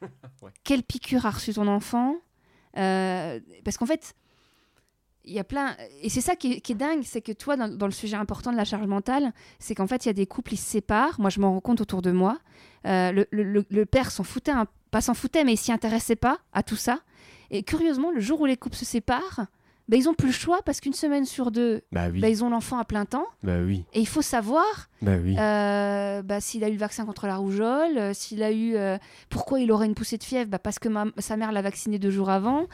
Ouais. 0.42 0.50
quelle 0.64 0.82
piqûre 0.82 1.24
a 1.26 1.30
reçu 1.30 1.54
ton 1.54 1.66
enfant. 1.68 2.16
euh, 2.76 3.40
parce 3.64 3.76
qu'en 3.78 3.86
fait, 3.86 4.14
il 5.24 5.32
y 5.32 5.38
a 5.40 5.44
plein. 5.44 5.76
Et 6.02 6.08
c'est 6.08 6.20
ça 6.20 6.36
qui 6.36 6.52
est, 6.54 6.60
qui 6.60 6.72
est 6.72 6.76
dingue, 6.76 7.02
c'est 7.02 7.20
que 7.22 7.32
toi, 7.32 7.56
dans, 7.56 7.66
dans 7.68 7.86
le 7.86 7.92
sujet 7.92 8.16
important 8.16 8.52
de 8.52 8.56
la 8.56 8.64
charge 8.64 8.86
mentale, 8.86 9.32
c'est 9.58 9.74
qu'en 9.74 9.86
fait, 9.88 10.04
il 10.04 10.08
y 10.08 10.10
a 10.10 10.12
des 10.14 10.26
couples, 10.26 10.52
ils 10.54 10.58
se 10.58 10.68
séparent. 10.70 11.18
Moi, 11.20 11.30
je 11.30 11.40
m'en 11.40 11.52
rends 11.52 11.60
compte 11.60 11.80
autour 11.80 12.02
de 12.02 12.12
moi. 12.12 12.38
Euh, 12.86 13.24
le, 13.30 13.64
le- 13.70 13.86
père 13.86 14.10
s'en 14.10 14.22
foutait, 14.24 14.52
un- 14.52 14.66
pas 14.90 15.00
s'en 15.00 15.14
foutait, 15.14 15.44
mais 15.44 15.54
il 15.54 15.58
s'y 15.58 15.72
intéressait 15.72 16.16
pas 16.16 16.38
à 16.52 16.62
tout 16.62 16.76
ça. 16.76 17.00
Et 17.50 17.62
curieusement, 17.62 18.10
le 18.10 18.20
jour 18.20 18.40
où 18.40 18.46
les 18.46 18.56
couples 18.56 18.76
se 18.76 18.84
séparent, 18.84 19.46
ben, 19.88 19.96
ils 20.00 20.08
ont 20.08 20.14
plus 20.14 20.26
le 20.28 20.32
choix 20.32 20.62
parce 20.64 20.80
qu'une 20.80 20.94
semaine 20.94 21.24
sur 21.24 21.50
deux, 21.52 21.82
Bah 21.92 22.08
oui. 22.12 22.20
ben, 22.20 22.26
ils 22.28 22.42
ont 22.42 22.50
l'enfant 22.50 22.78
à 22.78 22.84
plein 22.84 23.04
temps. 23.04 23.26
Bah 23.44 23.58
oui. 23.64 23.84
Et 23.92 24.00
il 24.00 24.08
faut 24.08 24.22
savoir 24.22 24.64
Bah 25.02 25.12
oui. 25.22 25.36
euh, 25.38 26.22
bah, 26.22 26.40
s'il 26.40 26.64
a 26.64 26.68
eu 26.68 26.72
le 26.72 26.78
vaccin 26.78 27.04
contre 27.06 27.26
la 27.28 27.36
rougeole, 27.36 27.96
euh, 27.98 28.12
s'il 28.12 28.42
a 28.42 28.50
eu. 28.50 28.74
euh, 28.74 28.98
pourquoi 29.30 29.60
il 29.60 29.70
aurait 29.70 29.86
une 29.86 29.94
poussée 29.94 30.18
de 30.18 30.24
fièvre? 30.24 30.50
Bah, 30.50 30.58
Parce 30.58 30.78
que 30.80 30.88
ma- 30.88 31.06
sa 31.18 31.36
mère 31.36 31.52
l'a 31.52 31.62
vacciné 31.62 31.98
deux 32.00 32.10
jours 32.10 32.30
avant. 32.30 32.66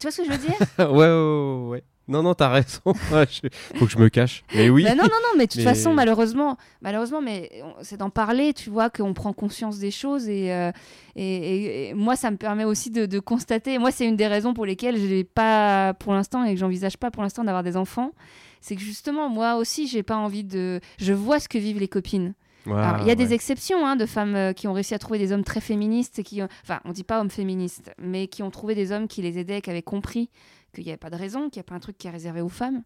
Tu 0.00 0.06
vois 0.06 0.10
ce 0.10 0.22
que 0.22 0.24
je 0.26 0.32
veux 0.32 0.38
dire? 0.38 0.56
Ouais, 0.78 0.86
ouais, 0.86 1.06
ouais, 1.06 1.68
ouais. 1.68 1.84
Non, 2.08 2.22
non, 2.22 2.34
t'as 2.34 2.48
raison. 2.50 2.80
Faut 3.74 3.86
que 3.86 3.90
je 3.90 3.98
me 3.98 4.08
cache. 4.08 4.44
Mais 4.54 4.68
oui. 4.70 4.84
Bah 4.84 4.90
Non, 4.94 5.02
non, 5.04 5.08
non, 5.08 5.38
mais 5.38 5.46
de 5.46 5.50
toute 5.52 5.58
Mais- 5.58 5.64
façon, 5.64 5.92
malheureusement, 5.92 6.56
malheureusement, 6.80 7.20
mais 7.20 7.50
c'est 7.82 7.96
d'en 7.96 8.10
parler, 8.10 8.52
tu 8.54 8.70
vois, 8.70 8.90
qu'on 8.90 9.12
prend 9.12 9.32
conscience 9.32 9.78
des 9.78 9.90
choses. 9.90 10.28
Et, 10.28 10.52
euh, 10.52 10.70
et, 11.16 11.24
et- 11.24 11.88
et 11.88 11.94
moi, 11.94 12.14
ça 12.16 12.30
me 12.30 12.36
permet 12.36 12.64
aussi 12.64 12.90
de, 12.90 13.06
de 13.06 13.18
constater. 13.18 13.78
Moi, 13.78 13.90
c'est 13.90 14.06
une 14.06 14.16
des 14.16 14.28
raisons 14.28 14.54
pour 14.54 14.66
lesquelles 14.66 14.96
je 14.98 15.06
n'ai 15.06 15.24
pas, 15.24 15.94
pour 15.94 16.12
l'instant, 16.12 16.44
et 16.44 16.54
que 16.54 16.60
j'envisage 16.60 16.96
pas 16.96 17.10
pour 17.10 17.22
l'instant 17.22 17.42
d'avoir 17.44 17.62
des 17.64 17.76
enfants. 17.76 18.12
C'est 18.60 18.76
que 18.76 18.82
justement, 18.82 19.28
moi 19.28 19.56
aussi, 19.56 19.86
j'ai 19.88 20.02
pas 20.02 20.16
envie 20.16 20.44
de. 20.44 20.80
Je 20.98 21.12
vois 21.12 21.40
ce 21.40 21.48
que 21.48 21.58
vivent 21.58 21.80
les 21.80 21.88
copines. 21.88 22.34
Il 22.68 23.06
y 23.06 23.10
a 23.12 23.14
des 23.14 23.32
exceptions 23.32 23.86
hein, 23.86 23.94
de 23.94 24.06
femmes 24.06 24.34
euh, 24.34 24.52
qui 24.52 24.66
ont 24.66 24.72
réussi 24.72 24.92
à 24.92 24.98
trouver 24.98 25.20
des 25.20 25.30
hommes 25.30 25.44
très 25.44 25.60
féministes, 25.60 26.18
et 26.18 26.24
qui, 26.24 26.42
ont- 26.42 26.48
enfin, 26.64 26.80
on 26.84 26.90
dit 26.90 27.04
pas 27.04 27.20
hommes 27.20 27.30
féministes, 27.30 27.92
mais 27.96 28.26
qui 28.26 28.42
ont 28.42 28.50
trouvé 28.50 28.74
des 28.74 28.90
hommes 28.90 29.06
qui 29.06 29.22
les 29.22 29.38
aidaient, 29.38 29.60
qui 29.60 29.70
avaient 29.70 29.82
compris 29.82 30.30
qu'il 30.76 30.84
n'y 30.84 30.90
avait 30.90 30.96
pas 30.98 31.10
de 31.10 31.16
raison, 31.16 31.50
qu'il 31.50 31.58
n'y 31.60 31.66
a 31.66 31.68
pas 31.68 31.74
un 31.74 31.80
truc 31.80 31.98
qui 31.98 32.06
est 32.06 32.10
réservé 32.10 32.40
aux 32.40 32.48
femmes. 32.48 32.82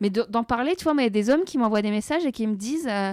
Mais 0.00 0.10
de- 0.10 0.26
d'en 0.28 0.44
parler, 0.44 0.76
tu 0.76 0.84
vois, 0.84 0.94
mais 0.94 1.02
il 1.02 1.06
y 1.06 1.08
a 1.08 1.10
des 1.10 1.30
hommes 1.30 1.44
qui 1.44 1.58
m'envoient 1.58 1.82
des 1.82 1.90
messages 1.90 2.24
et 2.24 2.32
qui 2.32 2.46
me 2.46 2.56
disent, 2.56 2.88
euh, 2.88 3.12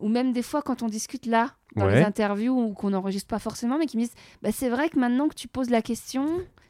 ou 0.00 0.08
même 0.08 0.32
des 0.32 0.42
fois 0.42 0.62
quand 0.62 0.82
on 0.82 0.86
discute 0.88 1.26
là, 1.26 1.54
dans 1.76 1.86
les 1.94 2.02
interviews 2.04 2.52
ou 2.58 2.72
qu'on 2.74 2.90
n'enregistre 2.90 3.28
pas 3.28 3.38
forcément, 3.38 3.78
mais 3.78 3.86
qui 3.86 3.96
me 3.96 4.02
disent, 4.02 4.14
bah, 4.42 4.50
c'est 4.52 4.68
vrai 4.68 4.88
que 4.88 4.98
maintenant 4.98 5.28
que 5.28 5.34
tu 5.34 5.48
poses 5.48 5.70
la 5.70 5.82
question, 5.82 6.26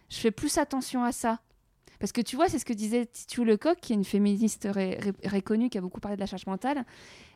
je 0.09 0.16
fais 0.18 0.31
plus 0.31 0.59
attention 0.59 1.03
à 1.05 1.12
ça. 1.12 1.41
Parce 1.99 2.12
que 2.12 2.20
tu 2.22 2.35
vois, 2.37 2.49
c'est 2.49 2.59
ce 2.59 2.64
que 2.64 2.72
disait 2.72 3.07
Titu 3.07 3.45
Lecoq, 3.45 3.78
qui 3.81 3.93
est 3.93 3.97
une 3.97 4.05
féministe 4.05 4.66
ré- 4.70 4.99
ré- 5.01 5.28
reconnue, 5.28 5.68
qui 5.68 5.76
a 5.78 5.81
beaucoup 5.83 6.01
parlé 6.01 6.16
de 6.16 6.20
la 6.20 6.26
charge 6.26 6.47
mentale. 6.47 6.85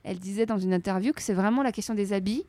Elle 0.05 0.19
disait 0.19 0.47
dans 0.47 0.59
une 0.59 0.73
interview 0.73 1.13
que 1.13 1.21
c'est 1.21 1.35
vraiment 1.35 1.63
la 1.63 1.71
question 1.73 1.95
des 1.95 2.13
habits. 2.15 2.45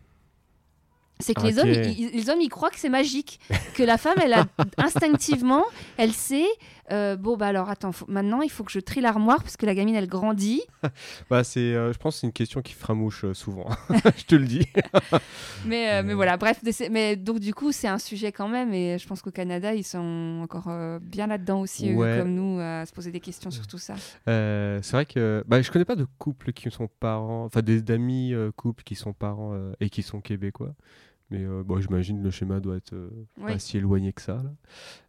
C'est 1.20 1.34
que 1.34 1.42
les, 1.44 1.60
hommes, 1.60 1.70
ils, 1.70 2.00
ils- 2.00 2.12
les 2.12 2.30
hommes, 2.30 2.42
ils 2.42 2.50
croient 2.50 2.70
que 2.70 2.80
c'est 2.80 2.90
magique. 2.90 3.40
Que 3.76 3.84
la 3.84 3.98
femme, 3.98 4.18
elle 4.24 4.34
a 4.34 4.46
instinctivement, 4.78 5.64
elle 5.98 6.12
sait, 6.12 6.46
euh, 6.92 7.16
bon, 7.16 7.36
bah 7.38 7.48
alors 7.48 7.70
attends, 7.70 7.92
faut- 7.92 8.06
maintenant 8.08 8.42
il 8.42 8.50
faut 8.52 8.64
que 8.64 8.72
je 8.72 8.80
trie 8.80 9.02
l'armoire 9.02 9.42
parce 9.42 9.58
que 9.58 9.66
la 9.66 9.74
gamine, 9.76 9.96
elle 9.96 10.08
grandit. 10.08 10.62
Bah, 11.30 11.44
c'est, 11.44 11.60
euh, 11.60 11.92
je 11.94 11.98
pense 11.98 12.16
que 12.16 12.20
c'est 12.22 12.28
une 12.28 12.34
question 12.34 12.62
qui 12.62 12.74
fera 12.74 12.94
mouche 12.94 13.24
euh, 13.26 13.34
souvent. 13.34 13.68
je 14.18 14.24
te 14.26 14.36
le 14.36 14.46
dis. 14.46 14.68
Mais, 15.66 15.92
euh, 15.94 16.04
mais 16.06 16.14
voilà, 16.14 16.38
bref, 16.38 16.60
mais 16.92 17.16
donc 17.16 17.40
du 17.40 17.54
coup, 17.54 17.72
c'est 17.72 17.88
un 17.88 17.98
sujet 17.98 18.32
quand 18.32 18.48
même. 18.48 18.74
Et 18.74 18.98
je 19.00 19.08
pense 19.08 19.22
qu'au 19.22 19.32
Canada, 19.32 19.74
ils 19.74 19.84
sont 19.84 20.42
encore 20.44 20.70
bien 21.02 21.28
là-dedans 21.28 21.62
aussi, 21.62 21.92
eux, 21.92 22.20
comme 22.20 22.34
nous, 22.34 22.60
à 22.60 22.86
se 22.86 22.92
poser 22.94 23.12
des 23.12 23.20
questions 23.20 23.52
sur 23.52 23.66
tout 23.68 23.78
ça. 23.80 23.96
C'est 24.28 24.92
vrai 24.92 25.06
que 25.06 25.44
bah, 25.48 25.62
je 25.62 25.72
connais 25.72 25.86
pas 25.86 25.96
de 25.96 26.06
couples 26.18 26.52
qui 26.54 26.70
sont 26.70 26.88
parents, 27.00 27.46
enfin 27.46 27.62
des 27.62 27.82
d'amis 27.82 28.34
couples 28.56 28.84
qui 28.84 28.96
sont 28.96 29.14
parents 29.14 29.54
et 29.80 29.90
qui 29.90 30.04
sont 30.04 30.22
québécois. 30.22 30.74
Mais 31.32 31.44
euh, 31.44 31.64
bon, 31.66 31.80
j'imagine 31.82 32.22
le 32.22 32.30
schéma 32.30 32.60
doit 32.60 32.76
être 32.78 32.94
euh, 32.94 33.10
Oui. 33.40 33.54
pas 33.54 33.60
si 33.60 33.78
éloigné 33.78 34.14
que 34.14 34.22
ça. 34.22 34.36
là. 34.44 34.52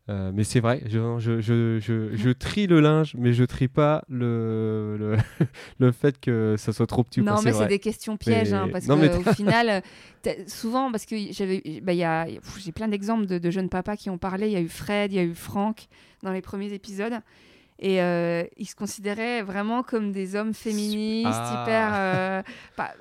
Euh, 0.09 0.31
mais 0.33 0.45
c'est 0.45 0.61
vrai, 0.61 0.83
je, 0.87 1.19
je, 1.19 1.41
je, 1.41 1.79
je, 1.79 2.17
je 2.17 2.31
trie 2.31 2.67
le 2.67 2.81
linge, 2.81 3.15
mais 3.19 3.33
je 3.35 3.45
trie 3.45 3.69
pas 3.69 4.03
le, 4.09 4.97
le, 4.99 5.17
le 5.79 5.93
fait 5.93 6.19
que 6.19 6.55
ça 6.57 6.73
soit 6.73 6.87
trop 6.87 7.05
petit. 7.05 7.21
Non, 7.21 7.43
mais 7.45 7.53
c'est 7.53 7.67
des 7.67 7.79
questions 7.81 8.17
pièges, 8.17 8.53
hein, 8.55 8.65
Mais- 8.67 8.73
parce 8.73 8.87
non, 8.87 8.97
mais 8.97 9.11
qu'au 9.11 9.31
final, 9.35 9.83
souvent, 10.47 10.91
parce 10.91 11.05
que 11.07 11.17
j'avais, 11.33 11.63
bah, 11.83 11.93
y 11.93 12.05
a, 12.05 12.27
j'ai 12.59 12.73
plein 12.73 12.89
d'exemples 12.89 13.27
de, 13.27 13.39
de 13.39 13.51
jeunes 13.51 13.69
papas 13.69 13.97
qui 13.97 14.09
ont 14.09 14.19
parlé. 14.19 14.47
Il 14.47 14.53
y 14.53 14.57
a 14.57 14.61
eu 14.61 14.69
Fred, 14.69 15.13
il 15.13 15.17
y 15.17 15.19
a 15.19 15.25
eu 15.25 15.35
Franck 15.35 15.87
dans 16.23 16.33
les 16.33 16.41
premiers 16.43 16.73
épisodes. 16.73 17.15
Et 17.79 18.01
euh, 18.01 18.43
ils 18.57 18.65
se 18.67 18.75
considéraient 18.75 19.43
vraiment 19.43 19.83
comme 19.83 20.11
des 20.13 20.35
hommes 20.35 20.55
féministes, 20.55 21.29
Ah. 21.33 21.63
hyper. 21.63 21.91
euh, 21.95 22.43
pas- 22.77 22.95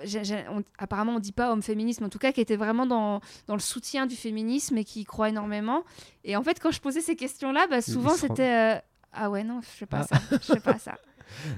on- 0.52 0.64
apparemment, 0.78 1.14
on 1.16 1.20
dit 1.20 1.32
pas 1.32 1.52
homme 1.52 1.62
féministe, 1.62 2.02
mais 2.02 2.08
en 2.08 2.10
tout 2.10 2.20
cas, 2.20 2.32
qui 2.34 2.42
étaient 2.42 2.58
vraiment 2.58 2.86
dans, 2.86 3.22
dans 3.48 3.54
le 3.56 3.62
soutien 3.62 4.06
du 4.06 4.16
féminisme 4.16 4.78
et 4.78 4.84
qui 4.84 5.02
y 5.02 5.06
croient 5.06 5.30
énormément. 5.30 5.84
Et 6.26 6.36
en 6.36 6.44
fait, 6.44 6.60
quand 6.60 6.72
je 6.72 6.82
posais 6.82 7.02
ces 7.02 7.16
questions-là, 7.16 7.68
bah, 7.70 7.82
souvent 7.82 8.16
c'était. 8.16 8.76
euh, 8.76 8.80
ah 9.14 9.30
ouais, 9.30 9.44
non, 9.46 9.62
je 9.62 9.68
fais 9.68 9.86
pas 9.86 10.06
Ah. 10.12 10.18
ça. 10.18 10.38
Je 10.42 10.54
fais 10.54 10.60
pas 10.60 10.78
ça. 10.78 10.96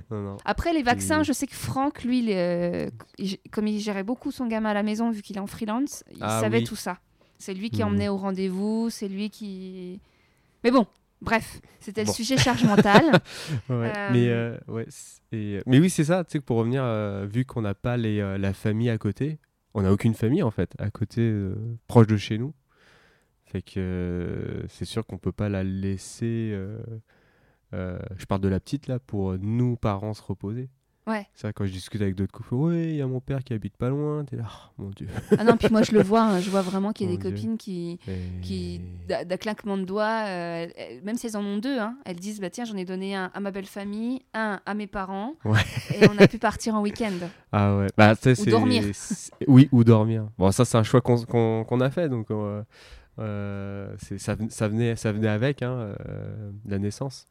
Non, 0.09 0.21
non. 0.21 0.37
Après, 0.45 0.71
les 0.71 0.81
vaccins, 0.81 1.23
je 1.23 1.33
sais 1.33 1.45
que 1.45 1.53
Franck, 1.53 2.03
lui, 2.05 2.19
il, 2.19 2.31
euh, 2.31 2.89
il- 3.17 3.37
comme 3.51 3.67
il 3.67 3.79
gérait 3.81 4.03
beaucoup 4.03 4.31
son 4.31 4.45
gamin 4.47 4.69
à 4.69 4.73
la 4.73 4.81
maison, 4.81 5.11
vu 5.11 5.21
qu'il 5.21 5.35
est 5.35 5.41
en 5.41 5.45
freelance, 5.47 6.05
il 6.11 6.19
Ah 6.21 6.39
savait 6.39 6.59
oui. 6.59 6.63
tout 6.63 6.77
ça. 6.77 6.99
C'est 7.37 7.53
lui 7.53 7.69
qui 7.69 7.81
Mhm. 7.81 7.87
emmenait 7.89 8.07
au 8.07 8.15
rendez-vous, 8.15 8.89
c'est 8.89 9.09
lui 9.09 9.29
qui. 9.29 9.99
Mais 10.63 10.71
bon, 10.71 10.87
bref, 11.21 11.59
c'était 11.79 12.03
Bon. 12.03 12.11
le 12.11 12.15
sujet 12.15 12.37
charge 12.37 12.63
mentale. 12.63 13.05
Ouais, 13.69 13.91
Euh, 13.95 14.09
mais, 14.11 14.27
euh, 14.29 14.57
ouais, 14.67 14.85
c'est- 14.89 15.21
et, 15.31 15.57
euh, 15.57 15.61
mais 15.65 15.79
oui, 15.79 15.89
c'est 15.89 16.03
ça, 16.05 16.23
tu 16.23 16.31
sais, 16.33 16.39
que 16.39 16.43
pour 16.45 16.57
revenir, 16.57 16.83
euh, 16.83 17.25
vu 17.25 17.45
qu'on 17.45 17.61
n'a 17.61 17.73
pas 17.75 17.97
les, 17.97 18.37
la 18.37 18.53
famille 18.53 18.89
à 18.89 18.97
côté, 18.97 19.39
on 19.73 19.81
n'a 19.81 19.91
aucune 19.91 20.13
famille 20.13 20.43
en 20.43 20.51
fait, 20.51 20.73
à 20.79 20.89
côté, 20.89 21.33
proche 21.87 22.07
de 22.07 22.17
chez 22.17 22.37
nous. 22.37 22.53
Fait 23.45 23.61
que 23.61 24.63
c'est 24.69 24.85
sûr 24.85 25.05
qu'on 25.05 25.17
peut 25.17 25.31
pas 25.31 25.49
la 25.49 25.63
laisser. 25.63 26.57
je 27.73 28.25
parle 28.27 28.41
de 28.41 28.47
la 28.49 28.59
petite 28.59 28.87
là, 28.87 28.99
pour 28.99 29.37
nous, 29.37 29.75
parents, 29.75 30.13
se 30.13 30.21
reposer. 30.21 30.69
Ouais. 31.07 31.25
C'est 31.33 31.43
vrai, 31.47 31.53
quand 31.53 31.65
je 31.65 31.71
discute 31.71 32.01
avec 32.01 32.15
d'autres 32.15 32.33
couples, 32.33 32.53
ouais, 32.55 32.89
il 32.89 32.95
y 32.97 33.01
a 33.01 33.07
mon 33.07 33.21
père 33.21 33.41
qui 33.43 33.53
habite 33.53 33.77
pas 33.77 33.87
loin, 33.89 34.25
t'es 34.25 34.35
là, 34.35 34.43
oh, 34.77 34.83
mon 34.83 34.89
dieu. 34.89 35.07
ah 35.39 35.43
non, 35.45 35.55
puis 35.55 35.69
moi, 35.71 35.81
je 35.81 35.93
le 35.93 36.03
vois, 36.03 36.21
hein, 36.23 36.39
je 36.41 36.49
vois 36.49 36.61
vraiment 36.61 36.91
qu'il 36.91 37.05
y 37.07 37.09
a 37.09 37.13
Mon 37.13 37.17
des 37.17 37.23
Dieu. 37.23 37.31
copines 37.31 37.57
qui. 37.57 37.97
Et- 38.07 38.41
qui 38.41 38.81
d'un 39.07 39.37
claquement 39.37 39.77
de 39.77 39.85
doigts, 39.85 40.25
euh, 40.27 40.67
même 41.03 41.15
si 41.15 41.27
elles 41.27 41.37
en 41.37 41.43
ont 41.45 41.57
deux, 41.59 41.79
hein, 41.79 41.97
elles 42.05 42.17
disent 42.17 42.41
bah 42.41 42.49
tiens 42.49 42.65
j'en 42.65 42.75
ai 42.75 42.83
donné 42.85 43.15
un 43.15 43.31
à 43.33 43.39
ma 43.39 43.51
belle 43.51 43.65
famille, 43.65 44.21
un 44.33 44.59
à 44.65 44.73
mes 44.73 44.87
parents, 44.87 45.35
Ouais. 45.45 45.61
et 45.95 46.07
on 46.09 46.17
a 46.21 46.27
pu 46.27 46.37
partir 46.39 46.75
en 46.75 46.81
week-end. 46.81 47.11
Ah 47.53 47.77
ouais, 47.77 47.87
bah, 47.97 48.11
Ou 48.11 48.15
c'est- 48.35 48.45
dormir. 48.49 48.83
Oui, 49.47 49.69
ou 49.71 49.85
dormir. 49.85 50.27
Bon, 50.37 50.51
ça, 50.51 50.65
c'est 50.65 50.77
un 50.77 50.83
choix 50.83 50.99
qu'on 50.99 51.63
qu'on 51.63 51.79
a 51.81 51.89
fait, 51.89 52.09
donc 52.09 52.29
euh, 52.31 52.61
euh, 53.19 53.95
ça, 54.17 54.35
ça, 54.49 54.67
venait, 54.67 54.95
ça 54.95 55.11
venait 55.11 55.27
avec 55.29 55.63
hein, 55.63 55.95
euh, 56.07 56.51
la 56.65 56.77
naissance. 56.79 57.25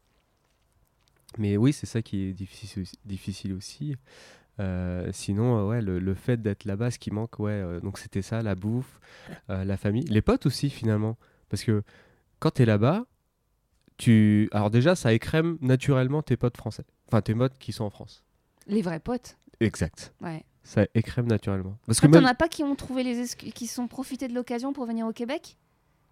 Mais 1.39 1.57
oui, 1.57 1.73
c'est 1.73 1.87
ça 1.87 2.03
qui 2.03 2.23
est 2.25 2.33
difficile, 2.33 2.83
aussi- 2.83 2.99
difficile 3.05 3.53
aussi. 3.53 3.97
Euh, 4.59 5.11
sinon, 5.13 5.59
euh, 5.59 5.69
ouais, 5.69 5.83
le, 5.83 5.99
le 5.99 6.15
fait 6.15 6.41
d'être 6.41 6.65
là-bas, 6.65 6.91
ce 6.91 6.99
qui 6.99 7.11
manque, 7.11 7.39
ouais, 7.39 7.51
euh, 7.53 7.81
donc 7.81 7.99
c'était 7.99 8.23
ça, 8.23 8.41
la 8.43 8.55
bouffe, 8.55 9.01
euh, 9.51 9.65
la 9.65 9.77
famille, 9.77 10.05
les 10.05 10.23
potes 10.23 10.47
aussi 10.47 10.71
finalement, 10.71 11.19
parce 11.51 11.63
que 11.63 11.83
quand 12.39 12.53
t'es 12.53 12.65
là-bas, 12.65 13.05
tu, 13.99 14.49
alors 14.53 14.71
déjà, 14.71 14.95
ça 14.95 15.13
écrème 15.13 15.59
naturellement 15.61 16.23
tes 16.23 16.37
potes 16.37 16.57
français, 16.57 16.85
enfin 17.09 17.21
tes 17.23 17.35
potes 17.35 17.59
qui 17.59 17.73
sont 17.73 17.85
en 17.85 17.91
France. 17.91 18.25
Les 18.67 18.83
vrais 18.83 19.01
potes. 19.01 19.37
Exact. 19.61 20.15
Ouais. 20.21 20.45
Ça 20.65 20.87
écrème 20.95 21.27
naturellement. 21.27 21.79
Parce 21.87 22.01
que 22.01 22.07
t'en 22.09 22.25
as 22.25 22.35
pas 22.35 22.49
qui 22.49 22.65
ont 22.65 22.75
trouvé 22.75 23.05
les 23.05 23.27
qui 23.27 23.67
sont 23.67 23.87
profités 23.89 24.27
de 24.27 24.35
l'occasion 24.35 24.73
pour 24.73 24.85
venir 24.87 25.07
au 25.07 25.13
Québec? 25.13 25.57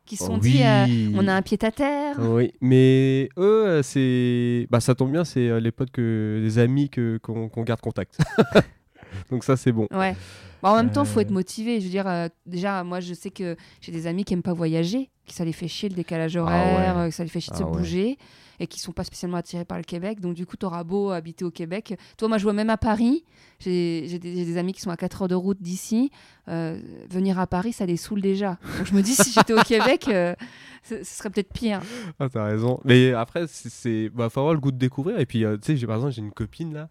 Qui 0.07 0.16
se 0.16 0.26
sont 0.26 0.36
dit 0.36 0.62
euh, 0.62 1.12
on 1.14 1.26
a 1.28 1.34
un 1.34 1.40
pied 1.40 1.59
à 1.62 1.70
terre 1.70 2.16
Oui, 2.18 2.52
mais 2.61 3.30
eux, 3.38 3.66
euh, 3.66 3.82
c'est, 3.82 4.66
bah 4.70 4.80
ça 4.80 4.94
tombe 4.94 5.11
bien, 5.11 5.24
c'est 5.24 5.48
euh, 5.48 5.61
les 5.61 5.72
potes 5.72 5.90
que, 5.90 6.40
les 6.42 6.59
amis 6.59 6.90
que 6.90 7.18
qu'on 7.22 7.48
qu'on 7.48 7.62
garde 7.62 7.80
contact. 7.80 8.18
donc 9.30 9.44
ça 9.44 9.56
c'est 9.56 9.72
bon. 9.72 9.86
Ouais. 9.90 10.14
Bah, 10.62 10.72
en 10.72 10.76
même 10.76 10.90
temps, 10.90 11.04
faut 11.04 11.18
Euh. 11.18 11.22
être 11.22 11.30
motivé. 11.30 11.78
Je 11.80 11.84
veux 11.84 11.90
dire, 11.90 12.06
euh, 12.08 12.28
déjà, 12.46 12.82
moi, 12.84 13.00
je 13.00 13.12
sais 13.12 13.30
que 13.30 13.54
j'ai 13.82 13.92
des 13.92 14.06
amis 14.06 14.24
qui 14.24 14.32
aiment 14.32 14.42
pas 14.42 14.54
voyager, 14.54 15.10
qui 15.26 15.34
ça 15.34 15.44
les 15.44 15.52
fait 15.52 15.68
chier 15.68 15.90
le 15.90 15.94
décalage 15.94 16.36
horaire, 16.36 16.96
ouais. 16.96 17.02
euh, 17.02 17.08
que 17.10 17.14
ça 17.14 17.22
les 17.22 17.28
fait 17.28 17.40
chier 17.40 17.50
de 17.52 17.56
Ah 17.56 17.58
se 17.58 17.64
ouais. 17.64 17.70
bouger, 17.72 18.18
et 18.60 18.66
qui 18.66 18.80
sont 18.80 18.92
pas 18.92 19.04
spécialement 19.04 19.36
attirés 19.36 19.66
par 19.66 19.76
le 19.76 19.84
Québec. 19.84 20.20
Donc, 20.20 20.32
du 20.34 20.46
coup, 20.46 20.56
t'auras 20.56 20.82
beau 20.82 21.10
habiter 21.10 21.44
au 21.44 21.50
Québec. 21.50 21.98
Toi, 22.16 22.28
moi, 22.28 22.38
je 22.38 22.44
vois 22.44 22.54
même 22.54 22.70
à 22.70 22.78
Paris. 22.78 23.24
J'ai 23.60 24.04
j'ai 24.08 24.18
des, 24.18 24.32
des 24.46 24.56
amis 24.56 24.72
qui 24.72 24.80
sont 24.80 24.88
à 24.90 24.96
4 24.96 25.22
heures 25.22 25.28
de 25.28 25.34
route 25.34 25.60
d'ici. 25.60 26.10
Euh, 26.48 26.80
venir 27.10 27.38
à 27.38 27.46
Paris, 27.46 27.74
ça 27.74 27.84
les 27.84 27.98
saoule 27.98 28.22
déjà. 28.22 28.56
Donc, 28.78 28.86
je 28.86 28.94
me 28.94 29.02
dis, 29.02 29.14
si 29.14 29.32
j'étais 29.32 29.52
au 29.52 29.62
Québec, 29.66 30.06
euh, 30.08 30.34
ce, 30.82 31.02
ce 31.04 31.14
serait 31.18 31.28
peut-être 31.28 31.52
pire. 31.52 31.80
Ah, 32.18 32.28
t'as 32.32 32.44
raison. 32.44 32.80
Mais 32.84 33.12
après, 33.12 33.44
c'est- 33.48 34.08
bah, 34.08 34.30
faut 34.30 34.40
avoir 34.40 34.54
le 34.54 34.60
goût 34.60 34.72
de 34.72 34.78
découvrir. 34.78 35.18
Et 35.20 35.26
puis, 35.26 35.44
euh, 35.44 35.56
tu 35.58 35.66
sais, 35.66 35.76
j'ai 35.76 35.86
par 35.86 35.96
exemple, 35.96 36.14
j'ai 36.14 36.22
une 36.22 36.32
copine 36.32 36.72
là. 36.72 36.88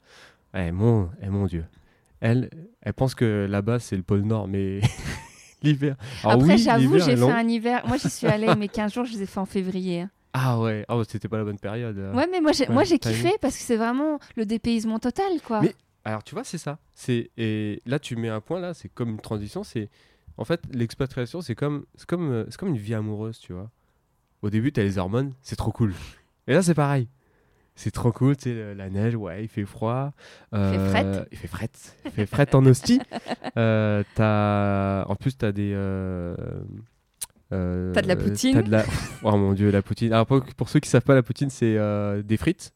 Eh 0.55 0.71
mon, 0.71 1.09
eh, 1.24 1.30
mon 1.30 1.47
Dieu. 1.47 1.65
Elle, 2.26 2.49
elle 2.82 2.93
pense 2.93 3.15
que 3.15 3.47
là-bas 3.49 3.80
c'est 3.80 3.97
le 3.97 4.01
pôle 4.03 4.21
Nord, 4.21 4.47
mais 4.47 4.80
l'hiver. 5.61 5.97
Après, 6.24 6.53
oui, 6.53 6.57
j'avoue, 6.57 6.97
j'ai 6.99 7.17
fait 7.17 7.21
un 7.24 7.47
hiver. 7.47 7.84
Moi, 7.86 7.97
j'y 7.97 8.09
suis 8.09 8.28
allée, 8.28 8.55
mais 8.55 8.69
15 8.69 8.93
jours, 8.93 9.03
je 9.05 9.11
les 9.13 9.24
ai 9.24 9.26
fait 9.26 9.39
en 9.39 9.45
février. 9.45 10.05
Ah 10.32 10.57
ouais, 10.59 10.86
ah, 10.88 10.99
c'était 11.07 11.28
pas 11.28 11.38
la 11.38 11.43
bonne 11.43 11.59
période. 11.59 11.97
euh. 11.97 12.13
Ouais, 12.13 12.26
mais 12.32 12.39
moi, 12.39 12.53
j'ai 12.53 12.65
Ouais, 12.67 12.74
moi, 12.74 12.84
j'ai 12.86 12.97
t'as 12.97 13.11
kiffé 13.11 13.34
parce 13.41 13.57
que 13.57 13.61
c'est 13.63 13.76
vraiment 13.76 14.19
le 14.38 14.45
dépaysement 14.45 14.99
total, 14.99 15.41
quoi. 15.45 15.61
Mais- 15.61 15.76
Alors 16.05 16.24
tu 16.24 16.34
vois, 16.34 16.43
c'est 16.45 16.57
ça. 16.57 16.80
C'est 16.93 17.30
et 17.38 17.82
là 17.86 17.99
tu 17.99 18.15
mets 18.15 18.30
un 18.30 18.41
point 18.41 18.59
là, 18.59 18.74
c'est 18.74 18.89
comme 18.89 19.09
une 19.11 19.19
transition. 19.21 19.63
C'est 19.63 19.89
en 20.38 20.45
fait 20.45 20.61
l'expatriation, 20.71 21.41
c'est 21.41 21.55
comme 21.55 21.86
c'est 21.95 22.05
comme 22.07 22.32
euh, 22.32 22.45
c'est 22.49 22.57
comme 22.57 22.69
une 22.69 22.78
vie 22.78 22.93
amoureuse, 22.93 23.38
tu 23.39 23.53
vois. 23.53 23.69
Au 24.41 24.49
début, 24.49 24.71
t'as 24.71 24.84
les 24.84 24.97
hormones, 24.97 25.34
c'est 25.41 25.55
trop 25.55 25.71
cool. 25.71 25.93
Et 26.47 26.53
là, 26.53 26.61
c'est 26.61 26.74
pareil. 26.74 27.07
C'est 27.76 27.91
trop 27.91 28.11
cool, 28.11 28.38
tu 28.38 28.43
sais, 28.53 28.76
la 28.76 28.89
neige, 28.89 29.15
ouais, 29.15 29.43
il 29.43 29.47
fait 29.47 29.65
froid. 29.65 30.11
euh, 30.53 30.89
frette. 30.91 31.28
Il 31.32 31.38
fait 31.38 31.47
frette. 31.47 31.97
Il 32.05 32.11
fait 32.11 32.26
frette 32.28 32.55
en 32.55 32.65
hostie. 32.65 32.99
Euh. 33.57 34.03
En 35.07 35.15
plus, 35.15 35.38
t'as 35.38 35.51
des. 35.51 35.71
euh, 35.76 36.36
euh, 37.51 37.91
T'as 37.93 38.01
de 38.01 38.07
la 38.07 38.15
poutine. 38.15 38.61
de 38.61 38.71
la- 38.71 38.86
Oh 39.24 39.38
mon 39.38 39.53
dieu, 39.53 39.69
la 39.71 39.82
poutine. 39.82 40.11
Alors 40.13 40.26
pour, 40.26 40.69
ceux 40.69 40.80
qui 40.80 40.89
savent 40.89 41.03
pas, 41.03 41.13
la 41.15 41.21
poutine, 41.24 41.49
c'est 41.51 41.78
euh, 41.78 42.24
des 42.24 42.38
frites. 42.38 42.74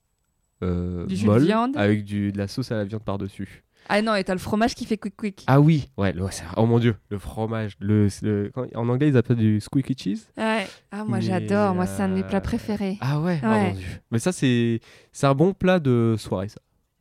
Du 0.61 1.15
jus 1.15 1.27
de 1.27 1.39
viande. 1.39 1.75
Avec 1.77 2.03
du, 2.03 2.31
de 2.31 2.37
la 2.37 2.47
sauce 2.47 2.71
à 2.71 2.75
la 2.75 2.83
viande 2.85 3.03
par-dessus. 3.03 3.63
Ah 3.89 4.01
non, 4.01 4.15
et 4.15 4.23
t'as 4.23 4.33
le 4.33 4.39
fromage 4.39 4.75
qui 4.75 4.85
fait 4.85 4.97
quick 4.97 5.15
quick. 5.15 5.43
Ah 5.47 5.59
oui, 5.59 5.89
ouais, 5.97 6.11
le- 6.13 6.25
oh 6.57 6.65
mon 6.65 6.79
dieu, 6.79 6.95
le 7.09 7.17
fromage. 7.19 7.73
Le, 7.79 8.07
le- 8.21 8.51
quand- 8.53 8.65
en 8.75 8.89
anglais, 8.89 9.07
ils 9.09 9.17
appellent 9.17 9.37
du 9.37 9.59
squeaky 9.61 9.95
cheese. 9.97 10.27
Ouais. 10.37 10.67
Ah, 10.91 11.03
moi 11.05 11.17
Mais, 11.17 11.21
j'adore, 11.23 11.73
moi 11.75 11.85
c'est 11.85 12.01
un 12.03 12.09
de 12.09 12.13
mes 12.15 12.23
plats 12.23 12.37
euh, 12.37 12.41
préférés. 12.41 12.97
Ah 13.01 13.19
ouais, 13.19 13.39
Ouais. 13.43 13.69
mon 13.69 13.71
dieu. 13.73 13.87
Mais 14.11 14.19
ça, 14.19 14.31
c'est 14.31 14.79
c'est 15.11 15.27
un 15.27 15.33
bon 15.35 15.53
plat 15.53 15.79
de 15.79 16.15
soirée, 16.17 16.49
ça. 16.49 16.59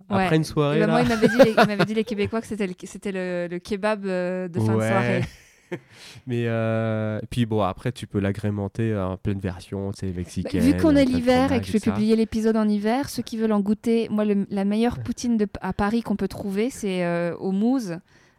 Après 0.09 0.28
Ouais. 0.30 0.37
une 0.37 0.45
soirée, 0.45 0.78
ben, 0.78 0.87
là. 0.87 0.93
moi, 0.93 1.03
il 1.03 1.09
m'avait 1.09 1.28
dit, 1.28 1.37
les- 1.39 1.51
il 1.51 1.66
m'avait 1.66 1.84
dit 1.84 1.95
les 1.95 2.05
Québécois 2.05 2.41
que 2.41 2.47
c'était 2.47 2.68
le, 2.68 2.74
c'était 2.84 3.11
le, 3.12 3.49
le 3.51 3.59
kebab 3.59 4.07
euh, 4.07 4.47
de 4.47 4.61
fin 4.61 4.72
de 4.74 4.78
Ouais. 4.78 4.89
soirée. 4.89 5.24
Mais 6.27 6.45
euh, 6.47 7.21
puis 7.31 7.47
bon, 7.47 7.62
après, 7.62 7.93
tu 7.93 8.07
peux 8.07 8.19
l'agrémenter 8.21 8.97
en 8.97 9.17
pleine 9.17 9.39
version, 9.41 9.93
tu 9.93 10.01
sais, 10.01 10.07
Bah, 10.09 10.19
mexicaine. 10.19 10.61
vu 10.61 10.77
qu'on 10.77 10.97
est 10.97 11.05
l'hiver 11.05 11.53
et 11.53 11.61
que 11.61 11.67
je 11.67 11.73
vais 11.73 11.81
publier 11.81 12.17
l'épisode 12.17 12.57
en 12.57 12.69
hiver, 12.69 13.09
ceux 13.09 13.23
qui 13.23 13.37
veulent 13.37 13.53
en 13.53 13.61
goûter, 13.61 14.09
moi 14.11 14.25
le- 14.25 14.47
la 14.51 14.64
meilleure 14.64 14.99
poutine 15.01 15.37
de, 15.37 15.47
à 15.61 15.73
Paris 15.73 16.03
qu'on 16.03 16.17
peut 16.17 16.29
trouver, 16.29 16.71
c'est 16.71 17.05
euh, 17.05 17.35
au 17.37 17.53
Mouze, 17.53 17.99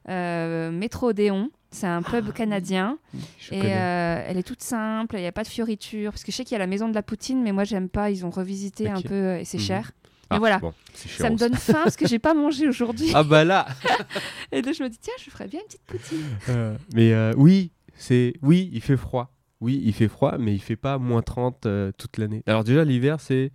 euh, 0.09 0.71
Métro 0.71 1.09
Odéon. 1.09 1.49
C'est 1.69 1.85
un 1.87 2.01
pub 2.01 2.31
canadien 2.31 2.97
Je 3.37 3.53
et 3.53 3.61
euh, 3.61 4.23
elle 4.25 4.37
est 4.37 4.43
toute 4.43 4.63
simple, 4.63 5.17
il 5.17 5.21
n'y 5.21 5.27
a 5.27 5.33
pas 5.33 5.43
de 5.43 5.49
fioritures. 5.49 6.11
Parce 6.11 6.23
que 6.23 6.31
je 6.31 6.37
sais 6.37 6.45
qu'il 6.45 6.53
y 6.53 6.55
a 6.55 6.59
la 6.59 6.65
maison 6.65 6.87
de 6.87 6.95
la 6.95 7.03
poutine, 7.03 7.43
mais 7.43 7.51
moi 7.51 7.65
j'aime 7.65 7.89
pas, 7.89 8.09
ils 8.09 8.25
ont 8.25 8.29
revisité 8.29 8.89
un 8.89 9.01
peu 9.01 9.35
et 9.35 9.43
c'est 9.43 9.57
Mhm. 9.57 9.63
cher. 9.63 9.91
Ah, 10.29 10.35
mais 10.35 10.39
voilà. 10.39 10.59
bon, 10.59 10.73
c'est 10.93 11.09
Ça 11.09 11.29
me 11.29 11.37
donne 11.37 11.55
faim 11.55 11.81
parce 11.83 11.95
que 11.95 12.07
j'ai 12.07 12.19
pas 12.19 12.33
mangé 12.33 12.67
aujourd'hui. 12.67 13.11
Ah 13.15 13.23
bah 13.23 13.43
là 13.43 13.67
Et 14.51 14.61
là 14.61 14.71
je 14.73 14.83
me 14.83 14.89
dis, 14.89 14.97
tiens, 14.99 15.13
je 15.19 15.29
ferais 15.29 15.47
bien 15.47 15.61
une 15.61 15.65
petite 15.65 15.83
poutine. 15.83 16.23
Euh, 16.49 16.77
Mais 16.93 17.13
euh, 17.13 17.33
oui, 17.37 17.71
c'est 17.95 18.33
oui, 18.41 18.69
il 18.73 18.81
fait 18.81 18.97
froid. 18.97 19.33
Oui, 19.59 19.81
il 19.83 19.93
fait 19.93 20.07
froid, 20.07 20.37
mais 20.37 20.53
il 20.53 20.59
fait 20.59 20.75
pas 20.75 20.97
moins 20.99 21.21
30 21.21 21.65
euh, 21.65 21.91
toute 21.97 22.17
l'année. 22.17 22.43
Alors 22.45 22.63
déjà, 22.63 22.83
l'hiver, 22.83 23.19
c'est 23.19 23.51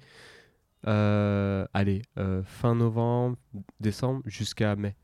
allez, 0.85 2.03
fin 2.45 2.75
novembre, 2.75 3.37
décembre 3.81 4.23
jusqu'à 4.27 4.75
mai. 4.77 4.97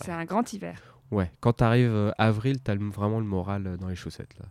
C'est 0.00 0.12
un 0.12 0.24
grand 0.24 0.50
hiver. 0.54 0.80
Ouais, 1.10 1.30
quand 1.40 1.52
t'arrives 1.52 2.14
avril, 2.16 2.62
t'as 2.62 2.74
vraiment 2.76 3.20
le 3.20 3.26
moral 3.26 3.76
dans 3.78 3.88
les 3.88 3.94
chaussettes 3.96 4.38
là. 4.38 4.46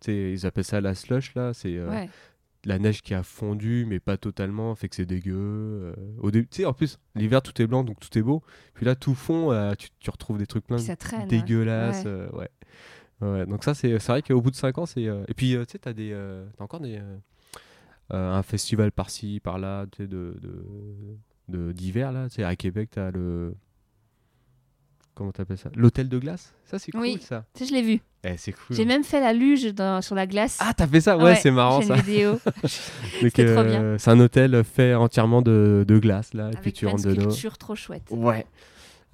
Tu 0.00 0.06
sais, 0.06 0.32
ils 0.32 0.46
appellent 0.46 0.64
ça 0.64 0.80
la 0.82 0.94
slush 0.94 1.34
là, 1.34 1.54
c'est 1.54 1.78
Ouais. 1.82 2.10
La 2.64 2.78
neige 2.78 3.02
qui 3.02 3.14
a 3.14 3.22
fondu 3.22 3.86
mais 3.88 4.00
pas 4.00 4.16
totalement, 4.16 4.74
fait 4.74 4.88
que 4.88 4.96
c'est 4.96 5.06
dégueu. 5.06 5.34
euh, 5.36 5.94
au 6.18 6.30
début, 6.30 6.46
tu 6.48 6.56
sais, 6.58 6.64
en 6.66 6.72
plus, 6.72 6.98
l'hiver 7.14 7.40
tout 7.42 7.60
est 7.62 7.66
blanc 7.66 7.84
donc 7.84 7.98
tout 8.00 8.18
est 8.18 8.22
beau. 8.22 8.42
Puis 8.74 8.84
là, 8.86 8.94
tout 8.94 9.14
fond, 9.14 9.50
euh, 9.52 9.72
tu, 9.78 9.88
tu 9.98 10.10
retrouves 10.10 10.38
des 10.38 10.46
trucs 10.46 10.66
plein 10.66 10.76
Puis 10.76 10.84
ça 10.86 10.96
traîne. 10.96 11.22
hein. 11.22 11.26
dégueulasse. 11.26 12.04
Ouais. 12.04 12.10
euh, 12.10 12.30
ouais. 12.32 12.48
Ouais, 13.22 13.46
donc 13.46 13.64
ça, 13.64 13.74
c'est 13.74 13.96
vrai 13.98 14.22
qu'au 14.22 14.40
bout 14.40 14.50
de 14.50 14.56
5 14.56 14.78
ans, 14.78 14.86
c'est. 14.86 15.06
euh, 15.06 15.24
Et 15.28 15.34
puis, 15.34 15.50
tu 15.52 15.64
sais, 15.72 15.78
t'as 15.78 15.92
des. 15.92 16.16
t'as 16.56 16.64
encore 16.64 16.80
des. 16.80 16.98
un 18.10 18.42
festival 18.42 18.92
par-ci, 18.92 19.40
par-là, 19.40 19.86
tu 19.92 20.02
sais, 20.02 20.08
de. 20.08 20.36
de 20.40 20.64
de- 21.48 21.72
d'hiver 21.72 22.12
là 22.12 22.28
tu 22.28 22.36
sais 22.36 22.44
à 22.44 22.54
Québec 22.54 22.90
t'as 22.92 23.10
le 23.10 23.56
comment 25.20 25.32
t'appelles 25.32 25.58
ça? 25.58 25.68
L'hôtel 25.76 26.08
de 26.08 26.18
glace? 26.18 26.54
Ça 26.64 26.78
c'est 26.78 26.90
cool 26.92 27.02
Oui. 27.02 27.18
ça 27.20 27.44
Tu 27.54 27.64
sais, 27.64 27.70
je 27.70 27.74
l'ai 27.74 27.82
vu. 27.82 28.00
eh, 28.24 28.36
c'est 28.38 28.52
cool 28.52 28.74
J'ai 28.74 28.86
même 28.86 29.04
fait 29.04 29.20
la 29.20 29.32
luge 29.34 29.74
dans- 29.74 30.00
sur 30.00 30.14
la 30.14 30.26
glace. 30.26 30.56
ah 30.60 30.72
t'as 30.74 30.86
fait 30.86 31.00
ça? 31.02 31.18
Ouais, 31.18 31.34
c'est 31.36 31.50
marrant 31.50 31.82
ça 31.82 31.96
une 31.96 32.00
vidéo. 32.00 32.40
C'était 33.20 33.54
trop 33.54 33.64
bien. 33.64 33.82
euh, 33.82 33.98
c'est 33.98 34.10
un 34.10 34.18
hôtel 34.20 34.64
fait 34.64 34.94
entièrement 34.94 35.42
de, 35.42 35.84
de 35.86 35.98
glace 35.98 36.32
là 36.32 36.46
et 36.48 36.50
puis 36.52 36.58
avec 36.60 36.74
tu 36.74 36.86
plein 36.86 36.94
de 36.94 36.96
rentres 36.96 37.08
dedans 37.08 37.20
sculptures 37.30 37.58
trop 37.58 37.74
chouettes. 37.74 38.08
ouais 38.10 38.46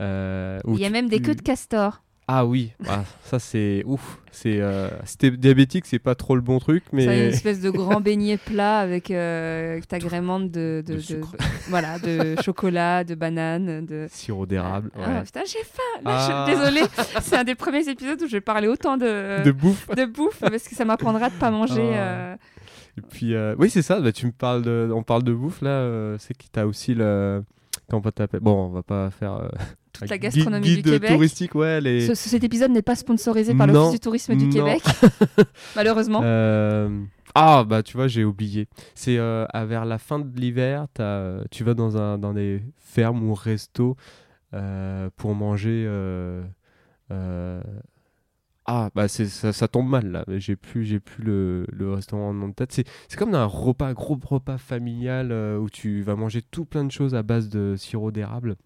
Euh, 0.00 0.60
Il 0.68 0.78
y 0.78 0.84
a 0.84 0.88
tu- 0.88 0.92
même 0.92 1.08
des 1.08 1.16
tu- 1.16 1.22
queues 1.22 1.34
de 1.34 1.42
castor. 1.42 2.02
Ah 2.28 2.44
oui, 2.44 2.72
ah, 2.88 3.04
ça 3.22 3.38
c'est 3.38 3.84
ouf. 3.86 4.18
C'est 4.32 4.60
euh, 4.60 4.88
si 5.04 5.16
t'es 5.16 5.30
diabétique, 5.30 5.86
c'est 5.86 6.00
pas 6.00 6.16
trop 6.16 6.34
le 6.34 6.40
bon 6.40 6.58
truc, 6.58 6.82
Ça, 6.90 6.96
une 6.98 7.06
mais 7.06 7.26
espèce 7.28 7.60
de 7.60 7.70
grand 7.70 8.00
beignet 8.00 8.36
plat 8.36 8.80
avec 8.80 9.12
euh, 9.12 9.80
t'agrémentes 9.88 10.50
de, 10.50 10.82
de, 10.84 10.92
De 10.92 10.96
de- 10.96 11.00
sucre. 11.00 11.36
voilà, 11.68 12.00
de 12.00 12.34
chocolat, 12.42 13.04
de 13.04 13.14
banane, 13.14 13.86
de. 13.86 14.08
sirop 14.10 14.44
d'érable. 14.44 14.90
Ah, 15.00 15.22
putain, 15.24 15.42
j'ai 15.46 15.62
faim. 15.62 16.02
Là, 16.04 16.26
je- 16.26 16.32
Ah. 16.32 16.46
Désolée, 16.48 16.86
c'est 17.22 17.36
un 17.36 17.44
des 17.44 17.54
premiers 17.54 17.88
épisodes 17.88 18.20
où 18.20 18.26
je 18.26 18.32
vais 18.32 18.40
parler 18.40 18.66
autant 18.66 18.96
de, 18.96 19.44
De 19.44 19.52
bouffe. 19.52 19.86
de 19.94 20.04
bouffe 20.04 20.40
parce 20.40 20.64
que 20.66 20.74
ça 20.74 20.84
m'apprendra 20.84 21.30
de 21.30 21.34
pas 21.36 21.52
manger. 21.52 21.92
Ah. 21.94 21.98
euh, 21.98 22.36
Et 22.98 23.02
puis 23.02 23.34
euh, 23.36 23.54
oui, 23.58 23.70
c'est 23.70 23.82
ça. 23.82 24.00
Bah, 24.00 24.10
tu 24.10 24.26
me 24.26 24.32
parles 24.32 24.62
de, 24.62 24.90
on 24.92 25.04
parle 25.04 25.22
de 25.22 25.32
bouffe 25.32 25.62
là. 25.62 25.70
euh, 25.70 26.16
c'est 26.18 26.34
que 26.36 26.44
t'as 26.50 26.64
aussi 26.64 26.92
le 26.92 27.44
comment 27.88 28.02
on 28.04 28.10
t'appeler? 28.10 28.40
Bon, 28.40 28.64
on 28.66 28.70
va 28.70 28.82
pas 28.82 29.10
faire 29.10 29.34
euh, 29.34 29.48
toute 30.00 30.10
la 30.10 30.18
gastronomie 30.18 30.66
guide 30.66 30.84
du 30.84 30.90
Québec. 30.92 31.10
touristique, 31.10 31.54
ouais. 31.54 31.80
Les... 31.80 32.06
Ce- 32.06 32.14
cet 32.14 32.44
épisode 32.44 32.70
n'est 32.70 32.82
pas 32.82 32.94
sponsorisé 32.96 33.54
par 33.54 33.66
l'Office 33.66 33.92
du 33.92 34.00
tourisme 34.00 34.34
du 34.36 34.46
non. 34.46 34.52
Québec, 34.52 34.82
malheureusement. 35.76 36.20
Euh, 36.24 37.02
Ah 37.34 37.64
bah 37.64 37.82
tu 37.82 37.96
vois, 37.96 38.08
j'ai 38.08 38.24
oublié. 38.24 38.66
C'est 38.94 39.18
euh, 39.18 39.44
à 39.52 39.64
vers 39.66 39.84
la 39.84 39.98
fin 39.98 40.18
de 40.18 40.40
l'hiver, 40.40 40.86
t'as- 40.94 41.40
tu 41.50 41.64
vas 41.64 41.74
dans 41.74 41.96
un 41.96 42.18
dans 42.18 42.32
des 42.32 42.62
fermes 42.78 43.22
ou 43.28 43.34
restos 43.34 43.96
euh, 44.54 45.10
pour 45.16 45.34
manger. 45.34 45.84
euh, 45.86 46.42
euh, 47.10 47.60
Ah 48.68 48.90
bah 48.94 49.06
ça, 49.06 49.52
ça 49.52 49.68
tombe 49.68 49.88
mal 49.88 50.10
là. 50.10 50.24
J'ai 50.38 50.56
plus 50.56 50.84
j'ai 50.84 50.98
plus 50.98 51.22
le, 51.22 51.66
le 51.72 51.92
restaurant 51.92 52.30
en 52.30 52.32
nom 52.34 52.48
de 52.48 52.54
tête. 52.54 52.72
C'est 52.72 52.84
c'est 53.08 53.16
comme 53.18 53.34
un 53.34 53.44
repas 53.44 53.92
gros 53.92 54.18
repas 54.24 54.58
familial 54.58 55.30
euh, 55.30 55.58
où 55.58 55.68
tu 55.70 56.02
vas 56.02 56.16
manger 56.16 56.42
tout 56.42 56.64
plein 56.64 56.84
de 56.84 56.90
choses 56.90 57.14
à 57.14 57.22
base 57.22 57.48
de 57.48 57.74
sirop 57.76 58.10
d'érable. 58.10 58.56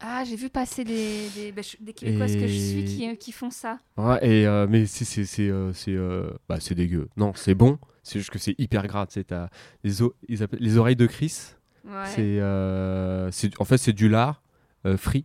Ah, 0.00 0.24
j'ai 0.24 0.36
vu 0.36 0.50
passer 0.50 0.84
des, 0.84 1.28
des, 1.34 1.52
bah, 1.52 1.62
des 1.80 1.92
Québécois 1.94 2.26
que 2.26 2.46
je 2.46 2.58
suis 2.58 2.84
qui, 2.84 3.16
qui 3.16 3.32
font 3.32 3.50
ça. 3.50 3.78
Ouais, 3.96 4.18
et 4.26 4.46
euh, 4.46 4.66
mais 4.68 4.84
c'est 4.86 5.04
c'est 5.06 5.24
c'est 5.24 5.48
euh, 5.48 5.72
c'est 5.72 5.94
euh, 5.94 6.28
bah 6.48 6.58
c'est 6.60 6.74
dégueu. 6.74 7.08
Non, 7.16 7.32
c'est 7.34 7.54
bon. 7.54 7.78
C'est 8.02 8.18
juste 8.18 8.30
que 8.30 8.38
c'est 8.38 8.54
hyper 8.58 8.86
gras. 8.86 9.06
Tu 9.06 9.14
sais, 9.14 9.24
t'as 9.24 9.48
les 9.84 10.02
o- 10.02 10.14
ils 10.28 10.42
appellent 10.42 10.60
les 10.60 10.76
oreilles 10.76 10.96
de 10.96 11.06
Chris. 11.06 11.54
Ouais. 11.84 11.92
C'est 12.14 12.40
euh, 12.40 13.30
c'est 13.30 13.58
en 13.60 13.64
fait 13.64 13.78
c'est 13.78 13.92
du 13.94 14.08
lard 14.08 14.42
euh, 14.84 14.96
frit. 14.96 15.24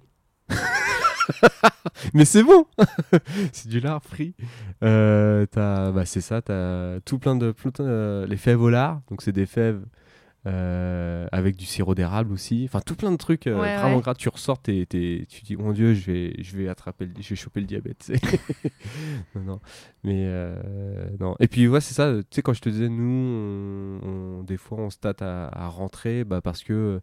mais 2.14 2.26
c'est 2.26 2.44
bon. 2.44 2.66
c'est 3.52 3.68
du 3.68 3.80
lard 3.80 4.02
frit. 4.04 4.36
Euh, 4.84 5.46
bah 5.54 6.06
c'est 6.06 6.22
ça. 6.22 6.42
T'as 6.42 7.00
tout 7.02 7.20
plein 7.20 7.36
de 7.36 7.54
euh, 7.82 8.26
les 8.26 8.38
fèves 8.38 8.62
au 8.62 8.70
lard. 8.70 9.02
Donc 9.10 9.22
c'est 9.22 9.32
des 9.32 9.46
fèves 9.46 9.84
euh, 10.48 11.28
avec 11.32 11.56
du 11.56 11.66
sirop 11.66 11.94
d'érable 11.94 12.34
aussi. 12.34 12.64
Enfin, 12.66 12.82
tout 12.82 12.96
plein 12.96 13.12
de 13.12 13.18
trucs 13.18 13.46
euh, 13.48 13.60
Ouais, 13.60 13.78
vraiment 13.78 13.98
ouais. 13.98 14.02
gras. 14.02 14.16
Tu 14.16 14.28
ressors, 14.30 14.60
t'es- 14.60 14.86
t'es- 14.88 15.26
tu 15.30 15.44
dis, 15.44 15.56
mon 15.56 15.72
Dieu, 15.72 15.94
je 15.94 16.12
vais, 16.12 16.34
je 16.42 16.58
vais 16.58 16.68
attraper, 16.68 17.06
le- 17.06 17.14
je 17.20 17.30
vais 17.30 17.36
choper 17.36 17.60
le 17.60 17.68
diabète. 17.68 18.12
non, 19.36 19.42
non. 19.44 19.60
Mais 20.04 20.24
euh, 20.26 21.10
non. 21.20 21.36
Et 21.40 21.48
puis, 21.48 21.68
ouais, 21.68 21.82
c'est 21.82 21.94
ça. 21.94 22.12
Tu 22.24 22.36
sais, 22.38 22.42
quand 22.42 22.54
je 22.54 22.62
te 22.62 22.70
disais, 22.70 22.90
nous, 22.90 24.00
on, 24.04 24.08
on- 24.40 24.44
des 24.44 24.58
fois, 24.58 24.80
on 24.80 24.90
se 24.90 24.98
tâte 24.98 25.22
à, 25.22 25.48
à 25.50 25.68
rentrer 25.68 26.24
bah, 26.24 26.42
parce 26.42 26.64
que 26.64 27.02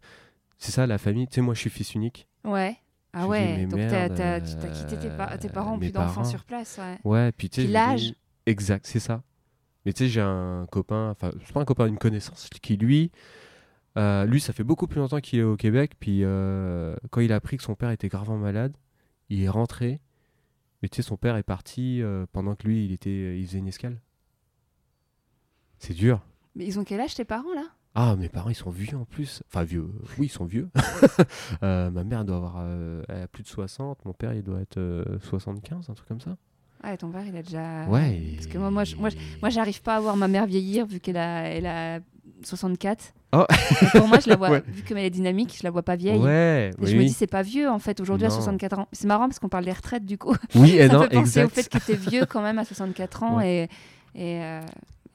c'est 0.57 0.71
ça, 0.71 0.85
la 0.87 0.97
famille. 0.97 1.27
Tu 1.27 1.35
sais, 1.35 1.41
moi, 1.41 1.53
je 1.53 1.59
suis 1.61 1.69
fils 1.69 1.95
unique. 1.95 2.27
Ouais. 2.43 2.75
Ah 3.13 3.23
dis, 3.23 3.29
ouais, 3.29 3.65
donc 3.65 3.79
merde, 3.79 4.11
tu 4.45 4.55
t'as 4.57 4.67
quitté 4.67 4.95
tes, 4.97 5.09
tes 5.39 5.49
parents, 5.49 5.79
plus 5.79 5.91
d'enfants 5.91 6.23
sur 6.23 6.43
place, 6.43 6.79
ouais. 6.79 6.97
Ouais, 7.09 7.31
puis 7.31 7.49
tu 7.49 7.61
sais. 7.63 7.67
L'âge. 7.67 8.13
Exact, 8.45 8.85
c'est 8.85 8.99
ça. 8.99 9.23
Mais 9.85 9.93
tu 9.93 10.03
sais, 10.05 10.09
j'ai 10.09 10.21
un 10.21 10.67
copain, 10.71 11.09
enfin, 11.11 11.31
c'est 11.45 11.53
pas 11.53 11.61
un 11.61 11.65
copain, 11.65 11.87
une 11.87 11.97
connaissance 11.97 12.49
qui, 12.61 12.75
lui, 12.77 13.11
euh, 13.97 14.25
lui, 14.25 14.41
ça 14.41 14.53
fait 14.53 14.63
beaucoup 14.63 14.87
plus 14.87 14.99
longtemps 14.99 15.19
qu'il 15.19 15.39
est 15.39 15.43
au 15.43 15.55
Québec. 15.55 15.93
Puis 15.99 16.23
euh, 16.23 16.95
quand 17.09 17.21
il 17.21 17.31
a 17.31 17.35
appris 17.35 17.57
que 17.57 17.63
son 17.63 17.75
père 17.75 17.91
était 17.91 18.09
gravement 18.09 18.37
malade, 18.37 18.75
il 19.29 19.41
est 19.41 19.49
rentré. 19.49 20.01
Mais 20.81 20.89
tu 20.89 20.97
sais, 20.97 21.01
son 21.01 21.17
père 21.17 21.35
est 21.35 21.43
parti 21.43 22.01
euh, 22.01 22.25
pendant 22.31 22.55
que 22.55 22.67
lui, 22.67 22.85
il, 22.85 22.91
était, 22.91 23.39
il 23.39 23.45
faisait 23.45 23.59
une 23.59 23.67
escale. 23.67 23.99
C'est 25.77 25.93
dur. 25.93 26.21
Mais 26.55 26.65
ils 26.65 26.79
ont 26.79 26.83
quel 26.83 26.99
âge 26.99 27.15
tes 27.15 27.25
parents 27.25 27.53
là? 27.53 27.65
Ah, 27.95 28.15
mes 28.15 28.29
parents, 28.29 28.49
ils 28.49 28.55
sont 28.55 28.69
vieux 28.69 28.95
en 28.95 29.05
plus. 29.05 29.43
Enfin, 29.47 29.63
vieux. 29.63 29.89
Oui, 30.17 30.27
ils 30.27 30.29
sont 30.29 30.45
vieux. 30.45 30.69
Ma 31.61 31.89
mère 32.03 32.23
doit 32.23 32.37
avoir 32.37 32.63
elle 33.09 33.23
a 33.23 33.27
plus 33.27 33.43
de 33.43 33.47
60. 33.47 34.05
Mon 34.05 34.13
père, 34.13 34.33
il 34.33 34.43
doit 34.43 34.61
être 34.61 34.77
euh, 34.77 35.19
75, 35.21 35.89
un 35.89 35.93
truc 35.93 36.07
comme 36.07 36.21
ça. 36.21 36.37
Ouais, 36.83 36.95
ton 36.97 37.09
père 37.09 37.23
il 37.27 37.35
a 37.35 37.41
déjà. 37.43 37.85
ouais. 37.89 38.21
Parce 38.35 38.47
que 38.47 38.57
moi, 38.57 38.71
moi, 38.71 38.83
je- 38.83 38.95
moi, 38.95 39.49
j'arrive 39.49 39.81
pas 39.81 39.95
à 39.97 39.99
voir 39.99 40.15
ma 40.15 40.27
mère 40.27 40.45
vieillir 40.45 40.85
vu 40.85 40.99
qu'elle 40.99 41.17
a, 41.17 41.41
elle 41.49 41.65
a 41.65 41.99
64. 42.43 43.13
Oh. 43.31 43.45
Pour 43.91 44.07
moi, 44.07 44.19
je 44.23 44.29
la 44.29 44.35
vois, 44.37 44.49
Ouais. 44.51 44.63
vu 44.67 44.81
comme 44.83 44.97
elle 44.97 45.05
est 45.05 45.09
dynamique, 45.11 45.55
je 45.57 45.63
la 45.63 45.69
vois 45.71 45.83
pas 45.83 45.95
vieille. 45.95 46.17
Ouais, 46.17 46.71
Et 46.73 46.81
oui, 46.81 46.91
je 46.91 46.95
me 46.97 47.03
dis, 47.03 47.09
c'est 47.09 47.27
pas 47.27 47.41
vieux 47.43 47.69
en 47.69 47.77
fait, 47.79 47.99
aujourd'hui 47.99 48.25
à 48.25 48.29
Non. 48.29 48.35
64 48.35 48.79
ans. 48.79 48.87
C'est 48.91 49.07
marrant 49.07 49.27
parce 49.27 49.39
qu'on 49.39 49.49
parle 49.49 49.65
des 49.65 49.71
retraites 49.73 50.05
du 50.05 50.17
coup. 50.17 50.35
Oui, 50.55 50.71
et 50.77 50.87
Ça 50.87 50.93
non, 50.93 50.99
me 51.01 51.03
fait 51.03 51.15
penser 51.15 51.39
exact. 51.41 51.45
au 51.45 51.49
fait 51.49 51.69
que 51.69 51.77
t'es 51.85 51.95
vieux 51.95 52.25
quand 52.25 52.41
même 52.41 52.57
à 52.57 52.65
64 52.65 53.23
ans 53.23 53.41
et, 53.41 53.63
et, 54.15 54.41
euh, 54.41 54.61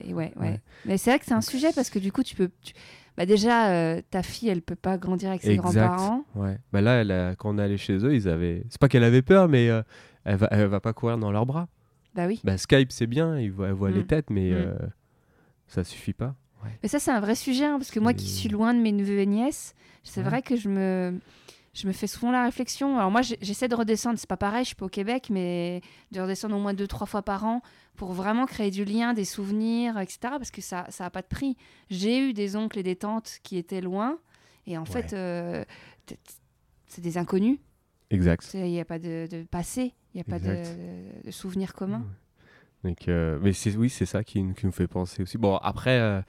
et 0.07 0.15
ouais, 0.15 0.33
ouais. 0.39 0.61
Mais 0.85 0.97
c'est 0.99 1.11
vrai 1.11 1.19
que 1.19 1.25
c'est 1.25 1.35
un 1.35 1.41
sujet 1.41 1.69
parce 1.75 1.91
que 1.91 1.99
du 1.99 2.13
coup, 2.13 2.23
tu 2.23 2.37
peux. 2.37 2.51
tu- 2.63 2.75
Bah 3.17 3.27
déjà, 3.27 3.71
euh, 3.71 4.01
ta 4.11 4.23
fille, 4.23 4.49
elle 4.49 4.63
peut 4.63 4.77
pas 4.77 4.97
grandir 4.99 5.31
avec 5.31 5.43
ses 5.43 5.57
grands-parents. 5.57 6.25
Ouais. 6.37 6.59
Bah 6.73 6.81
là, 6.83 7.01
elle 7.01 7.11
a- 7.11 7.35
quand 7.37 7.55
on 7.55 7.59
est 7.59 7.63
allé 7.63 7.79
chez 7.79 7.95
eux, 8.05 8.15
ils 8.15 8.29
avaient. 8.29 8.65
C'est 8.69 8.79
pas 8.81 8.89
qu'elle 8.89 9.05
avait 9.05 9.23
peur, 9.23 9.49
mais 9.49 9.71
euh, 9.71 9.83
elle, 10.25 10.37
va, 10.37 10.49
elle 10.51 10.67
va 10.67 10.81
pas 10.81 10.93
courir 10.93 11.19
dans 11.19 11.31
leurs 11.33 11.47
bras. 11.47 11.69
Bah 12.15 12.27
oui. 12.27 12.41
Bah, 12.45 12.57
Skype, 12.59 12.93
c'est 12.93 13.07
bien, 13.07 13.39
ils 13.39 13.51
voient, 13.53 13.69
elle 13.69 13.73
voit 13.75 13.91
Mm. 13.91 13.95
les 13.95 14.07
têtes, 14.07 14.31
mais 14.31 14.51
Mm. 14.51 14.55
euh, 14.55 14.75
ça 15.67 15.85
suffit 15.85 16.13
pas. 16.13 16.35
Mais 16.83 16.89
ça, 16.89 16.99
c'est 16.99 17.11
un 17.11 17.21
vrai 17.21 17.35
sujet, 17.35 17.67
hein, 17.67 17.77
parce 17.79 17.91
que 17.91 18.01
moi 18.01 18.15
qui 18.15 18.27
suis 18.29 18.49
loin 18.49 18.73
de 18.73 18.79
mes 18.81 18.93
neveux 18.93 19.19
et 19.19 19.27
nièces, 19.27 19.75
c'est 20.03 20.23
Ouais. 20.23 20.27
vrai 20.31 20.41
que 20.43 20.57
je 20.57 20.71
me, 20.71 21.21
je 21.75 21.87
me 21.87 21.93
fais 21.93 22.07
souvent 22.07 22.33
la 22.33 22.43
réflexion. 22.45 22.97
Alors 22.97 23.11
moi, 23.11 23.21
j'essaie 23.21 23.69
de 23.69 23.75
redescendre, 23.75 24.19
c'est 24.19 24.27
pas 24.29 24.39
pareil, 24.39 24.63
je 24.65 24.69
suis 24.69 24.75
pas 24.77 24.87
au 24.87 24.89
Québec, 24.89 25.27
mais 25.31 25.83
de 26.13 26.21
redescendre 26.23 26.57
au 26.57 26.59
moins 26.61 26.73
deux, 26.73 26.87
trois 26.87 27.07
fois 27.07 27.21
par 27.23 27.45
an 27.45 27.61
pour 27.97 28.13
vraiment 28.13 28.47
créer 28.47 28.71
du 28.71 28.87
lien, 28.87 29.13
des 29.13 29.27
souvenirs, 29.27 29.99
etc. 29.99 30.19
Parce 30.23 30.51
que 30.51 30.63
ça 30.63 30.87
ça 30.89 31.05
a 31.05 31.11
pas 31.11 31.21
de 31.21 31.27
prix. 31.27 31.55
J'ai 31.91 32.19
eu 32.31 32.33
des 32.33 32.57
oncles 32.57 32.79
et 32.79 32.83
des 32.83 32.97
tantes 32.97 33.41
qui 33.43 33.59
étaient 33.59 33.83
loin, 33.83 34.19
et 34.67 34.79
en 34.79 34.87
fait, 34.87 35.13
euh, 35.13 35.65
c'est 36.87 37.03
des 37.03 37.19
inconnus. 37.19 37.59
Exact. 38.11 38.49
Il 38.55 38.63
n'y 38.63 38.81
a 38.81 38.85
pas 38.87 38.99
de, 38.99 39.27
de 39.31 39.43
passé, 39.43 39.93
il 40.15 40.19
n'y 40.19 40.21
a 40.21 40.25
pas 40.25 40.39
de, 40.39 41.25
de 41.25 41.31
souvenirs 41.31 41.75
communs? 41.75 42.05
Donc, 42.85 43.09
euh, 43.09 43.39
mais 43.43 43.53
c'est 43.53 43.75
oui, 43.77 43.89
c'est 43.89 44.07
ça 44.07 44.23
qui, 44.23 44.45
qui 44.55 44.67
nous 44.67 44.73
fait 44.73 44.87
penser 44.87 45.23
aussi. 45.23 45.39
Bon, 45.39 45.57
après, 45.57 45.99
euh, 45.99 46.21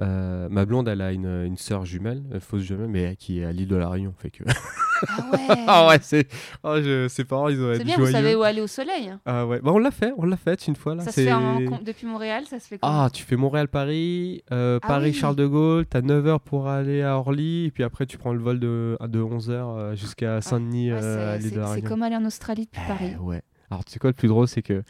euh, 0.00 0.48
ma 0.48 0.64
blonde, 0.64 0.88
elle 0.88 1.02
a 1.02 1.12
une, 1.12 1.26
une 1.44 1.56
sœur 1.56 1.84
jumelle, 1.84 2.22
fausse 2.40 2.62
jumelle, 2.62 2.88
mais 2.88 3.16
qui 3.16 3.40
est 3.40 3.44
à 3.44 3.52
l'île 3.52 3.68
de 3.68 3.76
la 3.76 3.88
Réunion, 3.88 4.14
fait 4.16 4.30
que. 4.30 4.44
Ah 5.08 5.30
ouais, 5.32 5.38
ah 5.66 5.88
ouais, 5.88 5.98
c'est. 6.02 6.26
Oh, 6.62 6.76
je... 6.82 7.08
Ses 7.08 7.24
parents, 7.24 7.48
ils 7.48 7.60
ont 7.62 7.72
C'est 7.74 7.84
bien, 7.84 7.96
joyeux. 7.96 8.06
vous 8.10 8.16
savez 8.16 8.34
où 8.34 8.42
aller 8.42 8.60
au 8.60 8.66
soleil. 8.66 9.08
hein. 9.08 9.20
Ah 9.26 9.46
ouais, 9.46 9.60
bah 9.60 9.70
on 9.72 9.78
l'a 9.78 9.90
fait, 9.90 10.12
on 10.16 10.24
l'a 10.26 10.36
fait 10.36 10.66
une 10.66 10.76
fois 10.76 10.94
là. 10.94 11.02
Ça 11.04 11.12
se 11.12 11.20
fait 11.22 11.32
en- 11.32 11.60
depuis 11.84 12.06
Montréal, 12.06 12.44
ça 12.48 12.58
se 12.60 12.66
fait 12.68 12.78
Ah, 12.82 13.08
tu 13.12 13.22
fais 13.22 13.36
Montréal-Paris, 13.36 14.42
euh, 14.52 14.78
Ah 14.82 14.86
Paris-Charles 14.86 15.36
de 15.36 15.46
Gaulle, 15.46 15.86
t'as 15.86 16.02
9 16.02 16.26
heures 16.26 16.40
pour 16.40 16.68
aller 16.68 17.02
à 17.02 17.16
Orly, 17.16 17.66
et 17.66 17.70
puis 17.70 17.82
après 17.84 18.06
tu 18.06 18.18
prends 18.18 18.32
le 18.32 18.40
vol 18.40 18.58
de, 18.60 18.96
de 19.06 19.20
11 19.22 19.50
heures 19.50 19.70
euh, 19.76 19.94
jusqu'à 19.94 20.40
Saint-Denis, 20.40 20.92
Ouais, 20.92 20.98
euh, 21.02 21.36
à 21.36 21.40
c'est- 21.40 21.82
comme 21.82 22.02
aller 22.02 22.16
en 22.16 22.24
Australie 22.24 22.66
depuis 22.66 22.82
Eh, 22.84 22.88
Paris. 22.88 23.16
ouais. 23.20 23.42
Alors 23.70 23.84
tu 23.84 23.92
sais 23.92 23.98
quoi, 23.98 24.10
le 24.10 24.14
plus 24.14 24.28
drôle, 24.28 24.48
c'est 24.48 24.62
que 24.62 24.82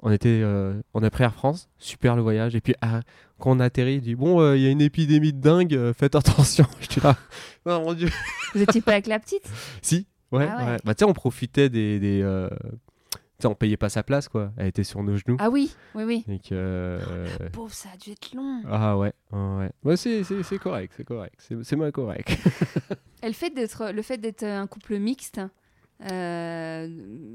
on 0.00 0.10
était, 0.10 0.40
euh, 0.42 0.80
on 0.94 1.02
a 1.02 1.10
pris 1.10 1.24
Air 1.24 1.34
France, 1.34 1.68
super 1.78 2.16
le 2.16 2.22
voyage, 2.22 2.54
et 2.54 2.60
puis 2.60 2.74
ah, 2.80 3.00
quand 3.38 3.50
on 3.56 3.60
a 3.60 3.64
atterri, 3.64 3.94
il 3.94 4.00
dit 4.00 4.14
bon, 4.14 4.40
euh, 4.40 4.56
il 4.56 4.62
y 4.62 4.66
a 4.66 4.70
une 4.70 4.80
épidémie 4.80 5.32
de 5.32 5.40
dingue, 5.40 5.74
euh, 5.74 5.92
faites 5.92 6.14
attention. 6.14 6.66
J'étais 6.80 7.00
là, 7.00 7.16
oh 7.66 7.80
mon 7.80 7.94
dieu. 7.94 8.08
Vous 8.54 8.62
étiez 8.62 8.80
pas 8.80 8.92
avec 8.92 9.06
la 9.06 9.18
petite? 9.18 9.48
Si, 9.82 10.06
ouais, 10.32 10.48
Ah 10.50 10.56
ouais. 10.58 10.70
ouais. 10.72 10.76
Bah 10.84 10.94
tu 10.94 11.00
sais, 11.00 11.10
on 11.10 11.12
profitait 11.12 11.68
des, 11.68 11.98
des 11.98 12.22
tu 13.38 13.42
sais, 13.42 13.48
on 13.48 13.54
payait 13.54 13.76
pas 13.76 13.90
sa 13.90 14.02
place 14.02 14.28
quoi. 14.28 14.50
Elle 14.56 14.68
était 14.68 14.84
sur 14.84 15.02
nos 15.02 15.14
genoux. 15.18 15.36
Ah 15.38 15.50
oui, 15.50 15.74
oui, 15.94 16.04
oui. 16.04 16.24
Et 16.26 16.38
que, 16.38 16.54
euh, 16.54 17.28
Pauvre, 17.52 17.72
ça 17.74 17.90
a 17.92 17.96
dû 17.98 18.12
être 18.12 18.32
long. 18.34 18.62
Ah 18.66 18.96
ouais, 18.96 19.12
ouais, 19.30 19.70
ouais. 19.84 19.96
C'est, 19.96 20.58
correct, 20.58 20.94
c'est 20.96 21.04
correct, 21.04 21.34
c'est, 21.38 21.76
mal 21.76 21.92
correct. 21.92 22.30
Et 23.22 23.26
le 23.26 23.34
fait 23.34 23.50
d'être, 23.50 23.90
le 23.92 24.00
fait 24.00 24.16
d'être 24.16 24.42
un 24.42 24.66
couple 24.66 24.98
mixte, 24.98 25.42
euh, 26.10 26.88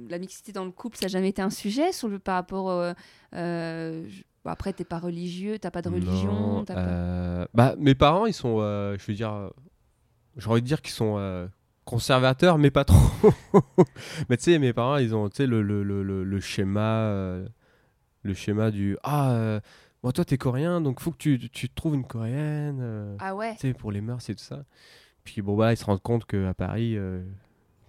la 0.09 0.19
mixité 0.19 0.51
dans 0.51 0.65
le 0.65 0.71
couple, 0.71 0.97
ça 0.97 1.05
n'a 1.05 1.09
jamais 1.09 1.29
été 1.29 1.41
un 1.41 1.49
sujet 1.49 1.91
sur 1.91 2.07
le, 2.07 2.19
par 2.19 2.35
rapport. 2.35 2.69
euh, 2.69 2.93
je- 3.33 4.21
bon, 4.43 4.51
après, 4.51 4.73
t'es 4.73 4.83
pas 4.83 4.99
religieux, 4.99 5.57
t'as 5.59 5.71
pas 5.71 5.81
de 5.81 5.89
religion. 5.89 6.57
Non, 6.59 6.65
t'as 6.65 6.75
pas- 6.75 6.81
euh, 6.81 7.45
Bah, 7.53 7.75
mes 7.79 7.95
parents, 7.95 8.25
ils 8.25 8.33
sont, 8.33 8.57
euh, 8.59 8.95
je 8.99 9.05
veux 9.05 9.13
dire, 9.13 9.33
euh, 9.33 9.49
j'ai 10.37 10.47
envie 10.49 10.61
de 10.61 10.67
dire 10.67 10.81
qu'ils 10.81 10.93
sont 10.93 11.15
euh, 11.17 11.47
conservateurs, 11.85 12.57
mais 12.57 12.71
pas 12.71 12.85
trop. 12.85 12.97
mais 14.29 14.37
tu 14.37 14.43
sais, 14.43 14.59
mes 14.59 14.73
parents, 14.73 14.97
ils 14.97 15.15
ont, 15.15 15.29
tu 15.29 15.37
sais, 15.37 15.47
le, 15.47 15.61
le, 15.61 15.83
le, 15.83 16.23
le, 16.23 16.39
schéma, 16.39 17.05
euh, 17.05 17.47
le 18.23 18.33
schéma 18.33 18.69
du 18.71 18.97
ah, 19.03 19.31
euh, 19.33 19.59
bon, 20.03 20.11
toi, 20.11 20.23
t'es 20.23 20.37
coréen, 20.37 20.81
donc 20.81 20.99
faut 20.99 21.11
que 21.11 21.17
tu, 21.17 21.49
tu 21.49 21.67
trouves 21.69 21.95
une 21.95 22.05
coréenne. 22.05 22.79
euh, 22.81 23.15
Ah 23.19 23.35
ouais. 23.35 23.53
tu 23.55 23.61
sais, 23.61 23.73
pour 23.73 23.91
les 23.91 24.01
mœurs 24.01 24.29
et 24.29 24.35
tout 24.35 24.43
ça. 24.43 24.63
Puis 25.23 25.41
bon, 25.41 25.55
bah, 25.57 25.73
ils 25.73 25.77
se 25.77 25.85
rendent 25.85 26.01
compte 26.01 26.25
qu'à 26.25 26.53
Paris, 26.53 26.95
euh, 26.97 27.21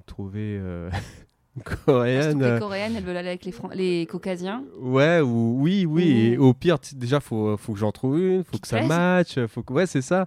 trouver 0.02 0.58
euh, 0.60 0.90
une 1.56 1.62
Surtout 1.62 1.84
coréenne. 1.86 2.42
euh, 2.42 2.58
coréennes, 2.58 2.96
elles 2.96 3.04
veulent 3.04 3.16
aller 3.16 3.28
avec 3.28 3.44
les, 3.44 3.52
Fran- 3.52 3.70
les 3.74 4.06
caucasiens. 4.06 4.64
Ouais, 4.80 5.20
ou, 5.20 5.56
oui, 5.60 5.86
oui. 5.86 6.02
Et 6.32 6.38
Ou- 6.38 6.46
au 6.46 6.54
pire, 6.54 6.78
déjà, 6.94 7.20
faut, 7.20 7.56
faut 7.56 7.72
que 7.72 7.78
j'en 7.78 7.92
trouve 7.92 8.18
une, 8.18 8.44
faut 8.44 8.52
Qui 8.52 8.60
que 8.60 8.68
ça 8.68 8.82
matche, 8.82 9.38
faut 9.46 9.62
que... 9.62 9.72
ouais, 9.72 9.86
c'est 9.86 10.02
ça. 10.02 10.26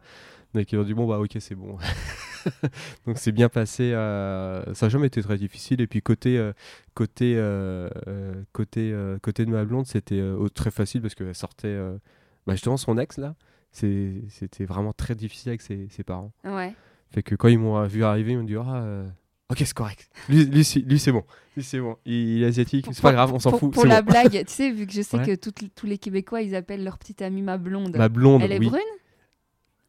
Donc 0.54 0.72
ils 0.72 0.80
ont 0.80 0.84
dit 0.84 0.94
bon 0.94 1.06
bah 1.06 1.20
ok 1.20 1.36
c'est 1.42 1.54
bon. 1.54 1.78
Donc 3.06 3.18
c'est 3.18 3.34
bien 3.34 3.50
passé. 3.50 3.92
euh, 3.94 4.74
Ça 4.74 4.86
n'a 4.86 4.90
jamais 4.90 5.08
été 5.08 5.22
très 5.22 5.38
difficile. 5.38 5.82
Et 5.82 5.88
puis 5.88 6.02
côté 6.02 6.38
euh, 6.38 6.54
côté 6.94 7.34
euh, 7.36 7.90
côté 8.54 8.96
côté 9.22 9.46
de 9.46 9.52
ma 9.52 9.66
blonde, 9.66 9.86
c'était 9.86 10.22
très 10.54 10.72
facile 10.72 11.02
parce 11.02 11.14
qu'elle 11.14 11.36
sortait 11.36 11.78
bah, 12.48 12.54
justement 12.54 12.78
son 12.78 12.98
ex 12.98 13.18
là. 13.18 13.36
C'était 13.72 14.64
vraiment 14.66 14.94
très 14.94 15.16
difficile 15.16 15.50
avec 15.50 15.62
ses, 15.62 15.88
ses 15.90 16.04
parents. 16.06 16.32
Ouais. 16.46 16.74
Fait 17.12 17.22
que 17.22 17.36
quand 17.36 17.50
ils 17.50 17.60
m'ont 17.60 17.84
vu 17.86 18.06
arriver, 18.06 18.32
ils 18.32 18.38
m'ont 18.38 18.44
dit 18.46 18.56
ah 18.56 19.04
ok 19.50 19.58
c'est 19.60 19.74
correct. 19.74 20.10
Lui 20.30 20.46
lui, 20.46 20.64
c'est- 20.64 20.80
lui, 20.80 21.00
c'est 21.00 21.12
bon. 21.12 21.24
Lui 21.56 21.64
c'est 21.64 21.80
bon. 21.80 21.96
Il, 22.06 22.44
est 22.44 22.48
asiatique. 22.48 22.86
C'est 22.92 23.02
pas 23.02 23.14
grave, 23.14 23.34
on 23.34 23.40
s'en 23.40 23.58
fout. 23.58 23.72
Pour 23.74 23.86
la 23.86 24.02
bon. 24.02 24.12
blague, 24.12 24.32
tu 24.46 24.54
sais, 24.54 24.72
vu 24.72 24.86
que 24.86 24.94
je 24.94 25.02
sais 25.02 25.18
Ouais. 25.18 25.26
que 25.26 25.36
toutes- 25.36 25.74
tous 25.76 25.86
les 25.86 25.98
Québécois, 25.98 26.42
ils 26.42 26.56
appellent 26.56 26.84
leur 26.84 26.98
petite 26.98 27.22
amie 27.22 27.42
ma 27.42 27.58
blonde. 27.58 27.96
Ma 27.96 28.10
blonde. 28.10 28.42
Elle 28.44 28.52
est 28.52 28.60
oui. 28.60 28.68
brune? 28.70 28.82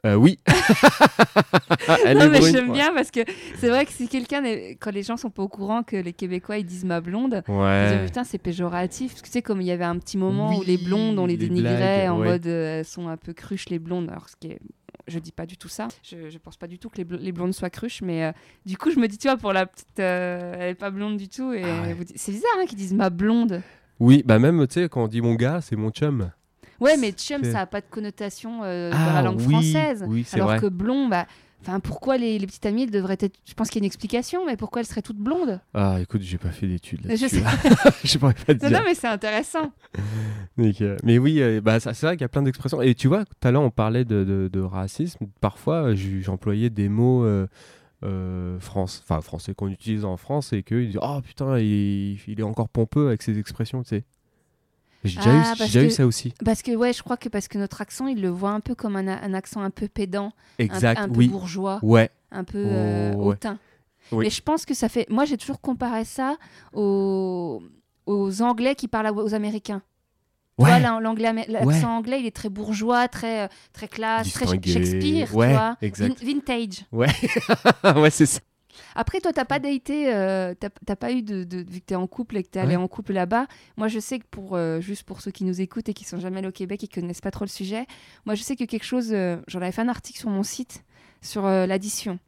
Euh, 0.05 0.15
oui. 0.15 0.39
Elle 2.05 2.19
non, 2.19 2.25
est 2.27 2.29
mais 2.41 2.53
j'aime 2.53 2.73
bien 2.73 2.93
parce 2.95 3.11
que 3.11 3.21
c'est 3.59 3.69
vrai 3.69 3.85
que 3.87 3.93
si 3.93 4.07
quelqu'un, 4.09 4.43
quand 4.79 4.93
les 4.93 5.03
gens 5.03 5.17
sont 5.17 5.31
pas 5.31 5.43
au 5.43 5.49
courant 5.49 5.83
que 5.83 5.97
les 5.97 6.13
Québécois 6.13 6.59
ils 6.59 6.65
disent 6.65 6.85
ma 6.85 7.01
blonde, 7.01 7.43
ils 7.49 7.89
disent 7.99 8.07
putain 8.07 8.23
c'est 8.23 8.39
péjoratif. 8.39 9.13
Parce 9.13 9.23
que 9.23 9.27
tu 9.27 9.33
sais 9.33 9.43
comme 9.43 9.61
il 9.61 9.67
y 9.67 9.73
avait 9.73 9.85
un 9.85 9.99
petit 9.99 10.17
moment 10.19 10.57
où 10.57 10.63
les 10.63 10.79
blondes 10.79 11.19
on 11.19 11.27
les 11.27 11.37
les 11.37 11.49
dénigrait 11.49 11.77
blagues, 12.05 12.11
en 12.11 12.21
ouais. 12.21 12.27
mode 12.29 12.47
euh, 12.47 12.79
elles 12.81 12.85
sont 12.85 13.09
un 13.09 13.17
peu 13.17 13.33
cruches 13.33 13.69
les 13.69 13.81
blondes. 13.81 14.09
Alors 14.11 14.29
ce 14.29 14.37
qui 14.37 14.49
est, 14.49 14.61
je 15.07 15.19
dis 15.19 15.33
pas 15.33 15.47
du 15.47 15.57
tout 15.57 15.69
ça. 15.69 15.89
Je, 16.03 16.29
je 16.31 16.39
pense 16.39 16.57
pas 16.57 16.67
du 16.67 16.79
tout 16.79 16.89
que 16.89 16.97
les, 16.99 17.05
bl- 17.05 17.19
les 17.21 17.33
blondes 17.33 17.53
soient 17.55 17.71
cruches, 17.71 18.03
mais 18.03 18.25
euh, 18.25 18.33
du 18.65 18.77
coup 18.77 18.91
je 18.91 18.99
me 18.99 19.07
dis 19.09 19.19
tu 19.19 19.29
vois 19.29 19.37
pour 19.37 19.53
la 19.53 19.67
petite, 19.67 20.01
euh, 20.01 20.55
elle 20.59 20.71
est 20.71 20.75
pas 20.75 20.91
blonde 20.91 21.17
du 21.17 21.29
tout 21.29 21.53
et 21.53 21.63
Ah 21.65 21.83
ouais. 21.83 21.97
c'est 22.16 22.33
bizarre 22.33 22.51
hein, 22.59 22.66
qu'ils 22.66 22.78
disent 22.78 22.95
ma 22.95 23.11
blonde. 23.11 23.62
Oui, 24.01 24.23
bah 24.27 24.39
même, 24.39 24.66
tu 24.66 24.74
sais, 24.74 24.89
quand 24.89 25.05
on 25.05 25.09
dit 25.09 25.23
mon 25.23 25.35
gars, 25.35 25.61
c'est 25.62 25.77
mon 25.77 25.91
chum. 25.91 26.31
Ouais, 26.81 26.97
mais 26.99 27.12
chum 27.12 27.43
ça 27.45 27.61
a 27.61 27.66
pas 27.66 27.81
de 27.81 27.87
connotation 27.89 28.62
euh, 28.62 28.91
dans 28.91 28.99
Ah, 28.99 29.12
la 29.15 29.23
langue 29.23 29.41
oui, 29.41 29.51
française. 29.51 30.05
oui, 30.07 30.27
Alors 30.33 30.49
vrai. 30.49 30.61
que 30.61 30.66
blond, 30.66 31.09
bah. 31.09 31.27
Enfin, 31.66 31.80
pourquoi 31.80 32.16
les, 32.16 32.38
les 32.38 32.47
petites 32.47 32.64
amies 32.66 32.84
elles 32.84 32.90
devraient 32.93 33.16
être. 33.18 33.34
Je 33.44 33.55
pense 33.55 33.68
qu'il 33.70 33.80
y 33.80 33.82
a 33.82 33.84
une 33.84 33.86
explication, 33.86 34.47
mais 34.47 34.56
pourquoi 34.56 34.80
elles 34.80 34.86
seraient 34.86 35.02
toutes 35.02 35.18
blondes? 35.18 35.60
Ah, 35.74 35.98
écoute, 36.01 36.20
j'ai 36.22 36.38
pas 36.38 36.51
fait 36.51 36.68
d'études 36.68 37.01
je 37.05 37.09
là-dessus. 37.09 37.28
sais. 37.28 37.43
Je 38.05 38.18
pourrais 38.18 38.34
pas 38.34 38.55
te 38.55 38.62
Non, 38.62 38.68
dire. 38.70 38.78
non, 38.78 38.84
mais 38.86 38.94
c'est 38.94 39.09
intéressant. 39.09 39.72
Donc, 40.56 40.80
euh, 40.80 40.97
mais 41.02 41.18
oui, 41.18 41.40
euh, 41.43 41.60
bah, 41.60 41.80
c'est 41.80 41.90
vrai 42.02 42.16
qu'il 42.16 42.22
y 42.22 42.24
a 42.24 42.28
plein 42.28 42.43
d'expressions. 42.43 42.80
Et 42.82 42.94
tu 42.94 43.09
vois, 43.09 43.24
tout 43.24 43.48
à 43.48 43.51
l'heure, 43.51 43.62
on 43.62 43.70
parlait 43.70 44.05
de, 44.05 44.22
de- 44.24 44.48
de 44.52 44.60
racisme. 44.60 45.26
Parfois, 45.40 45.88
euh, 45.93 45.97
j'employais 46.22 46.70
des 46.70 46.88
mots 46.88 47.24
euh, 47.24 47.47
euh, 48.05 48.60
France, 48.60 49.02
enfin, 49.09 49.20
français 49.20 49.55
qu'on 49.55 49.68
utilise 49.68 50.05
en 50.05 50.16
France 50.16 50.52
et 50.52 50.62
qu'ils 50.62 50.88
disent 50.93 51.01
Oh 51.02 51.20
putain, 51.24 51.59
il, 51.59 52.18
il 52.28 52.38
est 52.40 52.43
encore 52.44 52.68
pompeux 52.68 53.09
avec 53.09 53.22
ses 53.22 53.38
expressions, 53.38 53.82
tu 53.82 53.88
sais. 53.88 54.05
J'ai 55.05 55.16
déjà, 55.18 55.31
Ah, 55.31 55.55
eu, 55.55 55.86
que- 55.86 55.89
ça 55.90 56.06
aussi. 56.06 56.35
Parce 56.44 56.62
que 56.62 56.74
ouais, 56.74 56.93
je 56.93 57.02
crois 57.02 57.16
que 57.16 57.28
parce 57.28 57.47
que 57.48 57.59
notre 57.59 57.81
accent, 57.81 58.06
il 58.09 58.20
le 58.20 58.28
voit 58.28 58.51
un 58.51 58.60
peu 58.60 58.74
comme 58.74 58.97
un, 58.97 59.35
accent 59.35 59.60
un 59.60 59.70
peu 59.70 59.86
pédant, 59.89 60.32
Exact, 60.59 60.98
un, 60.98 61.09
peu 61.09 61.18
oui. 61.18 61.28
bourgeois, 61.28 61.78
Ouais, 61.82 62.10
un 62.32 62.43
peu 62.44 62.59
euh, 62.66 63.12
Oh, 63.14 63.18
ouais. 63.18 63.27
hautain. 63.35 63.59
Oui. 64.12 64.24
Mais 64.24 64.31
je 64.31 64.40
pense 64.43 64.64
que 64.64 64.74
ça 64.74 64.89
fait. 64.89 65.06
Moi, 65.10 65.24
j'ai 65.24 65.36
toujours 65.36 65.60
comparé 65.60 66.05
ça 66.05 66.36
aux, 66.73 67.62
aux 68.06 68.43
Anglais 68.43 68.74
qui 68.74 68.89
parlent 68.89 69.10
aux 69.16 69.35
Américains. 69.35 69.82
Ouais. 70.59 70.81
l'an- 70.81 71.01
l'anglais, 71.01 71.32
l'accent 71.48 71.66
Ouais. 71.68 71.85
anglais, 71.85 72.20
il 72.20 72.27
est 72.27 72.35
très 72.35 72.48
bourgeois, 72.48 73.09
très, 73.09 73.44
euh, 73.44 73.48
très 73.74 73.89
classe, 73.89 74.32
très. 74.32 74.47
Shakespeare, 74.47 75.35
Ouais, 75.36 75.48
tu 75.48 75.52
vois. 75.52 75.77
exact. 75.82 76.18
Vin- 76.23 76.27
vintage. 76.35 76.86
ouais, 76.93 77.09
c'est 78.10 78.27
ça. 78.27 78.40
Après, 78.94 79.20
toi, 79.20 79.32
t'as 79.32 79.44
pas 79.44 79.59
daté, 79.59 80.12
euh, 80.15 80.55
t'as 80.59 80.97
pas 80.97 81.12
eu 81.12 81.23
de, 81.23 81.44
de- 81.44 81.59
vu 81.70 81.81
que 81.81 81.86
t'es 81.86 81.94
en 81.94 82.07
couple 82.07 82.36
et 82.36 82.43
que 82.43 82.48
t'es 82.48 82.61
allé 82.61 82.77
Ouais. 82.77 82.82
en 82.82 82.89
couple 82.89 83.12
là-bas. 83.12 83.47
Moi, 83.77 83.89
je 83.89 83.98
sais 83.98 84.19
que 84.19 84.24
pour 84.31 84.57
euh, 84.57 84.81
juste 84.81 85.03
pour 85.05 85.20
ceux 85.20 85.31
qui 85.31 85.44
nous 85.44 85.61
écoutent 85.61 85.89
et 85.89 85.94
qui 85.94 86.05
sont 86.05 86.19
jamais 86.20 86.39
allés 86.39 86.48
au 86.48 86.53
Québec 86.53 86.82
et 86.85 86.89
qui 86.89 87.01
connaissent 87.01 87.20
pas 87.20 87.31
trop 87.31 87.44
le 87.44 87.51
sujet, 87.51 87.86
moi, 88.24 88.35
je 88.35 88.43
sais 88.43 88.57
que 88.57 88.65
quelque 88.65 88.85
chose, 88.85 89.09
euh, 89.12 89.36
j'en 89.48 89.61
avais 89.61 89.73
fait 89.73 89.82
un 89.82 89.89
article 89.89 90.19
sur 90.19 90.31
mon 90.31 90.43
site 90.43 90.85
sur 91.23 91.47
euh, 91.47 91.66
l'addition, 91.66 92.19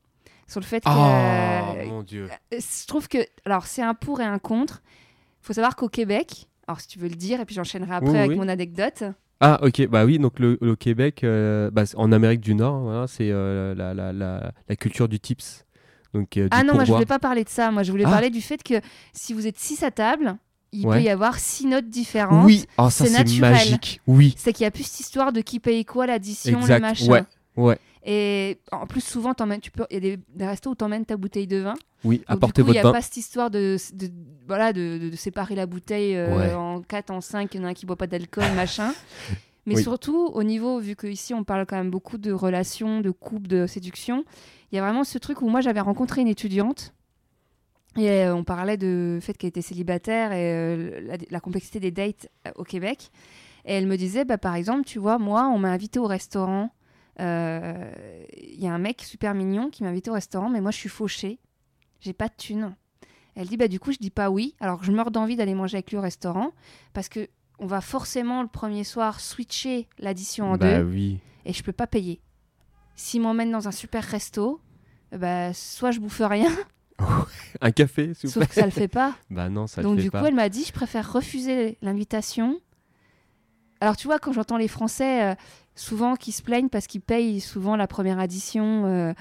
sur 0.47 0.61
le 0.61 0.65
fait 0.67 0.83
que 0.83 0.89
Oh 0.89 1.87
mon 1.89 2.03
dieu. 2.03 2.29
je 2.53 2.87
trouve 2.87 3.07
que 3.09 3.19
alors 3.45 3.67
c'est 3.67 3.83
un 3.83 3.95
pour 3.95 4.21
et 4.21 4.25
un 4.25 4.39
contre. 4.39 4.83
Faut 5.41 5.53
savoir 5.53 5.77
qu'au 5.77 5.89
Québec, 5.89 6.49
alors 6.67 6.81
si 6.81 6.89
tu 6.89 6.99
veux 6.99 7.09
le 7.09 7.15
dire 7.15 7.41
et 7.41 7.45
puis 7.45 7.55
j'enchaînerai 7.55 7.95
après 7.95 8.11
Oui, 8.11 8.19
avec 8.19 8.37
mon 8.37 8.49
anecdote. 8.49 9.05
Ah, 9.41 9.61
ok, 9.63 9.87
bah 9.87 10.05
oui, 10.05 10.19
donc 10.19 10.41
le, 10.41 10.59
le 10.61 10.75
Québec, 10.75 11.23
euh, 11.23 11.71
bah, 11.71 11.85
en 11.95 12.11
Amérique 12.11 12.41
du 12.41 12.57
Nord, 12.57 12.81
voilà, 12.81 13.07
c'est 13.07 13.31
euh, 13.31 13.73
la, 13.77 13.95
la, 13.95 14.13
la, 14.13 14.53
la 14.69 14.77
culture 14.77 15.09
du 15.09 15.21
tips. 15.21 15.65
Donc, 16.15 16.37
euh, 16.37 16.49
Ah 16.51 16.63
non, 16.65 16.75
moi 16.75 16.85
je 16.85 16.93
voulais 16.93 17.07
pas 17.07 17.19
parler 17.19 17.45
de 17.45 17.49
ça. 17.51 17.71
Moi 17.71 17.83
je 17.83 17.91
voulais 17.91 18.05
Ah. 18.07 18.11
parler 18.11 18.31
du 18.31 18.41
fait 18.41 18.63
que 18.63 18.81
si 19.13 19.33
vous 19.35 19.47
êtes 19.47 19.59
six 19.59 19.83
à 19.83 19.91
table, 19.91 20.37
il 20.73 20.87
Ouais. 20.87 20.97
peut 20.99 21.03
y 21.05 21.09
avoir 21.11 21.39
six 21.39 21.67
notes 21.67 21.89
différentes. 21.89 22.45
Oui, 22.47 22.65
oh, 22.79 22.91
ça 22.91 23.07
c'est 23.07 23.41
magique. 23.41 24.01
Oui, 24.07 24.35
C'est 24.37 24.53
qu'il 24.53 24.65
y 24.65 24.67
a 24.67 24.71
plus 24.71 24.85
cette 24.85 25.01
histoire 25.01 25.33
de 25.33 25.41
qui 25.41 25.61
paye 25.61 25.85
quoi, 25.85 26.07
l'addition, 26.07 26.61
le 26.61 26.79
machin. 26.81 27.07
Ouais, 27.11 27.23
ouais. 27.57 27.79
Et 28.11 28.59
en 28.73 28.87
plus, 28.87 29.03
souvent, 29.03 29.35
t'emmènes- 29.35 29.61
tu 29.61 29.71
peux, 29.71 29.85
il 29.91 29.95
y 29.95 29.97
a 29.97 30.01
des, 30.01 30.19
des 30.35 30.47
restos 30.47 30.71
où 30.71 30.75
tu 30.75 30.83
emmènes 30.85 31.05
ta 31.05 31.17
bouteille 31.19 31.47
de 31.47 31.59
vin. 31.59 31.75
Oui, 32.05 32.19
Donc, 32.19 32.25
apportez 32.29 32.63
du 32.63 32.67
coup, 32.67 32.71
il 32.71 32.73
n'y 32.73 32.79
votre 32.79 32.89
a 32.89 32.93
vin. 32.93 32.99
pas 32.99 33.03
cette 33.03 33.17
histoire 33.19 33.51
de, 33.51 33.77
de, 33.93 34.09
voilà, 34.47 34.73
de, 34.73 34.99
de- 34.99 35.09
de 35.11 35.17
séparer 35.17 35.55
la 35.55 35.67
bouteille 35.67 36.17
euh, 36.17 36.35
Ouais. 36.39 36.55
en 36.55 36.81
4, 36.81 37.11
en 37.11 37.21
5, 37.21 37.53
il 37.55 37.61
y 37.61 37.65
en 37.65 37.67
a 37.67 37.71
un 37.71 37.75
qui 37.75 37.85
boit 37.85 37.97
pas 37.97 38.07
d'alcool, 38.07 38.45
machin. 38.57 38.95
Mais 39.69 39.77
Oui. 39.77 39.83
surtout, 39.83 40.27
au 40.33 40.43
niveau, 40.43 40.79
vu 40.81 40.97
qu'ici, 40.97 41.35
on 41.35 41.45
parle 41.45 41.67
quand 41.67 41.77
même 41.77 41.91
beaucoup 41.91 42.17
de 42.19 42.33
relations, 42.33 43.01
de 43.01 43.11
couple, 43.11 43.49
de 43.49 43.67
séduction, 43.67 44.25
il 44.73 44.77
y 44.77 44.79
a 44.79 44.83
vraiment 44.83 45.05
ce 45.05 45.19
truc 45.19 45.43
où 45.43 45.49
moi, 45.49 45.61
j'avais 45.61 45.81
rencontré 45.81 46.23
une 46.23 46.29
étudiante. 46.29 46.95
Et 47.97 48.09
euh, 48.11 48.35
on 48.35 48.45
parlait 48.45 48.77
de 48.77 49.19
fait 49.21 49.37
qu'elle 49.37 49.49
était 49.49 49.63
célibataire 49.63 50.33
et 50.33 50.53
euh, 50.55 51.01
la, 51.03 51.17
la 51.31 51.41
complexité 51.41 51.81
des 51.81 51.91
dates 51.91 52.29
euh, 52.47 52.51
au 52.57 52.65
Québec. 52.65 53.11
Et 53.65 53.73
elle 53.75 53.87
me 53.87 53.97
disait, 53.97 54.25
bah, 54.25 54.39
par 54.39 54.55
exemple, 54.55 54.85
tu 54.85 54.99
vois, 54.99 55.19
moi, 55.19 55.47
on 55.53 55.59
m'a 55.59 55.69
invité 55.71 55.99
au 55.99 56.07
restaurant. 56.07 56.71
Euh, 57.21 57.91
Il 58.37 58.61
y 58.63 58.69
a 58.69 58.73
un 58.73 58.79
mec 58.79 59.03
super 59.03 59.35
mignon 59.35 59.69
qui 59.71 59.83
m'a 59.83 59.91
invité 59.91 60.11
au 60.11 60.15
restaurant, 60.15 60.49
mais 60.49 60.61
moi, 60.61 60.71
je 60.71 60.77
suis 60.79 60.89
fauchée. 60.89 61.39
J'ai 62.01 62.13
pas 62.13 62.29
de 62.29 62.35
thune. 62.37 62.75
Elle 63.35 63.49
dit, 63.49 63.57
bah, 63.57 63.69
du 63.69 63.79
coup, 63.81 63.93
je 63.93 63.99
dis 63.99 64.11
pas 64.11 64.31
oui. 64.31 64.55
Alors, 64.61 64.83
je 64.85 64.93
meurs 64.93 65.11
d'envie 65.11 65.37
d'aller 65.37 65.55
manger 65.55 65.77
avec 65.77 65.91
lui 65.91 65.99
au 65.99 66.01
restaurant 66.01 66.53
parce 66.93 67.09
que 67.09 67.29
on 67.59 67.67
va 67.67 67.81
forcément 67.81 68.43
le 68.43 68.49
premier 68.49 68.85
soir 68.85 69.21
switcher 69.21 69.89
l'addition 69.99 70.53
en 70.53 70.57
Bah 70.57 70.79
deux 70.79 70.85
oui. 70.85 71.19
et 71.45 71.53
je 71.53 71.63
peux 71.63 71.73
pas 71.73 71.87
payer. 71.87 72.21
S'il 72.95 73.21
m'emmène 73.23 73.51
dans 73.53 73.69
un 73.69 73.73
super 73.73 74.03
resto, 74.05 74.61
euh, 75.15 75.19
bah, 75.19 75.53
soit 75.55 75.91
je 75.91 76.01
bouffe 76.01 76.21
rien, 76.25 76.51
Un 77.61 77.71
café, 77.71 78.13
s'il 78.15 78.29
vous 78.29 78.33
sauf 78.35 78.41
plaît. 78.43 78.49
que 78.49 78.55
ça 78.55 78.65
le 78.65 78.73
fait 78.73 78.89
pas. 78.89 79.15
Bah 79.31 79.49
non, 79.49 79.67
ça 79.69 79.83
Donc 79.83 79.93
le 79.93 79.99
fait 79.99 80.05
du 80.05 80.11
pas. 80.11 80.21
coup, 80.21 80.27
elle 80.27 80.35
m'a 80.35 80.49
dit, 80.49 80.65
je 80.65 80.73
préfère 80.73 81.13
refuser 81.13 81.79
l'invitation. 81.83 82.59
Alors 83.81 83.97
tu 83.97 84.09
vois, 84.09 84.19
quand 84.19 84.33
j'entends 84.33 84.57
les 84.57 84.67
Français 84.69 85.23
euh, 85.31 85.35
souvent 85.77 86.17
qui 86.17 86.33
se 86.33 86.43
plaignent 86.43 86.69
parce 86.69 86.89
qu'ils 86.89 87.01
payent 87.01 87.41
souvent 87.41 87.77
la 87.77 87.87
première 87.87 88.19
addition, 88.19 88.85
euh, 88.87 89.13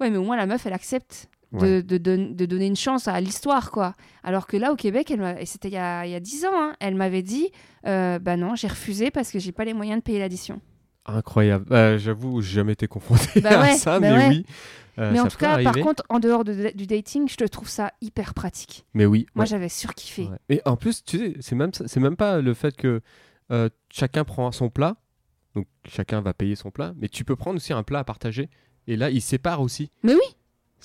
ouais, 0.00 0.10
mais 0.10 0.18
au 0.18 0.24
moins 0.24 0.36
la 0.36 0.44
meuf, 0.46 0.66
elle 0.66 0.74
accepte 0.74 1.28
Ouais. 1.62 1.82
de 1.82 1.98
don- 1.98 2.30
de 2.34 2.46
donner 2.46 2.66
une 2.66 2.76
chance 2.76 3.06
à 3.08 3.20
l'histoire, 3.20 3.70
quoi. 3.70 3.94
Alors 4.22 4.46
que 4.46 4.56
là, 4.56 4.72
au 4.72 4.76
Québec, 4.76 5.10
elle 5.10 5.36
et 5.40 5.46
c'était 5.46 5.68
il 5.68 5.74
y 5.74 5.78
a, 5.78 6.04
il 6.06 6.10
y 6.12 6.14
a 6.14 6.20
10 6.20 6.44
ans, 6.46 6.50
hein, 6.54 6.74
elle 6.80 6.94
m'avait 6.96 7.22
dit, 7.22 7.50
euh, 7.86 8.18
bah 8.18 8.36
non, 8.36 8.54
j'ai 8.56 8.68
refusé 8.68 9.10
parce 9.10 9.30
que 9.30 9.38
j'ai 9.38 9.52
pas 9.52 9.64
les 9.64 9.74
moyens 9.74 9.98
de 9.98 10.02
payer 10.02 10.18
l'addition. 10.18 10.60
Incroyable. 11.06 11.66
Bah, 11.68 11.98
J'avoue, 11.98 12.40
j'ai 12.40 12.54
jamais 12.54 12.72
été 12.72 12.86
confronté 12.86 13.40
Bah 13.40 13.50
à 13.60 13.62
ouais, 13.62 13.74
ça, 13.76 14.00
bah 14.00 14.10
mais 14.10 14.16
ouais. 14.16 14.28
oui. 14.28 14.46
Euh, 14.98 15.10
mais 15.12 15.20
en 15.20 15.26
tout 15.26 15.36
cas, 15.36 15.60
par 15.62 15.74
contre, 15.74 16.02
en 16.08 16.20
dehors 16.20 16.44
de- 16.44 16.70
du 16.74 16.86
dating, 16.86 17.28
je 17.28 17.36
te 17.36 17.44
trouve 17.44 17.68
ça 17.68 17.92
hyper 18.00 18.32
pratique. 18.32 18.86
Mais 18.94 19.04
oui. 19.06 19.26
Moi, 19.34 19.42
ouais. 19.42 19.46
j'avais 19.46 19.68
surkiffé. 19.68 20.28
Et 20.48 20.62
en 20.64 20.76
plus, 20.76 21.02
tu 21.04 21.18
sais, 21.18 21.34
c'est 21.40 21.56
même, 21.56 21.72
même 21.96 22.16
pas 22.16 22.40
le 22.40 22.54
fait 22.54 22.76
que 22.76 23.00
euh, 23.50 23.68
chacun 23.90 24.24
prend 24.24 24.50
son 24.52 24.70
plat, 24.70 24.96
donc 25.54 25.66
chacun 25.86 26.20
va 26.20 26.32
payer 26.32 26.54
son 26.56 26.70
plat, 26.70 26.94
mais 26.96 27.08
tu 27.08 27.24
peux 27.24 27.36
prendre 27.36 27.56
aussi 27.56 27.72
un 27.72 27.82
plat 27.82 27.98
à 27.98 28.04
partager. 28.04 28.48
Et 28.86 28.96
là, 28.96 29.10
ils 29.10 29.20
séparent 29.20 29.60
aussi. 29.62 29.90
Mais 30.04 30.14
oui, 30.14 30.36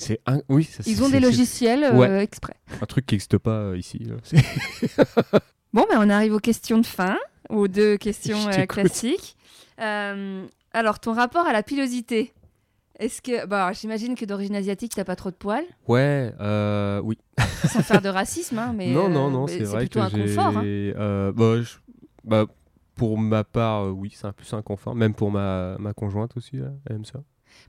C'est 0.01 0.21
un, 0.26 0.39
oui, 0.47 0.63
ça, 0.63 0.81
ils 0.85 1.03
ont 1.03 1.09
des 1.09 1.19
logiciels 1.19 1.84
euh, 1.84 1.93
Ouais. 1.93 2.23
exprès. 2.23 2.53
un 2.81 2.85
truc 2.85 3.05
qui 3.05 3.15
n'existe 3.15 3.38
pas 3.38 3.51
euh, 3.51 3.77
ici. 3.77 4.01
Bon, 5.73 5.85
ben, 5.89 5.97
on 5.99 6.09
arrive 6.09 6.34
aux 6.34 6.39
questions 6.39 6.77
de 6.80 6.85
fin, 6.85 7.17
aux 7.49 7.67
deux 7.67 7.97
questions 7.97 8.47
euh, 8.47 8.65
classiques. 8.65 9.35
Alors, 9.77 10.99
ton 10.99 11.13
rapport 11.13 11.45
à 11.45 11.53
la 11.53 11.63
pilosité 11.63 12.34
Est-ce 12.97 13.21
que. 13.21 13.45
Bah, 13.45 13.71
j'imagine 13.73 14.15
que 14.15 14.26
d'origine 14.26 14.55
asiatique, 14.55 14.93
t'as 14.95 15.03
pas 15.03 15.15
trop 15.17 15.31
de 15.31 15.35
poils, 15.35 15.65
Ouais, 15.88 16.31
oui. 17.03 17.17
sans 17.67 17.84
faire 17.84 18.01
de 18.01 18.09
racisme, 18.09 18.57
hein, 18.57 18.73
mais. 18.76 18.91
non, 18.91 19.09
non, 19.09 19.30
non, 19.30 19.47
c'est 19.47 19.59
vrai 19.63 19.80
plutôt 19.81 19.99
que 19.99 20.05
un 20.05 20.09
confort. 20.09 20.57
hein. 20.57 21.31
bah, 21.35 21.61
je- 21.61 21.77
bah, 22.23 22.45
pour 22.95 23.17
ma 23.17 23.43
part, 23.43 23.93
oui, 23.95 24.11
c'est 24.15 24.27
un 24.27 24.31
plus 24.34 24.51
un 24.53 24.61
confort. 24.61 24.95
Même 24.95 25.13
pour 25.13 25.30
ma, 25.31 25.77
ma 25.77 25.93
conjointe 25.93 26.35
aussi, 26.38 26.57
là, 26.57 26.67
elle 26.89 26.95
aime 26.97 27.05
ça. 27.05 27.19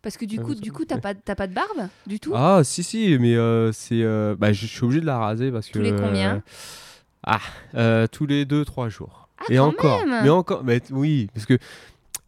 Parce 0.02 0.16
que 0.16 0.24
du 0.24 0.38
Ouais, 0.38 0.44
coup, 0.44 0.54
du 0.54 0.72
coup, 0.72 0.84
t'as 0.84 0.98
pas, 0.98 1.14
t'as 1.14 1.34
pas 1.34 1.46
de 1.46 1.52
barbe 1.54 1.88
du 2.06 2.18
tout? 2.20 2.32
Ah, 2.34 2.62
si, 2.64 2.82
si, 2.82 3.18
mais 3.18 3.34
euh, 3.36 3.70
c'est. 3.72 4.02
euh, 4.02 4.34
bah, 4.38 4.52
je 4.52 4.66
suis 4.66 4.82
obligé 4.84 5.00
de 5.00 5.06
la 5.06 5.18
raser 5.18 5.50
parce 5.52 5.66
que. 5.68 5.72
Tous 5.74 5.82
les 5.82 5.94
combien? 5.94 6.36
euh, 6.36 6.40
Ah, 7.26 7.40
euh, 7.74 8.06
tous 8.06 8.24
les 8.26 8.44
2-3 8.46 8.88
jours. 8.88 9.28
Ah, 9.38 9.44
Et 9.50 9.56
quand 9.56 9.66
encore. 9.68 10.06
même 10.06 10.24
Mais 10.24 10.30
encore. 10.30 10.64
Mais 10.64 10.80
oui, 10.90 11.28
parce 11.34 11.44
que. 11.46 11.54
Tu 11.54 11.60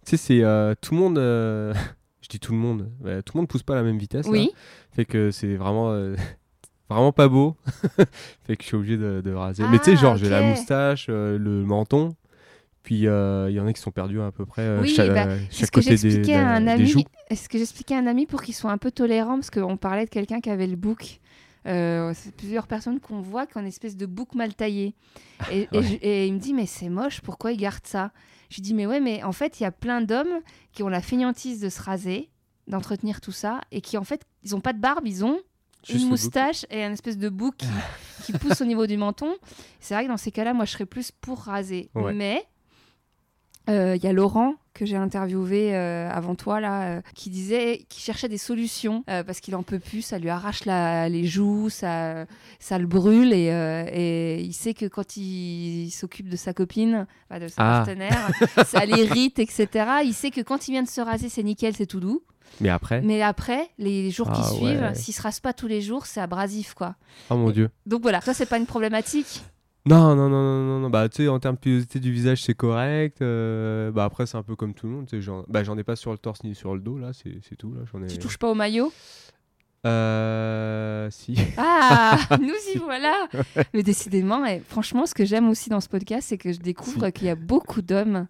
sais, 0.05 0.17
c'est. 0.19 0.43
euh, 0.45 0.75
tout 0.81 0.95
le 0.95 1.01
monde. 1.01 1.17
euh, 1.19 1.73
je 2.21 2.29
dis 2.29 2.39
tout 2.41 2.53
le 2.53 2.59
monde. 2.59 2.91
bah, 3.01 3.23
tout 3.23 3.33
le 3.37 3.41
monde 3.41 3.49
pousse 3.49 3.63
pas 3.63 3.73
à 3.73 3.77
la 3.77 3.83
même 3.83 3.99
vitesse. 3.99 4.27
là. 4.27 4.33
Oui. 4.33 4.51
Fait 4.95 5.07
que 5.07 5.31
c'est 5.31 5.57
vraiment. 5.57 5.91
euh, 5.93 6.15
Vraiment 6.91 7.13
pas 7.13 7.29
beau. 7.29 7.57
fait 8.45 8.55
que 8.57 8.63
je 8.63 8.67
suis 8.67 8.77
obligé 8.77 8.97
de, 8.99 9.23
de 9.25 9.33
raser. 9.33 9.63
Mais 9.71 9.79
tu 9.79 9.85
sais, 9.87 9.93
Ah, 9.93 9.97
genre, 9.97 10.17
j'ai 10.19 10.29
la 10.29 10.43
moustache, 10.43 11.07
euh, 11.09 11.39
le 11.39 11.65
menton. 11.65 12.15
Puis 12.83 13.07
euh, 13.07 13.49
il 13.51 13.55
y 13.55 13.61
en 13.61 13.67
a 13.67 13.73
qui 13.73 13.81
sont 13.81 13.91
perdus 13.93 14.21
à 14.21 14.33
peu 14.33 14.45
près 14.45 14.63
euh, 14.63 14.81
Oui, 14.83 14.95
bah, 14.97 15.05
euh, 15.05 15.39
chaque 15.51 15.71
que 15.71 15.75
côté 15.77 15.91
des, 15.91 15.97
j'expliquais 15.97 16.35
à 16.35 16.51
un 16.55 16.61
des 16.63 16.71
ami. 16.71 16.87
joues. 16.87 17.03
Est-ce 17.31 17.49
que 17.49 17.57
j'expliquais 17.59 17.95
à 17.95 17.99
un 17.99 18.07
ami 18.07 18.27
pour 18.27 18.43
qu'il 18.43 18.55
soit 18.55 18.73
un 18.73 18.79
peu 18.79 18.91
tolérant? 18.91 19.35
Parce 19.37 19.51
qu'on 19.51 19.77
parlait 19.77 20.05
de 20.05 20.11
quelqu'un 20.11 20.41
qui 20.41 20.51
avait 20.51 20.67
le 20.67 20.77
bouc. 20.77 21.21
Euh, 21.69 22.13
c'est 22.17 22.35
plusieurs 22.35 22.67
personnes 22.67 22.99
qu'on 22.99 23.21
voit 23.21 23.47
qui 23.47 23.57
ont 23.57 23.61
une 23.61 23.69
espèce 23.69 23.97
de 23.97 24.05
bouc 24.07 24.35
mal 24.35 24.53
taillé. 24.55 24.95
Et, 25.53 25.63
et 25.63 25.69
Ouais. 25.79 25.83
je- 25.85 25.95
et 26.03 26.27
il 26.27 26.35
me 26.35 26.39
dit 26.41 26.55
mais 26.55 26.67
c'est 26.67 26.89
moche, 26.89 27.21
pourquoi 27.21 27.53
il 27.53 27.57
garde 27.59 27.85
ça? 27.87 28.11
Je 28.51 28.57
lui 28.57 28.63
dis 28.63 28.75
mais 28.75 28.85
ouais 28.87 28.99
mais 29.01 29.23
en 29.23 29.31
fait 29.33 29.61
il 29.61 29.63
y 29.63 29.67
a 29.67 29.71
plein 29.71 30.01
d'hommes 30.01 30.41
qui 30.73 30.83
ont 30.83 30.89
la 30.89 31.01
feignantise 31.01 31.61
de 31.61 31.69
se 31.69 31.81
raser, 31.81 32.31
d'entretenir 32.67 33.21
tout 33.21 33.31
ça 33.33 33.61
et 33.71 33.81
qui 33.81 33.97
en 33.97 34.03
fait 34.05 34.23
ils 34.43 34.57
ont 34.57 34.61
pas 34.61 34.73
de 34.73 34.81
barbe, 34.81 35.07
ils 35.07 35.25
ont 35.25 35.39
Juste 35.87 36.03
une 36.03 36.09
moustache 36.11 36.67
et 36.71 36.83
un 36.85 36.93
espèce 36.93 37.19
de 37.19 37.29
bouc 37.29 37.57
qui, 37.57 37.67
qui 38.25 38.33
pousse 38.33 38.61
au 38.61 38.65
niveau 38.65 38.87
du 38.89 38.97
menton. 38.97 39.35
C'est 39.81 39.95
vrai 39.95 40.05
que 40.05 40.09
dans 40.11 40.17
ces 40.17 40.31
cas-là, 40.31 40.55
moi, 40.55 40.65
je 40.65 40.71
serais 40.71 40.87
plus 40.87 41.11
pour 41.11 41.41
raser. 41.41 41.91
Ouais. 41.97 42.13
Mais 42.15 42.45
euh, 43.69 43.97
il 43.97 44.03
y 44.03 44.07
a 44.07 44.13
Laurent 44.13 44.55
que 44.75 44.87
j'ai 44.87 44.97
interviewé 44.97 45.75
euh, 45.77 46.09
avant 46.11 46.35
toi 46.35 46.59
là, 46.59 46.83
euh, 46.97 47.03
qui 47.15 47.29
disait, 47.29 47.85
qui 47.91 48.01
cherchait 48.01 48.29
des 48.29 48.39
solutions 48.39 49.05
euh, 49.11 49.23
parce 49.23 49.41
qu'il 49.41 49.55
en 49.55 49.63
peut 49.63 49.79
plus, 49.79 50.01
ça 50.03 50.19
lui 50.19 50.31
arrache 50.31 50.65
la- 50.65 51.09
les 51.11 51.27
joues, 51.27 51.69
ça, 51.69 52.25
ça 52.59 52.79
le 52.79 52.87
brûle 52.87 53.33
et, 53.35 53.51
euh, 53.51 53.85
et 53.93 54.41
il 54.41 54.55
sait 54.55 54.73
que 54.73 54.87
quand 54.87 55.17
il, 55.19 55.91
s'occupe 55.91 56.29
de 56.31 56.37
sa 56.37 56.55
copine, 56.55 57.07
enfin, 57.31 57.39
de 57.41 57.49
sa 57.49 57.55
Ah. 57.59 57.77
partenaire, 57.85 58.31
ça 58.67 58.85
l'irrite, 58.87 59.39
etc. 59.39 59.69
Il 60.05 60.15
sait 60.15 60.31
que 60.31 60.41
quand 60.41 60.69
il 60.69 60.73
vient 60.73 60.83
de 60.83 60.89
se 60.89 61.01
raser, 61.03 61.29
c'est 61.29 61.43
nickel, 61.43 61.75
c'est 61.77 61.87
tout 61.87 62.01
doux. 62.01 62.23
Mais 62.61 62.69
après? 62.71 63.01
Mais 63.03 63.23
après, 63.23 63.69
les 63.79 64.11
jours 64.11 64.31
qui 64.31 64.41
Ah 64.43 64.49
suivent, 64.49 64.81
ouais. 64.83 64.95
s'il 64.95 65.15
se 65.15 65.23
rase 65.23 65.41
pas 65.41 65.53
tous 65.53 65.67
les 65.69 65.81
jours, 65.83 66.07
c'est 66.07 66.21
abrasif, 66.21 66.75
quoi. 66.75 66.97
Oh 67.31 67.37
mon 67.37 67.51
dieu. 67.51 67.71
Donc 67.87 68.03
voilà, 68.03 68.21
ça 68.23 68.33
c'est 68.35 68.47
pas 68.47 68.59
une 68.59 68.67
problématique. 68.67 69.43
Non, 69.85 70.15
non, 70.15 70.29
non, 70.29 70.43
non, 70.43 70.65
non, 70.65 70.79
non. 70.81 70.91
Bah, 70.91 71.09
tu 71.09 71.17
sais, 71.25 71.29
en 71.29 71.41
termes 71.41 71.57
de 71.57 71.61
pilosité 71.61 71.99
du 71.99 72.13
visage, 72.13 72.43
c'est 72.45 72.55
correct. 72.55 73.21
euh, 73.21 73.91
bah, 73.91 74.05
après, 74.05 74.27
c'est 74.27 74.37
un 74.37 74.43
peu 74.45 74.55
comme 74.55 74.75
tout 74.75 74.87
le 74.87 74.93
monde. 74.93 75.07
tu 75.07 75.17
sais, 75.17 75.23
J'en 75.23 75.45
bah, 75.49 75.65
j'en 75.65 75.77
ai 75.77 75.83
pas 75.85 75.97
sur 75.97 76.13
le 76.13 76.19
torse 76.19 76.45
ni 76.45 76.55
sur 76.55 76.75
le 76.75 76.81
dos, 76.81 76.99
là, 76.99 77.13
c'est 77.13 77.39
c'est 77.49 77.57
tout. 77.57 77.73
Là, 77.75 77.81
j'en 77.93 78.03
ai... 78.03 78.07
Tu 78.07 78.19
touches 78.19 78.39
pas 78.39 78.49
au 78.49 78.55
maillot? 78.55 78.93
Euh. 79.85 81.09
Si. 81.11 81.37
Ah, 81.57 82.17
nous 82.41 82.55
y 82.75 82.79
voilà. 82.79 83.27
Mais 83.75 83.83
décidément, 83.83 84.45
et 84.47 84.61
franchement, 84.61 85.07
ce 85.07 85.15
que 85.15 85.25
j'aime 85.25 85.49
aussi 85.49 85.71
dans 85.71 85.81
ce 85.81 85.89
podcast, 85.89 86.29
c'est 86.29 86.39
que 86.39 86.53
je 86.53 86.61
découvre 86.61 87.11
qu'il 87.11 87.27
y 87.27 87.31
a 87.31 87.35
beaucoup 87.35 87.83
d'hommes 87.83 88.29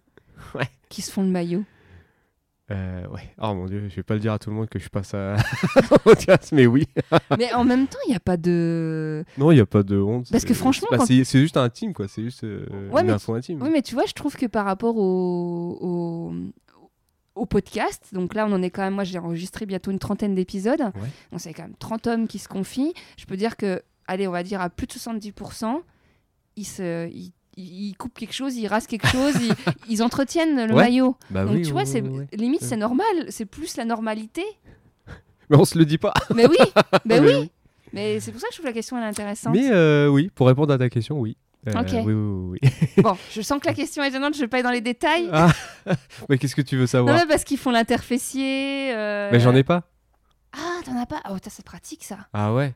Ouais. 0.55 0.67
qui 0.89 1.01
se 1.03 1.11
font 1.11 1.21
le 1.21 1.29
maillot. 1.29 1.63
Euh, 2.71 3.05
ouais. 3.09 3.29
Oh 3.41 3.53
mon 3.53 3.65
dieu, 3.65 3.87
je 3.89 3.95
vais 3.95 4.03
pas 4.03 4.13
le 4.13 4.21
dire 4.21 4.31
à 4.33 4.39
tout 4.39 4.49
le 4.49 4.55
monde 4.55 4.69
que 4.69 4.79
je 4.79 4.87
passe 4.87 5.13
à 5.13 5.35
podcast, 6.03 6.51
mais 6.53 6.65
oui. 6.65 6.87
Mais 7.37 7.51
en 7.53 7.65
même 7.65 7.87
temps, 7.87 7.97
il 8.07 8.11
n'y 8.11 8.15
a 8.15 8.21
pas 8.21 8.37
de. 8.37 9.25
Non, 9.37 9.51
il 9.51 9.55
n'y 9.55 9.61
a 9.61 9.65
pas 9.65 9.83
de 9.83 9.97
honte. 9.99 10.27
Parce 10.31 10.45
que 10.45 10.53
franchement, 10.53 10.87
bah, 10.89 10.97
quand- 10.99 11.05
c'est 11.05 11.23
juste 11.39 11.57
intime, 11.57 11.93
quoi. 11.93 12.07
C'est 12.07 12.23
juste 12.23 12.45
euh, 12.45 12.65
Ouais, 12.89 13.01
une 13.01 13.07
mais 13.07 13.13
info 13.13 13.33
intime. 13.33 13.61
Oui, 13.61 13.69
mais 13.71 13.81
tu 13.81 13.95
vois, 13.95 14.05
je 14.07 14.13
trouve 14.13 14.35
que 14.37 14.45
par 14.45 14.63
rapport 14.65 14.95
au, 14.95 15.77
au, 15.81 16.33
au 17.35 17.45
podcast, 17.45 18.09
donc 18.13 18.33
là, 18.33 18.45
on 18.47 18.53
en 18.53 18.61
est 18.63 18.69
quand 18.69 18.81
même. 18.83 18.93
Moi, 18.95 19.03
j'ai 19.03 19.19
enregistré 19.19 19.65
bientôt 19.65 19.91
une 19.91 19.99
trentaine 19.99 20.33
d'épisodes. 20.33 20.79
Ouais. 20.81 21.09
Donc, 21.31 21.41
c'est 21.41 21.53
quand 21.53 21.63
même 21.63 21.75
30 21.77 22.07
hommes 22.07 22.27
qui 22.27 22.39
se 22.39 22.47
confient. 22.47 22.93
Je 23.17 23.25
peux 23.25 23.35
dire 23.37 23.57
que, 23.57 23.81
allez, 24.07 24.25
on 24.27 24.31
va 24.31 24.41
dire 24.43 24.61
à 24.61 24.69
plus 24.69 24.87
de 24.87 24.93
70%, 24.93 25.81
ils, 26.55 26.63
se, 26.65 27.09
ils, 27.09 27.33
ils 27.57 27.95
coupent 27.95 28.17
quelque 28.17 28.33
chose, 28.33 28.55
ils 28.55 28.67
rasent 28.67 28.87
quelque 28.87 29.07
chose, 29.07 29.33
ils, 29.41 29.53
ils 29.89 30.03
entretiennent 30.03 30.67
le 30.67 30.73
Ouais. 30.73 30.83
maillot. 30.83 31.15
Bah 31.29 31.45
Donc, 31.45 31.55
oui, 31.55 31.61
tu 31.63 31.71
vois, 31.71 31.85
c'est 31.85 32.03
limite, 32.33 32.63
c'est 32.63 32.77
normal. 32.77 33.05
C'est 33.29 33.45
plus 33.45 33.77
la 33.77 33.85
normalité. 33.85 34.43
Mais 35.49 35.57
on 35.57 35.65
se 35.65 35.77
le 35.77 35.85
dit 35.85 35.97
pas. 35.97 36.13
Mais 36.33 36.47
oui, 36.47 36.55
mais 37.05 37.19
Mais 37.21 37.35
oui. 37.37 37.51
Mais 37.91 38.19
c'est 38.19 38.31
pour 38.31 38.41
ça 38.41 38.47
que 38.47 38.53
je 38.53 38.57
trouve 38.57 38.65
la 38.65 38.73
question 38.73 38.97
elle 38.97 39.03
est 39.03 39.07
intéressante. 39.07 39.53
Mais 39.53 39.69
euh, 39.71 40.07
oui, 40.07 40.31
pour 40.33 40.47
répondre 40.47 40.73
à 40.73 40.77
ta 40.77 40.89
question, 40.89 41.19
oui. 41.19 41.37
Euh, 41.67 41.79
Ok. 41.79 41.89
Oui, 41.93 42.01
oui, 42.01 42.13
oui. 42.13 42.59
oui. 42.97 43.03
Bon, 43.03 43.15
je 43.31 43.41
sens 43.41 43.59
que 43.61 43.67
la 43.67 43.73
question 43.73 44.03
est 44.03 44.09
étonnante, 44.09 44.33
je 44.35 44.39
vais 44.39 44.47
pas 44.47 44.57
aller 44.57 44.63
dans 44.63 44.71
les 44.71 44.81
détails. 44.81 45.29
Ah, 45.31 45.51
mais 46.27 46.37
qu'est-ce 46.37 46.55
que 46.55 46.61
tu 46.61 46.75
veux 46.75 46.81
non, 46.83 46.87
savoir 46.87 47.15
mais 47.15 47.25
parce 47.27 47.43
qu'ils 47.43 47.57
font 47.59 47.71
l'interfessier. 47.71 48.91
euh, 48.93 49.29
Mais 49.31 49.39
j'en 49.39 49.53
ai 49.55 49.63
pas. 49.63 49.83
Ah, 50.53 50.81
t'en 50.85 50.99
as 50.99 51.05
pas 51.05 51.21
Oh, 51.29 51.35
c'est 51.47 51.63
pratique 51.65 52.03
ça. 52.03 52.17
Ah 52.33 52.53
ouais 52.53 52.73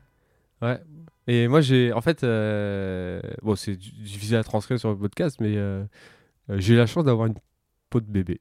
Ouais. 0.62 0.80
Et 1.26 1.46
moi, 1.46 1.60
j'ai. 1.60 1.92
En 1.92 2.00
fait, 2.00 2.24
euh, 2.24 3.20
bon, 3.42 3.54
c'est 3.54 3.76
difficile 3.76 4.36
à 4.36 4.44
transcrire 4.44 4.78
sur 4.78 4.90
le 4.90 4.98
podcast, 4.98 5.36
mais 5.40 5.56
euh, 5.56 5.84
euh, 6.50 6.56
j'ai 6.58 6.74
eu 6.74 6.76
la 6.76 6.86
chance 6.86 7.04
d'avoir 7.04 7.26
une 7.26 7.34
peau 7.90 8.00
de 8.00 8.10
bébé. 8.10 8.40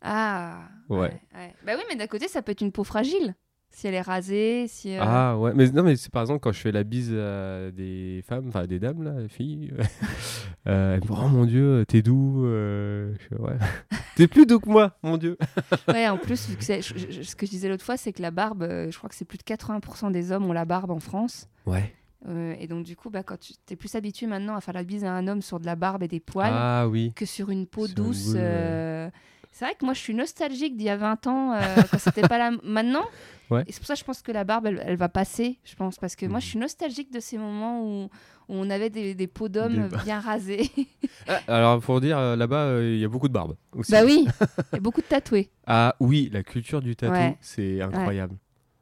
Ah. 0.00 0.68
Ouais. 0.88 1.20
ouais. 1.34 1.54
Bah 1.64 1.72
oui, 1.76 1.82
mais 1.88 1.96
d'un 1.96 2.06
côté, 2.06 2.28
ça 2.28 2.42
peut 2.42 2.52
être 2.52 2.60
une 2.60 2.72
peau 2.72 2.84
fragile. 2.84 3.34
Si 3.78 3.86
elle 3.86 3.94
est 3.94 4.00
rasée, 4.00 4.66
si. 4.66 4.96
euh, 4.96 5.00
Ah 5.00 5.38
ouais, 5.38 5.52
mais 5.54 5.70
non, 5.70 5.84
mais 5.84 5.94
c'est 5.94 6.10
par 6.10 6.22
exemple 6.22 6.40
quand 6.40 6.50
je 6.50 6.58
fais 6.58 6.72
la 6.72 6.82
bise 6.82 7.14
à 7.14 7.70
des 7.70 8.24
femmes, 8.26 8.46
enfin 8.48 8.66
des 8.66 8.80
dames, 8.80 9.04
là, 9.04 9.12
des 9.12 9.28
filles, 9.28 9.72
euh, 10.66 10.94
elles 10.94 11.00
me 11.00 11.06
disent 11.06 11.16
Oh 11.24 11.28
mon 11.28 11.44
dieu, 11.44 11.84
t'es 11.86 12.02
doux. 12.02 12.44
euh, 12.44 13.14
ouais. 13.38 13.56
t'es 14.16 14.26
plus 14.26 14.46
doux 14.46 14.58
que 14.58 14.68
moi, 14.68 14.96
mon 15.04 15.16
dieu. 15.16 15.38
Ouais, 15.88 16.08
en 16.08 16.18
plus, 16.18 16.48
vu 16.48 16.56
que 16.56 16.64
c'est- 16.64 16.82
je- 16.82 16.98
je- 16.98 17.22
ce 17.22 17.36
que 17.36 17.46
je 17.46 17.50
disais 17.52 17.68
l'autre 17.68 17.84
fois, 17.84 17.96
c'est 17.96 18.12
que 18.12 18.20
la 18.20 18.32
barbe, 18.32 18.66
je 18.68 18.98
crois 18.98 19.08
que 19.08 19.14
c'est 19.14 19.24
plus 19.24 19.38
de 19.38 19.44
80% 19.44 20.10
des 20.10 20.32
hommes 20.32 20.46
ont 20.46 20.52
la 20.52 20.64
barbe 20.64 20.90
en 20.90 20.98
France. 20.98 21.48
Ouais. 21.64 21.94
Euh, 22.28 22.56
et 22.58 22.66
donc, 22.66 22.84
du 22.84 22.96
coup, 22.96 23.10
bah, 23.10 23.22
quand 23.22 23.38
tu 23.38 23.52
es 23.70 23.76
plus 23.76 23.94
habitué 23.94 24.26
maintenant 24.26 24.56
à 24.56 24.60
faire 24.60 24.74
la 24.74 24.82
bise 24.82 25.04
à 25.04 25.12
un 25.12 25.28
homme 25.28 25.40
sur 25.40 25.60
de 25.60 25.66
la 25.66 25.76
barbe 25.76 26.02
et 26.02 26.08
des 26.08 26.18
poils 26.18 26.50
Ah 26.52 26.88
oui. 26.88 27.12
que 27.14 27.24
sur 27.26 27.48
une 27.50 27.68
peau 27.68 27.86
Sur 27.86 27.96
une 27.96 28.04
douce. 28.06 28.32
ouais. 28.34 29.10
C'est 29.58 29.64
vrai 29.64 29.74
que 29.74 29.84
moi, 29.84 29.92
je 29.92 29.98
suis 29.98 30.14
nostalgique 30.14 30.76
d'il 30.76 30.86
y 30.86 30.88
a 30.88 30.96
20 30.96 31.26
ans, 31.26 31.52
euh, 31.52 31.58
quand 31.90 31.98
c'était 31.98 32.22
pas 32.28 32.38
là. 32.38 32.52
Maintenant, 32.62 33.04
Ouais. 33.50 33.64
et 33.66 33.72
c'est 33.72 33.80
pour 33.80 33.88
ça 33.88 33.94
que 33.94 33.98
je 33.98 34.04
pense 34.04 34.22
que 34.22 34.30
la 34.30 34.44
barbe, 34.44 34.66
elle, 34.66 34.80
elle 34.86 34.94
va 34.96 35.08
passer, 35.08 35.58
je 35.64 35.74
pense, 35.74 35.96
parce 35.98 36.14
que 36.14 36.26
moi, 36.26 36.38
je 36.38 36.46
suis 36.46 36.58
nostalgique 36.60 37.10
de 37.10 37.18
ces 37.18 37.38
moments 37.38 37.82
où, 37.82 38.04
où 38.04 38.08
on 38.50 38.70
avait 38.70 38.88
des, 38.88 39.16
des 39.16 39.26
peaux 39.26 39.48
d'hommes 39.48 39.88
Des- 39.88 39.96
bien 40.04 40.20
rasées. 40.20 40.70
Ah, 41.26 41.40
alors 41.48 41.80
pour 41.80 42.00
dire, 42.00 42.16
euh, 42.18 42.36
là-bas, 42.36 42.66
euh, 42.66 42.94
il 42.94 43.00
y 43.00 43.04
a 43.04 43.08
beaucoup 43.08 43.26
de 43.26 43.32
barbe. 43.32 43.56
Aussi. 43.72 43.90
bah 43.90 44.04
oui, 44.04 44.26
et 44.76 44.78
beaucoup 44.80 45.00
de 45.00 45.06
tatoués. 45.06 45.50
Ah 45.66 45.96
oui, 45.98 46.30
la 46.32 46.44
culture 46.44 46.80
du 46.80 46.94
tatou, 46.94 47.12
Ouais. 47.14 47.36
c'est 47.40 47.80
incroyable. 47.82 48.36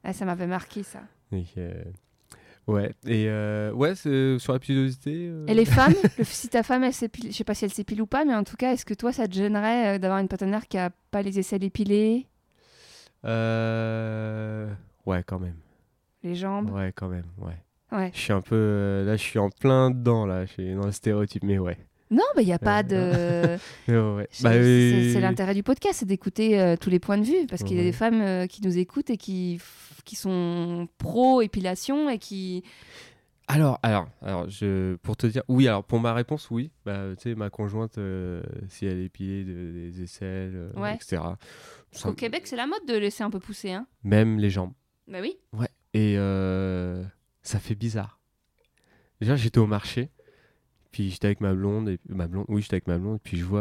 Ah, 0.04 0.12
ça 0.12 0.26
m'avait 0.26 0.46
marqué, 0.46 0.82
ça. 0.82 1.00
Et, 1.32 1.44
euh, 1.56 1.82
Ouais, 2.66 2.92
et 3.06 3.26
euh, 3.28 3.70
ouais, 3.72 3.94
c'est- 3.94 4.38
sur 4.40 4.52
la 4.52 4.58
pilosité. 4.58 5.28
euh, 5.30 5.46
Et 5.46 5.54
les 5.54 5.64
femmes, 5.64 5.94
le- 6.18 6.24
si 6.24 6.48
ta 6.48 6.62
femme, 6.64 6.82
elle 6.82 6.92
s'épile, 6.92 7.30
je 7.30 7.36
sais 7.36 7.44
pas 7.44 7.54
si 7.54 7.64
elle 7.64 7.72
s'épile 7.72 8.02
ou 8.02 8.06
pas, 8.06 8.24
mais 8.24 8.34
en 8.34 8.42
tout 8.42 8.56
cas, 8.56 8.72
est-ce 8.72 8.84
que 8.84 8.94
toi, 8.94 9.12
ça 9.12 9.28
te 9.28 9.34
gênerait 9.34 9.94
euh, 9.94 9.98
d'avoir 9.98 10.18
une 10.18 10.26
partenaire 10.28 10.66
qui 10.66 10.76
a 10.76 10.90
pas 11.12 11.22
les 11.22 11.38
aisselles 11.38 11.62
épilées, 11.62 12.26
euh, 13.24 14.66
Ouais, 15.04 15.22
quand 15.24 15.38
même. 15.38 15.54
les 16.22 16.34
jambes? 16.34 16.70
Ouais, 16.70 16.92
quand 16.94 17.08
même, 17.08 17.26
ouais. 17.38 17.56
Ouais. 17.92 18.10
Je 18.12 18.18
suis 18.18 18.32
un 18.32 18.40
peu. 18.40 18.56
euh, 18.56 19.04
là, 19.04 19.16
je 19.16 19.22
suis 19.22 19.38
en 19.38 19.48
plein 19.50 19.90
dedans, 19.92 20.26
là. 20.26 20.44
Je 20.44 20.52
suis 20.52 20.74
dans 20.74 20.86
le 20.86 20.92
stéréotype, 20.92 21.44
mais 21.44 21.58
ouais. 21.58 21.78
Non, 22.10 22.24
il 22.38 22.44
n'y 22.46 22.52
a 22.52 22.58
pas 22.58 22.82
Euh, 22.90 23.56
de. 23.56 23.60
Mais 23.88 23.96
ouais, 24.16 24.28
Bah, 24.42 24.52
c'est- 24.52 25.16
euh, 25.16 25.20
l'intérêt 25.20 25.54
du 25.54 25.62
podcast, 25.62 25.98
c'est 26.00 26.06
d'écouter 26.06 26.60
euh, 26.60 26.76
tous 26.76 26.90
les 26.90 26.98
points 26.98 27.18
de 27.18 27.24
vue, 27.24 27.46
parce 27.48 27.62
qu'il 27.62 27.76
y 27.76 27.80
a 27.80 27.84
des 27.84 27.92
femmes 27.92 28.20
euh, 28.20 28.46
qui 28.48 28.60
nous 28.62 28.76
écoutent 28.76 29.10
et 29.10 29.16
qui, 29.16 29.60
qui 30.06 30.16
sont 30.16 30.88
pro-épilation 30.96 32.08
et 32.08 32.18
qui... 32.18 32.62
Alors, 33.48 33.78
alors, 33.82 34.08
alors, 34.22 34.48
je, 34.50 34.96
pour 34.96 35.16
te 35.16 35.26
dire, 35.26 35.42
oui, 35.48 35.68
alors 35.68 35.84
pour 35.84 36.00
ma 36.00 36.14
réponse, 36.14 36.50
oui. 36.50 36.72
Bah, 36.84 37.14
tu 37.16 37.22
sais, 37.30 37.34
ma 37.36 37.48
conjointe, 37.50 37.96
euh, 37.98 38.42
si 38.68 38.86
elle 38.86 38.98
est 38.98 39.04
épilée 39.04 39.44
de- 39.44 39.70
des 39.72 40.02
aisselles, 40.02 40.52
euh, 40.56 40.72
Ouais. 40.80 40.94
etc. 40.96 41.22
ça- 41.92 42.08
Au 42.08 42.12
Québec, 42.14 42.42
c'est 42.46 42.56
la 42.56 42.66
mode 42.66 42.84
de 42.88 42.94
laisser 42.96 43.22
un 43.22 43.30
peu 43.30 43.38
pousser, 43.38 43.70
hein 43.72 43.86
Même 44.02 44.38
les 44.38 44.50
jambes. 44.50 44.72
Bah 45.06 45.18
oui. 45.20 45.36
Et 45.94 46.14
euh, 46.18 47.04
ça 47.42 47.60
fait 47.60 47.76
bizarre. 47.76 48.18
Déjà, 49.20 49.36
j'étais 49.36 49.58
au 49.58 49.66
marché, 49.68 50.10
puis 50.90 51.10
j'étais 51.10 51.26
avec 51.26 51.40
ma 51.40 51.54
blonde, 51.54 51.88
et 51.88 52.00
ma 52.08 52.26
blonde, 52.26 52.46
oui, 52.48 52.62
j'étais 52.62 52.74
avec 52.74 52.88
ma 52.88 52.98
blonde, 52.98 53.20
puis 53.22 53.36
je 53.38 53.44
vois. 53.44 53.60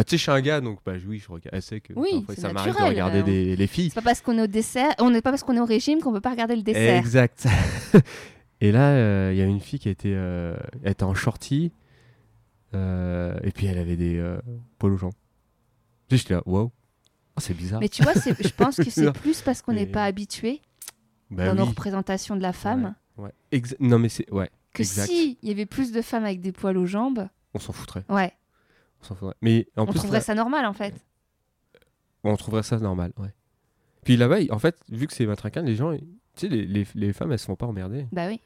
Bah, 0.00 0.04
tu 0.04 0.12
sais, 0.12 0.16
je 0.16 0.22
suis 0.22 0.30
un 0.30 0.40
gars, 0.40 0.62
donc 0.62 0.78
bah, 0.86 0.92
oui, 1.06 1.18
je 1.18 1.30
regarde. 1.30 1.60
Que 1.60 1.92
Oui, 1.94 2.24
parfois, 2.26 2.34
ça 2.34 2.52
m'arrive 2.54 2.74
de 2.74 2.82
regarder 2.82 3.22
des, 3.22 3.54
les 3.54 3.66
filles. 3.66 3.90
C'est 3.90 3.96
pas 3.96 4.00
parce 4.00 4.22
qu'on 4.22 4.38
est 4.38 4.42
au 4.42 4.46
dessert, 4.46 4.94
on 4.98 5.10
n'est 5.10 5.20
pas 5.20 5.28
parce 5.28 5.42
qu'on 5.42 5.54
est 5.54 5.60
au 5.60 5.66
régime 5.66 6.00
qu'on 6.00 6.10
peut 6.10 6.22
pas 6.22 6.30
regarder 6.30 6.56
le 6.56 6.62
dessert. 6.62 6.96
Exact. 6.96 7.46
et 8.62 8.72
là, 8.72 8.92
euh, 8.92 9.30
il 9.34 9.38
y 9.38 9.42
a 9.42 9.44
une 9.44 9.60
fille 9.60 9.78
qui 9.78 9.90
était, 9.90 10.14
euh, 10.14 10.56
elle 10.82 10.92
était 10.92 11.04
en 11.04 11.12
shorty, 11.14 11.70
euh, 12.72 13.38
et 13.42 13.50
puis 13.50 13.66
elle 13.66 13.76
avait 13.76 13.96
des 13.96 14.16
euh, 14.16 14.38
poils 14.78 14.92
aux 14.94 14.96
jambes. 14.96 15.12
J'étais 16.10 16.32
là, 16.32 16.42
wow, 16.46 16.72
Oh, 17.36 17.40
c'est 17.40 17.52
bizarre. 17.52 17.80
Mais 17.80 17.90
tu 17.90 18.02
vois, 18.02 18.14
je 18.14 18.48
pense 18.56 18.76
que 18.76 18.84
c'est 18.90 19.12
plus 19.12 19.42
parce 19.42 19.60
qu'on 19.60 19.74
n'est 19.74 19.80
Mais- 19.84 19.92
pas 19.92 20.04
habitué 20.06 20.62
Bah 21.30 21.44
dans 21.44 21.54
nos 21.56 21.66
représentations 21.66 22.36
de 22.36 22.42
la 22.42 22.54
femme 22.54 22.94
Ouais. 23.18 23.32
Non, 23.80 23.98
mais 23.98 24.08
c'est. 24.08 24.32
Ouais, 24.32 24.48
que 24.72 24.80
exact. 24.82 25.10
si 25.10 25.36
il 25.42 25.48
y 25.50 25.52
avait 25.52 25.66
plus 25.66 25.92
de 25.92 26.00
femmes 26.00 26.24
avec 26.24 26.40
des 26.40 26.52
poils 26.52 26.78
aux 26.78 26.86
jambes, 26.86 27.28
on 27.52 27.58
s'en 27.58 27.74
foutrait. 27.74 28.04
ouais, 28.08 28.32
On 29.00 29.04
s'en 29.04 29.14
foutrait. 29.14 29.34
Mais 29.40 29.66
en 29.76 29.82
on 29.82 29.86
plus, 29.86 29.98
trouverait 29.98 30.18
là- 30.18 30.24
ça 30.24 30.34
normal 30.34 30.64
en 30.66 30.72
fait. 30.72 30.94
on 32.24 32.36
trouverait 32.36 32.62
ça 32.62 32.78
normal, 32.78 33.12
ouais. 33.18 33.32
Puis 34.04 34.16
là-bas, 34.16 34.38
en 34.50 34.58
fait, 34.58 34.76
vu 34.88 35.06
que 35.06 35.12
c'est 35.12 35.26
matraquin, 35.26 35.62
les 35.62 35.74
gens, 35.76 35.92
tu 35.96 36.02
sais, 36.36 36.48
les, 36.48 36.64
les, 36.66 36.86
les 36.94 37.12
femmes, 37.12 37.32
elles 37.32 37.38
se 37.38 37.46
font 37.46 37.56
pas 37.56 37.66
emmerder. 37.66 38.06
Bah 38.12 38.26
oui. 38.28 38.40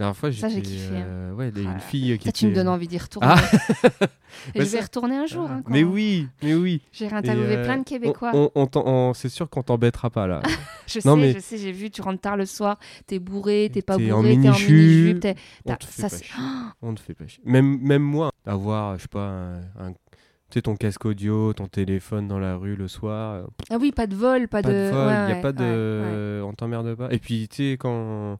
Dernière 0.00 0.16
fois, 0.16 0.32
Ça, 0.32 0.48
j'ai 0.48 0.54
j'étais, 0.56 0.68
kiffé, 0.70 0.94
euh, 0.94 1.32
ouais, 1.34 1.52
Ah 1.54 1.60
une 1.60 1.78
fille 1.80 2.18
qui 2.18 2.32
tu 2.32 2.46
me 2.46 2.54
donnes 2.54 2.68
envie 2.68 2.88
d'y 2.88 2.96
retourner. 2.96 3.28
Ah 3.30 3.36
Et 4.54 4.58
Mais 4.60 4.64
je 4.64 4.70
vais 4.70 4.78
ça- 4.78 4.84
retourner 4.84 5.16
un 5.18 5.26
jour. 5.26 5.46
hein, 5.50 5.60
quand- 5.62 5.70
Mais 5.70 5.84
oui, 5.84 6.26
mais 6.42 6.54
oui. 6.54 6.80
J'ai 6.90 7.12
interviewé 7.12 7.56
euh, 7.58 7.64
plein 7.64 7.76
de 7.76 7.84
Québécois. 7.84 8.30
On, 8.32 8.50
on 8.54 8.66
t'en- 8.66 8.86
on- 8.86 9.12
c'est 9.12 9.28
sûr 9.28 9.50
qu'on 9.50 9.62
t'embêtera 9.62 10.08
pas 10.08 10.26
là. 10.26 10.40
Je 10.86 11.00
Non, 11.04 11.16
sais, 11.16 11.20
mais- 11.20 11.32
je 11.34 11.38
sais, 11.40 11.58
j'ai 11.58 11.72
vu, 11.72 11.90
tu 11.90 12.00
rentres 12.00 12.22
tard 12.22 12.38
le 12.38 12.46
soir, 12.46 12.78
t'es 13.06 13.18
bourré, 13.18 13.70
t'es 13.70 13.82
pas 13.82 13.96
en 13.96 13.98
bourré, 13.98 14.08
t'es 14.08 14.48
en 14.48 14.52
mini-jupe, 14.52 15.26
on 15.66 15.74
te 15.74 15.84
fait 15.84 16.08
ça, 16.08 16.08
pas. 16.08 16.74
On 16.80 16.94
te 16.94 17.00
fait 17.00 17.12
pas 17.12 17.26
chier. 17.26 17.42
Même, 17.44 17.78
même 17.82 18.02
moi, 18.02 18.30
avoir, 18.46 18.96
je 18.96 19.02
sais 19.02 19.08
pas, 19.08 19.26
un, 19.28 19.56
un- 19.78 19.92
tu 19.92 20.54
sais, 20.54 20.62
ton 20.62 20.76
casque 20.76 21.04
audio, 21.04 21.52
ton 21.52 21.66
téléphone 21.68 22.26
dans 22.26 22.38
la 22.38 22.56
rue 22.56 22.74
le 22.74 22.88
soir, 22.88 23.34
euh, 23.34 23.42
Ah 23.68 23.76
oui, 23.78 23.92
pas 23.92 24.06
de 24.06 24.16
vol, 24.16 24.48
pas, 24.48 24.62
pas 24.62 24.68
de 24.70 24.74
vol, 24.74 24.82
il 24.92 24.94
ouais, 24.94 25.12
a 25.12 25.26
ouais, 25.26 25.40
pas 25.42 25.48
ouais, 25.48 25.52
de, 25.54 26.42
on 26.42 26.54
t'emmerde 26.54 26.94
pas. 26.94 27.12
Et 27.12 27.18
puis, 27.18 27.48
tu 27.48 27.56
sais, 27.72 27.76
quand, 27.78 28.38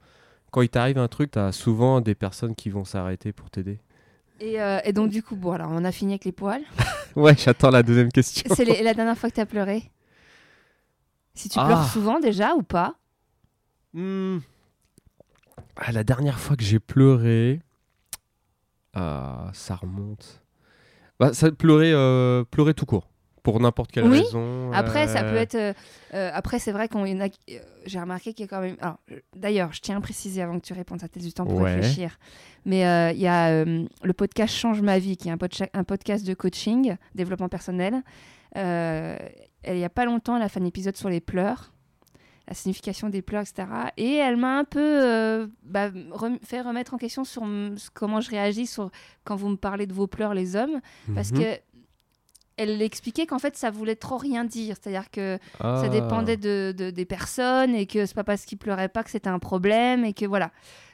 quand 0.51 0.63
il 0.63 0.69
t'arrive 0.69 0.99
un 0.99 1.09
truc, 1.09 1.31
t'as 1.33 1.53
souvent 1.53 2.01
des 2.01 2.15
personnes 2.15 2.55
qui 2.55 2.71
vont 2.71 2.85
s'arrêter 2.85 3.33
pour 3.33 3.51
t'aider. 3.51 3.79
Et, 4.41 4.61
euh, 4.61 4.79
et 4.85 4.93
donc, 4.93 5.11
du 5.11 5.23
coup, 5.23 5.37
bon, 5.37 5.53
alors 5.53 5.71
on 5.73 5.85
a 5.85 5.93
fini 5.93 6.13
avec 6.13 6.25
les 6.25 6.33
poils. 6.33 6.63
Ouais, 7.17 7.37
j'attends 7.37 7.71
la 7.71 7.83
deuxième 7.83 8.13
question. 8.13 8.55
C'est 8.55 8.65
la 8.65 8.95
dernière 8.95 9.19
fois 9.19 9.29
que 9.31 9.35
t'as 9.35 9.45
pleuré 9.45 9.91
Si 11.35 11.49
tu 11.49 11.59
Ah. 11.61 11.67
pleures 11.67 11.85
souvent 11.89 12.21
déjà 12.21 12.55
ou 12.55 12.63
pas? 12.63 12.95
Hmm. 13.95 14.39
Ah, 15.77 15.91
la 15.91 16.05
dernière 16.05 16.39
fois 16.39 16.57
que 16.57 16.63
j'ai 16.63 16.79
pleuré, 16.79 17.61
ah, 18.95 19.51
ça 19.53 19.75
remonte. 19.75 20.41
Bah, 21.19 21.33
ça 21.35 21.51
pleurer, 21.51 21.93
euh, 21.93 22.45
pleurer 22.45 22.75
tout 22.75 22.87
court, 22.87 23.10
pour 23.43 23.61
n'importe 23.61 23.91
quelle 23.93 24.05
Oui. 24.09 24.21
raison. 24.21 24.71
Après, 24.73 25.07
ça 25.09 25.23
euh, 25.25 25.31
peut 25.31 25.37
être. 25.37 25.55
euh, 25.55 25.73
euh, 26.15 26.31
après, 26.33 26.59
c'est 26.59 26.73
vrai 26.73 26.89
qu'on 26.89 27.05
y 27.05 27.13
en 27.15 27.21
a. 27.21 27.27
euh, 27.27 27.59
J'ai 27.87 28.01
remarqué 28.01 28.33
qu'il 28.35 28.45
y 28.45 28.49
a 28.49 28.49
quand 28.49 28.61
même. 28.61 28.77
alors, 28.81 28.99
euh, 29.13 29.21
D'ailleurs, 29.37 29.73
je 29.73 29.81
tiens 29.81 29.97
à 29.97 30.01
préciser 30.01 30.43
avant 30.43 30.59
que 30.59 30.65
tu 30.65 30.73
répondes, 30.73 31.01
ça 31.01 31.09
te 31.09 31.15
laisse 31.17 31.27
du 31.27 31.33
temps 31.33 31.47
pour 31.47 31.61
Ouais. 31.61 31.75
réfléchir. 31.75 32.19
Mais 32.65 32.87
euh, 32.87 33.13
il 33.13 33.21
y 33.21 33.27
a 33.27 33.49
euh, 33.51 33.85
le 34.03 34.13
podcast 34.13 34.55
Change 34.55 34.83
ma 34.83 34.99
vie, 34.99 35.17
qui 35.17 35.29
est 35.29 35.33
un, 35.33 35.37
podcha- 35.37 35.71
un 35.75 35.85
podcast 35.85 36.27
de 36.27 36.35
coaching, 36.35 36.97
développement 37.15 37.49
personnel. 37.49 38.03
Euh, 38.57 39.17
il 39.67 39.79
y 39.79 39.85
a 39.85 39.91
pas 39.91 40.05
longtemps, 40.05 40.37
elle 40.37 40.43
a 40.43 40.49
fait 40.49 40.61
un 40.61 40.65
épisode 40.65 40.97
sur 40.97 41.09
les 41.09 41.21
pleurs, 41.21 41.73
la 42.49 42.55
signification 42.55 43.09
des 43.11 43.23
pleurs, 43.23 43.43
etc. 43.43 43.69
Et 43.97 44.15
elle 44.15 44.37
m'a 44.37 44.59
un 44.59 44.65
peu 44.65 44.81
euh, 44.81 45.47
bah, 45.63 45.91
rem- 46.11 46.39
fait 46.45 46.61
remettre 46.63 46.95
en 46.95 46.97
question 46.97 47.25
sur 47.25 47.45
mm, 47.45 47.77
comment 47.95 48.21
je 48.21 48.31
réagis 48.31 48.67
sur 48.67 48.91
quand 49.25 49.37
vous 49.37 49.49
me 49.51 49.57
parlez 49.57 49.87
de 49.87 49.93
vos 49.93 50.07
pleurs, 50.07 50.35
les 50.35 50.57
hommes, 50.57 50.81
parce 51.15 51.31
mhm. 51.31 51.39
que 51.39 51.45
elle 52.63 52.83
expliquait 52.83 53.27
qu'en 53.27 53.39
fait 53.39 53.57
ça 53.57 53.71
voulait 53.71 53.97
trop 53.97 54.17
rien 54.19 54.45
dire, 54.45 54.77
c'est-à-dire 54.81 55.11
que 55.11 55.39
ça 55.61 55.83
Ah. 55.85 55.89
dépendait 55.89 56.37
de, 56.37 56.75
de- 56.77 56.91
des 56.91 57.05
personnes 57.05 57.75
et 57.75 57.87
que 57.87 58.07
c'est 58.07 58.15
pas 58.15 58.25
parce 58.25 58.45
qu'ils 58.45 58.59
pleuraient 58.59 58.89
pas 58.89 59.03
que 59.03 59.11
c'était 59.11 59.29
un 59.31 59.39
problème 59.39 60.05
et 60.05 60.13
que 60.13 60.27
voilà. 60.27 60.51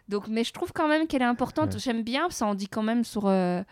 Donc, 0.08 0.28
mais 0.28 0.44
je 0.44 0.52
trouve 0.52 0.72
quand 0.72 0.88
même 0.88 1.06
qu'elle 1.08 1.22
est 1.22 1.24
importante. 1.24 1.74
Ouais. 1.74 1.80
J'aime 1.80 2.02
bien, 2.04 2.30
ça 2.30 2.46
en 2.46 2.54
dit 2.54 2.68
quand 2.68 2.82
même 2.84 3.02
sur, 3.04 3.26
euh, 3.26 3.62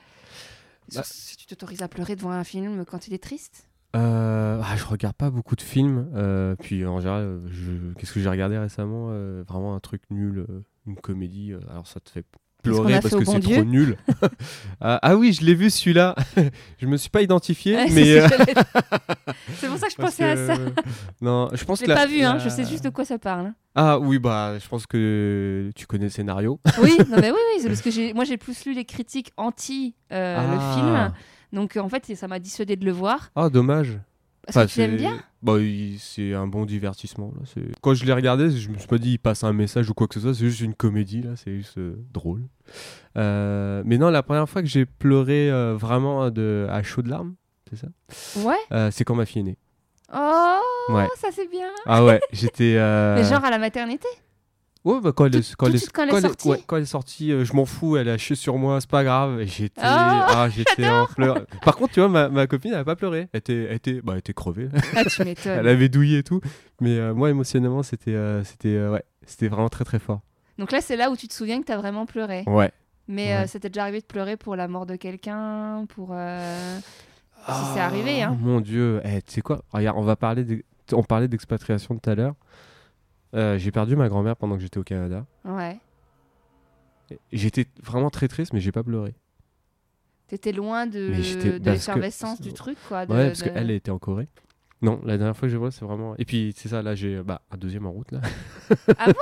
sur 0.89 1.01
Bah. 1.03 1.07
si 1.09 1.37
tu 1.37 1.47
t'autorises 1.47 1.83
à 1.83 1.89
pleurer 1.89 2.17
devant 2.17 2.33
un 2.33 2.43
film 2.45 2.85
quand 2.85 3.07
il 3.07 3.15
est 3.15 3.23
triste. 3.23 3.69
Euh, 3.95 4.61
ah, 4.65 4.75
je 4.77 4.85
regarde 4.85 5.15
pas 5.15 5.31
beaucoup 5.31 5.55
de 5.55 5.63
films. 5.63 6.11
euh, 6.17 6.57
puis 6.57 6.85
en 6.85 6.99
général, 6.99 7.41
qu'est-ce 7.97 8.13
que 8.13 8.19
j'ai 8.21 8.29
regardé 8.29 8.59
récemment 8.59 9.07
Euh, 9.11 9.45
Vraiment 9.47 9.77
un 9.77 9.81
truc 9.81 10.03
nul, 10.11 10.45
une 10.89 10.97
comédie. 10.97 11.53
alors 11.71 11.87
ça 11.87 12.01
te 12.01 12.11
fait 12.11 12.25
pleurer 12.65 13.01
parce 13.01 13.15
que 13.15 13.25
bon 13.25 13.33
c'est 13.33 13.41
trop 13.55 13.65
nul. 13.65 13.97
ah, 14.81 14.99
ah 15.03 15.17
oui, 15.17 15.33
je 15.33 15.45
l'ai 15.45 15.55
vu 15.55 15.71
celui-là. 15.71 16.15
je 16.79 16.87
me 16.87 16.97
suis 16.97 17.11
pas 17.11 17.23
identifié, 17.23 17.77
Ouais, 17.77 17.91
mais. 17.91 18.19
euh, 18.21 18.29
c'est 19.59 19.69
pour 19.69 19.79
ça 19.79 19.87
que 19.87 19.93
je 19.93 19.97
parce 19.97 20.17
pensais 20.17 20.25
à 20.25 20.37
ça. 20.47 20.57
que- 20.57 20.71
Non, 21.21 21.49
je 21.53 21.65
pense 21.65 21.79
Je 21.81 21.85
que 21.85 21.89
l'ai 21.89 21.95
la- 21.95 22.01
pas 22.01 22.07
vu, 22.07 22.21
hein, 22.23 22.35
la- 22.35 22.39
je 22.39 22.49
sais 22.49 22.65
juste 22.65 22.85
de 22.85 22.91
quoi 22.91 23.05
ça 23.05 23.19
parle. 23.19 23.53
Ah 23.75 23.99
oui, 23.99 24.19
bah, 24.19 24.59
je 24.59 24.69
pense 24.69 24.87
que 24.87 25.71
tu 25.75 25.87
connais 25.87 26.05
le 26.05 26.11
scénario. 26.11 26.61
Oui, 26.83 26.97
non, 27.11 27.17
mais 27.21 27.31
oui, 27.31 27.37
oui, 27.55 27.61
c'est 27.61 27.69
parce 27.69 27.83
que 27.83 27.91
j'ai, 27.91 28.13
moi 28.15 28.25
j'ai 28.25 28.37
plus 28.37 28.65
lu 28.67 28.73
les 28.75 28.85
critiques 28.85 29.33
anti 29.37 29.95
euh, 30.13 30.37
le 30.39 30.59
Ah. 30.61 30.75
film, 30.75 31.13
donc 31.61 31.77
euh, 31.77 31.81
en 31.81 31.89
fait 31.89 32.15
ça 32.15 32.29
m'a 32.29 32.39
dissuadé 32.39 32.77
de 32.77 32.85
le 32.85 32.93
voir. 32.93 33.31
Ah, 33.35 33.49
dommage. 33.49 33.99
Parce 34.47 34.57
Enfin, 34.59 34.67
que 34.67 34.73
tu 34.73 34.79
l'aimes 34.81 34.97
bien 34.97 35.23
bah, 35.45 35.55
C'est 36.01 36.35
un 36.35 36.47
bon 36.49 36.65
divertissement. 36.65 37.33
Là. 37.39 37.63
Quand 37.81 37.95
je 37.95 38.05
l'ai 38.05 38.13
regardé, 38.13 38.51
je 38.51 38.69
me 38.71 38.79
suis 38.79 38.89
pas 38.89 38.99
dit 38.99 39.13
il 39.13 39.19
passe 39.19 39.45
un 39.45 39.53
message 39.53 39.89
ou 39.91 39.95
quoi 39.95 40.09
que 40.09 40.15
ce 40.15 40.21
soit. 40.21 40.35
C'est 40.35 40.47
juste 40.49 40.61
une 40.63 40.75
comédie, 40.75 41.23
là. 41.23 41.37
C'est 41.37 41.55
juste 41.57 41.79
euh, 41.79 41.95
drôle. 42.13 42.43
Euh, 43.17 43.83
mais 43.85 43.99
non, 43.99 44.11
la 44.11 44.23
première 44.23 44.49
fois 44.49 44.63
que 44.63 44.69
j'ai 44.69 44.87
pleuré 44.87 45.51
euh, 45.51 45.77
vraiment 45.77 46.31
de... 46.31 46.67
à 46.71 46.83
chaud 46.83 47.03
de 47.03 47.11
larmes, 47.11 47.35
c'est 47.71 47.77
ça? 47.77 47.89
Ouais. 48.41 48.91
C'est 48.91 49.05
quand 49.05 49.15
ma 49.15 49.27
fille 49.27 49.41
est 49.43 49.45
née. 49.45 49.59
Oh, 50.13 50.59
Ouais. 50.91 51.09
ça 51.17 51.29
c'est 51.33 51.49
bien. 51.51 51.69
Ah 51.87 52.05
ouais, 52.05 52.21
j'étais. 52.33 52.75
Mais 52.75 53.25
genre 53.25 53.45
à 53.45 53.51
la 53.51 53.59
maternité? 53.59 54.09
Ouais, 54.85 55.01
bah, 55.01 55.13
quand, 55.17 55.25
elle, 55.25 55.37
est- 55.37 55.55
quand 55.57 55.67
elle 55.67 55.73
de 55.73 55.77
est- 55.79 55.91
quand 55.93 56.03
elle 56.03 56.15
est 56.15 56.21
sortie 56.21 56.49
ouais, 56.49 56.61
quand 56.67 56.77
elle 56.77 56.83
est 56.83 56.87
sortie, 56.87 57.33
euh, 57.33 57.45
je 57.47 57.55
m'en 57.55 57.65
fous, 57.65 57.97
elle 57.97 58.09
a 58.11 58.19
chié 58.19 58.37
sur 58.37 58.59
moi, 58.59 58.81
c'est 58.83 58.91
pas 58.91 59.03
grave. 59.03 59.41
Et 59.41 59.47
j'étais 59.47 59.81
Ah, 59.83 60.27
ah, 60.29 60.49
j'étais 60.55 60.87
en 60.89 61.07
pleurs. 61.07 61.47
Par 61.63 61.77
contre, 61.77 61.95
tu 61.95 62.01
vois, 62.01 62.09
ma, 62.11 62.29
ma 62.29 62.47
copine, 62.47 62.73
elle 62.73 62.81
a 62.81 62.85
pas 62.85 62.95
pleuré. 62.97 63.29
Elle 63.33 63.39
était, 63.39 63.65
elle 63.65 63.77
était, 63.77 64.01
bah, 64.03 64.13
elle 64.13 64.19
était 64.19 64.35
crevée. 64.35 64.69
Ah, 64.95 65.05
tu 65.07 65.23
elle 65.47 65.69
avait 65.69 65.89
douillé 65.89 66.19
et 66.19 66.23
tout. 66.23 66.41
Mais 66.83 66.99
euh, 66.99 67.15
moi, 67.15 67.31
émotionnellement, 67.31 67.83
c'était, 67.83 68.15
euh, 68.15 68.45
c'était, 68.45 68.87
ouais, 68.87 69.03
c'était 69.27 69.49
vraiment 69.49 69.71
très 69.71 69.85
très 69.85 69.99
fort. 69.99 70.21
Donc 70.59 70.71
là 70.71 70.81
c'est 70.81 70.97
là 70.97 71.11
où 71.11 71.17
tu 71.17 71.27
te 71.29 71.35
souviens 71.35 71.61
que 71.61 71.67
t'as 71.67 71.77
vraiment 71.79 72.05
pleuré. 72.07 72.45
Ouais. 72.47 72.71
Mais 73.09 73.35
Ouais. 73.37 73.47
c'était 73.47 73.71
déjà 73.71 73.83
arrivé 73.83 74.01
de 74.01 74.07
pleurer 74.07 74.37
pour 74.37 74.55
la 74.55 74.69
mort 74.69 74.87
de 74.87 74.97
quelqu'un, 74.97 75.85
pour. 75.89 76.15
Si 77.47 77.53
c'est 77.75 77.81
arrivé, 77.81 78.23
Ah, 78.23 78.29
hein. 78.29 78.39
Mon 78.41 78.61
Dieu, 78.61 79.01
eh, 79.05 79.21
tu 79.23 79.33
sais 79.35 79.41
quoi? 79.43 79.63
Regarde, 79.73 79.97
on 79.99 80.03
va 80.03 80.17
parler, 80.17 80.45
d'ex- 80.45 80.63
on 80.93 81.03
parlait 81.03 81.29
d'expatriation 81.29 81.97
tout 81.99 82.09
à 82.11 82.15
l'heure. 82.15 82.35
Euh, 83.35 83.59
j'ai 83.59 83.71
perdu 83.73 83.97
ma 83.97 84.09
grand-mère 84.09 84.37
pendant 84.37 84.55
que 84.57 84.63
j'étais 84.63 84.79
au 84.79 84.85
Canada. 84.85 85.27
Ouais. 85.45 85.79
J'étais 87.33 87.67
vraiment 87.83 88.11
très 88.11 88.29
triste, 88.29 88.53
mais 88.53 88.61
j'ai 88.61 88.73
pas 88.73 88.83
pleuré. 88.83 89.15
T'étais 90.29 90.53
loin 90.53 90.87
de, 90.87 91.11
de 91.11 91.59
que- 91.59 91.71
l'effervescence 91.71 92.41
du 92.41 92.53
truc, 92.53 92.79
quoi. 92.89 93.05
de- 93.07 93.13
ouais, 93.13 93.27
parce 93.29 93.43
de- 93.43 93.49
qu'elle 93.51 93.71
était 93.71 93.91
en 93.91 93.99
Corée. 93.99 94.29
Non, 94.83 95.01
la 95.05 95.17
dernière 95.19 95.37
fois 95.37 95.49
que 95.49 95.53
je 95.53 95.57
vois, 95.57 95.71
c'est 95.71 95.85
vraiment. 95.85 96.15
Et 96.19 96.25
puis, 96.25 96.53
c'est 96.57 96.69
ça, 96.69 96.83
là, 96.83 96.95
j'ai 96.95 97.23
bah, 97.23 97.43
un 97.51 97.57
deuxième 97.57 97.87
en 97.87 97.93
route, 97.93 98.11
là. 98.13 98.21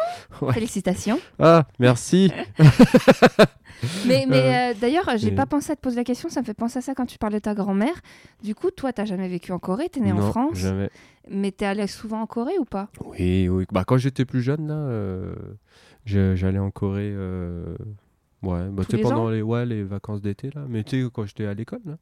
ouais. 0.42 0.52
Félicitations. 0.54 1.20
Ah, 1.38 1.66
merci 1.78 2.32
Mais, 4.06 4.26
mais 4.28 4.36
Euh, 4.36 4.70
euh, 4.70 4.74
d'ailleurs, 4.80 5.04
j'ai 5.16 5.30
mais- 5.30 5.36
pas 5.36 5.46
pensé 5.46 5.72
à 5.72 5.76
te 5.76 5.80
poser 5.80 5.96
la 5.96 6.04
question, 6.04 6.28
ça 6.28 6.40
me 6.40 6.46
fait 6.46 6.54
penser 6.54 6.78
à 6.78 6.82
ça 6.82 6.94
quand 6.94 7.06
tu 7.06 7.18
parles 7.18 7.32
de 7.34 7.38
ta 7.40 7.54
grand-mère. 7.54 8.00
Du 8.42 8.54
coup, 8.54 8.70
toi, 8.70 8.92
t'as 8.92 9.04
jamais 9.04 9.28
vécu 9.28 9.52
en 9.52 9.58
Corée, 9.58 9.88
t'es 9.88 10.00
né 10.00 10.12
en 10.12 10.20
France, 10.30 10.56
jamais. 10.58 10.88
mais 11.28 11.50
t'es 11.50 11.66
allé 11.66 11.86
souvent 11.88 12.20
en 12.22 12.26
Corée 12.26 12.58
ou 12.58 12.64
pas? 12.64 12.88
Oui, 13.04 13.48
oui. 13.48 13.64
Bah, 13.72 13.84
quand 13.84 13.96
j'étais 13.96 14.24
plus 14.24 14.40
jeune, 14.42 14.68
là, 14.68 14.74
euh, 14.74 15.34
j'allais 16.04 16.58
en 16.58 16.70
Corée. 16.70 17.12
euh, 17.12 17.76
Ouais, 18.42 18.68
bah, 18.70 18.82
les 18.90 18.98
pendant 18.98 19.30
les, 19.30 19.40
ouais, 19.40 19.64
les 19.66 19.84
vacances 19.84 20.20
d'été, 20.20 20.50
là. 20.52 20.64
Mais 20.68 20.82
tu 20.82 21.00
sais, 21.04 21.08
quand 21.12 21.24
j'étais 21.26 21.46
à 21.46 21.54
l'école, 21.54 21.80
là. 21.86 21.96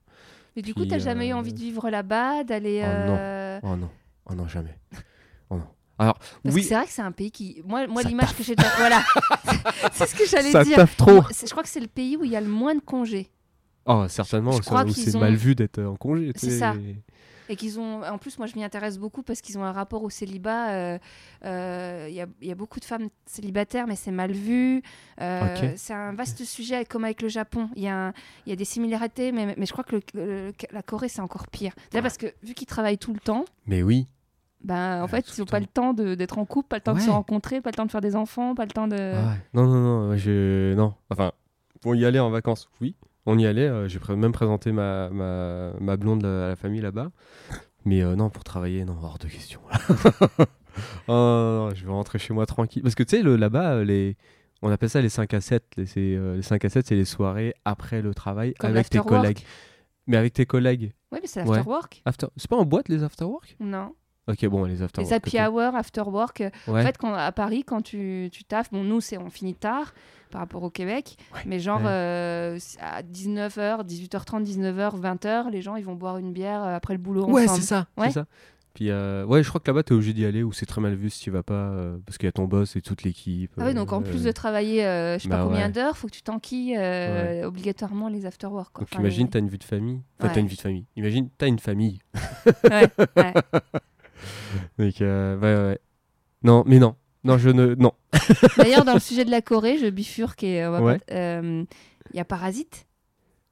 Mais 0.56 0.62
du 0.62 0.72
coup, 0.74 0.86
t'as 0.86 0.98
jamais 0.98 1.28
eu 1.28 1.32
euh, 1.32 1.36
envie 1.36 1.52
de 1.52 1.58
vivre 1.58 1.90
là-bas, 1.90 2.44
d'aller. 2.44 2.80
Oh 2.82 3.06
non. 3.06 3.16
euh, 3.18 3.60
Oh 3.62 3.76
non, 3.76 3.90
oh 4.30 4.34
non, 4.34 4.48
jamais. 4.48 4.74
Oh 5.50 5.56
non. 5.56 5.66
Alors, 6.00 6.18
Parce 6.42 6.54
oui, 6.54 6.62
c'est 6.64 6.74
vrai 6.74 6.86
que 6.86 6.92
c'est 6.92 7.02
un 7.02 7.12
pays 7.12 7.30
qui. 7.30 7.62
Moi, 7.66 7.86
moi 7.86 8.02
Ça 8.02 8.08
l'image 8.08 8.34
que 8.34 8.42
j'ai. 8.42 8.56
de- 8.56 8.62
Voilà. 8.78 9.02
c'est 9.92 10.06
ce 10.06 10.14
que 10.14 10.26
j'allais 10.26 10.50
ça 10.50 10.64
dire. 10.64 10.76
taffe 10.76 10.96
trop. 10.96 11.22
Je 11.30 11.50
crois 11.50 11.62
que 11.62 11.68
c'est 11.68 11.80
le 11.80 11.88
pays 11.88 12.16
où 12.16 12.24
il 12.24 12.30
y 12.30 12.36
a 12.36 12.40
le 12.40 12.48
moins 12.48 12.74
de 12.74 12.80
congés. 12.80 13.30
Oh, 13.86 14.06
certainement, 14.08 14.52
ça- 14.52 14.84
c'est 14.94 15.14
ont- 15.16 15.20
mal 15.20 15.34
vu 15.34 15.54
d'être 15.54 15.80
en 15.82 15.96
congé. 15.96 16.32
C'est 16.36 16.58
ça. 16.58 16.74
Et 17.50 17.56
qu'ils 17.56 17.80
ont. 17.80 18.02
En 18.04 18.16
plus, 18.16 18.38
moi, 18.38 18.46
je 18.46 18.54
m'y 18.54 18.62
intéresse 18.62 18.96
beaucoup 18.96 19.22
parce 19.24 19.40
qu'ils 19.40 19.58
ont 19.58 19.64
un 19.64 19.72
rapport 19.72 20.02
au 20.04 20.08
célibat. 20.10 20.70
euh, 20.70 20.98
euh, 21.44 22.06
Il 22.08 22.14
y, 22.14 22.20
a, 22.20 22.26
il 22.40 22.46
y 22.48 22.52
a 22.52 22.54
beaucoup 22.54 22.78
de 22.78 22.84
femmes 22.84 23.08
célibataires, 23.26 23.86
mais 23.88 23.96
c'est 23.96 24.12
mal 24.12 24.30
vu. 24.32 24.82
Euh. 25.20 25.72
C'est 25.76 25.92
un 25.92 26.12
vaste 26.12 26.44
sujet, 26.44 26.84
comme 26.84 27.04
avec 27.04 27.20
le 27.22 27.28
Japon. 27.28 27.68
Il 27.74 27.82
y 27.82 27.86
il 27.86 28.50
y 28.50 28.52
a 28.52 28.56
des 28.56 28.64
similarités, 28.64 29.32
mais, 29.32 29.54
mais 29.58 29.66
je 29.66 29.72
crois 29.72 29.82
que 29.84 29.96
le- 29.96 30.02
le- 30.14 30.52
la 30.70 30.82
Corée, 30.82 31.08
c'est 31.08 31.20
encore 31.22 31.48
pire. 31.48 31.72
Déjà 31.90 31.98
Ouais. 31.98 32.02
parce 32.02 32.16
que 32.18 32.26
vu 32.44 32.54
qu'ils 32.54 32.68
travaillent 32.68 32.98
tout 32.98 33.12
le 33.12 33.20
temps, 33.20 33.44
Mais 33.66 33.82
oui. 33.82 34.06
Ben, 34.62 34.98
en 35.00 35.02
Ouais, 35.04 35.08
fait, 35.08 35.26
ils 35.36 35.40
n'ont 35.40 35.46
pas 35.46 35.60
le 35.60 35.66
temps 35.66 35.92
de- 35.94 36.14
d'être 36.14 36.38
en 36.38 36.44
couple, 36.44 36.68
pas 36.68 36.76
le 36.76 36.82
temps 36.82 36.94
de 36.94 37.00
se 37.00 37.10
rencontrer, 37.10 37.60
pas 37.60 37.70
le 37.70 37.76
temps 37.76 37.86
de 37.86 37.90
faire 37.90 38.00
des 38.00 38.16
enfants, 38.16 38.54
pas 38.54 38.64
le 38.64 38.70
temps 38.70 38.88
de. 38.88 38.96
Ah 38.96 39.28
ouais. 39.30 39.36
Non, 39.54 39.66
non, 39.66 39.80
non, 40.08 40.16
je... 40.16 40.74
non. 40.74 40.94
Enfin, 41.10 41.32
pour 41.80 41.94
y 41.94 42.04
aller 42.04 42.18
en 42.18 42.30
vacances, 42.30 42.68
oui. 42.80 42.94
On 43.26 43.38
y 43.38 43.46
allait. 43.46 43.68
euh, 43.68 43.88
J'ai 43.88 43.98
même 44.16 44.32
présenté 44.32 44.72
ma, 44.72 45.08
ma, 45.10 45.72
ma 45.80 45.96
blonde 45.96 46.24
à 46.24 46.48
la 46.48 46.56
famille 46.56 46.80
là-bas. 46.80 47.10
Mais 47.84 48.02
euh, 48.02 48.16
non, 48.16 48.28
pour 48.30 48.44
travailler, 48.44 48.84
non, 48.84 48.96
hors 49.02 49.18
de 49.18 49.26
question. 49.28 49.60
oh, 50.40 50.44
non, 51.08 51.68
non, 51.68 51.74
je 51.74 51.84
vais 51.84 51.90
rentrer 51.90 52.18
chez 52.18 52.34
moi 52.34 52.46
tranquille. 52.46 52.82
Parce 52.82 52.94
que 52.94 53.02
tu 53.02 53.16
sais, 53.16 53.22
le- 53.22 53.36
là-bas, 53.36 53.74
euh, 53.76 53.84
les... 53.84 54.16
on 54.62 54.70
appelle 54.70 54.90
ça 54.90 55.00
les 55.00 55.08
5 55.08 55.32
à 55.34 55.40
7. 55.40 55.64
Les, 55.76 55.86
c'est, 55.86 56.00
euh, 56.16 56.36
les 56.36 56.42
5 56.42 56.64
à 56.64 56.68
7, 56.68 56.86
c'est 56.86 56.94
les 56.96 57.04
soirées 57.04 57.54
après 57.64 58.02
le 58.02 58.14
travail 58.14 58.54
Comme 58.58 58.70
avec 58.70 58.90
tes 58.90 58.98
collègues. 59.00 59.40
Mais 60.06 60.16
avec 60.16 60.32
tes 60.32 60.46
collègues. 60.46 60.92
Oui, 61.12 61.18
mais 61.22 61.26
c'est 61.28 61.40
Ouais. 61.42 61.56
l'afterwork. 61.56 62.02
After... 62.04 62.26
C'est 62.36 62.48
pas 62.48 62.56
en 62.56 62.64
boîte 62.64 62.88
les 62.88 63.02
afterwork 63.02 63.56
Non. 63.60 63.94
Ok, 64.30 64.46
bon, 64.46 64.64
les 64.64 64.82
afterwork. 64.82 65.10
Les 65.10 65.14
happy 65.16 65.38
hour, 65.40 65.74
afterwork. 65.74 66.40
euh, 66.40 66.50
Ouais. 66.68 66.80
En 66.80 66.84
fait, 66.84 66.96
quand, 66.98 67.12
à 67.14 67.32
Paris, 67.32 67.64
quand 67.64 67.82
tu, 67.82 68.28
tu 68.32 68.44
taffes, 68.44 68.70
bon, 68.70 68.84
nous, 68.84 69.00
c'est 69.00 69.18
on 69.18 69.30
finit 69.30 69.54
tard 69.54 69.92
par 70.30 70.40
rapport 70.42 70.62
au 70.62 70.70
Québec, 70.70 71.16
Ouais, 71.34 71.40
mais 71.46 71.58
genre 71.58 71.80
ouais. 71.80 71.86
euh, 71.88 72.58
à 72.80 73.02
19h, 73.02 73.84
18h30, 73.84 74.44
19h, 74.44 75.00
20h, 75.00 75.50
les 75.50 75.60
gens, 75.60 75.74
ils 75.76 75.84
vont 75.84 75.94
boire 75.96 76.18
une 76.18 76.32
bière 76.32 76.62
euh, 76.62 76.76
après 76.76 76.94
le 76.94 76.98
boulot 77.00 77.26
Ouais, 77.28 77.48
c'est 77.48 77.62
ça. 77.62 77.86
Ouais. 77.96 78.10
Ça. 78.10 78.26
Puis, 78.72 78.88
euh, 78.90 79.24
ouais, 79.26 79.42
je 79.42 79.48
crois 79.48 79.60
que 79.60 79.68
là-bas, 79.68 79.82
t'es 79.82 79.92
obligé 79.92 80.12
d'y 80.12 80.24
aller 80.24 80.44
ou 80.44 80.52
c'est 80.52 80.64
très 80.64 80.80
mal 80.80 80.94
vu 80.94 81.10
si 81.10 81.18
tu 81.20 81.32
vas 81.32 81.42
pas 81.42 81.54
euh, 81.54 81.98
parce 82.06 82.16
qu'il 82.18 82.26
y 82.26 82.28
a 82.28 82.32
ton 82.32 82.44
boss 82.44 82.76
et 82.76 82.80
toute 82.80 83.02
l'équipe. 83.02 83.50
Ah 83.58 83.64
oui, 83.66 83.74
donc 83.74 83.92
en 83.92 84.00
euh, 84.00 84.04
plus 84.04 84.22
de 84.22 84.30
travailler, 84.30 84.86
euh, 84.86 85.18
je 85.18 85.24
sais 85.24 85.28
pas 85.28 85.38
bah 85.38 85.44
combien 85.48 85.66
ouais. 85.66 85.72
d'heures, 85.72 85.96
faut 85.96 86.06
que 86.06 86.12
tu 86.12 86.22
t'enquilles 86.22 86.76
euh, 86.78 87.44
obligatoirement 87.48 88.08
les 88.08 88.26
afterwork. 88.26 88.72
quoi. 88.72 88.82
Donc 88.84 88.90
Enfin, 88.92 89.02
imagine, 89.02 89.24
les- 89.24 89.30
t'as 89.30 89.38
une 89.40 89.48
vie 89.48 89.58
de 89.58 89.64
famille. 89.64 90.00
Enfin, 90.20 90.28
Ouais. 90.28 90.34
t'as 90.34 90.40
une 90.40 90.46
vie 90.46 90.54
de 90.54 90.60
famille. 90.60 90.86
Imagine, 90.94 91.28
t'as 91.36 91.48
une 91.48 91.58
famille. 91.58 91.98
Ouais, 92.70 92.88
ouais. 93.16 93.34
Donc, 94.78 95.00
euh, 95.00 95.70
ouais. 95.72 95.78
Non, 96.42 96.64
mais 96.66 96.78
non. 96.78 96.96
Non, 97.24 97.36
je 97.38 97.50
ne. 97.50 97.74
Non. 97.74 97.92
D'ailleurs, 98.56 98.84
dans 98.84 98.94
le 98.94 99.00
sujet 99.00 99.24
de 99.24 99.30
la 99.30 99.42
Corée, 99.42 99.76
je 99.78 99.86
bifurque 99.90 100.42
et 100.42 100.62
euh, 100.62 100.68
on 100.68 100.72
va 100.72 100.80
Ouais. 100.82 100.98
pas- 100.98 101.14
euh, 101.14 101.64
il 102.12 102.16
y 102.16 102.20
a 102.20 102.24
Parasite. 102.24 102.86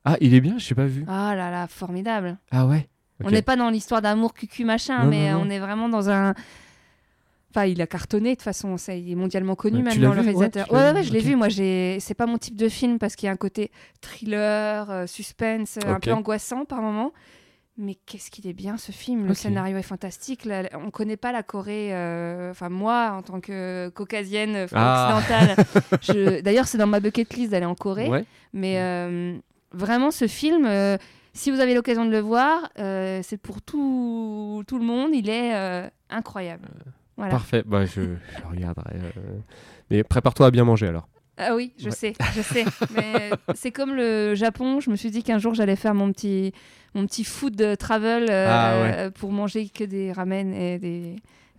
Ah, 0.04 0.16
il 0.20 0.32
est 0.34 0.40
bien, 0.40 0.56
je 0.58 0.72
pas 0.74 0.86
vu. 0.86 1.04
Ah 1.06 1.34
là 1.36 1.50
là, 1.50 1.66
formidable. 1.66 2.38
Ah 2.50 2.66
ouais. 2.66 2.88
On 3.22 3.26
Ok. 3.26 3.32
n'est 3.32 3.42
pas 3.42 3.56
dans 3.56 3.68
l'histoire 3.68 4.00
d'amour 4.00 4.32
cucu 4.32 4.64
machin, 4.64 5.04
Non, 5.04 5.10
mais 5.10 5.30
non, 5.32 5.40
non. 5.40 5.46
on 5.46 5.50
est 5.50 5.58
vraiment 5.58 5.88
dans 5.88 6.08
un. 6.08 6.34
Enfin, 7.50 7.64
il 7.64 7.80
a 7.82 7.86
cartonné 7.86 8.30
de 8.30 8.34
toute 8.36 8.42
façon, 8.42 8.76
ça, 8.76 8.94
il 8.94 9.10
est 9.10 9.14
mondialement 9.14 9.54
connu 9.54 9.78
Ouais, 9.82 9.82
tu 9.92 10.00
maintenant 10.00 10.10
l'as 10.14 10.16
le 10.16 10.22
vu? 10.22 10.28
Ouais, 10.28 10.34
réalisateur. 10.34 10.66
tu 10.68 10.74
Ouais, 10.74 10.80
l'as 10.80 10.92
ouais, 10.92 11.00
vu 11.00 11.06
je 11.08 11.12
l'ai 11.12 11.18
Ok. 11.20 11.24
vu. 11.24 11.36
Moi, 11.36 11.48
j'ai. 11.48 11.98
C'est 12.00 12.14
pas 12.14 12.26
mon 12.26 12.38
type 12.38 12.56
de 12.56 12.68
film 12.68 12.98
parce 12.98 13.16
qu'il 13.16 13.26
y 13.26 13.30
a 13.30 13.32
un 13.32 13.36
côté 13.36 13.70
thriller, 14.00 14.90
euh, 14.90 15.06
suspense, 15.06 15.78
euh, 15.84 15.88
un 15.90 15.96
Ok. 15.96 16.02
peu 16.04 16.12
angoissant 16.12 16.64
par 16.64 16.80
moment. 16.80 17.12
Mais 17.80 17.94
qu'est-ce 17.94 18.30
qu'il 18.32 18.48
est 18.48 18.52
bien 18.54 18.76
ce 18.76 18.90
film 18.90 19.26
Le 19.28 19.34
scénario 19.34 19.76
est 19.76 19.82
fantastique. 19.82 20.44
La- 20.44 20.68
on 20.74 20.90
connaît 20.90 21.16
pas 21.16 21.30
la 21.30 21.44
Corée. 21.44 21.90
euh, 21.94 22.50
Enfin, 22.50 22.68
moi, 22.68 23.12
en 23.16 23.22
tant 23.22 23.40
que 23.40 23.88
caucasienne 23.90 24.56
euh, 24.56 24.66
Ah. 24.74 25.16
occidentale, 25.16 25.56
je- 26.02 26.40
d'ailleurs, 26.40 26.66
c'est 26.66 26.76
dans 26.78 26.88
ma 26.88 26.98
bucket 26.98 27.32
list 27.34 27.52
d'aller 27.52 27.66
en 27.66 27.76
Corée. 27.76 28.08
Ouais. 28.08 28.24
Mais 28.52 28.80
euh, 28.80 29.36
vraiment, 29.70 30.10
ce 30.10 30.26
film, 30.26 30.66
euh, 30.66 30.96
si 31.34 31.52
vous 31.52 31.60
avez 31.60 31.72
l'occasion 31.74 32.04
de 32.04 32.10
le 32.10 32.18
voir, 32.18 32.68
c'est 32.76 33.40
pour 33.40 33.62
tout, 33.62 34.64
tout 34.66 34.78
le 34.80 34.84
monde. 34.84 35.10
Il 35.14 35.30
est 35.30 35.88
incroyable. 36.10 36.68
Voilà. 37.16 37.30
Parfait. 37.30 37.62
Bah, 37.64 37.84
je, 37.84 38.00
je 38.02 38.50
regarderai. 38.50 38.96
Mais 39.90 40.02
prépare-toi 40.02 40.46
à 40.46 40.50
bien 40.50 40.64
manger 40.64 40.88
alors. 40.88 41.08
Ah 41.38 41.54
oui, 41.54 41.72
je 41.78 41.86
Ouais. 41.86 41.90
sais, 41.92 42.12
je 42.34 42.42
sais. 42.42 42.64
Mais 42.94 43.30
c'est 43.54 43.70
comme 43.72 43.94
le 43.94 44.34
Japon. 44.34 44.80
Je 44.80 44.90
me 44.90 44.96
suis 44.96 45.10
dit 45.10 45.22
qu'un 45.22 45.38
jour, 45.38 45.54
j'allais 45.54 45.76
faire 45.76 45.94
mon 45.94 46.10
petit, 46.12 46.52
mon 46.94 47.06
petit 47.06 47.24
food 47.24 47.76
travel 47.78 48.26
euh, 48.28 48.46
Ah 48.50 48.80
ouais. 48.82 49.10
pour 49.12 49.30
manger 49.32 49.68
que 49.68 49.84
des 49.84 50.12
ramen 50.12 50.52
et 50.52 50.78
des 50.78 51.16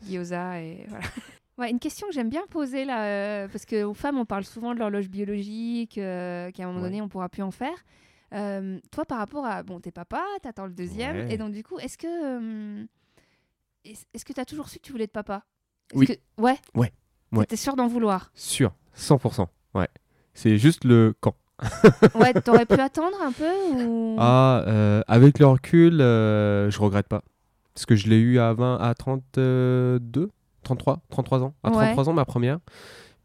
gyoza. 0.07 0.61
Et 0.61 0.85
voilà. 0.89 1.05
Ouais, 1.57 1.69
une 1.71 1.79
question 1.79 2.07
que 2.07 2.13
j'aime 2.13 2.29
bien 2.29 2.43
poser 2.49 2.85
là, 2.85 3.03
euh, 3.03 3.47
parce 3.49 3.65
qu'aux 3.65 3.93
femmes, 3.93 4.17
on 4.17 4.23
parle 4.23 4.45
souvent 4.45 4.73
de 4.73 4.79
l'horloge 4.79 5.09
biologique, 5.09 5.97
euh, 5.97 6.51
qu'à 6.51 6.63
un 6.63 6.67
moment 6.67 6.79
Ouais. 6.79 6.85
donné, 6.85 7.01
on 7.01 7.09
pourra 7.09 7.27
plus 7.27 7.43
en 7.43 7.51
faire. 7.51 7.75
Euh, 8.33 8.79
toi, 8.91 9.03
par 9.03 9.17
rapport 9.17 9.45
à. 9.45 9.61
Bon, 9.61 9.81
t'es 9.81 9.91
papa, 9.91 10.23
t'attends 10.41 10.67
le 10.67 10.71
deuxième. 10.71 11.17
Ouais. 11.17 11.33
Et 11.33 11.37
donc, 11.37 11.51
du 11.51 11.61
coup, 11.61 11.77
est-ce 11.79 11.97
que. 11.97 12.07
euh, 12.07 12.85
est-ce 13.83 14.23
que 14.23 14.31
t'as 14.31 14.45
toujours 14.45 14.69
su 14.69 14.77
que 14.79 14.83
tu 14.85 14.93
voulais 14.93 15.03
être 15.03 15.11
papa? 15.11 15.43
Oui. 15.93 16.07
que- 16.07 16.13
Ouais? 16.41 16.55
Ouais. 16.75 16.93
Ouais. 17.33 17.41
T'étais 17.41 17.55
sûr 17.57 17.75
d'en 17.75 17.87
vouloir? 17.87 18.31
Sûr. 18.35 18.71
100%. 18.95 19.47
Ouais. 19.75 19.87
C'est 20.33 20.57
juste 20.57 20.83
le 20.85 21.13
quand. 21.19 21.35
Ouais, 22.15 22.33
t'aurais 22.33 22.65
pu 22.65 22.73
attendre 22.79 23.17
un 23.21 23.31
peu 23.31 23.49
ou... 23.83 24.15
Ah, 24.17 24.63
euh, 24.67 25.01
avec 25.07 25.39
le 25.39 25.45
recul, 25.47 25.99
euh, 26.01 26.69
je 26.69 26.79
regrette 26.79 27.07
pas. 27.07 27.21
Parce 27.73 27.85
que 27.85 27.95
je 27.95 28.07
l'ai 28.09 28.17
eu 28.19 28.39
à 28.39 28.53
20, 28.53 28.77
à 28.77 28.93
32, 28.93 30.29
33, 30.63 31.01
33 31.09 31.43
ans. 31.43 31.53
À 31.63 31.69
Ouais. 31.69 31.75
33 31.93 32.09
ans, 32.09 32.13
ma 32.13 32.25
première. 32.25 32.59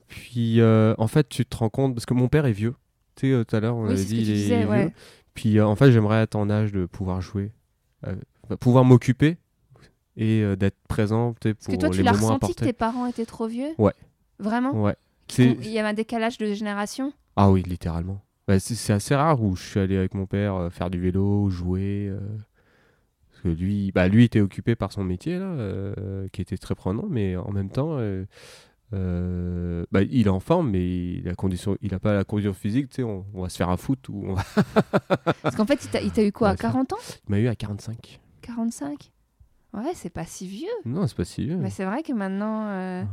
Puis, 0.08 0.60
euh, 0.60 0.94
en 0.98 1.06
fait, 1.08 1.28
tu 1.28 1.44
te 1.46 1.56
rends 1.56 1.70
compte, 1.70 1.94
parce 1.94 2.06
que 2.06 2.14
mon 2.14 2.28
père 2.28 2.46
est 2.46 2.52
vieux. 2.52 2.74
Tu 3.16 3.28
sais, 3.28 3.32
euh, 3.32 3.44
tout 3.44 3.56
à 3.56 3.60
l'heure, 3.60 3.76
on 3.76 3.84
Oui, 3.86 3.92
avait 3.92 4.04
dit, 4.04 4.16
il 4.16 4.30
est 4.30 4.34
disais, 4.34 4.58
vieux. 4.60 4.68
ouais. 4.68 4.92
Puis, 5.34 5.58
euh, 5.58 5.66
en 5.66 5.74
fait, 5.76 5.90
j'aimerais 5.92 6.22
être 6.22 6.36
en 6.36 6.50
âge 6.50 6.72
de 6.72 6.86
pouvoir 6.86 7.20
jouer, 7.20 7.50
pouvoir 8.60 8.84
m'occuper 8.84 9.38
et 10.16 10.44
d'être 10.56 10.76
présent 10.88 11.34
sais, 11.42 11.54
Parce 11.54 11.66
que 11.66 11.72
pour 11.72 11.78
toi, 11.80 11.90
tu 11.90 12.02
l'as 12.02 12.12
ressenti 12.12 12.54
que 12.54 12.64
tes 12.64 12.72
parents 12.72 13.06
étaient 13.06 13.26
trop 13.26 13.48
vieux? 13.48 13.72
Ouais. 13.78 13.94
Vraiment? 14.38 14.70
Ouais. 14.72 14.94
Il 15.43 15.69
y 15.70 15.78
avait 15.78 15.89
un 15.89 15.94
décalage 15.94 16.39
de 16.39 16.52
génération 16.52 17.12
Ah 17.36 17.51
oui, 17.51 17.62
littéralement. 17.66 18.20
Bah, 18.47 18.59
c'est 18.61 18.93
assez 18.93 19.15
rare 19.15 19.43
où 19.43 19.56
je 19.56 19.62
suis 19.62 19.81
allé 19.81 19.97
avec 19.97 20.15
mon 20.15 20.27
père 20.27 20.55
euh, 20.55 20.70
faire 20.70 20.90
du 20.90 21.01
vélo, 21.01 21.48
jouer. 21.51 22.09
euh, 22.11 22.20
parce 23.31 23.43
que 23.43 23.48
lui, 23.48 23.90
bah, 23.93 24.06
lui 24.09 24.24
était 24.24 24.40
occupé 24.40 24.74
par 24.77 24.93
son 24.93 25.02
métier, 25.05 25.39
là, 25.39 25.47
euh, 25.47 26.28
qui 26.32 26.43
était 26.43 26.56
très 26.59 26.74
prenant, 26.74 27.06
mais 27.09 27.36
en 27.36 27.51
même 27.52 27.70
temps, 27.70 27.97
euh, 27.98 29.85
bah, 29.90 30.02
il 30.02 30.27
est 30.27 30.31
en 30.31 30.40
forme, 30.40 30.70
mais 30.70 30.86
il 31.15 31.28
a, 31.28 31.35
condition, 31.35 31.77
il 31.81 31.94
a 31.94 31.98
pas 31.98 32.12
la 32.15 32.24
condition 32.24 32.52
physique. 32.52 32.89
Tu 32.90 32.97
sais, 32.97 33.02
on, 33.02 33.24
on 33.35 33.43
va 33.43 33.48
se 33.48 33.56
faire 33.56 33.69
un 33.70 33.77
foot 33.77 34.09
ou 34.09 34.24
on 34.27 34.35
va... 34.35 34.43
Parce 35.43 35.56
qu'en 35.56 35.66
fait, 35.66 35.89
il 36.02 36.11
t'a- 36.11 36.24
eu 36.24 36.32
quoi 36.32 36.51
À 36.51 36.56
ça. 36.56 36.62
40 36.70 36.93
ans 36.93 36.98
Il 37.28 37.31
m'a 37.31 37.39
eu 37.39 37.48
à 37.48 37.56
45. 37.56 38.20
45 38.43 39.11
Ouais, 39.73 39.90
c'est 39.94 40.11
pas 40.11 40.24
si 40.24 40.47
vieux. 40.47 40.69
Non, 40.85 41.06
c'est 41.09 41.16
pas 41.16 41.24
si 41.24 41.44
vieux. 41.47 41.56
Mais 41.56 41.70
c'est 41.70 41.85
vrai 41.85 42.02
que 42.05 42.12
maintenant. 42.12 42.66
Ouais. 42.69 43.05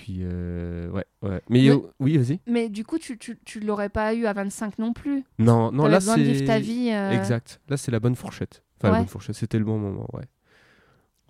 Puis, 0.00 0.18
euh, 0.22 0.88
ouais, 0.90 1.04
ouais. 1.22 1.40
Mais, 1.50 1.62
Mais- 1.62 1.70
euh, 1.70 1.78
oui, 1.98 2.16
vas-y. 2.18 2.38
Mais 2.46 2.68
du 2.68 2.84
coup, 2.84 2.98
tu, 2.98 3.18
tu, 3.18 3.36
tu 3.44 3.58
l'aurais 3.58 3.88
pas 3.88 4.14
eu 4.14 4.26
à 4.26 4.32
25 4.32 4.78
non 4.78 4.92
plus. 4.92 5.24
Non, 5.40 5.72
non, 5.72 5.86
là, 5.88 5.98
de 5.98 6.22
vivre 6.22 6.46
ta 6.46 6.54
c'est. 6.54 6.60
vie. 6.60 6.90
euh, 6.92 7.10
Exact. 7.10 7.60
Là, 7.68 7.76
c'est 7.76 7.90
la 7.90 7.98
bonne 7.98 8.14
fourchette. 8.14 8.62
Enfin, 8.78 8.88
Ouais. 8.88 8.92
la 8.92 8.98
bonne 9.00 9.08
fourchette, 9.08 9.34
c'était 9.34 9.58
le 9.58 9.64
bon 9.64 9.76
moment, 9.76 10.06
ouais. 10.12 10.22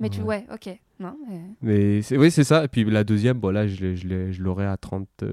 Mais 0.01 0.11
tu, 0.11 0.21
Ouais. 0.21 0.45
ouais, 0.49 0.55
ok. 0.55 0.79
Non, 1.01 1.17
mais- 1.27 1.41
Mais 1.63 2.03
c'est- 2.03 2.19
oui, 2.19 2.31
c'est 2.31 2.45
ça. 2.45 2.63
Et 2.65 2.69
puis 2.69 2.85
la 2.85 3.05
deuxième, 3.05 3.39
bon, 3.39 3.49
là, 3.51 3.67
je 3.67 3.81
l'ai- 3.81 3.97
je 3.97 4.07
l'ai- 4.07 4.33
je 4.35 4.43
l'aurai 4.43 4.67
à 4.67 4.77
30, 4.77 5.09
euh, 5.23 5.33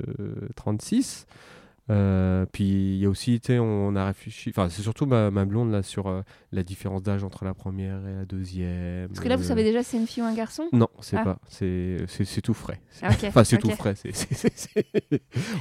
36. 0.56 1.26
Euh, 1.92 2.48
puis 2.52 2.64
il 2.66 2.98
y 2.98 3.06
a 3.06 3.10
aussi, 3.10 3.40
tu 3.40 3.48
sais, 3.54 3.60
on, 3.60 3.88
on 3.88 3.96
a 3.96 4.06
réfléchi. 4.08 4.50
Enfin, 4.50 4.70
c'est 4.70 4.82
surtout 4.82 5.06
ma, 5.06 5.30
ma 5.30 5.46
blonde 5.46 5.72
là 5.72 5.84
sur 5.84 6.08
euh, 6.08 6.22
la 6.52 6.64
différence 6.64 7.04
d'âge 7.04 7.24
entre 7.24 7.46
la 7.46 7.54
première 7.54 8.00
et 8.08 8.14
la 8.16 8.26
deuxième. 8.26 9.08
Parce 9.10 9.20
que 9.20 9.28
là, 9.30 9.36
vous 9.36 9.44
Euh, 9.44 9.48
savez 9.48 9.64
déjà 9.64 9.84
si 9.84 9.92
c'est 9.92 9.98
une 9.98 10.08
fille 10.08 10.24
ou 10.24 10.26
un 10.26 10.34
garçon? 10.34 10.64
Non, 10.74 10.88
c'est 11.02 11.18
Ah. 11.18 11.24
pas. 11.24 11.40
C'est 11.48 12.42
tout 12.44 12.56
frais. 12.56 12.82
C'est- 12.90 13.06
Ah, 13.06 13.28
Enfin, 13.28 13.44
c'est 13.44 13.58
tout 13.58 13.70
frais. 13.70 13.94
c'est- 13.96 14.16
c'est- 14.16 14.52
c'est- 14.56 14.86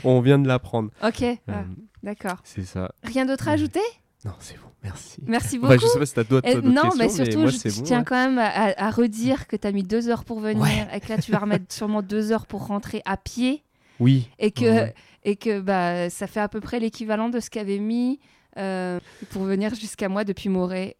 on 0.03 0.21
vient 0.23 0.39
de 0.39 0.49
l'apprendre. 0.49 0.91
Ok, 1.03 1.23
Euh, 1.23 1.35
ah, 1.49 1.65
d'accord. 2.03 2.37
c'est 2.45 2.65
ça. 2.65 2.91
Rien 3.03 3.27
d'autre 3.27 3.49
à 3.49 3.53
ajouter? 3.53 3.81
Non, 4.25 4.33
c'est 4.39 4.55
bon. 4.57 4.69
Merci. 4.83 5.21
Merci 5.27 5.59
beaucoup. 5.59 5.73
Enfin, 5.75 5.83
je 5.83 5.87
sais 5.87 5.99
pas 5.99 6.07
si 6.07 6.15
t'as 6.15 6.25
d'autres 6.25 6.51
d'autres 6.55 6.67
non, 6.69 6.83
questions, 6.83 6.99
mais 6.99 7.09
surtout, 7.11 7.39
moi, 7.41 7.51
je, 7.51 7.57
c'est 7.57 7.71
je 7.71 7.77
bon, 7.79 7.83
tiens 7.85 7.99
ouais. 8.01 8.05
quand 8.07 8.17
même 8.17 8.39
à, 8.39 8.73
à 8.77 8.91
redire 8.91 9.47
que 9.47 9.57
tu 9.57 9.67
as 9.67 9.73
mis 9.73 9.83
deux 9.83 10.09
heures 10.09 10.25
pour 10.25 10.41
venir 10.41 10.63
Ouais. 10.63 10.89
et 10.95 11.01
que 11.01 11.09
là, 11.11 11.19
tu 11.19 11.31
vas 11.33 11.39
remettre 11.39 11.73
sûrement 11.73 12.01
deux 12.03 12.33
heures 12.33 12.47
pour 12.47 12.67
rentrer 12.67 13.01
à 13.07 13.17
pied 13.19 13.63
Oui. 14.01 14.29
et 14.39 14.51
que, 14.51 14.65
Ouais. 14.65 14.95
Et 15.25 15.37
que 15.37 15.61
bah, 15.61 16.11
ça 16.11 16.27
fait 16.27 16.41
à 16.41 16.49
peu 16.49 16.61
près 16.61 16.79
l'équivalent 16.81 17.29
de 17.29 17.41
ce 17.41 17.51
qu'avait 17.51 17.79
mis 17.79 18.21
euh, 18.59 18.99
pour 19.31 19.43
venir 19.45 19.75
jusqu'à 19.75 20.09
moi 20.09 20.25
depuis 20.25 20.49
Moret. 20.49 20.97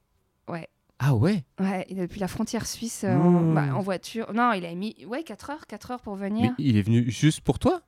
Ah 1.01 1.13
ouais? 1.17 1.43
Ouais, 1.59 1.85
depuis 1.91 2.21
la 2.21 2.29
frontière 2.29 2.67
suisse 2.67 3.03
euh, 3.05 3.13
en, 3.17 3.31
Mmh. 3.41 3.55
bah, 3.55 3.75
en 3.75 3.81
voiture. 3.81 4.33
Non, 4.33 4.53
il 4.53 4.65
a 4.65 4.73
mis 4.75 4.95
ouais, 5.07 5.25
4 5.25 5.51
heures, 5.51 5.67
4 5.67 5.91
heures 5.91 6.01
pour 6.01 6.17
Mais 6.17 6.29
venir 6.29 6.55
il 6.57 6.77
est 6.77 6.83
venu 6.83 7.11
juste 7.11 7.41
pour 7.41 7.59
toi? 7.59 7.83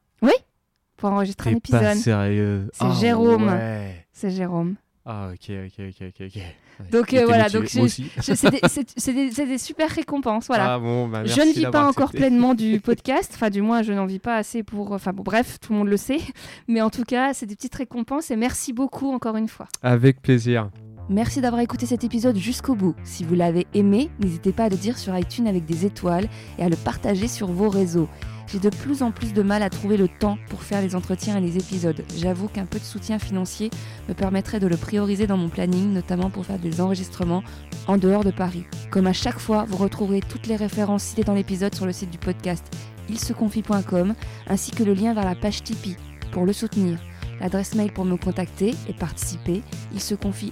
Pour 0.97 1.13
enregistrer 1.13 1.51
un 1.51 1.57
épisode. 1.57 1.95
sérieux. 1.99 2.69
C'est 2.73 2.85
Ah 2.85 2.95
Jérôme. 2.99 3.49
ouais. 3.49 4.07
C'est 4.13 4.31
Jérôme. 4.31 4.77
Ah 5.05 5.29
ok 5.33 5.51
ok 5.51 5.79
ok 5.91 6.03
ok 6.09 6.23
ok. 6.35 6.43
Donc, 6.91 7.15
euh, 7.15 7.25
voilà, 7.25 7.49
donc 7.49 7.69
C'est 7.69 9.47
des, 9.47 9.59
super 9.59 9.91
récompenses. 9.91 10.47
Voilà. 10.47 10.75
Ah 10.75 10.79
bon 10.79 11.09
bah 11.09 11.25
je 11.25 11.41
ne 11.41 11.53
vis 11.53 11.67
pas 11.67 11.87
encore 11.87 12.09
accepté. 12.09 12.19
pleinement 12.19 12.55
du 12.55 12.81
podcast, 12.85 13.33
enfin 13.35 13.51
du 13.51 13.63
moins 13.63 13.83
je 13.83 13.93
n'en 13.93 14.07
vis 14.07 14.19
pas 14.19 14.37
assez 14.37 14.63
pour... 14.63 14.93
Enfin 14.93 15.13
bon 15.13 15.23
bref, 15.23 15.59
tout 15.61 15.73
le 15.73 15.79
monde 15.79 15.89
le 15.89 15.97
sait, 15.97 16.21
mais 16.69 16.81
en 16.81 16.91
tout 16.91 17.05
cas 17.05 17.33
c'est 17.35 17.47
des 17.47 17.57
petites 17.57 17.75
récompenses 17.75 18.31
et 18.31 18.37
merci 18.37 18.73
beaucoup 18.73 19.11
encore 19.11 19.37
une 19.37 19.49
fois. 19.49 19.67
Avec 19.83 20.21
plaisir. 20.21 20.71
Merci 21.09 21.41
d'avoir 21.41 21.63
écouté 21.63 21.87
cet 21.87 22.03
épisode 22.03 22.37
jusqu'au 22.37 22.75
bout. 22.75 22.97
Si 23.05 23.23
vous 23.23 23.37
l'avez 23.37 23.67
aimé, 23.75 24.11
n'hésitez 24.19 24.53
pas 24.53 24.65
à 24.65 24.69
le 24.69 24.77
dire 24.77 24.99
sur 24.99 25.17
iTunes 25.17 25.47
avec 25.47 25.65
des 25.65 25.87
étoiles 25.87 26.27
et 26.59 26.65
à 26.65 26.69
le 26.69 26.75
partager 26.75 27.29
sur 27.29 27.47
vos 27.47 27.69
réseaux. 27.69 28.09
J'ai 28.49 28.61
de 28.61 28.71
plus 28.71 29.03
en 29.03 29.11
plus 29.11 29.33
de 29.33 29.43
mal 29.43 29.63
à 29.63 29.71
trouver 29.71 29.97
le 29.97 30.09
temps 30.09 30.39
pour 30.49 30.63
faire 30.63 30.81
les 30.81 30.95
entretiens 30.95 31.37
et 31.37 31.41
les 31.41 31.57
épisodes. 31.57 32.05
J'avoue 32.17 32.49
qu'un 32.49 32.65
peu 32.65 32.79
de 32.79 32.85
soutien 32.85 33.19
financier 33.19 33.71
me 34.09 34.15
permettrait 34.15 34.61
de 34.61 34.67
le 34.67 34.77
prioriser 34.77 35.27
dans 35.27 35.37
mon 35.37 35.49
planning, 35.49 35.93
notamment 35.93 36.31
pour 36.31 36.47
faire 36.47 36.59
des 36.59 36.81
enregistrements 36.81 37.43
en 37.89 37.97
dehors 37.97 38.25
de 38.25 38.31
Paris. 38.31 38.65
Comme 38.91 39.07
à 39.09 39.13
chaque 39.13 39.41
fois, 39.41 39.65
vous 39.69 39.77
retrouverez 39.77 40.21
toutes 40.21 40.47
les 40.47 40.57
références 40.57 41.03
citées 41.03 41.25
dans 41.25 41.35
l'épisode 41.35 41.75
sur 41.75 41.87
le 41.87 41.93
site 41.93 42.11
du 42.11 42.19
podcast 42.19 42.65
ilseconfie.com 43.09 44.15
ainsi 44.49 44.71
que 44.71 44.83
le 44.83 44.95
lien 44.95 45.15
vers 45.15 45.25
la 45.25 45.35
page 45.35 45.63
Tipeee 45.63 45.97
pour 46.33 46.45
le 46.45 46.53
soutenir. 46.53 46.99
L'adresse 47.41 47.75
mail 47.75 47.93
pour 47.93 48.05
me 48.05 48.17
contacter 48.17 48.75
et 48.89 48.95
participer, 48.95 49.63
il 49.93 50.01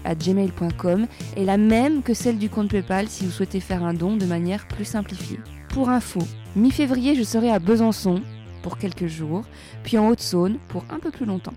à 0.05 0.15
gmail.com 0.15 1.07
est 1.37 1.45
la 1.45 1.57
même 1.57 2.03
que 2.03 2.12
celle 2.12 2.39
du 2.39 2.51
compte 2.51 2.71
PayPal 2.71 3.09
si 3.09 3.25
vous 3.25 3.31
souhaitez 3.31 3.61
faire 3.61 3.83
un 3.83 3.95
don 3.95 4.16
de 4.16 4.27
manière 4.27 4.69
plus 4.69 4.85
simplifiée. 4.85 5.41
Pour 5.75 5.91
info, 5.91 6.21
mi-février, 6.55 7.17
je 7.17 7.25
serai 7.25 7.51
à 7.51 7.59
Besançon 7.59 8.23
pour 8.63 8.79
quelques 8.79 9.09
jours, 9.09 9.43
puis 9.83 9.99
en 9.99 10.07
Haute-Saône 10.07 10.61
pour 10.69 10.85
un 10.89 11.01
peu 11.01 11.11
plus 11.11 11.27
longtemps. 11.27 11.53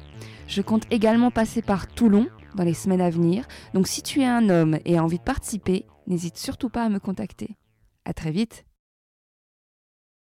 Je 0.48 0.64
compte 0.64 0.92
également 0.92 1.30
passer 1.30 1.62
par 1.62 1.86
Toulon 1.86 2.26
dans 2.56 2.64
les 2.64 2.74
semaines 2.74 3.00
à 3.00 3.12
venir, 3.12 3.48
donc 3.76 3.88
si 3.88 4.02
tu 4.02 4.22
es 4.22 4.26
un 4.26 4.50
homme 4.50 4.80
et 4.86 4.98
as 4.98 5.04
envie 5.04 5.20
de 5.20 5.24
participer, 5.24 5.86
n'hésite 6.08 6.36
surtout 6.36 6.70
pas 6.70 6.84
à 6.84 6.90
me 6.90 6.98
contacter. 6.98 7.58
À 8.06 8.14
très 8.14 8.32
vite 8.32 8.66